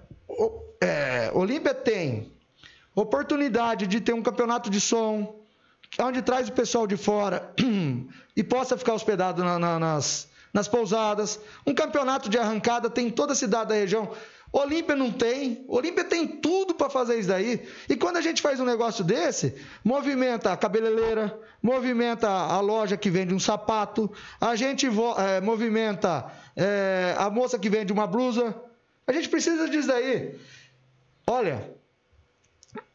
é, 0.80 1.30
Olímpia 1.34 1.74
tem 1.74 2.32
oportunidade 2.94 3.86
de 3.86 4.00
ter 4.00 4.12
um 4.12 4.22
campeonato 4.22 4.70
de 4.70 4.80
som, 4.80 5.36
onde 5.98 6.22
traz 6.22 6.48
o 6.48 6.52
pessoal 6.52 6.86
de 6.86 6.96
fora 6.96 7.52
e 8.36 8.44
possa 8.44 8.76
ficar 8.76 8.94
hospedado 8.94 9.42
na, 9.42 9.58
na, 9.58 9.78
nas, 9.78 10.28
nas 10.52 10.68
pousadas. 10.68 11.40
Um 11.66 11.74
campeonato 11.74 12.28
de 12.28 12.38
arrancada 12.38 12.88
tem 12.88 13.08
em 13.08 13.10
toda 13.10 13.32
a 13.32 13.36
cidade 13.36 13.70
da 13.70 13.74
região. 13.74 14.12
Olímpia 14.52 14.96
não 14.96 15.12
tem. 15.12 15.64
Olímpia 15.68 16.04
tem 16.04 16.26
tudo 16.26 16.74
para 16.74 16.90
fazer 16.90 17.18
isso 17.18 17.28
daí. 17.28 17.62
E 17.88 17.96
quando 17.96 18.16
a 18.16 18.20
gente 18.20 18.42
faz 18.42 18.58
um 18.58 18.64
negócio 18.64 19.04
desse, 19.04 19.54
movimenta 19.84 20.52
a 20.52 20.56
cabeleireira, 20.56 21.38
movimenta 21.62 22.28
a 22.28 22.60
loja 22.60 22.96
que 22.96 23.10
vende 23.10 23.32
um 23.32 23.38
sapato, 23.38 24.10
a 24.40 24.56
gente 24.56 24.86
é, 24.86 25.40
movimenta 25.40 26.26
é, 26.56 27.14
a 27.16 27.30
moça 27.30 27.58
que 27.58 27.70
vende 27.70 27.92
uma 27.92 28.06
blusa. 28.06 28.54
A 29.06 29.12
gente 29.12 29.28
precisa 29.28 29.68
disso 29.68 29.86
daí. 29.86 30.34
Olha, 31.26 31.72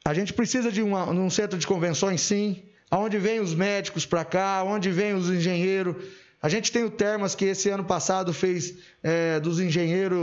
a 0.03 0.13
gente 0.13 0.33
precisa 0.33 0.69
de 0.71 0.81
uma, 0.81 1.09
um 1.09 1.29
centro 1.29 1.57
de 1.57 1.65
convenções, 1.65 2.19
sim. 2.19 2.63
Onde 2.91 3.17
vem 3.17 3.39
os 3.39 3.55
médicos 3.55 4.05
para 4.05 4.25
cá, 4.25 4.61
onde 4.63 4.91
vem 4.91 5.13
os 5.13 5.29
engenheiros 5.29 5.95
a 6.45 6.49
gente 6.49 6.71
tem 6.71 6.83
o 6.83 6.91
Termas, 6.91 7.33
que 7.33 7.45
esse 7.45 7.69
ano 7.69 7.83
passado 7.83 8.31
fez 8.31 8.77
é, 9.01 9.39
dos 9.39 9.59
engenheiros. 9.59 10.19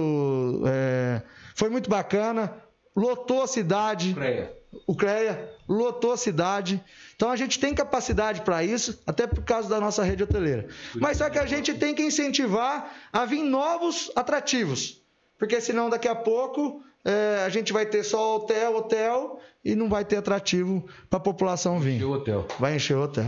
É, 0.69 1.21
foi 1.53 1.69
muito 1.69 1.91
bacana. 1.91 2.55
Lotou 2.95 3.43
a 3.43 3.49
cidade. 3.49 4.15
CREA. 4.15 4.57
O 4.87 4.95
CREA 4.95 5.53
lotou 5.69 6.13
a 6.13 6.17
cidade. 6.17 6.81
Então 7.17 7.29
a 7.29 7.35
gente 7.35 7.59
tem 7.59 7.75
capacidade 7.75 8.43
para 8.43 8.63
isso, 8.63 9.03
até 9.05 9.27
por 9.27 9.43
causa 9.43 9.69
da 9.69 9.81
nossa 9.81 10.05
rede 10.05 10.23
hoteleira. 10.23 10.69
Mas 10.95 11.17
só 11.17 11.29
que 11.29 11.41
a 11.41 11.45
gente 11.45 11.75
tem 11.75 11.93
que 11.93 12.05
incentivar 12.05 12.95
a 13.13 13.25
vir 13.25 13.43
novos 13.43 14.09
atrativos. 14.15 15.03
Porque 15.37 15.61
senão 15.61 15.91
daqui 15.91 16.07
a 16.07 16.15
pouco 16.15 16.85
é, 17.05 17.43
a 17.45 17.49
gente 17.49 17.73
vai 17.73 17.85
ter 17.85 18.05
só 18.05 18.37
hotel, 18.37 18.77
hotel 18.77 19.41
e 19.65 19.75
não 19.75 19.89
vai 19.89 20.05
ter 20.05 20.19
atrativo 20.19 20.87
para 21.11 21.17
a 21.17 21.21
população 21.21 21.81
vir. 21.81 21.97
Encher 21.97 22.05
o 22.05 22.13
hotel. 22.13 22.47
Vai 22.61 22.77
encher 22.77 22.97
o 22.97 23.03
hotel. 23.03 23.27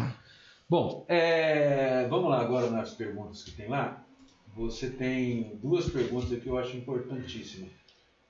Bom, 0.68 1.04
é, 1.08 2.06
vamos 2.08 2.30
lá 2.30 2.40
agora 2.40 2.70
nas 2.70 2.94
perguntas 2.94 3.42
que 3.42 3.50
tem 3.52 3.68
lá. 3.68 4.02
Você 4.56 4.88
tem 4.88 5.58
duas 5.62 5.90
perguntas 5.90 6.38
que 6.42 6.46
eu 6.46 6.56
acho 6.56 6.76
importantíssimas. 6.76 7.70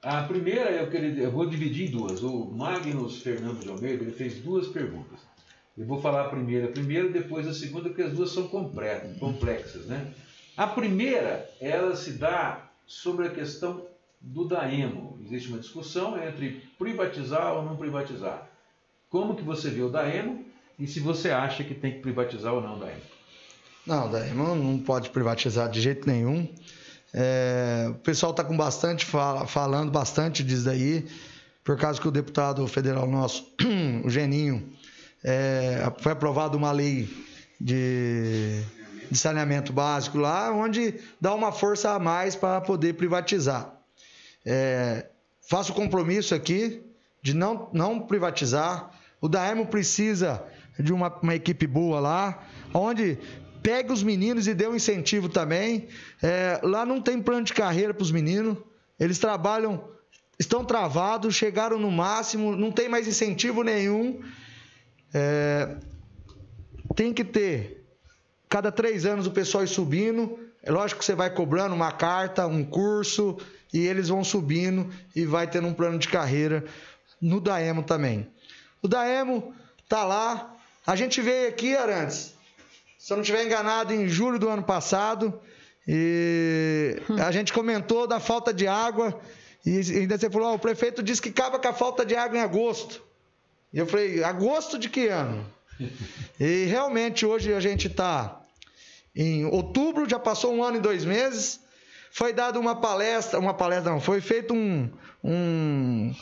A 0.03 0.25
primeira 0.25 0.71
eu, 0.73 0.91
queria, 0.91 1.23
eu 1.23 1.31
vou 1.31 1.47
dividir 1.47 1.89
em 1.89 1.93
duas. 1.93 2.25
O 2.25 2.47
Magnus 2.47 3.23
Fernando 3.23 3.61
de 3.61 3.69
Almeida 3.69 4.03
ele 4.03 4.11
fez 4.13 4.41
duas 4.41 4.67
perguntas. 4.67 5.21
Eu 5.79 5.87
vou 5.87 6.01
falar 6.01 6.27
a 6.27 6.29
primeira 6.29 6.69
primeiro, 6.69 7.13
depois 7.13 7.47
a 7.47 7.55
segunda, 7.55 7.89
porque 7.89 8.03
as 8.03 8.13
duas 8.13 8.33
são 8.33 8.49
complexas. 8.49 9.87
Né? 9.87 10.13
A 10.57 10.67
primeira, 10.67 11.49
ela 11.61 11.95
se 11.95 12.15
dá 12.15 12.69
sobre 12.85 13.29
a 13.29 13.31
questão 13.31 13.87
do 14.21 14.45
Daemo. 14.45 15.19
Existe 15.25 15.51
uma 15.51 15.59
discussão 15.59 16.21
entre 16.21 16.63
privatizar 16.79 17.55
ou 17.55 17.63
não 17.63 17.77
privatizar. 17.77 18.51
Como 19.09 19.37
que 19.37 19.43
você 19.43 19.71
vê 19.71 19.83
o 19.83 19.89
Daemo 19.89 20.45
e 20.79 20.87
se 20.87 21.01
você 21.01 21.31
acha 21.31 21.63
que 21.63 21.75
tem 21.75 21.93
que 21.93 21.99
privatizar 22.01 22.53
ou 22.53 22.61
não, 22.61 22.79
Daí. 22.79 22.97
Não, 23.87 24.11
daí 24.11 24.33
não 24.33 24.79
pode 24.79 25.11
privatizar 25.11 25.69
de 25.69 25.81
jeito 25.81 26.09
nenhum. 26.09 26.49
É, 27.13 27.87
o 27.91 27.95
pessoal 27.97 28.31
está 28.31 28.43
com 28.43 28.57
bastante 28.57 29.05
fala, 29.05 29.47
falando 29.47 29.91
bastante 29.91 30.43
disso 30.43 30.65
daí, 30.65 31.07
por 31.63 31.79
causa 31.79 32.01
que 32.01 32.09
o 32.09 32.11
deputado 32.11 32.67
federal 32.67 33.07
nosso, 33.07 33.55
o 34.03 34.09
Geninho, 34.09 34.73
é, 35.23 35.93
foi 35.99 36.13
aprovada 36.13 36.57
uma 36.57 36.73
lei 36.73 37.09
de, 37.61 38.63
de, 39.11 39.19
saneamento 39.19 39.73
básico 39.73 40.19
lá, 40.19 40.51
onde 40.51 40.95
dá 41.21 41.35
uma 41.35 41.53
força 41.53 41.93
a 41.93 41.99
mais 41.99 42.35
para 42.35 42.61
poder 42.61 42.95
privatizar. 42.95 43.71
É, 44.45 45.07
faço 45.49 45.73
o 45.73 45.75
compromisso 45.75 46.35
aqui 46.35 46.83
de 47.23 47.35
não, 47.35 47.69
não 47.73 48.01
privatizar. 48.01 48.91
O 49.21 49.29
Daemo 49.29 49.67
precisa 49.67 50.43
de 50.79 50.93
uma, 50.93 51.09
uma 51.23 51.35
equipe 51.35 51.67
boa 51.67 52.01
lá, 52.01 52.47
onde 52.73 53.19
pega 53.63 53.93
os 53.93 54.03
meninos 54.03 54.47
e 54.47 54.55
dê 54.55 54.69
um 54.69 54.75
incentivo 54.75 55.29
também. 55.29 55.89
É, 56.23 56.61
lá 56.63 56.85
não 56.85 57.01
tem 57.01 57.21
plano 57.21 57.45
de 57.45 57.55
carreira 57.55 57.95
para 57.95 58.03
os 58.03 58.13
meninos, 58.13 58.59
eles 59.01 59.19
trabalham, 59.19 59.89
estão 60.39 60.65
travados, 60.65 61.35
chegaram 61.35 61.79
no 61.79 61.91
máximo, 61.91 62.55
não 62.55 62.71
tem 62.71 62.89
mais 62.89 63.09
incentivo 63.09 63.63
nenhum. 63.63 64.21
É, 65.13 65.77
tem 66.95 67.13
que 67.13 67.25
ter, 67.25 67.85
cada 68.49 68.71
três 68.71 69.07
anos 69.07 69.27
o 69.27 69.31
pessoal 69.31 69.65
ir 69.65 69.69
subindo. 69.69 70.39
É 70.63 70.71
lógico 70.71 71.01
que 71.01 71.05
você 71.05 71.15
vai 71.15 71.31
cobrando 71.31 71.75
uma 71.75 71.93
carta, 71.93 72.47
um 72.47 72.65
curso, 72.65 73.39
e 73.73 73.81
eles 73.87 74.09
vão 74.09 74.23
subindo 74.23 74.89
e 75.15 75.25
vai 75.25 75.51
tendo 75.51 75.67
um 75.67 75.75
plano 75.75 75.99
de 75.99 76.09
carreira 76.09 76.65
no 77.21 77.41
Daemo 77.41 77.83
também. 77.83 78.29
O 78.81 78.89
Daemo 78.89 79.53
tá 79.89 80.05
lá, 80.05 80.54
a 80.87 80.97
gente 80.97 81.21
veio 81.21 81.49
aqui, 81.49 81.77
Arantes, 81.77 82.35
se 82.99 83.13
eu 83.13 83.17
não 83.17 83.23
estiver 83.23 83.45
enganado, 83.45 83.93
em 83.93 84.09
julho 84.09 84.39
do 84.39 84.49
ano 84.49 84.63
passado, 84.63 85.41
e 85.87 86.97
a 87.23 87.31
gente 87.31 87.53
comentou 87.53 88.07
da 88.07 88.19
falta 88.19 88.53
de 88.53 88.67
água, 88.67 89.21
e 89.65 89.79
ainda 89.79 90.19
você 90.19 90.29
falou: 90.29 90.53
oh, 90.53 90.55
o 90.55 90.59
prefeito 90.59 91.03
disse 91.03 91.23
que 91.23 91.31
acaba 91.31 91.59
com 91.59 91.69
a 91.69 91.73
falta 91.73 92.05
de 92.05 92.15
água 92.15 92.39
em 92.39 92.43
agosto. 92.43 93.03
E 93.73 93.79
eu 93.79 93.87
falei: 93.87 94.23
agosto 94.23 94.79
de 94.79 94.89
que 94.89 95.09
ano? 95.09 95.47
E 96.39 96.65
realmente 96.67 97.27
hoje 97.27 97.53
a 97.53 97.61
gente 97.61 97.87
está 97.89 98.41
em 99.15 99.45
outubro, 99.47 100.09
já 100.09 100.19
passou 100.19 100.55
um 100.55 100.63
ano 100.63 100.77
e 100.77 100.81
dois 100.81 101.05
meses. 101.05 101.61
Foi 102.11 102.33
dada 102.33 102.61
uma 102.61 102.77
palestra, 102.77 103.39
uma 103.41 103.55
palestra 103.55 103.91
não, 103.91 104.01
foi 104.01 104.21
feito 104.21 104.55
um, 104.55 104.89
um 105.23 106.15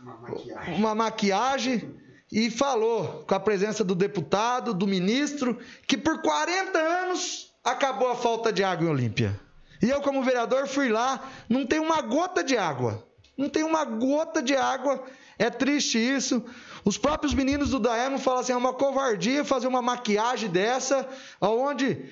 uma 0.00 0.16
maquiagem. 0.16 0.74
uma 0.74 0.94
maquiagem 0.94 1.94
e 2.30 2.50
falou 2.50 3.24
com 3.26 3.34
a 3.34 3.40
presença 3.40 3.82
do 3.82 3.94
deputado, 3.94 4.74
do 4.74 4.86
ministro, 4.86 5.58
que 5.86 5.96
por 5.96 6.20
40 6.20 6.78
anos 6.78 7.52
acabou 7.64 8.10
a 8.10 8.16
falta 8.16 8.52
de 8.52 8.62
água 8.62 8.86
em 8.86 8.90
Olímpia. 8.90 9.38
E 9.80 9.88
eu, 9.88 10.00
como 10.00 10.22
vereador, 10.22 10.66
fui 10.66 10.88
lá, 10.88 11.30
não 11.48 11.64
tem 11.64 11.78
uma 11.78 12.00
gota 12.02 12.42
de 12.42 12.56
água. 12.56 13.04
Não 13.36 13.48
tem 13.48 13.62
uma 13.62 13.84
gota 13.84 14.42
de 14.42 14.56
água. 14.56 15.04
É 15.38 15.48
triste 15.48 15.98
isso. 15.98 16.44
Os 16.84 16.98
próprios 16.98 17.32
meninos 17.32 17.70
do 17.70 17.78
Daemo 17.78 18.18
falam 18.18 18.40
assim: 18.40 18.52
é 18.52 18.56
uma 18.56 18.72
covardia 18.72 19.44
fazer 19.44 19.68
uma 19.68 19.80
maquiagem 19.80 20.50
dessa, 20.50 21.08
onde 21.40 22.04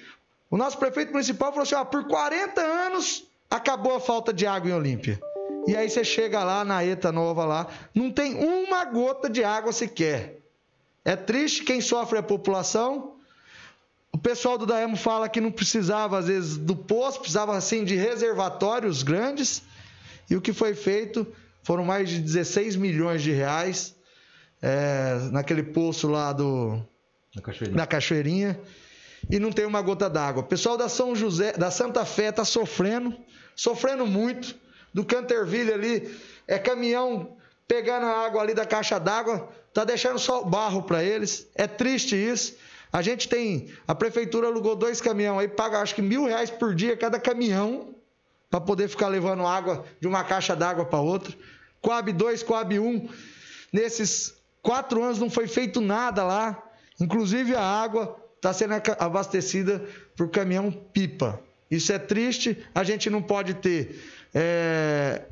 o 0.49 0.57
nosso 0.57 0.79
prefeito 0.79 1.13
municipal 1.13 1.51
falou 1.51 1.65
assim: 1.65 1.75
ah, 1.75 1.85
por 1.85 2.07
40 2.07 2.61
anos 2.61 3.25
acabou 3.51 3.97
a 3.97 4.01
falta 4.01 4.33
de 4.33 4.47
água 4.47 4.71
em 4.71 4.75
Olímpia. 4.75 5.21
E 5.67 5.77
aí 5.77 5.91
você 5.91 6.05
chega 6.05 6.45
lá 6.45 6.65
na 6.65 6.85
ETA 6.85 7.11
nova 7.11 7.45
lá, 7.45 7.67
não 7.95 8.11
tem 8.11 8.35
uma 8.35 8.85
gota 8.85 9.29
de 9.29 9.43
água 9.43 9.73
sequer. 9.73 10.39
É 11.05 11.17
triste 11.17 11.65
quem 11.65 11.81
sofre 11.81 12.17
é 12.17 12.21
a 12.21 12.23
população. 12.23 13.15
O 14.13 14.19
pessoal 14.19 14.57
do 14.57 14.65
Daemo 14.65 14.97
fala 14.97 15.29
que 15.29 15.41
não 15.41 15.51
precisava, 15.51 16.19
às 16.19 16.27
vezes, 16.27 16.57
do 16.57 16.75
poço, 16.75 17.21
precisava 17.21 17.57
assim 17.57 17.85
de 17.85 17.97
reservatórios 17.97 19.03
grandes. 19.03 19.63
E 20.31 20.37
o 20.37 20.41
que 20.41 20.53
foi 20.53 20.75
feito 20.75 21.27
foram 21.63 21.85
mais 21.85 22.09
de 22.09 22.21
16 22.21 22.77
milhões 22.77 23.23
de 23.23 23.33
reais 23.33 23.95
é, 24.63 25.19
naquele 25.33 25.63
poço 25.63 26.09
lá 26.09 26.33
do, 26.33 26.81
Na 27.35 27.43
Cachoeirinha. 27.43 27.77
na 27.77 27.87
Cachoeirinha 27.87 28.61
e 29.29 29.39
não 29.39 29.51
tem 29.51 29.67
uma 29.67 29.83
gota 29.83 30.09
d'água. 30.09 30.43
O 30.43 30.47
pessoal 30.47 30.77
da 30.77 30.89
São 30.89 31.15
José, 31.15 31.53
da 31.53 31.71
Santa 31.71 32.05
Fé 32.05 32.29
está 32.29 32.45
sofrendo, 32.45 33.17
sofrendo 33.55 34.07
muito 34.07 34.55
do 34.97 35.05
Canterville 35.05 35.75
ali, 35.75 36.19
é 36.49 36.59
caminhão 36.59 37.37
pegando 37.69 38.07
a 38.07 38.25
água 38.25 38.41
ali 38.41 38.55
da 38.55 38.65
caixa 38.65 38.99
d'água, 38.99 39.47
tá 39.75 39.85
deixando 39.85 40.19
só 40.19 40.43
barro 40.43 40.85
para 40.85 41.05
eles. 41.05 41.47
É 41.55 41.67
triste 41.67 42.17
isso. 42.17 42.57
A 42.91 43.03
gente 43.03 43.29
tem. 43.29 43.71
A 43.87 43.95
prefeitura 43.95 44.47
alugou 44.47 44.75
dois 44.75 44.99
caminhões 44.99 45.41
aí, 45.41 45.49
paga 45.49 45.81
acho 45.81 45.95
que 45.95 46.01
mil 46.01 46.25
reais 46.25 46.49
por 46.49 46.75
dia 46.75 46.97
cada 46.97 47.21
caminhão 47.21 47.95
para 48.49 48.59
poder 48.59 48.89
ficar 48.89 49.09
levando 49.09 49.47
água 49.47 49.85
de 50.01 50.09
uma 50.09 50.25
caixa 50.25 50.57
d'água 50.57 50.87
para 50.87 51.01
outra. 51.01 51.35
Coab 51.83 52.11
2, 52.11 52.43
Coab 52.43 52.79
1. 52.79 53.07
Nesses 53.71 54.35
quatro 54.63 55.03
anos 55.03 55.19
não 55.19 55.29
foi 55.29 55.47
feito 55.47 55.79
nada 55.79 56.25
lá. 56.25 56.71
Inclusive 56.99 57.55
a 57.55 57.61
água 57.61 58.17
está 58.37 58.51
sendo 58.51 58.73
abastecida 58.99 59.87
por 60.17 60.31
caminhão 60.31 60.73
pipa. 60.73 61.39
Isso 61.71 61.93
é 61.93 61.99
triste. 61.99 62.65
A 62.75 62.83
gente 62.83 63.11
não 63.11 63.21
pode 63.21 63.53
ter 63.53 64.16
é, 64.39 65.23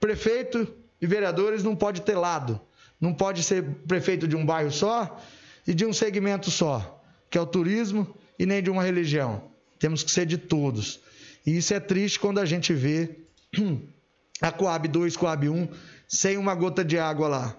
prefeito 0.00 0.74
e 1.00 1.06
vereadores 1.06 1.62
não 1.62 1.76
pode 1.76 2.02
ter 2.02 2.16
lado. 2.16 2.60
Não 3.00 3.14
pode 3.14 3.44
ser 3.44 3.62
prefeito 3.86 4.26
de 4.26 4.34
um 4.34 4.44
bairro 4.44 4.72
só 4.72 5.20
e 5.64 5.72
de 5.72 5.86
um 5.86 5.92
segmento 5.92 6.50
só 6.50 6.98
que 7.30 7.36
é 7.36 7.40
o 7.40 7.46
turismo, 7.46 8.14
e 8.38 8.46
nem 8.46 8.62
de 8.62 8.70
uma 8.70 8.82
religião. 8.82 9.42
Temos 9.78 10.02
que 10.02 10.10
ser 10.10 10.26
de 10.26 10.38
todos. 10.38 11.00
E 11.46 11.56
isso 11.56 11.74
é 11.74 11.80
triste 11.80 12.18
quando 12.18 12.40
a 12.40 12.44
gente 12.44 12.72
vê 12.72 13.18
a 14.40 14.50
Coab 14.50 14.88
2, 14.88 15.16
Coab 15.16 15.48
1, 15.48 15.68
sem 16.06 16.36
uma 16.36 16.54
gota 16.54 16.84
de 16.84 16.98
água 16.98 17.28
lá. 17.28 17.56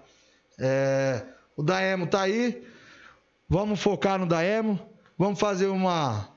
É, 0.58 1.22
o 1.56 1.62
Daemo 1.62 2.04
está 2.04 2.22
aí, 2.22 2.62
vamos 3.48 3.80
focar 3.80 4.18
no 4.18 4.26
Daemo, 4.26 4.78
vamos 5.16 5.38
fazer 5.38 5.66
uma, 5.66 6.28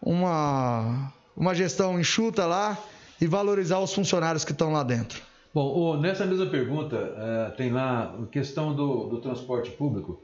uma, 0.00 1.12
uma 1.36 1.54
gestão 1.54 1.98
enxuta 1.98 2.46
lá 2.46 2.78
e 3.24 3.26
valorizar 3.26 3.78
os 3.78 3.92
funcionários 3.92 4.44
que 4.44 4.52
estão 4.52 4.72
lá 4.72 4.82
dentro. 4.82 5.20
Bom, 5.52 5.98
nessa 5.98 6.26
mesma 6.26 6.46
pergunta, 6.46 6.96
é, 6.96 7.50
tem 7.56 7.70
lá 7.70 8.14
a 8.20 8.26
questão 8.26 8.74
do, 8.74 9.08
do 9.08 9.20
transporte 9.20 9.70
público. 9.70 10.22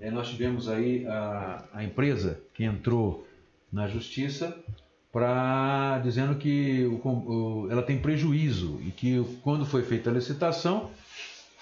É, 0.00 0.10
nós 0.10 0.28
tivemos 0.28 0.68
aí 0.68 1.06
a, 1.06 1.64
a 1.74 1.84
empresa 1.84 2.40
que 2.54 2.64
entrou 2.64 3.26
na 3.70 3.86
justiça 3.86 4.56
para 5.12 6.00
dizendo 6.02 6.36
que 6.36 6.84
o, 6.86 7.08
o, 7.08 7.68
ela 7.70 7.82
tem 7.82 7.98
prejuízo 7.98 8.80
e 8.86 8.90
que 8.90 9.22
quando 9.42 9.66
foi 9.66 9.82
feita 9.82 10.08
a 10.08 10.12
licitação 10.12 10.90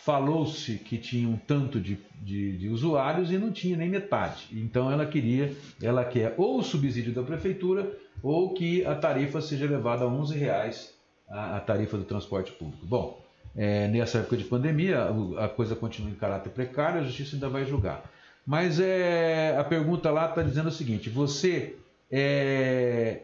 falou-se 0.04 0.76
que 0.76 0.96
tinha 0.96 1.28
um 1.28 1.36
tanto 1.36 1.80
de, 1.80 1.98
de, 2.22 2.56
de, 2.56 2.68
usuários 2.68 3.30
e 3.30 3.36
não 3.36 3.50
tinha 3.50 3.76
nem 3.76 3.90
metade. 3.90 4.48
Então 4.52 4.90
ela 4.90 5.04
queria, 5.04 5.54
ela 5.82 6.04
quer 6.04 6.34
ou 6.38 6.58
o 6.58 6.62
subsídio 6.62 7.12
da 7.12 7.22
prefeitura 7.22 7.92
ou 8.22 8.54
que 8.54 8.84
a 8.84 8.94
tarifa 8.94 9.40
seja 9.40 9.64
elevada 9.64 10.04
a 10.04 10.08
11 10.08 10.36
reais 10.36 10.94
a, 11.28 11.56
a 11.56 11.60
tarifa 11.60 11.96
do 11.96 12.04
transporte 12.04 12.52
público. 12.52 12.84
Bom, 12.84 13.22
é, 13.56 13.88
nessa 13.88 14.18
época 14.18 14.36
de 14.36 14.44
pandemia 14.44 15.00
a, 15.00 15.44
a 15.44 15.48
coisa 15.48 15.74
continua 15.74 16.10
em 16.10 16.14
caráter 16.14 16.50
precário, 16.50 17.00
a 17.00 17.04
justiça 17.04 17.36
ainda 17.36 17.48
vai 17.48 17.64
julgar. 17.64 18.02
Mas 18.46 18.80
é, 18.80 19.56
a 19.58 19.64
pergunta 19.64 20.10
lá 20.10 20.28
está 20.28 20.42
dizendo 20.42 20.68
o 20.68 20.72
seguinte: 20.72 21.10
você 21.10 21.76
é, 22.10 23.20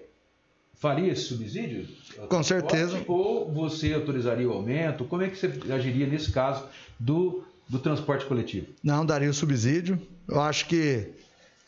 faria 0.75 1.11
esse 1.11 1.23
subsídio? 1.23 1.89
Com 2.29 2.43
certeza. 2.43 3.03
Ou 3.09 3.51
você 3.51 3.95
autorizaria 3.95 4.47
o 4.47 4.53
aumento? 4.53 5.05
Como 5.05 5.23
é 5.23 5.29
que 5.29 5.37
você 5.37 5.51
agiria 5.73 6.07
nesse 6.07 6.31
caso 6.31 6.65
do, 6.99 7.43
do 7.67 7.79
transporte 7.79 8.27
coletivo? 8.27 8.67
Não, 8.83 9.05
daria 9.07 9.31
o 9.31 9.35
subsídio. 9.35 9.99
Eu 10.29 10.41
acho 10.43 10.67
que, 10.67 11.09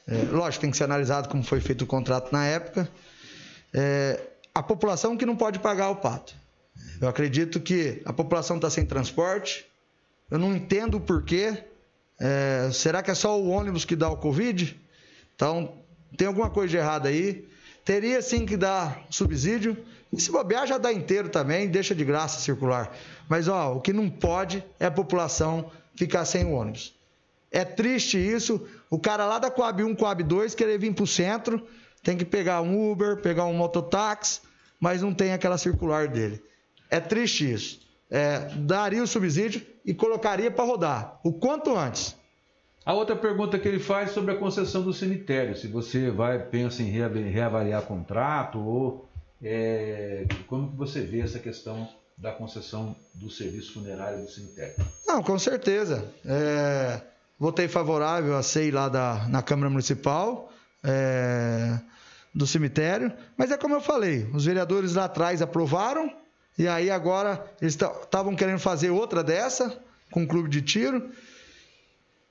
é, 0.07 0.17
lógico, 0.31 0.61
tem 0.61 0.71
que 0.71 0.77
ser 0.77 0.85
analisado 0.85 1.29
como 1.29 1.43
foi 1.43 1.61
feito 1.61 1.83
o 1.83 1.87
contrato 1.87 2.31
na 2.33 2.45
época. 2.45 2.89
É, 3.75 4.21
a 4.55 4.63
população 4.63 5.17
que 5.17 5.27
não 5.27 5.37
pode 5.37 5.59
pagar 5.59 5.91
o 5.91 5.97
pato. 5.97 6.35
Eu 7.01 7.09
acredito 7.09 7.61
que 7.61 8.01
a 8.05 8.13
população 8.13 8.57
está 8.57 8.71
sem 8.71 8.85
transporte. 8.85 9.67
Eu 10.31 10.39
não 10.39 10.55
entendo 10.55 10.97
o 10.97 11.01
porquê 11.01 11.65
é, 12.19 12.71
será 12.73 13.03
que 13.03 13.11
é 13.11 13.15
só 13.15 13.39
o 13.39 13.49
ônibus 13.49 13.85
que 13.85 13.95
dá 13.95 14.09
o 14.09 14.17
Covid? 14.17 14.79
Então, 15.35 15.75
tem 16.17 16.27
alguma 16.27 16.51
coisa 16.51 16.71
de 16.71 16.77
errado 16.77 17.07
aí. 17.07 17.47
Teria 17.85 18.21
sim 18.23 18.47
que 18.47 18.57
dar 18.57 19.05
subsídio. 19.11 19.77
E 20.13 20.21
se 20.21 20.31
bobear, 20.31 20.67
já 20.67 20.79
dá 20.79 20.93
inteiro 20.93 21.29
também, 21.29 21.69
deixa 21.69 21.95
de 21.95 22.05
graça 22.05 22.41
circular. 22.41 22.97
Mas 23.29 23.49
ó, 23.49 23.75
o 23.75 23.81
que 23.81 23.93
não 23.93 24.09
pode 24.09 24.65
é 24.81 24.87
a 24.87 24.91
população 24.91 25.71
ficar 25.95 26.25
sem 26.25 26.45
o 26.45 26.53
ônibus. 26.53 26.95
É 27.51 27.65
triste 27.65 28.17
isso. 28.17 28.67
O 28.91 28.99
cara 28.99 29.27
lá 29.27 29.39
da 29.39 29.51
Coab 29.51 29.83
1, 29.83 29.95
Coab 29.95 30.23
2 30.23 30.55
querer 30.55 30.79
vir 30.79 30.95
para 30.95 31.05
o 31.05 31.07
centro, 31.07 31.67
tem 32.07 32.17
que 32.17 32.25
pegar 32.25 32.63
um 32.63 32.93
Uber, 32.93 33.17
pegar 33.17 33.47
um 33.47 33.53
mototáxi, 33.53 34.41
mas 34.79 35.03
não 35.03 35.13
tem 35.13 35.33
aquela 35.33 35.59
circular 35.59 36.07
dele. 36.07 36.41
É 36.89 37.01
triste 37.01 37.53
isso. 37.53 37.81
É, 38.09 38.49
daria 38.59 39.03
o 39.03 39.09
subsídio 39.09 39.61
e 39.85 39.93
colocaria 39.93 40.49
para 40.49 40.65
rodar 40.65 41.19
o 41.25 41.33
quanto 41.33 41.77
antes. 41.77 42.15
A 42.85 42.95
outra 42.95 43.17
pergunta 43.17 43.59
que 43.59 43.67
ele 43.67 43.81
faz 43.81 44.13
sobre 44.13 44.33
a 44.33 44.37
concessão 44.37 44.83
do 44.83 44.93
cemitério, 44.93 45.57
se 45.57 45.67
você 45.67 46.09
vai 46.09 46.39
pensa 46.39 46.81
em 46.81 46.91
reavaliar 46.91 47.83
contrato 47.83 48.61
ou 48.61 49.09
é, 49.43 50.27
como 50.47 50.71
que 50.71 50.77
você 50.77 51.01
vê 51.01 51.23
essa 51.23 51.41
questão 51.41 51.89
da 52.17 52.31
concessão 52.31 52.95
do 53.15 53.29
serviço 53.29 53.73
funerário 53.73 54.23
do 54.23 54.31
cemitério? 54.31 54.77
Não, 55.09 55.25
com 55.25 55.37
certeza. 55.41 56.09
É, 56.25 57.01
votei 57.37 57.67
favorável 57.67 58.37
a 58.37 58.45
SEI 58.45 58.71
lá 58.71 58.89
da, 58.89 59.27
na 59.29 59.43
Câmara 59.43 59.69
Municipal 59.69 60.53
é, 60.87 61.81
do 62.37 62.47
cemitério, 62.47 63.11
mas 63.35 63.51
é 63.51 63.57
como 63.57 63.75
eu 63.75 63.81
falei, 63.81 64.29
os 64.35 64.45
vereadores 64.45 64.95
lá 64.95 65.07
atrás 65.07 65.41
aprovaram, 65.41 66.15
e 66.59 66.69
aí 66.69 66.91
agora 66.91 67.43
eles 67.63 67.75
estavam 67.75 68.37
querendo 68.37 68.59
fazer 68.59 68.91
outra 68.91 69.25
dessa, 69.25 69.81
com 70.11 70.21
um 70.21 70.27
clube 70.27 70.51
de 70.51 70.61
tiro. 70.61 71.11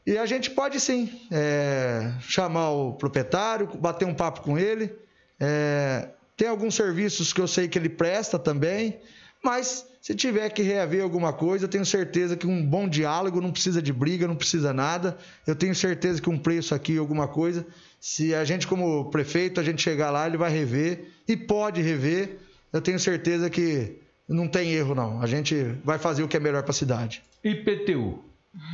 E 0.06 0.16
a 0.20 0.26
gente 0.28 0.52
pode 0.52 0.80
sim 0.80 1.12
é, 1.32 2.14
chamar 2.20 2.70
o 2.70 2.94
proprietário, 2.94 3.68
bater 3.80 4.06
um 4.06 4.14
papo 4.14 4.42
com 4.42 4.60
ele. 4.60 4.94
É, 5.40 6.10
tem 6.38 6.48
alguns 6.48 6.76
serviços 6.76 7.34
que 7.34 7.42
eu 7.42 7.48
sei 7.48 7.68
que 7.68 7.80
ele 7.80 7.90
presta 7.90 8.38
também, 8.38 9.00
mas 9.44 9.88
se 10.00 10.14
tiver 10.14 10.48
que 10.52 10.62
reaver 10.62 11.02
alguma 11.02 11.34
coisa, 11.34 11.66
eu 11.66 11.70
tenho 11.70 11.84
certeza 11.84 12.38
que 12.38 12.46
um 12.46 12.64
bom 12.64 12.88
diálogo 12.88 13.42
não 13.42 13.52
precisa 13.52 13.82
de 13.82 13.92
briga, 13.92 14.28
não 14.28 14.36
precisa 14.36 14.72
nada. 14.72 15.18
Eu 15.48 15.56
tenho 15.56 15.74
certeza 15.74 16.22
que 16.22 16.30
um 16.30 16.38
preço 16.38 16.76
aqui, 16.76 16.96
alguma 16.96 17.28
coisa, 17.28 17.66
se 18.08 18.36
a 18.36 18.46
gente, 18.46 18.68
como 18.68 19.10
prefeito, 19.10 19.60
a 19.60 19.64
gente 19.64 19.82
chegar 19.82 20.12
lá, 20.12 20.28
ele 20.28 20.38
vai 20.38 20.52
rever 20.52 21.12
e 21.28 21.36
pode 21.36 21.82
rever. 21.82 22.38
Eu 22.72 22.80
tenho 22.80 23.00
certeza 23.00 23.50
que 23.50 24.00
não 24.30 24.48
tem 24.48 24.74
erro, 24.74 24.94
não. 24.94 25.20
A 25.24 25.26
gente 25.26 25.56
vai 25.84 25.98
fazer 25.98 26.22
o 26.22 26.28
que 26.28 26.38
é 26.38 26.40
melhor 26.40 26.62
para 26.62 26.70
a 26.70 26.76
cidade. 26.76 27.24
IPTU. 27.44 28.24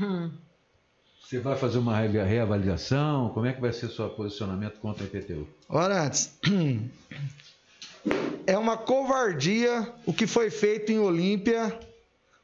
Hum. 0.02 0.32
Você 1.24 1.40
vai 1.40 1.56
fazer 1.56 1.78
uma 1.78 1.98
reavaliação? 1.98 3.30
Como 3.30 3.46
é 3.46 3.54
que 3.54 3.62
vai 3.62 3.72
ser 3.72 3.86
o 3.86 3.92
seu 3.94 4.10
posicionamento 4.10 4.82
contra 4.82 5.06
a 5.06 5.08
IPTU? 5.08 5.48
Ora, 5.70 6.04
antes. 6.04 6.38
É 8.48 8.58
uma 8.58 8.76
covardia 8.76 9.94
o 10.08 10.12
que 10.12 10.26
foi 10.26 10.50
feito 10.50 10.92
em 10.92 10.98
Olímpia 10.98 11.80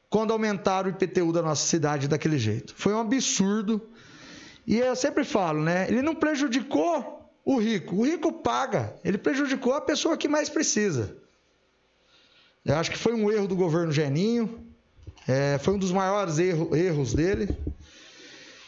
quando 0.08 0.32
aumentaram 0.32 0.88
o 0.88 0.92
IPTU 0.92 1.32
da 1.32 1.42
nossa 1.42 1.66
cidade 1.66 2.06
daquele 2.06 2.38
jeito. 2.38 2.72
Foi 2.76 2.94
um 2.94 3.00
absurdo. 3.00 3.82
E 4.68 4.78
eu 4.80 4.94
sempre 4.94 5.24
falo, 5.24 5.62
né? 5.62 5.86
Ele 5.88 6.02
não 6.02 6.14
prejudicou 6.14 7.32
o 7.42 7.56
rico. 7.56 7.96
O 7.96 8.04
rico 8.04 8.30
paga. 8.30 8.94
Ele 9.02 9.16
prejudicou 9.16 9.72
a 9.72 9.80
pessoa 9.80 10.14
que 10.14 10.28
mais 10.28 10.50
precisa. 10.50 11.16
Eu 12.66 12.76
acho 12.76 12.90
que 12.90 12.98
foi 12.98 13.14
um 13.14 13.32
erro 13.32 13.48
do 13.48 13.56
governo 13.56 13.90
Geninho, 13.90 14.62
é, 15.26 15.56
foi 15.56 15.72
um 15.72 15.78
dos 15.78 15.90
maiores 15.90 16.38
erro, 16.38 16.76
erros 16.76 17.14
dele. 17.14 17.48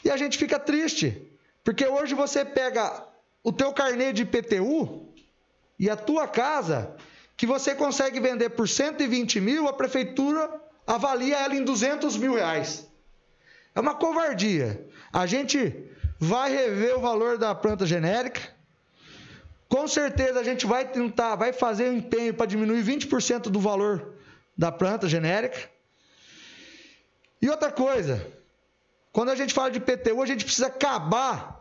E 0.03 0.11
a 0.11 0.17
gente 0.17 0.39
fica 0.39 0.59
triste, 0.59 1.21
porque 1.63 1.87
hoje 1.87 2.15
você 2.15 2.47
pega 2.47 3.05
o 3.45 3.53
teu 3.53 3.71
carnê 3.71 4.11
de 4.11 4.23
IPTU 4.23 5.07
e 5.79 5.91
a 5.91 5.97
tua 5.97 6.27
casa, 6.27 6.97
que 7.37 7.47
você 7.47 7.75
consegue 7.75 8.19
vender 8.21 8.49
por 8.49 8.67
120 8.67 9.39
mil, 9.39 9.69
a 9.69 9.73
prefeitura 9.75 10.51
avalia 10.87 11.37
ela 11.37 11.55
em 11.55 11.63
200 11.63 12.17
mil 12.17 12.37
reais. 12.37 12.89
É 13.75 13.81
uma 13.81 13.95
covardia. 13.95 14.89
A 15.13 15.27
gente 15.27 15.91
vai 16.19 16.53
rever 16.53 16.97
o 16.97 17.01
valor 17.01 17.39
da 17.39 17.55
planta 17.55 17.87
genérica, 17.87 18.41
com 19.69 19.87
certeza 19.87 20.41
a 20.41 20.45
gente 20.45 20.67
vai 20.67 20.85
tentar, 20.85 21.37
vai 21.37 21.53
fazer 21.53 21.89
um 21.89 21.97
empenho 21.97 22.35
para 22.35 22.47
diminuir 22.47 22.83
20% 22.83 23.43
do 23.43 23.61
valor 23.61 24.15
da 24.57 24.73
planta 24.73 25.09
genérica. 25.09 25.71
E 27.41 27.49
outra 27.49 27.71
coisa, 27.71 28.27
quando 29.13 29.31
a 29.31 29.37
gente 29.37 29.55
fala 29.55 29.71
de 29.71 29.81
PTU, 29.81 30.23
a 30.23 30.27
gente 30.27 30.45
precisa 30.45 30.67
acabar 30.67 31.61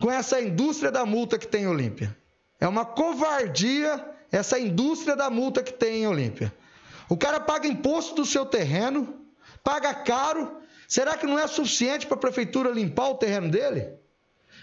com 0.00 0.10
essa 0.10 0.40
indústria 0.40 0.90
da 0.90 1.04
multa 1.04 1.38
que 1.38 1.48
tem 1.48 1.62
em 1.62 1.66
Olímpia. 1.66 2.16
É 2.60 2.68
uma 2.68 2.84
covardia 2.84 4.04
essa 4.30 4.58
indústria 4.58 5.14
da 5.14 5.30
multa 5.30 5.62
que 5.62 5.72
tem 5.72 6.02
em 6.02 6.06
Olímpia. 6.06 6.52
O 7.08 7.16
cara 7.16 7.38
paga 7.40 7.66
imposto 7.66 8.14
do 8.14 8.24
seu 8.24 8.44
terreno, 8.44 9.20
paga 9.62 9.94
caro. 9.94 10.60
Será 10.94 11.16
que 11.16 11.26
não 11.26 11.36
é 11.36 11.44
suficiente 11.48 12.06
para 12.06 12.14
a 12.14 12.20
prefeitura 12.20 12.70
limpar 12.70 13.08
o 13.08 13.16
terreno 13.16 13.50
dele? 13.50 13.94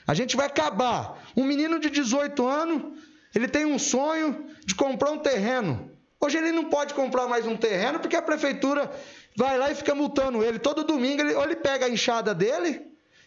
A 0.08 0.14
gente 0.14 0.38
vai 0.38 0.46
acabar. 0.46 1.22
Um 1.36 1.44
menino 1.44 1.78
de 1.78 1.90
18 1.90 2.48
anos, 2.48 2.98
ele 3.36 3.50
tem 3.50 3.66
um 3.66 3.78
sonho 3.78 4.46
de 4.66 4.74
comprar 4.74 5.12
um 5.12 5.18
terreno. 5.18 5.92
Hoje 6.22 6.38
ele 6.38 6.54
não 6.54 6.70
pode 6.70 6.94
comprar 6.94 7.28
mais 7.28 7.46
um 7.46 7.58
terreno 7.58 8.00
porque 8.00 8.16
a 8.16 8.22
prefeitura 8.22 8.90
vai 9.36 9.58
lá 9.58 9.72
e 9.72 9.76
fica 9.76 9.94
multando 9.94 10.42
ele. 10.42 10.58
Todo 10.58 10.86
domingo, 10.86 11.22
ele, 11.22 11.34
ou 11.34 11.44
ele 11.44 11.58
pega 11.58 11.88
a 11.88 11.90
enxada 11.90 12.34
dele 12.34 12.82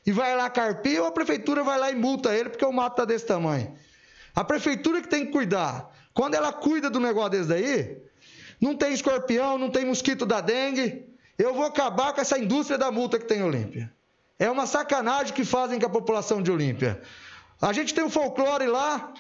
e 0.07 0.11
vai 0.11 0.35
lá 0.35 0.49
carpir, 0.49 0.99
ou 0.99 1.07
a 1.07 1.13
prefeitura 1.13 1.63
vai 1.63 1.79
lá 1.79 1.91
e 1.91 1.95
multa 1.95 2.35
ele 2.35 2.49
porque 2.49 2.65
o 2.65 2.73
mato 2.73 2.95
está 2.95 3.05
desse 3.05 3.27
tamanho. 3.27 3.77
A 4.35 4.43
prefeitura 4.43 5.03
que 5.03 5.09
tem 5.09 5.27
que 5.27 5.33
cuidar. 5.33 5.95
Quando 6.15 6.37
ela 6.37 6.55
cuida 6.55 6.89
do 6.89 6.99
negócio 6.99 7.33
desse 7.33 7.51
daí, 7.51 7.99
não 8.59 8.75
tem 8.75 8.95
escorpião, 8.95 9.59
não 9.59 9.69
tem 9.69 9.85
mosquito 9.85 10.25
da 10.25 10.41
dengue. 10.41 11.14
Eu 11.39 11.53
vou 11.53 11.65
acabar 11.65 12.13
com 12.13 12.21
essa 12.21 12.39
indústria 12.39 12.79
da 12.79 12.91
multa 12.91 13.19
que 13.19 13.27
tem 13.27 13.39
em 13.39 13.43
Olímpia. 13.43 13.93
É 14.39 14.51
uma 14.51 14.67
sacanagem 14.67 15.33
que 15.33 15.45
fazem 15.45 15.79
com 15.81 15.87
a 15.87 15.91
população 15.91 16.43
de 16.43 16.51
Olímpia. 16.51 17.01
A 17.61 17.73
gente 17.73 17.95
tem 17.95 18.05
o 18.05 18.11
folclore 18.11 18.67
lá. 18.67 19.13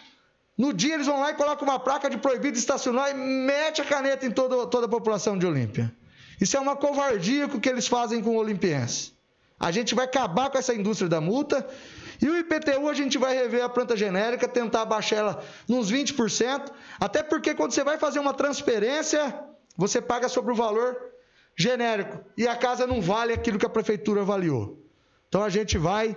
No 0.56 0.72
dia 0.72 0.94
eles 0.94 1.06
vão 1.06 1.20
lá 1.20 1.30
e 1.30 1.34
colocam 1.34 1.66
uma 1.66 1.80
placa 1.80 2.08
de 2.08 2.16
proibido 2.16 2.56
estacionar 2.56 3.10
e 3.10 3.14
mete 3.14 3.82
a 3.82 3.84
caneta 3.84 4.24
em 4.24 4.30
toda, 4.30 4.66
toda 4.66 4.86
a 4.86 4.88
população 4.88 5.36
de 5.36 5.44
Olímpia. 5.44 5.92
Isso 6.40 6.56
é 6.56 6.60
uma 6.60 6.76
covardia 6.76 7.48
que 7.48 7.68
eles 7.68 7.88
fazem 7.88 8.22
com 8.22 8.30
o 8.30 8.36
olimpiense. 8.36 9.12
A 9.58 9.70
gente 9.70 9.94
vai 9.94 10.04
acabar 10.04 10.50
com 10.50 10.58
essa 10.58 10.74
indústria 10.74 11.08
da 11.08 11.20
multa 11.20 11.66
e 12.20 12.28
o 12.28 12.36
IPTU 12.36 12.88
a 12.88 12.94
gente 12.94 13.18
vai 13.18 13.34
rever 13.34 13.64
a 13.64 13.68
planta 13.68 13.96
genérica, 13.96 14.46
tentar 14.46 14.82
abaixar 14.82 15.18
ela 15.18 15.44
nos 15.68 15.90
20%, 15.90 16.70
até 17.00 17.22
porque 17.22 17.54
quando 17.54 17.72
você 17.72 17.82
vai 17.82 17.98
fazer 17.98 18.18
uma 18.18 18.34
transferência, 18.34 19.34
você 19.76 20.00
paga 20.00 20.28
sobre 20.28 20.52
o 20.52 20.56
valor 20.56 21.13
genérico 21.56 22.18
e 22.36 22.46
a 22.46 22.56
casa 22.56 22.86
não 22.86 23.00
vale 23.00 23.32
aquilo 23.32 23.58
que 23.58 23.66
a 23.66 23.70
prefeitura 23.70 24.22
avaliou. 24.22 24.78
Então 25.28 25.42
a 25.42 25.48
gente 25.48 25.78
vai 25.78 26.16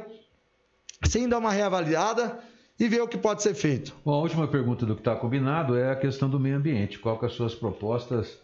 sim 1.03 1.27
dar 1.27 1.37
uma 1.37 1.51
reavaliada 1.51 2.39
e 2.79 2.87
ver 2.87 3.01
o 3.01 3.07
que 3.07 3.17
pode 3.17 3.41
ser 3.41 3.55
feito. 3.55 3.95
Bom, 4.05 4.13
a 4.13 4.21
última 4.21 4.47
pergunta 4.47 4.85
do 4.85 4.95
que 4.95 5.01
está 5.01 5.15
combinado 5.15 5.75
é 5.75 5.91
a 5.91 5.95
questão 5.95 6.29
do 6.29 6.39
meio 6.39 6.57
ambiente. 6.57 6.99
Qual 6.99 7.17
que 7.17 7.25
as 7.25 7.33
suas 7.33 7.55
propostas 7.55 8.37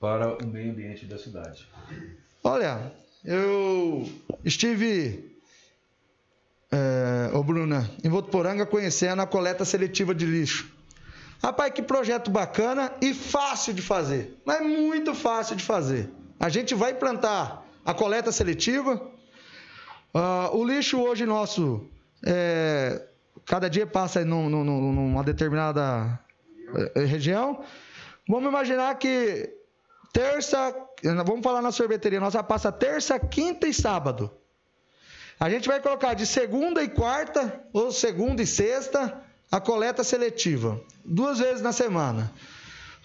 para 0.00 0.42
o 0.42 0.46
meio 0.46 0.72
ambiente 0.72 1.04
da 1.06 1.18
cidade? 1.18 1.68
Olha, 2.42 2.92
eu 3.24 4.08
estive, 4.44 5.38
é, 6.70 7.30
ô 7.34 7.42
Bruna, 7.42 7.90
em 8.02 8.08
Votuporanga 8.08 8.66
conhecendo 8.66 9.20
a 9.22 9.26
coleta 9.26 9.64
seletiva 9.64 10.14
de 10.14 10.26
lixo. 10.26 10.72
Rapaz, 11.42 11.72
que 11.74 11.82
projeto 11.82 12.30
bacana 12.30 12.90
e 13.02 13.12
fácil 13.12 13.74
de 13.74 13.82
fazer, 13.82 14.40
mas 14.46 14.62
muito 14.62 15.14
fácil 15.14 15.56
de 15.56 15.62
fazer. 15.62 16.10
A 16.38 16.48
gente 16.48 16.74
vai 16.74 16.94
plantar 16.94 17.64
a 17.84 17.94
coleta 17.94 18.32
seletiva, 18.32 19.14
Uh, 20.14 20.56
o 20.56 20.64
lixo 20.64 21.00
hoje 21.00 21.26
nosso, 21.26 21.90
é, 22.24 23.04
cada 23.44 23.68
dia 23.68 23.84
passa 23.84 24.24
num, 24.24 24.48
num, 24.48 24.62
numa 24.64 25.24
determinada 25.24 26.20
é, 26.94 27.04
região. 27.04 27.64
Vamos 28.28 28.48
imaginar 28.48 28.94
que 28.96 29.52
terça, 30.12 30.72
vamos 31.26 31.42
falar 31.42 31.60
na 31.60 31.72
sorveteria, 31.72 32.20
nossa 32.20 32.44
passa 32.44 32.70
terça, 32.70 33.18
quinta 33.18 33.66
e 33.66 33.74
sábado. 33.74 34.30
A 35.40 35.50
gente 35.50 35.66
vai 35.66 35.80
colocar 35.80 36.14
de 36.14 36.26
segunda 36.26 36.80
e 36.80 36.88
quarta, 36.88 37.64
ou 37.72 37.90
segunda 37.90 38.40
e 38.40 38.46
sexta, 38.46 39.20
a 39.50 39.60
coleta 39.60 40.04
seletiva, 40.04 40.80
duas 41.04 41.40
vezes 41.40 41.60
na 41.60 41.72
semana. 41.72 42.30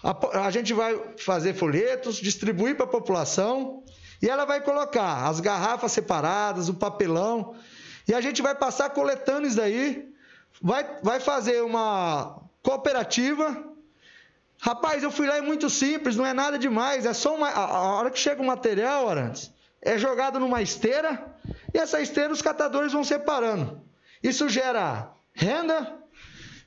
A, 0.02 0.46
a 0.46 0.50
gente 0.50 0.72
vai 0.72 0.98
fazer 1.18 1.54
folhetos, 1.54 2.16
distribuir 2.16 2.76
para 2.76 2.84
a 2.84 2.88
população 2.88 3.82
e 4.22 4.28
ela 4.28 4.44
vai 4.44 4.60
colocar 4.60 5.26
as 5.26 5.40
garrafas 5.40 5.92
separadas, 5.92 6.68
o 6.68 6.74
papelão, 6.74 7.54
e 8.06 8.14
a 8.14 8.20
gente 8.20 8.42
vai 8.42 8.54
passar 8.54 8.90
coletando 8.90 9.46
isso 9.46 9.56
daí, 9.56 10.08
vai, 10.60 10.86
vai 11.02 11.20
fazer 11.20 11.62
uma 11.62 12.40
cooperativa. 12.62 13.64
Rapaz, 14.60 15.02
eu 15.02 15.10
fui 15.10 15.26
lá 15.26 15.38
é 15.38 15.40
muito 15.40 15.70
simples, 15.70 16.16
não 16.16 16.26
é 16.26 16.34
nada 16.34 16.58
demais, 16.58 17.06
é 17.06 17.14
só 17.14 17.34
uma. 17.34 17.48
A, 17.48 17.94
hora 17.94 18.10
que 18.10 18.18
chega 18.18 18.42
o 18.42 18.46
material, 18.46 19.08
Arantes, 19.08 19.50
é 19.80 19.96
jogado 19.96 20.38
numa 20.38 20.60
esteira, 20.60 21.34
e 21.72 21.78
essa 21.78 22.00
esteira 22.00 22.32
os 22.32 22.42
catadores 22.42 22.92
vão 22.92 23.02
separando. 23.02 23.80
Isso 24.22 24.50
gera 24.50 25.12
renda 25.32 25.99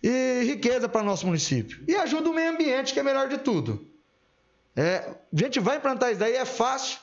e 0.04 0.44
riqueza 0.44 0.90
para 0.90 1.02
nosso 1.02 1.26
município. 1.26 1.82
E 1.88 1.96
ajuda 1.96 2.30
o 2.30 2.34
meio 2.34 2.52
ambiente, 2.52 2.94
que 2.94 3.00
é 3.00 3.04
melhor 3.04 3.30
de 3.30 3.38
tudo. 3.38 3.88
É, 4.76 4.98
a 4.98 5.16
gente 5.34 5.62
vai 5.62 5.78
implantar 5.78 6.12
isso 6.12 6.20
daí, 6.20 6.36
é 6.36 6.44
fácil. 6.44 7.00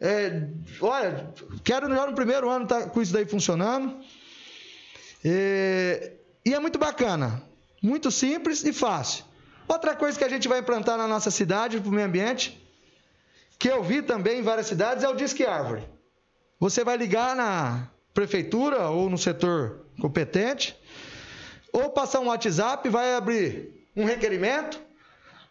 É, 0.00 0.48
olha, 0.80 1.34
quero 1.64 1.92
já 1.92 2.06
no 2.06 2.14
primeiro 2.14 2.48
ano 2.48 2.64
estar 2.64 2.82
tá 2.82 2.88
com 2.88 3.02
isso 3.02 3.12
daí 3.12 3.26
funcionando. 3.26 3.98
E, 5.24 6.12
e 6.46 6.54
é 6.54 6.60
muito 6.60 6.78
bacana. 6.78 7.42
Muito 7.82 8.10
simples 8.10 8.62
e 8.64 8.72
fácil. 8.72 9.24
Outra 9.66 9.96
coisa 9.96 10.16
que 10.16 10.24
a 10.24 10.28
gente 10.28 10.46
vai 10.46 10.60
implantar 10.60 10.96
na 10.96 11.08
nossa 11.08 11.30
cidade, 11.30 11.80
para 11.80 11.88
o 11.88 11.92
meio 11.92 12.06
ambiente, 12.06 12.62
que 13.58 13.68
eu 13.68 13.82
vi 13.82 14.00
também 14.00 14.38
em 14.38 14.42
várias 14.42 14.66
cidades, 14.66 15.02
é 15.02 15.08
o 15.08 15.14
Disque 15.14 15.44
Árvore. 15.44 15.82
Você 16.60 16.84
vai 16.84 16.96
ligar 16.96 17.34
na 17.34 17.90
prefeitura 18.12 18.88
ou 18.88 19.10
no 19.10 19.18
setor 19.18 19.86
competente, 20.00 20.78
ou 21.74 21.90
passar 21.90 22.20
um 22.20 22.28
WhatsApp, 22.28 22.88
vai 22.88 23.14
abrir 23.16 23.88
um 23.96 24.04
requerimento, 24.04 24.80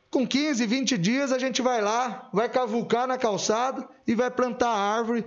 com 0.10 0.26
15, 0.26 0.66
20 0.66 0.98
dias 0.98 1.32
a 1.34 1.38
gente 1.38 1.62
vai 1.62 1.82
lá, 1.82 2.30
vai 2.32 2.48
cavucar 2.48 3.06
na 3.06 3.18
calçada 3.18 3.86
e 4.08 4.16
vai 4.16 4.32
plantar 4.32 4.70
a 4.70 4.98
árvore 4.98 5.26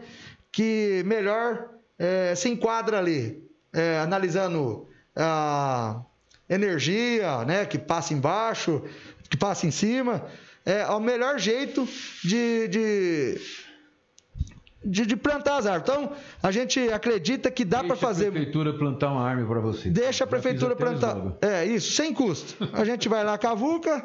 que 0.50 1.02
melhor 1.04 1.68
é, 1.98 2.34
se 2.34 2.48
enquadra 2.48 2.98
ali, 2.98 3.46
é, 3.74 3.98
analisando 3.98 4.88
a 5.14 6.00
energia 6.48 7.44
né, 7.44 7.66
que 7.66 7.78
passa 7.78 8.14
embaixo, 8.14 8.82
que 9.28 9.36
passa 9.36 9.66
em 9.66 9.70
cima. 9.70 10.24
É 10.64 10.86
o 10.86 10.98
melhor 10.98 11.38
jeito 11.38 11.86
de, 12.24 12.68
de 12.68 13.40
de, 14.86 15.04
de, 15.04 15.16
plantar 15.16 15.56
as 15.56 15.66
árvores. 15.66 15.88
Então, 15.88 16.12
a 16.42 16.50
gente 16.50 16.80
acredita 16.90 17.50
que 17.50 17.64
dá 17.64 17.82
para 17.82 17.96
fazer. 17.96 18.30
Deixa 18.30 18.38
a 18.38 18.40
prefeitura 18.40 18.72
plantar 18.72 19.12
uma 19.12 19.28
árvore 19.28 19.48
para 19.48 19.60
você. 19.60 19.90
Deixa 19.90 20.24
a 20.24 20.26
prefeitura 20.26 20.76
plantar. 20.76 21.16
É, 21.42 21.64
isso, 21.66 21.92
sem 21.92 22.14
custo. 22.14 22.56
A 22.72 22.84
gente 22.84 23.08
vai 23.08 23.24
lá, 23.24 23.36
cavuca, 23.36 24.04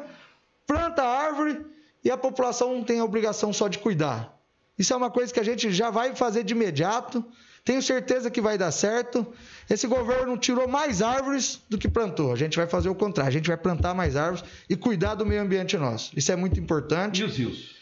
planta 0.65 1.03
a 1.03 1.07
árvore 1.07 1.65
e 2.03 2.09
a 2.09 2.17
população 2.17 2.73
não 2.73 2.83
tem 2.83 2.99
a 2.99 3.05
obrigação 3.05 3.53
só 3.53 3.67
de 3.67 3.77
cuidar. 3.77 4.37
Isso 4.77 4.93
é 4.93 4.95
uma 4.95 5.11
coisa 5.11 5.31
que 5.31 5.39
a 5.39 5.43
gente 5.43 5.71
já 5.71 5.91
vai 5.91 6.15
fazer 6.15 6.43
de 6.43 6.53
imediato. 6.53 7.23
Tenho 7.63 7.81
certeza 7.81 8.31
que 8.31 8.41
vai 8.41 8.57
dar 8.57 8.71
certo. 8.71 9.27
Esse 9.69 9.85
governo 9.85 10.35
tirou 10.35 10.67
mais 10.67 11.03
árvores 11.03 11.61
do 11.69 11.77
que 11.77 11.87
plantou. 11.87 12.33
A 12.33 12.35
gente 12.35 12.57
vai 12.57 12.65
fazer 12.65 12.89
o 12.89 12.95
contrário. 12.95 13.29
A 13.29 13.31
gente 13.31 13.47
vai 13.47 13.57
plantar 13.57 13.93
mais 13.93 14.15
árvores 14.15 14.43
e 14.67 14.75
cuidar 14.75 15.13
do 15.13 15.25
meio 15.25 15.41
ambiente 15.41 15.77
nosso. 15.77 16.11
Isso 16.17 16.31
é 16.31 16.35
muito 16.35 16.59
importante. 16.59 17.21
E 17.21 17.25
os 17.25 17.37
rios? 17.37 17.80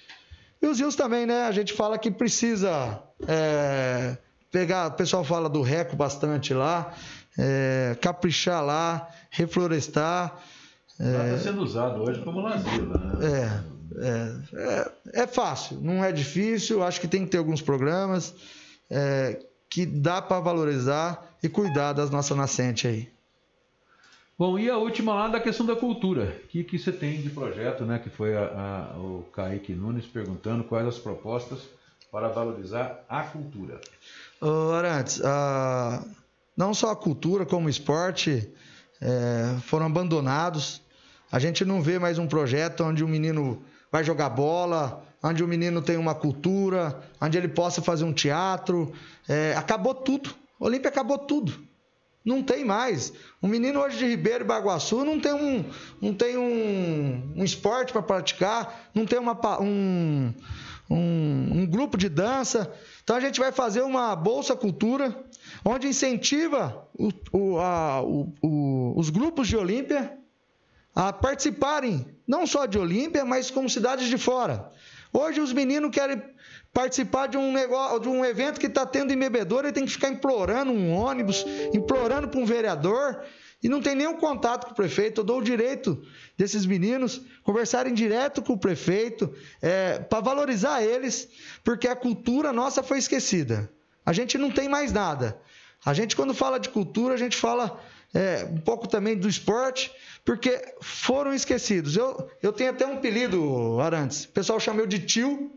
E 0.62 0.68
os 0.68 0.80
rios 0.80 0.96
também, 0.96 1.26
né? 1.26 1.44
A 1.44 1.52
gente 1.52 1.74
fala 1.74 1.98
que 1.98 2.12
precisa 2.12 3.02
é, 3.28 4.18
pegar. 4.52 4.88
O 4.88 4.92
pessoal 4.92 5.24
fala 5.24 5.50
do 5.50 5.62
reco 5.62 5.96
bastante 5.96 6.54
lá, 6.54 6.94
é, 7.38 7.96
caprichar 8.02 8.64
lá, 8.64 9.08
reflorestar. 9.30 10.38
Está 11.00 11.24
é, 11.24 11.38
sendo 11.38 11.62
usado 11.62 12.02
hoje 12.02 12.22
como 12.22 12.42
lazer. 12.42 12.82
Né? 12.82 13.00
É, 13.22 13.80
é, 14.02 14.36
é, 14.54 15.22
é, 15.24 15.28
fácil, 15.28 15.80
não 15.82 16.04
é 16.04 16.12
difícil. 16.12 16.84
Acho 16.84 17.00
que 17.00 17.08
tem 17.08 17.24
que 17.24 17.32
ter 17.32 17.38
alguns 17.38 17.62
programas 17.62 18.36
é, 18.90 19.40
que 19.70 19.86
dá 19.86 20.22
para 20.22 20.42
valorizar 20.42 21.36
e 21.42 21.48
cuidar 21.48 21.94
das 21.94 22.10
nossas 22.10 22.38
nascentes 22.38 22.90
aí. 22.90 23.19
Bom, 24.40 24.58
e 24.58 24.70
a 24.70 24.78
última 24.78 25.14
lá 25.14 25.28
da 25.28 25.38
questão 25.38 25.66
da 25.66 25.76
cultura. 25.76 26.34
O 26.46 26.48
que, 26.48 26.64
que 26.64 26.80
você 26.80 26.94
tem 26.94 27.22
de 27.22 27.30
projeto, 27.30 27.84
né? 27.84 28.00
Que 28.00 28.10
foi 28.10 28.38
a, 28.38 28.94
a, 28.96 28.98
o 28.98 29.26
Kaique 29.34 29.74
Nunes 29.74 30.06
perguntando 30.06 30.64
quais 30.64 30.88
as 30.88 30.98
propostas 30.98 31.60
para 32.10 32.30
valorizar 32.30 33.04
a 33.10 33.22
cultura. 33.24 33.82
Oh, 34.40 34.72
Arantes, 34.72 35.22
a, 35.26 36.06
não 36.56 36.74
só 36.74 36.92
a 36.92 36.96
cultura, 36.96 37.46
como 37.46 37.68
o 37.68 37.70
esporte 37.70 38.50
é, 39.02 39.58
foram 39.64 39.88
abandonados. 39.88 40.82
A 41.30 41.38
gente 41.38 41.66
não 41.66 41.82
vê 41.82 42.00
mais 42.00 42.18
um 42.18 42.26
projeto 42.26 42.86
onde 42.86 43.04
o 43.04 43.10
menino 43.10 43.62
vai 43.92 44.06
jogar 44.06 44.30
bola, 44.30 45.04
onde 45.22 45.44
o 45.44 45.48
menino 45.50 45.82
tem 45.82 45.98
uma 45.98 46.16
cultura, 46.16 46.98
onde 47.20 47.38
ele 47.38 47.50
possa 47.50 47.82
fazer 47.82 48.06
um 48.06 48.14
teatro. 48.14 48.94
É, 49.28 49.54
acabou 49.58 49.94
tudo. 49.94 50.34
Olímpia 50.58 50.88
acabou 50.88 51.18
tudo. 51.18 51.68
Não 52.30 52.44
tem 52.44 52.64
mais. 52.64 53.12
O 53.42 53.48
menino 53.48 53.80
hoje 53.80 53.98
de 53.98 54.06
Ribeiro 54.06 54.44
e 54.44 54.48
Baguaçu 54.48 55.04
não 55.04 55.20
tem 55.20 55.34
um, 55.34 55.66
não 56.00 56.14
tem 56.14 56.38
um, 56.38 57.34
um 57.36 57.44
esporte 57.44 57.92
para 57.92 58.04
praticar, 58.04 58.92
não 58.94 59.04
tem 59.04 59.18
uma, 59.18 59.36
um, 59.60 60.32
um, 60.88 61.62
um, 61.62 61.66
grupo 61.66 61.98
de 61.98 62.08
dança. 62.08 62.72
Então 63.04 63.16
a 63.16 63.20
gente 63.20 63.40
vai 63.40 63.52
fazer 63.52 63.82
uma 63.82 64.16
Bolsa 64.16 64.56
Cultura, 64.56 65.26
onde 65.66 65.88
incentiva 65.88 66.88
o, 66.94 67.10
o, 67.32 67.58
a, 67.58 68.04
o, 68.04 68.94
os 68.96 69.10
grupos 69.10 69.48
de 69.48 69.58
Olímpia 69.58 70.16
a 70.96 71.12
participarem 71.12 72.06
não 72.28 72.46
só 72.46 72.68
de 72.68 72.78
Olímpia, 72.78 73.26
mas 73.26 73.50
como 73.50 73.68
cidades 73.68 74.08
de 74.08 74.20
fora. 74.20 74.72
Hoje 75.12 75.42
os 75.42 75.52
meninos 75.52 75.90
querem 75.90 76.22
participar 76.74 77.28
de 77.28 77.38
um 77.38 77.52
negócio, 77.52 78.00
de 78.00 78.08
um 78.08 78.24
evento 78.24 78.60
que 78.60 78.68
está 78.68 78.86
tendo 78.86 79.12
em 79.12 79.18
Bebedouro 79.18 79.68
e 79.68 79.72
tem 79.72 79.86
que 79.86 79.92
ficar 79.92 80.10
implorando 80.10 80.72
um 80.72 80.94
ônibus, 80.94 81.46
implorando 81.74 82.28
para 82.28 82.40
um 82.40 82.46
vereador 82.46 83.24
e 83.62 83.68
não 83.68 83.82
tem 83.82 83.96
nenhum 83.96 84.18
contato 84.18 84.66
com 84.66 84.72
o 84.72 84.76
prefeito. 84.76 85.22
Eu 85.22 85.26
dou 85.26 85.40
o 85.40 85.44
direito 85.44 86.02
desses 86.38 86.66
meninos 86.66 87.22
conversarem 87.44 87.94
direto 87.94 88.42
com 88.42 88.54
o 88.54 88.60
prefeito 88.60 89.34
é, 89.62 90.00
para 90.00 90.22
valorizar 90.22 90.82
eles, 90.82 91.28
porque 91.64 91.88
a 91.88 91.96
cultura 91.96 92.54
nossa 92.54 92.82
foi 92.82 93.00
esquecida. 93.00 93.70
A 94.06 94.14
gente 94.14 94.38
não 94.38 94.50
tem 94.50 94.70
mais 94.70 94.94
nada. 94.94 95.40
A 95.86 95.94
gente, 95.94 96.16
quando 96.16 96.34
fala 96.34 96.60
de 96.60 96.70
cultura, 96.70 97.14
a 97.14 97.18
gente 97.18 97.36
fala 97.36 97.82
é, 98.14 98.46
um 98.50 98.60
pouco 98.60 98.88
também 98.88 99.18
do 99.18 99.28
esporte, 99.28 99.92
porque 100.24 100.74
foram 100.82 101.34
esquecidos. 101.34 101.96
Eu, 101.96 102.30
eu 102.42 102.54
tenho 102.54 102.72
até 102.72 102.86
um 102.86 102.94
apelido, 102.94 103.80
Arantes. 103.80 104.24
O 104.26 104.30
pessoal 104.30 104.60
chama 104.60 104.82
eu 104.82 104.88
de 104.88 105.00
tio, 105.00 105.52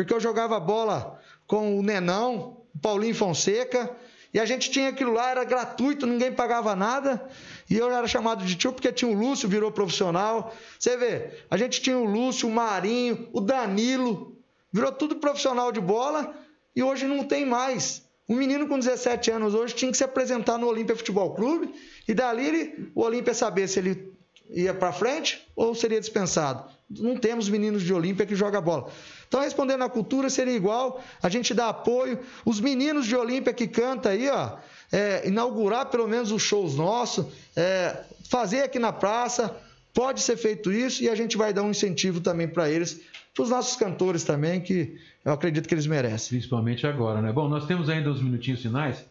porque 0.00 0.14
eu 0.14 0.20
jogava 0.20 0.58
bola 0.58 1.20
com 1.46 1.78
o 1.78 1.82
Nenão, 1.82 2.64
o 2.74 2.78
Paulinho 2.78 3.14
Fonseca, 3.14 3.94
e 4.32 4.40
a 4.40 4.46
gente 4.46 4.70
tinha 4.70 4.88
aquilo 4.88 5.12
lá, 5.12 5.30
era 5.30 5.44
gratuito, 5.44 6.06
ninguém 6.06 6.32
pagava 6.32 6.74
nada. 6.74 7.28
E 7.68 7.76
eu 7.76 7.92
era 7.92 8.08
chamado 8.08 8.42
de 8.42 8.54
tio 8.54 8.72
porque 8.72 8.90
tinha 8.90 9.10
o 9.10 9.14
Lúcio, 9.14 9.46
virou 9.46 9.70
profissional. 9.70 10.54
Você 10.78 10.96
vê, 10.96 11.42
a 11.50 11.56
gente 11.58 11.82
tinha 11.82 11.98
o 11.98 12.04
Lúcio, 12.04 12.48
o 12.48 12.50
Marinho, 12.50 13.28
o 13.30 13.42
Danilo, 13.42 14.38
virou 14.72 14.90
tudo 14.90 15.16
profissional 15.16 15.70
de 15.70 15.82
bola 15.82 16.34
e 16.74 16.82
hoje 16.82 17.06
não 17.06 17.22
tem 17.22 17.44
mais. 17.44 18.02
Um 18.26 18.36
menino 18.36 18.66
com 18.68 18.78
17 18.78 19.30
anos 19.30 19.54
hoje 19.54 19.74
tinha 19.74 19.90
que 19.90 19.98
se 19.98 20.04
apresentar 20.04 20.56
no 20.56 20.66
Olímpia 20.66 20.96
Futebol 20.96 21.34
Clube 21.34 21.74
e 22.08 22.14
dali 22.14 22.46
ele, 22.46 22.90
o 22.94 23.02
Olímpia 23.02 23.34
saber 23.34 23.68
se 23.68 23.80
ele 23.80 24.14
ia 24.48 24.72
para 24.72 24.92
frente 24.92 25.46
ou 25.54 25.74
seria 25.74 26.00
dispensado. 26.00 26.70
Não 26.88 27.16
temos 27.16 27.48
meninos 27.48 27.82
de 27.82 27.92
Olímpia 27.92 28.26
que 28.26 28.34
jogam 28.34 28.62
bola. 28.62 28.90
Então, 29.30 29.42
respondendo 29.42 29.84
à 29.84 29.88
cultura, 29.88 30.28
seria 30.28 30.56
igual, 30.56 31.00
a 31.22 31.28
gente 31.28 31.54
dá 31.54 31.68
apoio. 31.68 32.18
Os 32.44 32.58
meninos 32.58 33.06
de 33.06 33.14
Olímpia 33.14 33.52
que 33.52 33.68
canta 33.68 34.08
aí, 34.08 34.28
ó, 34.28 34.56
é, 34.90 35.28
inaugurar 35.28 35.86
pelo 35.86 36.08
menos 36.08 36.32
os 36.32 36.42
shows 36.42 36.74
nossos, 36.74 37.26
é, 37.54 37.96
fazer 38.28 38.62
aqui 38.62 38.80
na 38.80 38.92
praça, 38.92 39.56
pode 39.94 40.20
ser 40.20 40.36
feito 40.36 40.72
isso 40.72 41.04
e 41.04 41.08
a 41.08 41.14
gente 41.14 41.36
vai 41.36 41.52
dar 41.52 41.62
um 41.62 41.70
incentivo 41.70 42.20
também 42.20 42.48
para 42.48 42.68
eles, 42.68 43.02
para 43.32 43.44
os 43.44 43.50
nossos 43.50 43.76
cantores 43.76 44.24
também, 44.24 44.60
que 44.60 44.98
eu 45.24 45.32
acredito 45.32 45.68
que 45.68 45.74
eles 45.74 45.86
merecem. 45.86 46.30
Principalmente 46.30 46.84
agora, 46.84 47.22
né? 47.22 47.32
Bom, 47.32 47.48
nós 47.48 47.68
temos 47.68 47.88
ainda 47.88 48.10
os 48.10 48.20
minutinhos 48.20 48.60
finais. 48.60 49.04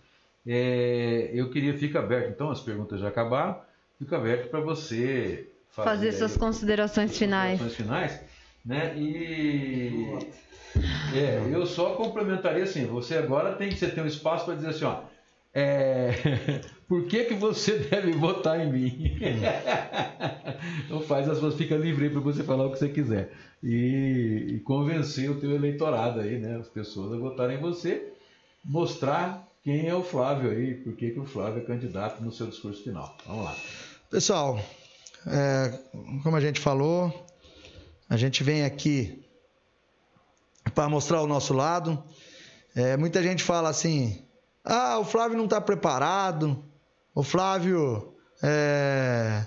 É, 0.46 1.32
eu 1.34 1.50
queria, 1.50 1.78
fica 1.78 2.00
aberto, 2.00 2.30
então, 2.30 2.52
as 2.52 2.60
perguntas 2.60 3.00
já 3.00 3.08
acabaram, 3.08 3.58
fica 3.98 4.18
aberto 4.18 4.50
para 4.50 4.60
você 4.60 5.48
fazer, 5.70 5.90
fazer 5.90 6.12
suas 6.12 6.34
aí, 6.34 6.40
considerações 6.40 7.18
finais. 7.18 7.58
Considerações 7.62 8.12
finais, 8.18 8.39
né? 8.66 8.94
E 8.98 10.18
é, 11.14 11.42
eu 11.52 11.66
só 11.66 11.96
complementaria 11.96 12.64
assim, 12.64 12.86
você 12.86 13.18
agora 13.18 13.54
tem 13.54 13.70
que 13.70 13.76
você 13.76 13.88
ter 13.88 14.02
um 14.02 14.08
espaço 14.08 14.46
para 14.46 14.56
dizer 14.56 14.70
assim, 14.70 14.86
ó, 14.86 15.02
é, 15.54 16.12
por 16.88 17.06
que, 17.06 17.26
que 17.26 17.34
você 17.34 17.78
deve 17.80 18.12
votar 18.12 18.60
em 18.60 18.72
mim? 18.72 19.18
então 20.86 21.02
faz 21.02 21.28
as 21.28 21.40
suas, 21.40 21.56
fica 21.56 21.76
livre 21.76 22.10
para 22.10 22.20
você 22.20 22.44
falar 22.44 22.68
o 22.68 22.72
que 22.72 22.80
você 22.80 22.90
quiser. 22.90 23.32
E, 23.62 24.56
e, 24.56 24.60
convencer 24.60 25.30
o 25.30 25.40
teu 25.40 25.52
eleitorado 25.52 26.22
aí, 26.22 26.40
né? 26.40 26.58
As 26.58 26.70
pessoas 26.70 27.12
a 27.12 27.18
votarem 27.18 27.58
em 27.58 27.62
você, 27.62 28.14
mostrar 28.64 29.46
quem 29.64 29.88
é 29.88 29.94
o 29.94 30.02
Flávio 30.02 30.52
aí, 30.52 30.76
por 30.76 30.94
que, 30.96 31.12
que 31.12 31.20
o 31.20 31.26
Flávio 31.26 31.62
é 31.62 31.66
candidato 31.66 32.24
no 32.24 32.32
seu 32.32 32.48
discurso 32.48 32.82
final. 32.84 33.18
Vamos 33.28 33.46
lá. 33.46 33.56
Pessoal, 34.10 34.60
é, 35.28 35.78
como 36.24 36.38
a 36.38 36.40
gente 36.40 36.60
falou, 36.60 37.14
a 38.10 38.18
gente 38.18 38.44
vem 38.44 38.66
aqui 38.66 39.24
para 40.74 40.90
mostrar 40.90 41.22
o 41.22 41.28
nosso 41.28 41.54
lado. 41.54 42.04
É, 42.76 42.98
muita 42.98 43.22
gente 43.22 43.44
fala 43.44 43.70
assim, 43.70 44.26
ah, 44.66 44.98
o 44.98 45.06
Flávio 45.06 45.38
não 45.38 45.46
está 45.46 45.62
preparado. 45.62 46.64
O 47.14 47.22
Flávio 47.22 48.14
é... 48.42 49.46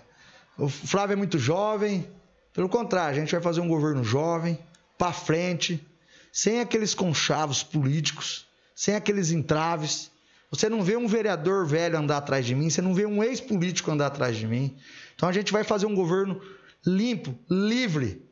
o 0.56 0.68
Flávio 0.68 1.14
é 1.14 1.16
muito 1.16 1.38
jovem. 1.38 2.08
Pelo 2.52 2.68
contrário, 2.68 3.16
a 3.16 3.20
gente 3.20 3.32
vai 3.32 3.40
fazer 3.40 3.60
um 3.60 3.68
governo 3.68 4.04
jovem, 4.04 4.58
para 4.96 5.12
frente, 5.12 5.84
sem 6.32 6.60
aqueles 6.60 6.94
conchavos 6.94 7.62
políticos, 7.62 8.46
sem 8.76 8.94
aqueles 8.94 9.30
entraves. 9.30 10.10
Você 10.50 10.68
não 10.68 10.82
vê 10.82 10.96
um 10.96 11.08
vereador 11.08 11.66
velho 11.66 11.98
andar 11.98 12.18
atrás 12.18 12.44
de 12.44 12.54
mim, 12.54 12.68
você 12.70 12.82
não 12.82 12.94
vê 12.94 13.06
um 13.06 13.24
ex-político 13.24 13.90
andar 13.90 14.06
atrás 14.06 14.36
de 14.36 14.46
mim. 14.46 14.76
Então 15.16 15.28
a 15.28 15.32
gente 15.32 15.50
vai 15.50 15.64
fazer 15.64 15.86
um 15.86 15.94
governo 15.94 16.40
limpo, 16.86 17.34
livre. 17.50 18.22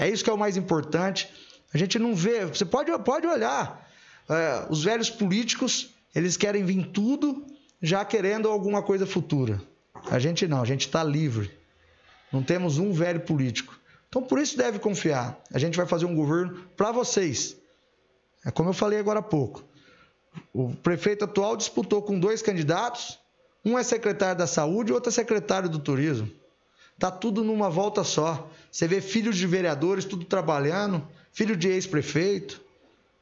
É 0.00 0.08
isso 0.08 0.24
que 0.24 0.30
é 0.30 0.32
o 0.32 0.38
mais 0.38 0.56
importante. 0.56 1.28
A 1.74 1.76
gente 1.76 1.98
não 1.98 2.14
vê, 2.14 2.46
você 2.46 2.64
pode, 2.64 2.90
pode 3.00 3.26
olhar, 3.26 3.86
é, 4.30 4.66
os 4.70 4.82
velhos 4.82 5.10
políticos 5.10 5.90
eles 6.14 6.38
querem 6.38 6.64
vir 6.64 6.86
tudo 6.86 7.46
já 7.82 8.02
querendo 8.02 8.48
alguma 8.48 8.82
coisa 8.82 9.06
futura. 9.06 9.60
A 10.10 10.18
gente 10.18 10.48
não, 10.48 10.62
a 10.62 10.64
gente 10.64 10.86
está 10.86 11.04
livre. 11.04 11.50
Não 12.32 12.42
temos 12.42 12.78
um 12.78 12.92
velho 12.92 13.20
político. 13.20 13.78
Então 14.08 14.22
por 14.22 14.38
isso 14.38 14.56
deve 14.56 14.78
confiar. 14.78 15.38
A 15.52 15.58
gente 15.58 15.76
vai 15.76 15.86
fazer 15.86 16.06
um 16.06 16.14
governo 16.14 16.64
para 16.78 16.90
vocês. 16.90 17.54
É 18.42 18.50
como 18.50 18.70
eu 18.70 18.74
falei 18.74 18.98
agora 18.98 19.18
há 19.18 19.22
pouco. 19.22 19.62
O 20.50 20.74
prefeito 20.76 21.26
atual 21.26 21.58
disputou 21.58 22.00
com 22.00 22.18
dois 22.18 22.40
candidatos. 22.40 23.18
Um 23.62 23.78
é 23.78 23.82
secretário 23.82 24.38
da 24.38 24.46
saúde 24.46 24.92
e 24.92 24.94
outro 24.94 25.10
é 25.10 25.12
secretário 25.12 25.68
do 25.68 25.78
turismo. 25.78 26.39
Tá 27.00 27.10
tudo 27.10 27.42
numa 27.42 27.70
volta 27.70 28.04
só. 28.04 28.46
Você 28.70 28.86
vê 28.86 29.00
filhos 29.00 29.38
de 29.38 29.46
vereadores 29.46 30.04
tudo 30.04 30.22
trabalhando, 30.26 31.02
filho 31.32 31.56
de 31.56 31.66
ex-prefeito. 31.66 32.60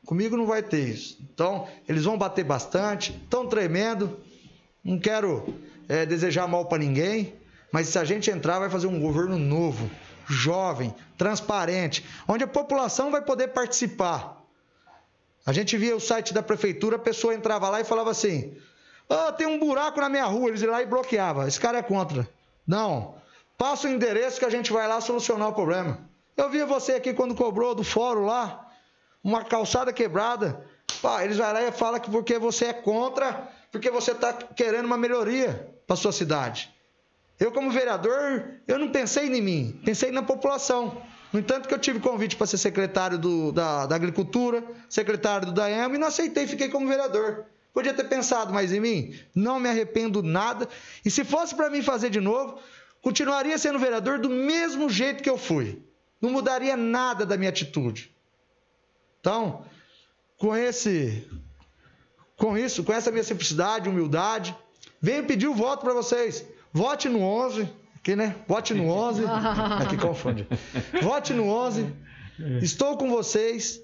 Comigo 0.05 0.37
não 0.37 0.47
vai 0.47 0.65
ter 0.65 0.89
isso. 0.89 1.17
Então, 1.33 1.69
eles 1.89 2.05
vão 2.05 2.19
bater 2.19 2.45
bastante, 2.45 3.13
estão 3.13 3.47
tremendo. 3.47 4.19
Não 4.83 4.99
quero 4.99 5.55
é, 5.89 6.05
desejar 6.05 6.49
mal 6.49 6.65
para 6.65 6.79
ninguém, 6.79 7.35
mas 7.71 7.87
se 7.87 7.99
a 8.01 8.05
gente 8.05 8.29
entrar, 8.29 8.59
vai 8.59 8.69
fazer 8.69 8.89
um 8.89 8.99
governo 8.99 9.39
novo, 9.39 9.89
jovem, 10.27 10.93
transparente, 11.17 12.05
onde 12.27 12.43
a 12.43 12.49
população 12.49 13.13
vai 13.13 13.23
poder 13.23 13.49
participar. 13.49 14.43
A 15.47 15.53
gente 15.53 15.77
via 15.79 15.95
o 15.95 16.01
site 16.01 16.35
da 16.35 16.43
prefeitura, 16.43 16.97
a 16.97 16.99
pessoa 16.99 17.33
entrava 17.33 17.69
lá 17.69 17.81
e 17.81 17.85
falava 17.85 18.11
assim: 18.11 18.57
oh, 19.09 19.33
tem 19.33 19.47
um 19.47 19.61
buraco 19.61 20.01
na 20.01 20.09
minha 20.09 20.25
rua. 20.25 20.49
Eles 20.49 20.63
iam 20.63 20.73
lá 20.73 20.83
e 20.83 20.87
bloqueavam. 20.87 21.47
Esse 21.47 21.61
cara 21.61 21.79
é 21.79 21.83
contra. 21.83 22.29
Não. 22.67 23.15
Passa 23.59 23.89
o 23.89 23.91
endereço 23.91 24.39
que 24.39 24.45
a 24.45 24.51
gente 24.51 24.73
vai 24.73 24.87
lá 24.87 25.01
solucionar 25.01 25.49
o 25.49 25.53
problema. 25.53 25.99
Eu 26.37 26.49
via 26.49 26.65
você 26.65 26.93
aqui 26.93 27.13
quando 27.13 27.35
cobrou 27.35 27.75
do 27.75 27.83
fórum 27.83 28.25
lá 28.25 28.65
uma 29.23 29.45
calçada 29.45 29.93
quebrada. 29.93 30.65
Pá, 31.03 31.25
eles 31.25 31.37
vão 31.37 31.53
lá 31.53 31.63
e 31.65 31.73
falam 31.73 31.99
que 31.99 32.09
porque 32.09 32.39
você 32.39 32.67
é 32.67 32.73
contra, 32.73 33.51
porque 33.73 33.91
você 33.91 34.13
está 34.13 34.33
querendo 34.33 34.87
uma 34.87 34.97
melhoria 34.97 35.75
para 35.89 35.97
sua 35.97 36.13
cidade. 36.13 36.73
Eu, 37.39 37.51
como 37.51 37.71
vereador, 37.71 38.61
eu 38.67 38.79
não 38.79 38.91
pensei 38.91 39.27
em 39.27 39.43
mim, 39.43 39.81
pensei 39.85 40.13
na 40.13 40.23
população. 40.23 41.03
No 41.33 41.41
entanto, 41.41 41.69
que 41.69 41.75
eu 41.75 41.79
tive 41.79 41.99
convite 41.99 42.37
para 42.37 42.47
ser 42.47 42.59
secretário 42.59 43.19
do, 43.19 43.51
da, 43.51 43.87
da, 43.87 43.97
Agricultura, 43.97 44.65
secretário 44.89 45.47
do 45.47 45.53
DAEM, 45.53 45.95
e 45.95 45.99
não 45.99 46.07
aceitei, 46.07 46.47
fiquei 46.47 46.69
como 46.69 46.87
vereador. 46.87 47.45
Podia 47.75 47.93
ter 47.93 48.05
pensado 48.05 48.53
mais 48.53 48.73
em 48.73 48.81
mim, 48.81 49.15
não 49.35 49.61
me 49.61 49.69
arrependo 49.69 50.23
nada. 50.23 50.69
E 51.05 51.11
se 51.11 51.25
fosse 51.25 51.55
para 51.55 51.71
mim 51.71 51.83
fazer 51.83 52.11
de 52.11 52.21
novo, 52.21 52.59
continuaria 53.09 53.57
sendo 53.57 53.79
vereador 53.79 54.19
do 54.19 54.29
mesmo 54.29 54.91
jeito 54.91 55.23
que 55.23 55.31
eu 55.31 55.39
fui. 55.39 55.83
Não 56.21 56.31
mudaria 56.31 56.77
nada 56.77 57.25
da 57.25 57.39
minha 57.39 57.49
atitude. 57.49 58.15
Então, 59.19 59.65
com 60.37 60.55
esse 60.55 61.27
com 62.37 62.57
isso, 62.57 62.85
com 62.85 62.93
essa 62.93 63.11
minha 63.11 63.25
simplicidade, 63.25 63.89
humildade, 63.89 64.55
venho 65.01 65.25
pedir 65.25 65.49
o 65.49 65.55
voto 65.55 65.85
para 65.85 65.95
vocês. 65.95 66.45
Vote 66.71 67.09
no 67.09 67.23
11, 67.23 67.69
aqui, 67.97 68.15
né? 68.15 68.37
Vote 68.47 68.75
no 68.75 68.91
11. 68.91 69.23
Aqui 69.83 69.97
confunde. 69.97 70.47
Vote 71.03 71.33
no 71.33 71.49
11. 71.49 71.91
Estou 72.61 72.99
com 72.99 73.09
vocês. 73.09 73.81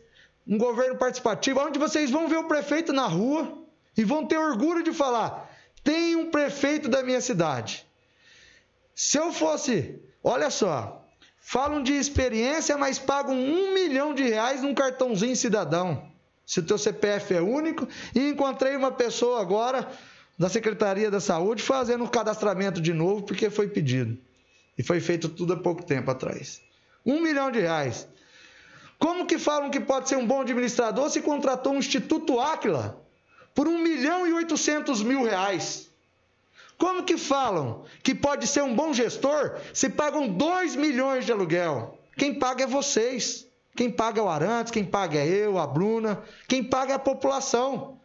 Um 0.46 0.58
governo 0.58 0.96
participativo, 0.96 1.60
onde 1.60 1.78
vocês 1.78 2.10
vão 2.10 2.28
ver 2.28 2.36
o 2.36 2.44
prefeito 2.44 2.92
na 2.92 3.06
rua 3.06 3.56
e 3.96 4.04
vão 4.04 4.26
ter 4.26 4.36
orgulho 4.36 4.84
de 4.84 4.92
falar: 4.92 5.50
tem 5.82 6.14
um 6.14 6.30
prefeito 6.30 6.90
da 6.90 7.02
minha 7.02 7.22
cidade. 7.22 7.86
Se 8.94 9.18
eu 9.18 9.32
fosse, 9.32 10.00
olha 10.22 10.50
só, 10.50 11.04
Falam 11.46 11.82
de 11.82 11.92
experiência, 11.92 12.74
mas 12.78 12.98
pagam 12.98 13.34
um 13.34 13.74
milhão 13.74 14.14
de 14.14 14.22
reais 14.22 14.62
num 14.62 14.74
cartãozinho 14.74 15.36
cidadão. 15.36 16.10
Se 16.46 16.60
o 16.60 16.62
teu 16.62 16.78
CPF 16.78 17.34
é 17.34 17.42
único. 17.42 17.86
E 18.14 18.30
encontrei 18.30 18.74
uma 18.74 18.90
pessoa 18.90 19.42
agora 19.42 19.86
da 20.38 20.48
Secretaria 20.48 21.10
da 21.10 21.20
Saúde 21.20 21.62
fazendo 21.62 22.02
o 22.02 22.08
cadastramento 22.08 22.80
de 22.80 22.94
novo 22.94 23.24
porque 23.24 23.50
foi 23.50 23.68
pedido. 23.68 24.18
E 24.76 24.82
foi 24.82 25.00
feito 25.00 25.28
tudo 25.28 25.52
há 25.52 25.56
pouco 25.58 25.84
tempo 25.84 26.10
atrás. 26.10 26.62
Um 27.04 27.20
milhão 27.20 27.50
de 27.50 27.60
reais. 27.60 28.08
Como 28.98 29.26
que 29.26 29.38
falam 29.38 29.70
que 29.70 29.78
pode 29.78 30.08
ser 30.08 30.16
um 30.16 30.26
bom 30.26 30.40
administrador 30.40 31.10
se 31.10 31.20
contratou 31.20 31.74
um 31.74 31.78
Instituto 31.78 32.40
Áquila 32.40 33.04
por 33.54 33.68
um 33.68 33.78
milhão 33.78 34.26
e 34.26 34.32
oitocentos 34.32 35.02
mil 35.02 35.22
reais? 35.22 35.90
Como 36.78 37.04
que 37.04 37.16
falam 37.16 37.84
que 38.02 38.14
pode 38.14 38.46
ser 38.46 38.62
um 38.62 38.74
bom 38.74 38.92
gestor 38.92 39.58
se 39.72 39.88
pagam 39.88 40.28
2 40.28 40.76
milhões 40.76 41.24
de 41.24 41.32
aluguel? 41.32 41.98
Quem 42.16 42.34
paga 42.34 42.64
é 42.64 42.66
vocês. 42.66 43.46
Quem 43.76 43.90
paga 43.90 44.20
é 44.20 44.22
o 44.22 44.28
Arantes, 44.28 44.70
quem 44.70 44.84
paga 44.84 45.18
é 45.18 45.26
eu, 45.26 45.58
a 45.58 45.66
Bruna, 45.66 46.22
quem 46.46 46.62
paga 46.62 46.92
é 46.92 46.96
a 46.96 46.98
população. 46.98 47.98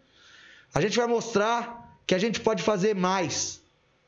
A 0.74 0.82
gente 0.82 0.98
vai 0.98 1.06
mostrar 1.06 1.96
que 2.08 2.16
a 2.16 2.18
gente 2.18 2.40
pode 2.40 2.64
fazer 2.64 2.96
mais. 2.96 3.62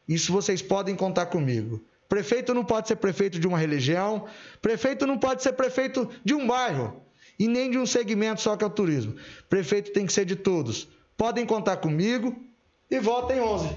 Isso 0.08 0.34
vocês 0.34 0.60
podem 0.60 0.96
contar 0.96 1.28
comigo. 1.28 1.80
Prefeito 2.10 2.52
não 2.54 2.66
pode 2.66 2.88
ser 2.88 2.96
prefeito 2.96 3.40
de 3.40 3.48
uma 3.48 3.60
religião, 3.60 4.26
prefeito 4.60 5.06
não 5.06 5.20
pode 5.20 5.44
ser 5.44 5.54
prefeito 5.54 6.10
de 6.26 6.34
um 6.34 6.48
bairro 6.48 7.00
e 7.38 7.48
nem 7.48 7.70
de 7.70 7.78
um 7.78 7.86
segmento 7.86 8.42
só 8.42 8.58
que 8.58 8.64
é 8.64 8.68
o 8.68 8.72
turismo. 8.72 9.16
Prefeito 9.48 9.94
tem 9.94 10.08
que 10.08 10.14
ser 10.14 10.26
de 10.26 10.36
todos. 10.36 10.88
Podem 11.16 11.46
contar 11.46 11.78
comigo, 11.78 12.36
e 12.92 13.00
vota 13.00 13.34
em 13.34 13.40
11. 13.40 13.70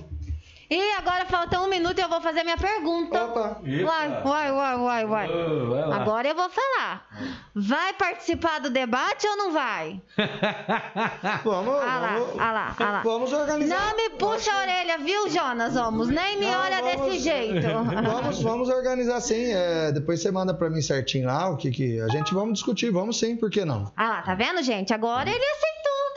E 0.70 0.92
agora 0.92 1.24
falta 1.26 1.60
um 1.60 1.68
minuto 1.68 1.98
e 1.98 2.02
eu 2.02 2.08
vou 2.08 2.20
fazer 2.20 2.42
minha 2.42 2.56
pergunta. 2.56 3.24
Opa. 3.24 3.60
Eita. 3.64 3.84
Vai, 3.84 4.08
vai, 4.22 4.52
vai, 4.52 4.76
vai, 4.78 5.06
vai. 5.06 5.30
Ô, 5.30 5.68
vai 5.70 5.86
lá. 5.88 5.96
Agora 5.96 6.28
eu 6.28 6.34
vou 6.34 6.48
falar. 6.48 7.06
Vai 7.54 7.92
participar 7.94 8.60
do 8.60 8.70
debate 8.70 9.26
ou 9.26 9.36
não 9.36 9.52
vai? 9.52 10.00
Vamos, 11.44 11.74
Ah 11.82 11.98
lá, 12.00 12.14
vamos, 12.18 12.40
ah 12.40 12.52
lá, 12.52 12.76
ah 12.78 12.90
lá. 12.90 13.02
vamos 13.02 13.32
organizar. 13.32 13.78
Não 13.78 13.96
me 13.96 14.10
puxa 14.10 14.50
a 14.52 14.60
orelha, 14.62 14.98
viu, 14.98 15.28
Jonas 15.30 15.76
Omos? 15.76 16.08
Nem 16.08 16.38
me 16.38 16.46
Não, 16.46 16.60
olha 16.60 16.80
vamos- 16.82 17.06
desse 17.06 17.18
jeito. 17.20 17.64
Vamos, 18.04 18.42
vamos 18.42 18.68
organizar 18.68 19.20
sim. 19.20 19.52
é, 19.52 19.92
depois 19.92 20.20
você 20.20 20.30
manda 20.30 20.52
pra 20.54 20.68
mim 20.70 20.80
certinho 20.80 21.26
lá 21.26 21.48
o 21.50 21.56
que 21.56 21.70
que. 21.70 22.00
A 22.00 22.08
gente 22.08 22.32
vamos 22.34 22.54
discutir, 22.54 22.90
vamos 22.90 23.18
sim, 23.18 23.36
por 23.36 23.50
que 23.50 23.64
não? 23.64 23.92
Ah 23.96 24.08
lá, 24.08 24.22
tá 24.22 24.34
vendo, 24.34 24.62
gente? 24.62 24.92
Agora 24.92 25.28
ele 25.30 25.38
aceitou, 25.44 25.64
tá 25.64 25.73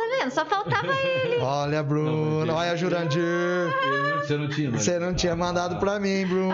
vendo? 0.08 0.32
Só 0.32 0.46
faltava 0.46 0.88
ele. 1.04 1.38
Olha, 1.42 1.84
Bruno, 1.84 2.46
Não, 2.46 2.56
olha, 2.56 2.76
Jurandir. 2.76 3.22
Você 4.22 4.38
não 4.38 4.50
tinha, 4.50 4.72
Você 4.72 5.00
não 5.00 5.14
tinha 5.14 5.36
mandado 5.36 5.78
pra 5.80 6.00
mim, 6.00 6.26
Bruno. 6.26 6.54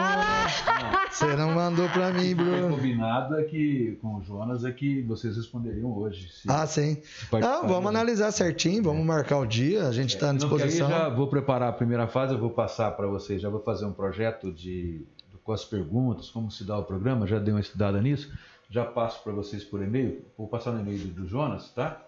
Você 1.09 1.35
não 1.35 1.51
mandou 1.53 1.87
pra 1.89 2.11
mim, 2.11 2.35
Foi 2.35 2.45
Bruno. 2.45 2.75
combinado 2.75 3.37
é 3.39 3.43
que, 3.43 3.97
com 4.01 4.15
o 4.15 4.21
Jonas 4.23 4.65
é 4.65 4.71
que 4.71 5.01
vocês 5.03 5.37
responderiam 5.37 5.91
hoje. 5.95 6.27
se- 6.31 6.49
Ah, 6.49 6.65
sim. 6.65 6.97
Não, 7.31 7.67
vamos 7.67 7.87
analisar 7.89 8.31
certinho, 8.31 8.81
vamos 8.83 9.05
marcar 9.05 9.37
o 9.37 9.45
dia, 9.45 9.87
a 9.87 9.91
gente 9.91 10.15
está 10.15 10.27
à 10.27 10.31
aí 10.31 10.37
disposição. 10.37 10.89
já 10.89 11.09
vou 11.09 11.27
preparar 11.27 11.69
a 11.69 11.73
primeira 11.73 12.07
fase, 12.07 12.33
eu 12.33 12.39
vou 12.39 12.49
passar 12.49 12.91
para 12.91 13.05
vocês, 13.07 13.41
já 13.41 13.49
vou 13.49 13.61
fazer 13.61 13.85
um 13.85 13.93
projeto 13.93 14.51
de 14.51 15.05
com 15.43 15.51
as 15.51 15.65
perguntas, 15.65 16.29
como 16.29 16.49
se 16.49 16.63
dá 16.63 16.77
o 16.77 16.83
programa, 16.83 17.27
já 17.27 17.37
dei 17.37 17.53
uma 17.53 17.59
estudada 17.59 18.01
nisso, 18.01 18.31
já 18.69 18.85
passo 18.85 19.21
para 19.23 19.33
vocês 19.33 19.61
por 19.63 19.83
e-mail, 19.83 20.23
vou 20.37 20.47
passar 20.47 20.71
no 20.71 20.79
e-mail 20.79 20.99
do 21.07 21.27
Jonas, 21.27 21.69
tá? 21.71 22.01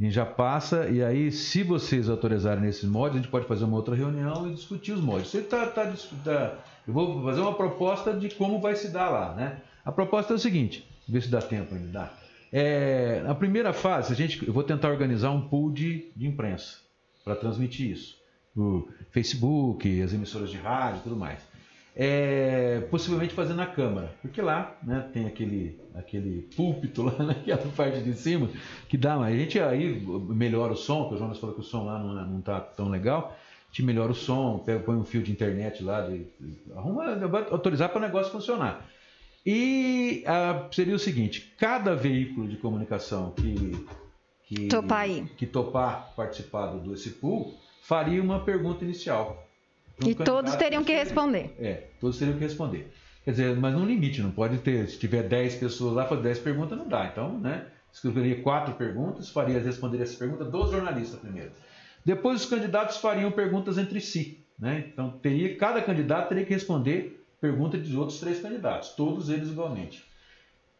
E 0.00 0.10
já 0.10 0.24
passa, 0.24 0.88
e 0.88 1.04
aí, 1.04 1.30
se 1.30 1.62
vocês 1.62 2.08
autorizarem 2.08 2.62
nesses 2.64 2.84
mods, 2.84 3.16
a 3.18 3.20
gente 3.20 3.30
pode 3.30 3.46
fazer 3.46 3.64
uma 3.64 3.76
outra 3.76 3.94
reunião 3.94 4.50
e 4.50 4.54
discutir 4.54 4.92
os 4.92 5.00
mods. 5.00 5.28
Você 5.28 5.42
tá, 5.42 5.66
tá, 5.66 5.92
tá- 6.24 6.58
eu 6.88 6.94
vou 6.94 7.22
fazer 7.22 7.42
uma 7.42 7.52
proposta 7.52 8.14
de 8.14 8.30
como 8.30 8.58
vai 8.62 8.74
se 8.74 8.88
dar 8.88 9.10
lá, 9.10 9.34
né? 9.34 9.60
A 9.84 9.92
proposta 9.92 10.32
é 10.32 10.36
o 10.36 10.38
seguinte, 10.38 10.88
ver 11.06 11.22
se 11.22 11.28
dá 11.28 11.42
tempo 11.42 11.74
ainda 11.74 11.88
dá. 11.88 12.12
É, 12.50 13.20
na 13.22 13.34
primeira 13.34 13.74
fase, 13.74 14.12
a 14.14 14.16
gente, 14.16 14.46
eu 14.46 14.54
vou 14.54 14.62
tentar 14.62 14.88
organizar 14.88 15.32
um 15.32 15.42
pool 15.42 15.70
de, 15.70 16.06
de 16.16 16.26
imprensa 16.26 16.78
para 17.22 17.36
transmitir 17.36 17.90
isso. 17.90 18.16
O 18.56 18.88
Facebook, 19.10 20.00
as 20.02 20.14
emissoras 20.14 20.50
de 20.50 20.56
rádio 20.56 21.02
tudo 21.02 21.16
mais. 21.16 21.40
É, 22.02 22.80
possivelmente 22.90 23.34
fazer 23.34 23.52
na 23.52 23.66
Câmara, 23.66 24.14
porque 24.22 24.40
lá 24.40 24.74
né, 24.82 25.06
tem 25.12 25.26
aquele, 25.26 25.78
aquele 25.94 26.48
púlpito 26.56 27.02
lá 27.04 27.12
naquela 27.22 27.66
parte 27.76 28.00
de 28.00 28.14
cima 28.14 28.48
que 28.88 28.96
dá 28.96 29.18
mais. 29.18 29.34
A 29.34 29.38
gente 29.38 29.60
aí 29.60 30.02
melhora 30.30 30.72
o 30.72 30.76
som, 30.76 31.02
porque 31.02 31.16
o 31.16 31.18
Jonas 31.18 31.36
falou 31.38 31.54
que 31.54 31.60
o 31.60 31.64
som 31.64 31.84
lá 31.84 31.98
não, 31.98 32.18
é- 32.18 32.24
não 32.24 32.40
tá 32.40 32.58
tão 32.58 32.88
legal. 32.88 33.36
A 33.36 33.66
gente 33.66 33.82
melhora 33.82 34.12
o 34.12 34.14
som, 34.14 34.60
pega, 34.60 34.80
põe 34.80 34.96
um 34.96 35.04
fio 35.04 35.22
de 35.22 35.30
internet 35.30 35.82
lá, 35.82 36.00
de, 36.00 36.20
de- 36.40 36.72
arruma, 36.74 37.04
autorizar 37.50 37.90
para 37.90 37.98
o 37.98 38.00
negócio 38.00 38.32
funcionar. 38.32 38.88
E 39.44 40.24
ah, 40.26 40.68
seria 40.72 40.94
o 40.94 40.98
seguinte: 40.98 41.54
cada 41.58 41.94
veículo 41.94 42.48
de 42.48 42.56
comunicação 42.56 43.32
que, 43.32 43.86
que, 44.44 44.68
Topar 44.68 45.06
que 45.36 45.46
topar 45.46 46.14
participar 46.16 46.68
do 46.68 46.90
desse 46.90 47.10
pool 47.10 47.54
faria 47.82 48.22
uma 48.22 48.40
pergunta 48.40 48.84
inicial. 48.86 49.49
Um 50.04 50.08
E 50.08 50.14
todos 50.14 50.54
teriam 50.56 50.84
que 50.84 50.92
responder. 50.92 51.54
É, 51.58 51.88
todos 52.00 52.18
teriam 52.18 52.36
que 52.36 52.44
responder. 52.44 52.90
Quer 53.24 53.30
dizer, 53.32 53.56
mas 53.56 53.74
num 53.74 53.84
limite, 53.84 54.22
não 54.22 54.30
pode 54.30 54.58
ter. 54.58 54.88
Se 54.88 54.98
tiver 54.98 55.22
10 55.22 55.56
pessoas 55.56 55.94
lá, 55.94 56.06
fazer 56.06 56.22
10 56.22 56.38
perguntas, 56.38 56.78
não 56.78 56.88
dá. 56.88 57.06
Então, 57.06 57.38
né? 57.38 57.66
Escreveria 57.92 58.40
quatro 58.42 58.74
perguntas, 58.74 59.30
faria, 59.30 59.58
responderia 59.60 60.04
essa 60.04 60.16
pergunta 60.16 60.44
dos 60.44 60.70
jornalistas 60.70 61.18
primeiro. 61.18 61.50
Depois 62.04 62.42
os 62.42 62.48
candidatos 62.48 62.98
fariam 62.98 63.30
perguntas 63.32 63.78
entre 63.78 64.00
si. 64.00 64.44
Né? 64.58 64.84
Então, 64.92 65.10
teria, 65.10 65.56
cada 65.56 65.82
candidato 65.82 66.28
teria 66.28 66.44
que 66.44 66.52
responder 66.52 67.24
pergunta 67.40 67.78
dos 67.78 67.94
outros 67.94 68.20
três 68.20 68.40
candidatos, 68.40 68.90
todos 68.90 69.30
eles 69.30 69.48
igualmente. 69.48 70.04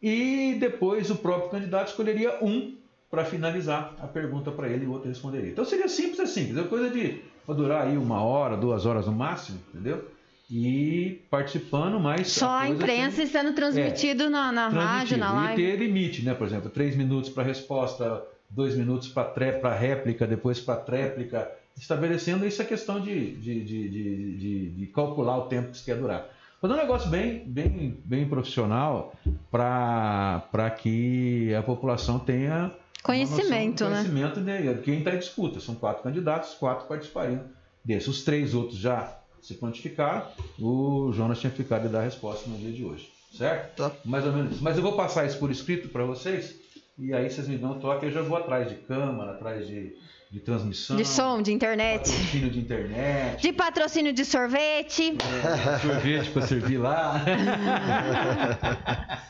E 0.01 0.55
depois 0.59 1.09
o 1.09 1.15
próprio 1.15 1.49
candidato 1.49 1.89
escolheria 1.89 2.43
um 2.43 2.77
para 3.09 3.25
finalizar 3.25 3.95
a 3.99 4.07
pergunta 4.07 4.51
para 4.51 4.69
ele 4.69 4.85
e 4.85 4.87
o 4.87 4.91
outro 4.91 5.09
responderia. 5.09 5.51
Então 5.51 5.65
seria 5.65 5.89
simples 5.89 6.19
assim, 6.19 6.53
coisa 6.65 6.89
de 6.89 7.21
vai 7.47 7.55
durar 7.55 7.87
aí 7.87 7.97
uma 7.97 8.21
hora, 8.23 8.55
duas 8.57 8.85
horas 8.85 9.05
no 9.05 9.11
máximo, 9.13 9.59
entendeu? 9.73 10.07
E 10.49 11.21
participando, 11.29 11.97
mas 11.99 12.27
Só 12.27 12.49
a 12.49 12.69
imprensa 12.69 13.23
assim, 13.23 13.31
sendo 13.31 13.53
transmitido 13.53 14.29
na, 14.29 14.51
na 14.51 14.67
rádio, 14.67 15.17
na 15.17 15.31
live. 15.31 15.61
E 15.61 15.65
ter 15.65 15.77
limite, 15.77 16.23
né? 16.23 16.33
Por 16.33 16.45
exemplo, 16.45 16.69
três 16.69 16.95
minutos 16.95 17.29
para 17.29 17.43
resposta, 17.43 18.21
dois 18.49 18.75
minutos 18.75 19.07
para 19.07 19.73
réplica, 19.73 20.27
depois 20.27 20.59
para 20.59 20.75
tréplica, 20.75 21.49
estabelecendo 21.77 22.45
essa 22.45 22.65
questão 22.65 22.99
de, 22.99 23.31
de, 23.37 23.63
de, 23.63 23.89
de, 23.89 24.37
de- 24.37 24.69
de 24.71 24.85
calcular 24.87 25.37
o 25.37 25.43
tempo 25.43 25.69
que 25.69 25.77
isso 25.77 25.85
quer 25.85 25.95
durar. 25.97 26.27
Fazer 26.61 26.75
um 26.75 26.77
negócio 26.77 27.09
bem, 27.09 27.43
bem, 27.43 27.99
bem 28.05 28.29
profissional 28.29 29.15
para 29.49 30.69
que 30.77 31.55
a 31.55 31.63
população 31.63 32.19
tenha 32.19 32.71
Conhecimento, 33.01 33.83
noção, 33.83 33.89
né? 33.89 34.09
conhecimento 34.09 34.75
de 34.75 34.81
quem 34.83 34.99
está 34.99 35.15
em 35.15 35.17
disputa. 35.17 35.59
São 35.59 35.73
quatro 35.73 36.03
candidatos, 36.03 36.53
quatro 36.53 36.87
participariam 36.87 37.45
desse. 37.83 38.11
Os 38.11 38.23
três 38.23 38.53
outros 38.53 38.77
já 38.77 39.17
se 39.41 39.55
prontificaram. 39.55 40.27
O 40.59 41.11
Jonas 41.11 41.39
tinha 41.39 41.51
ficado 41.51 41.81
de 41.81 41.89
dar 41.89 42.01
a 42.01 42.03
resposta 42.03 42.47
no 42.47 42.55
dia 42.55 42.71
de 42.71 42.85
hoje. 42.85 43.11
Certo? 43.35 43.77
Tá. 43.77 43.91
Mais 44.05 44.23
ou 44.23 44.31
menos 44.31 44.53
isso. 44.53 44.63
Mas 44.63 44.77
eu 44.77 44.83
vou 44.83 44.93
passar 44.93 45.25
isso 45.25 45.39
por 45.39 45.49
escrito 45.49 45.89
para 45.89 46.05
vocês. 46.05 46.55
E 46.95 47.11
aí 47.11 47.27
vocês 47.27 47.47
me 47.47 47.57
dão 47.57 47.71
um 47.71 47.79
toque. 47.79 48.05
Eu 48.05 48.11
já 48.11 48.21
vou 48.21 48.37
atrás 48.37 48.69
de 48.69 48.75
câmera, 48.75 49.31
atrás 49.31 49.65
de, 49.65 49.95
de 50.31 50.39
transmissão. 50.39 50.95
De 50.95 51.03
som, 51.05 51.41
de 51.41 51.51
internet. 51.51 52.09
Patrocínio 52.09 52.49
de 52.49 52.59
internet. 52.59 53.41
De 53.41 53.51
patrocínio 53.51 54.13
de 54.13 54.23
sorvete. 54.23 55.17
é, 55.19 55.77
sorvete 55.79 56.29
para 56.31 56.47
servir 56.47 56.77
lá. 56.77 57.21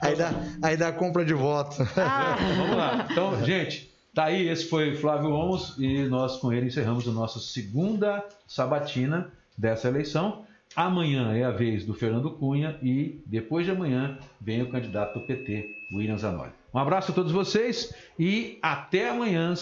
Aí 0.00 0.16
dá, 0.16 0.32
aí 0.60 0.76
dá 0.76 0.90
compra 0.90 1.24
de 1.24 1.32
voto. 1.34 1.76
Ah, 1.96 2.36
Vamos 2.56 2.76
lá. 2.76 3.06
Então, 3.08 3.44
gente, 3.44 3.88
tá 4.12 4.24
aí. 4.24 4.48
Esse 4.48 4.64
foi 4.68 4.96
Flávio 4.96 5.30
Omos 5.30 5.76
e 5.78 6.02
nós 6.08 6.38
com 6.38 6.52
ele 6.52 6.66
encerramos 6.66 7.06
a 7.06 7.12
nossa 7.12 7.38
segunda 7.38 8.24
sabatina 8.48 9.30
dessa 9.56 9.86
eleição. 9.86 10.44
Amanhã 10.74 11.32
é 11.36 11.44
a 11.44 11.52
vez 11.52 11.84
do 11.84 11.94
Fernando 11.94 12.28
Cunha 12.32 12.76
e 12.82 13.22
depois 13.24 13.64
de 13.64 13.70
amanhã 13.70 14.18
vem 14.40 14.62
o 14.62 14.70
candidato 14.70 15.20
do 15.20 15.26
PT, 15.26 15.76
William 15.92 16.16
Zanoli. 16.18 16.50
Um 16.74 16.78
abraço 16.78 17.12
a 17.12 17.14
todos 17.14 17.30
vocês 17.30 17.94
e 18.18 18.58
até 18.62 19.10
amanhã. 19.10 19.54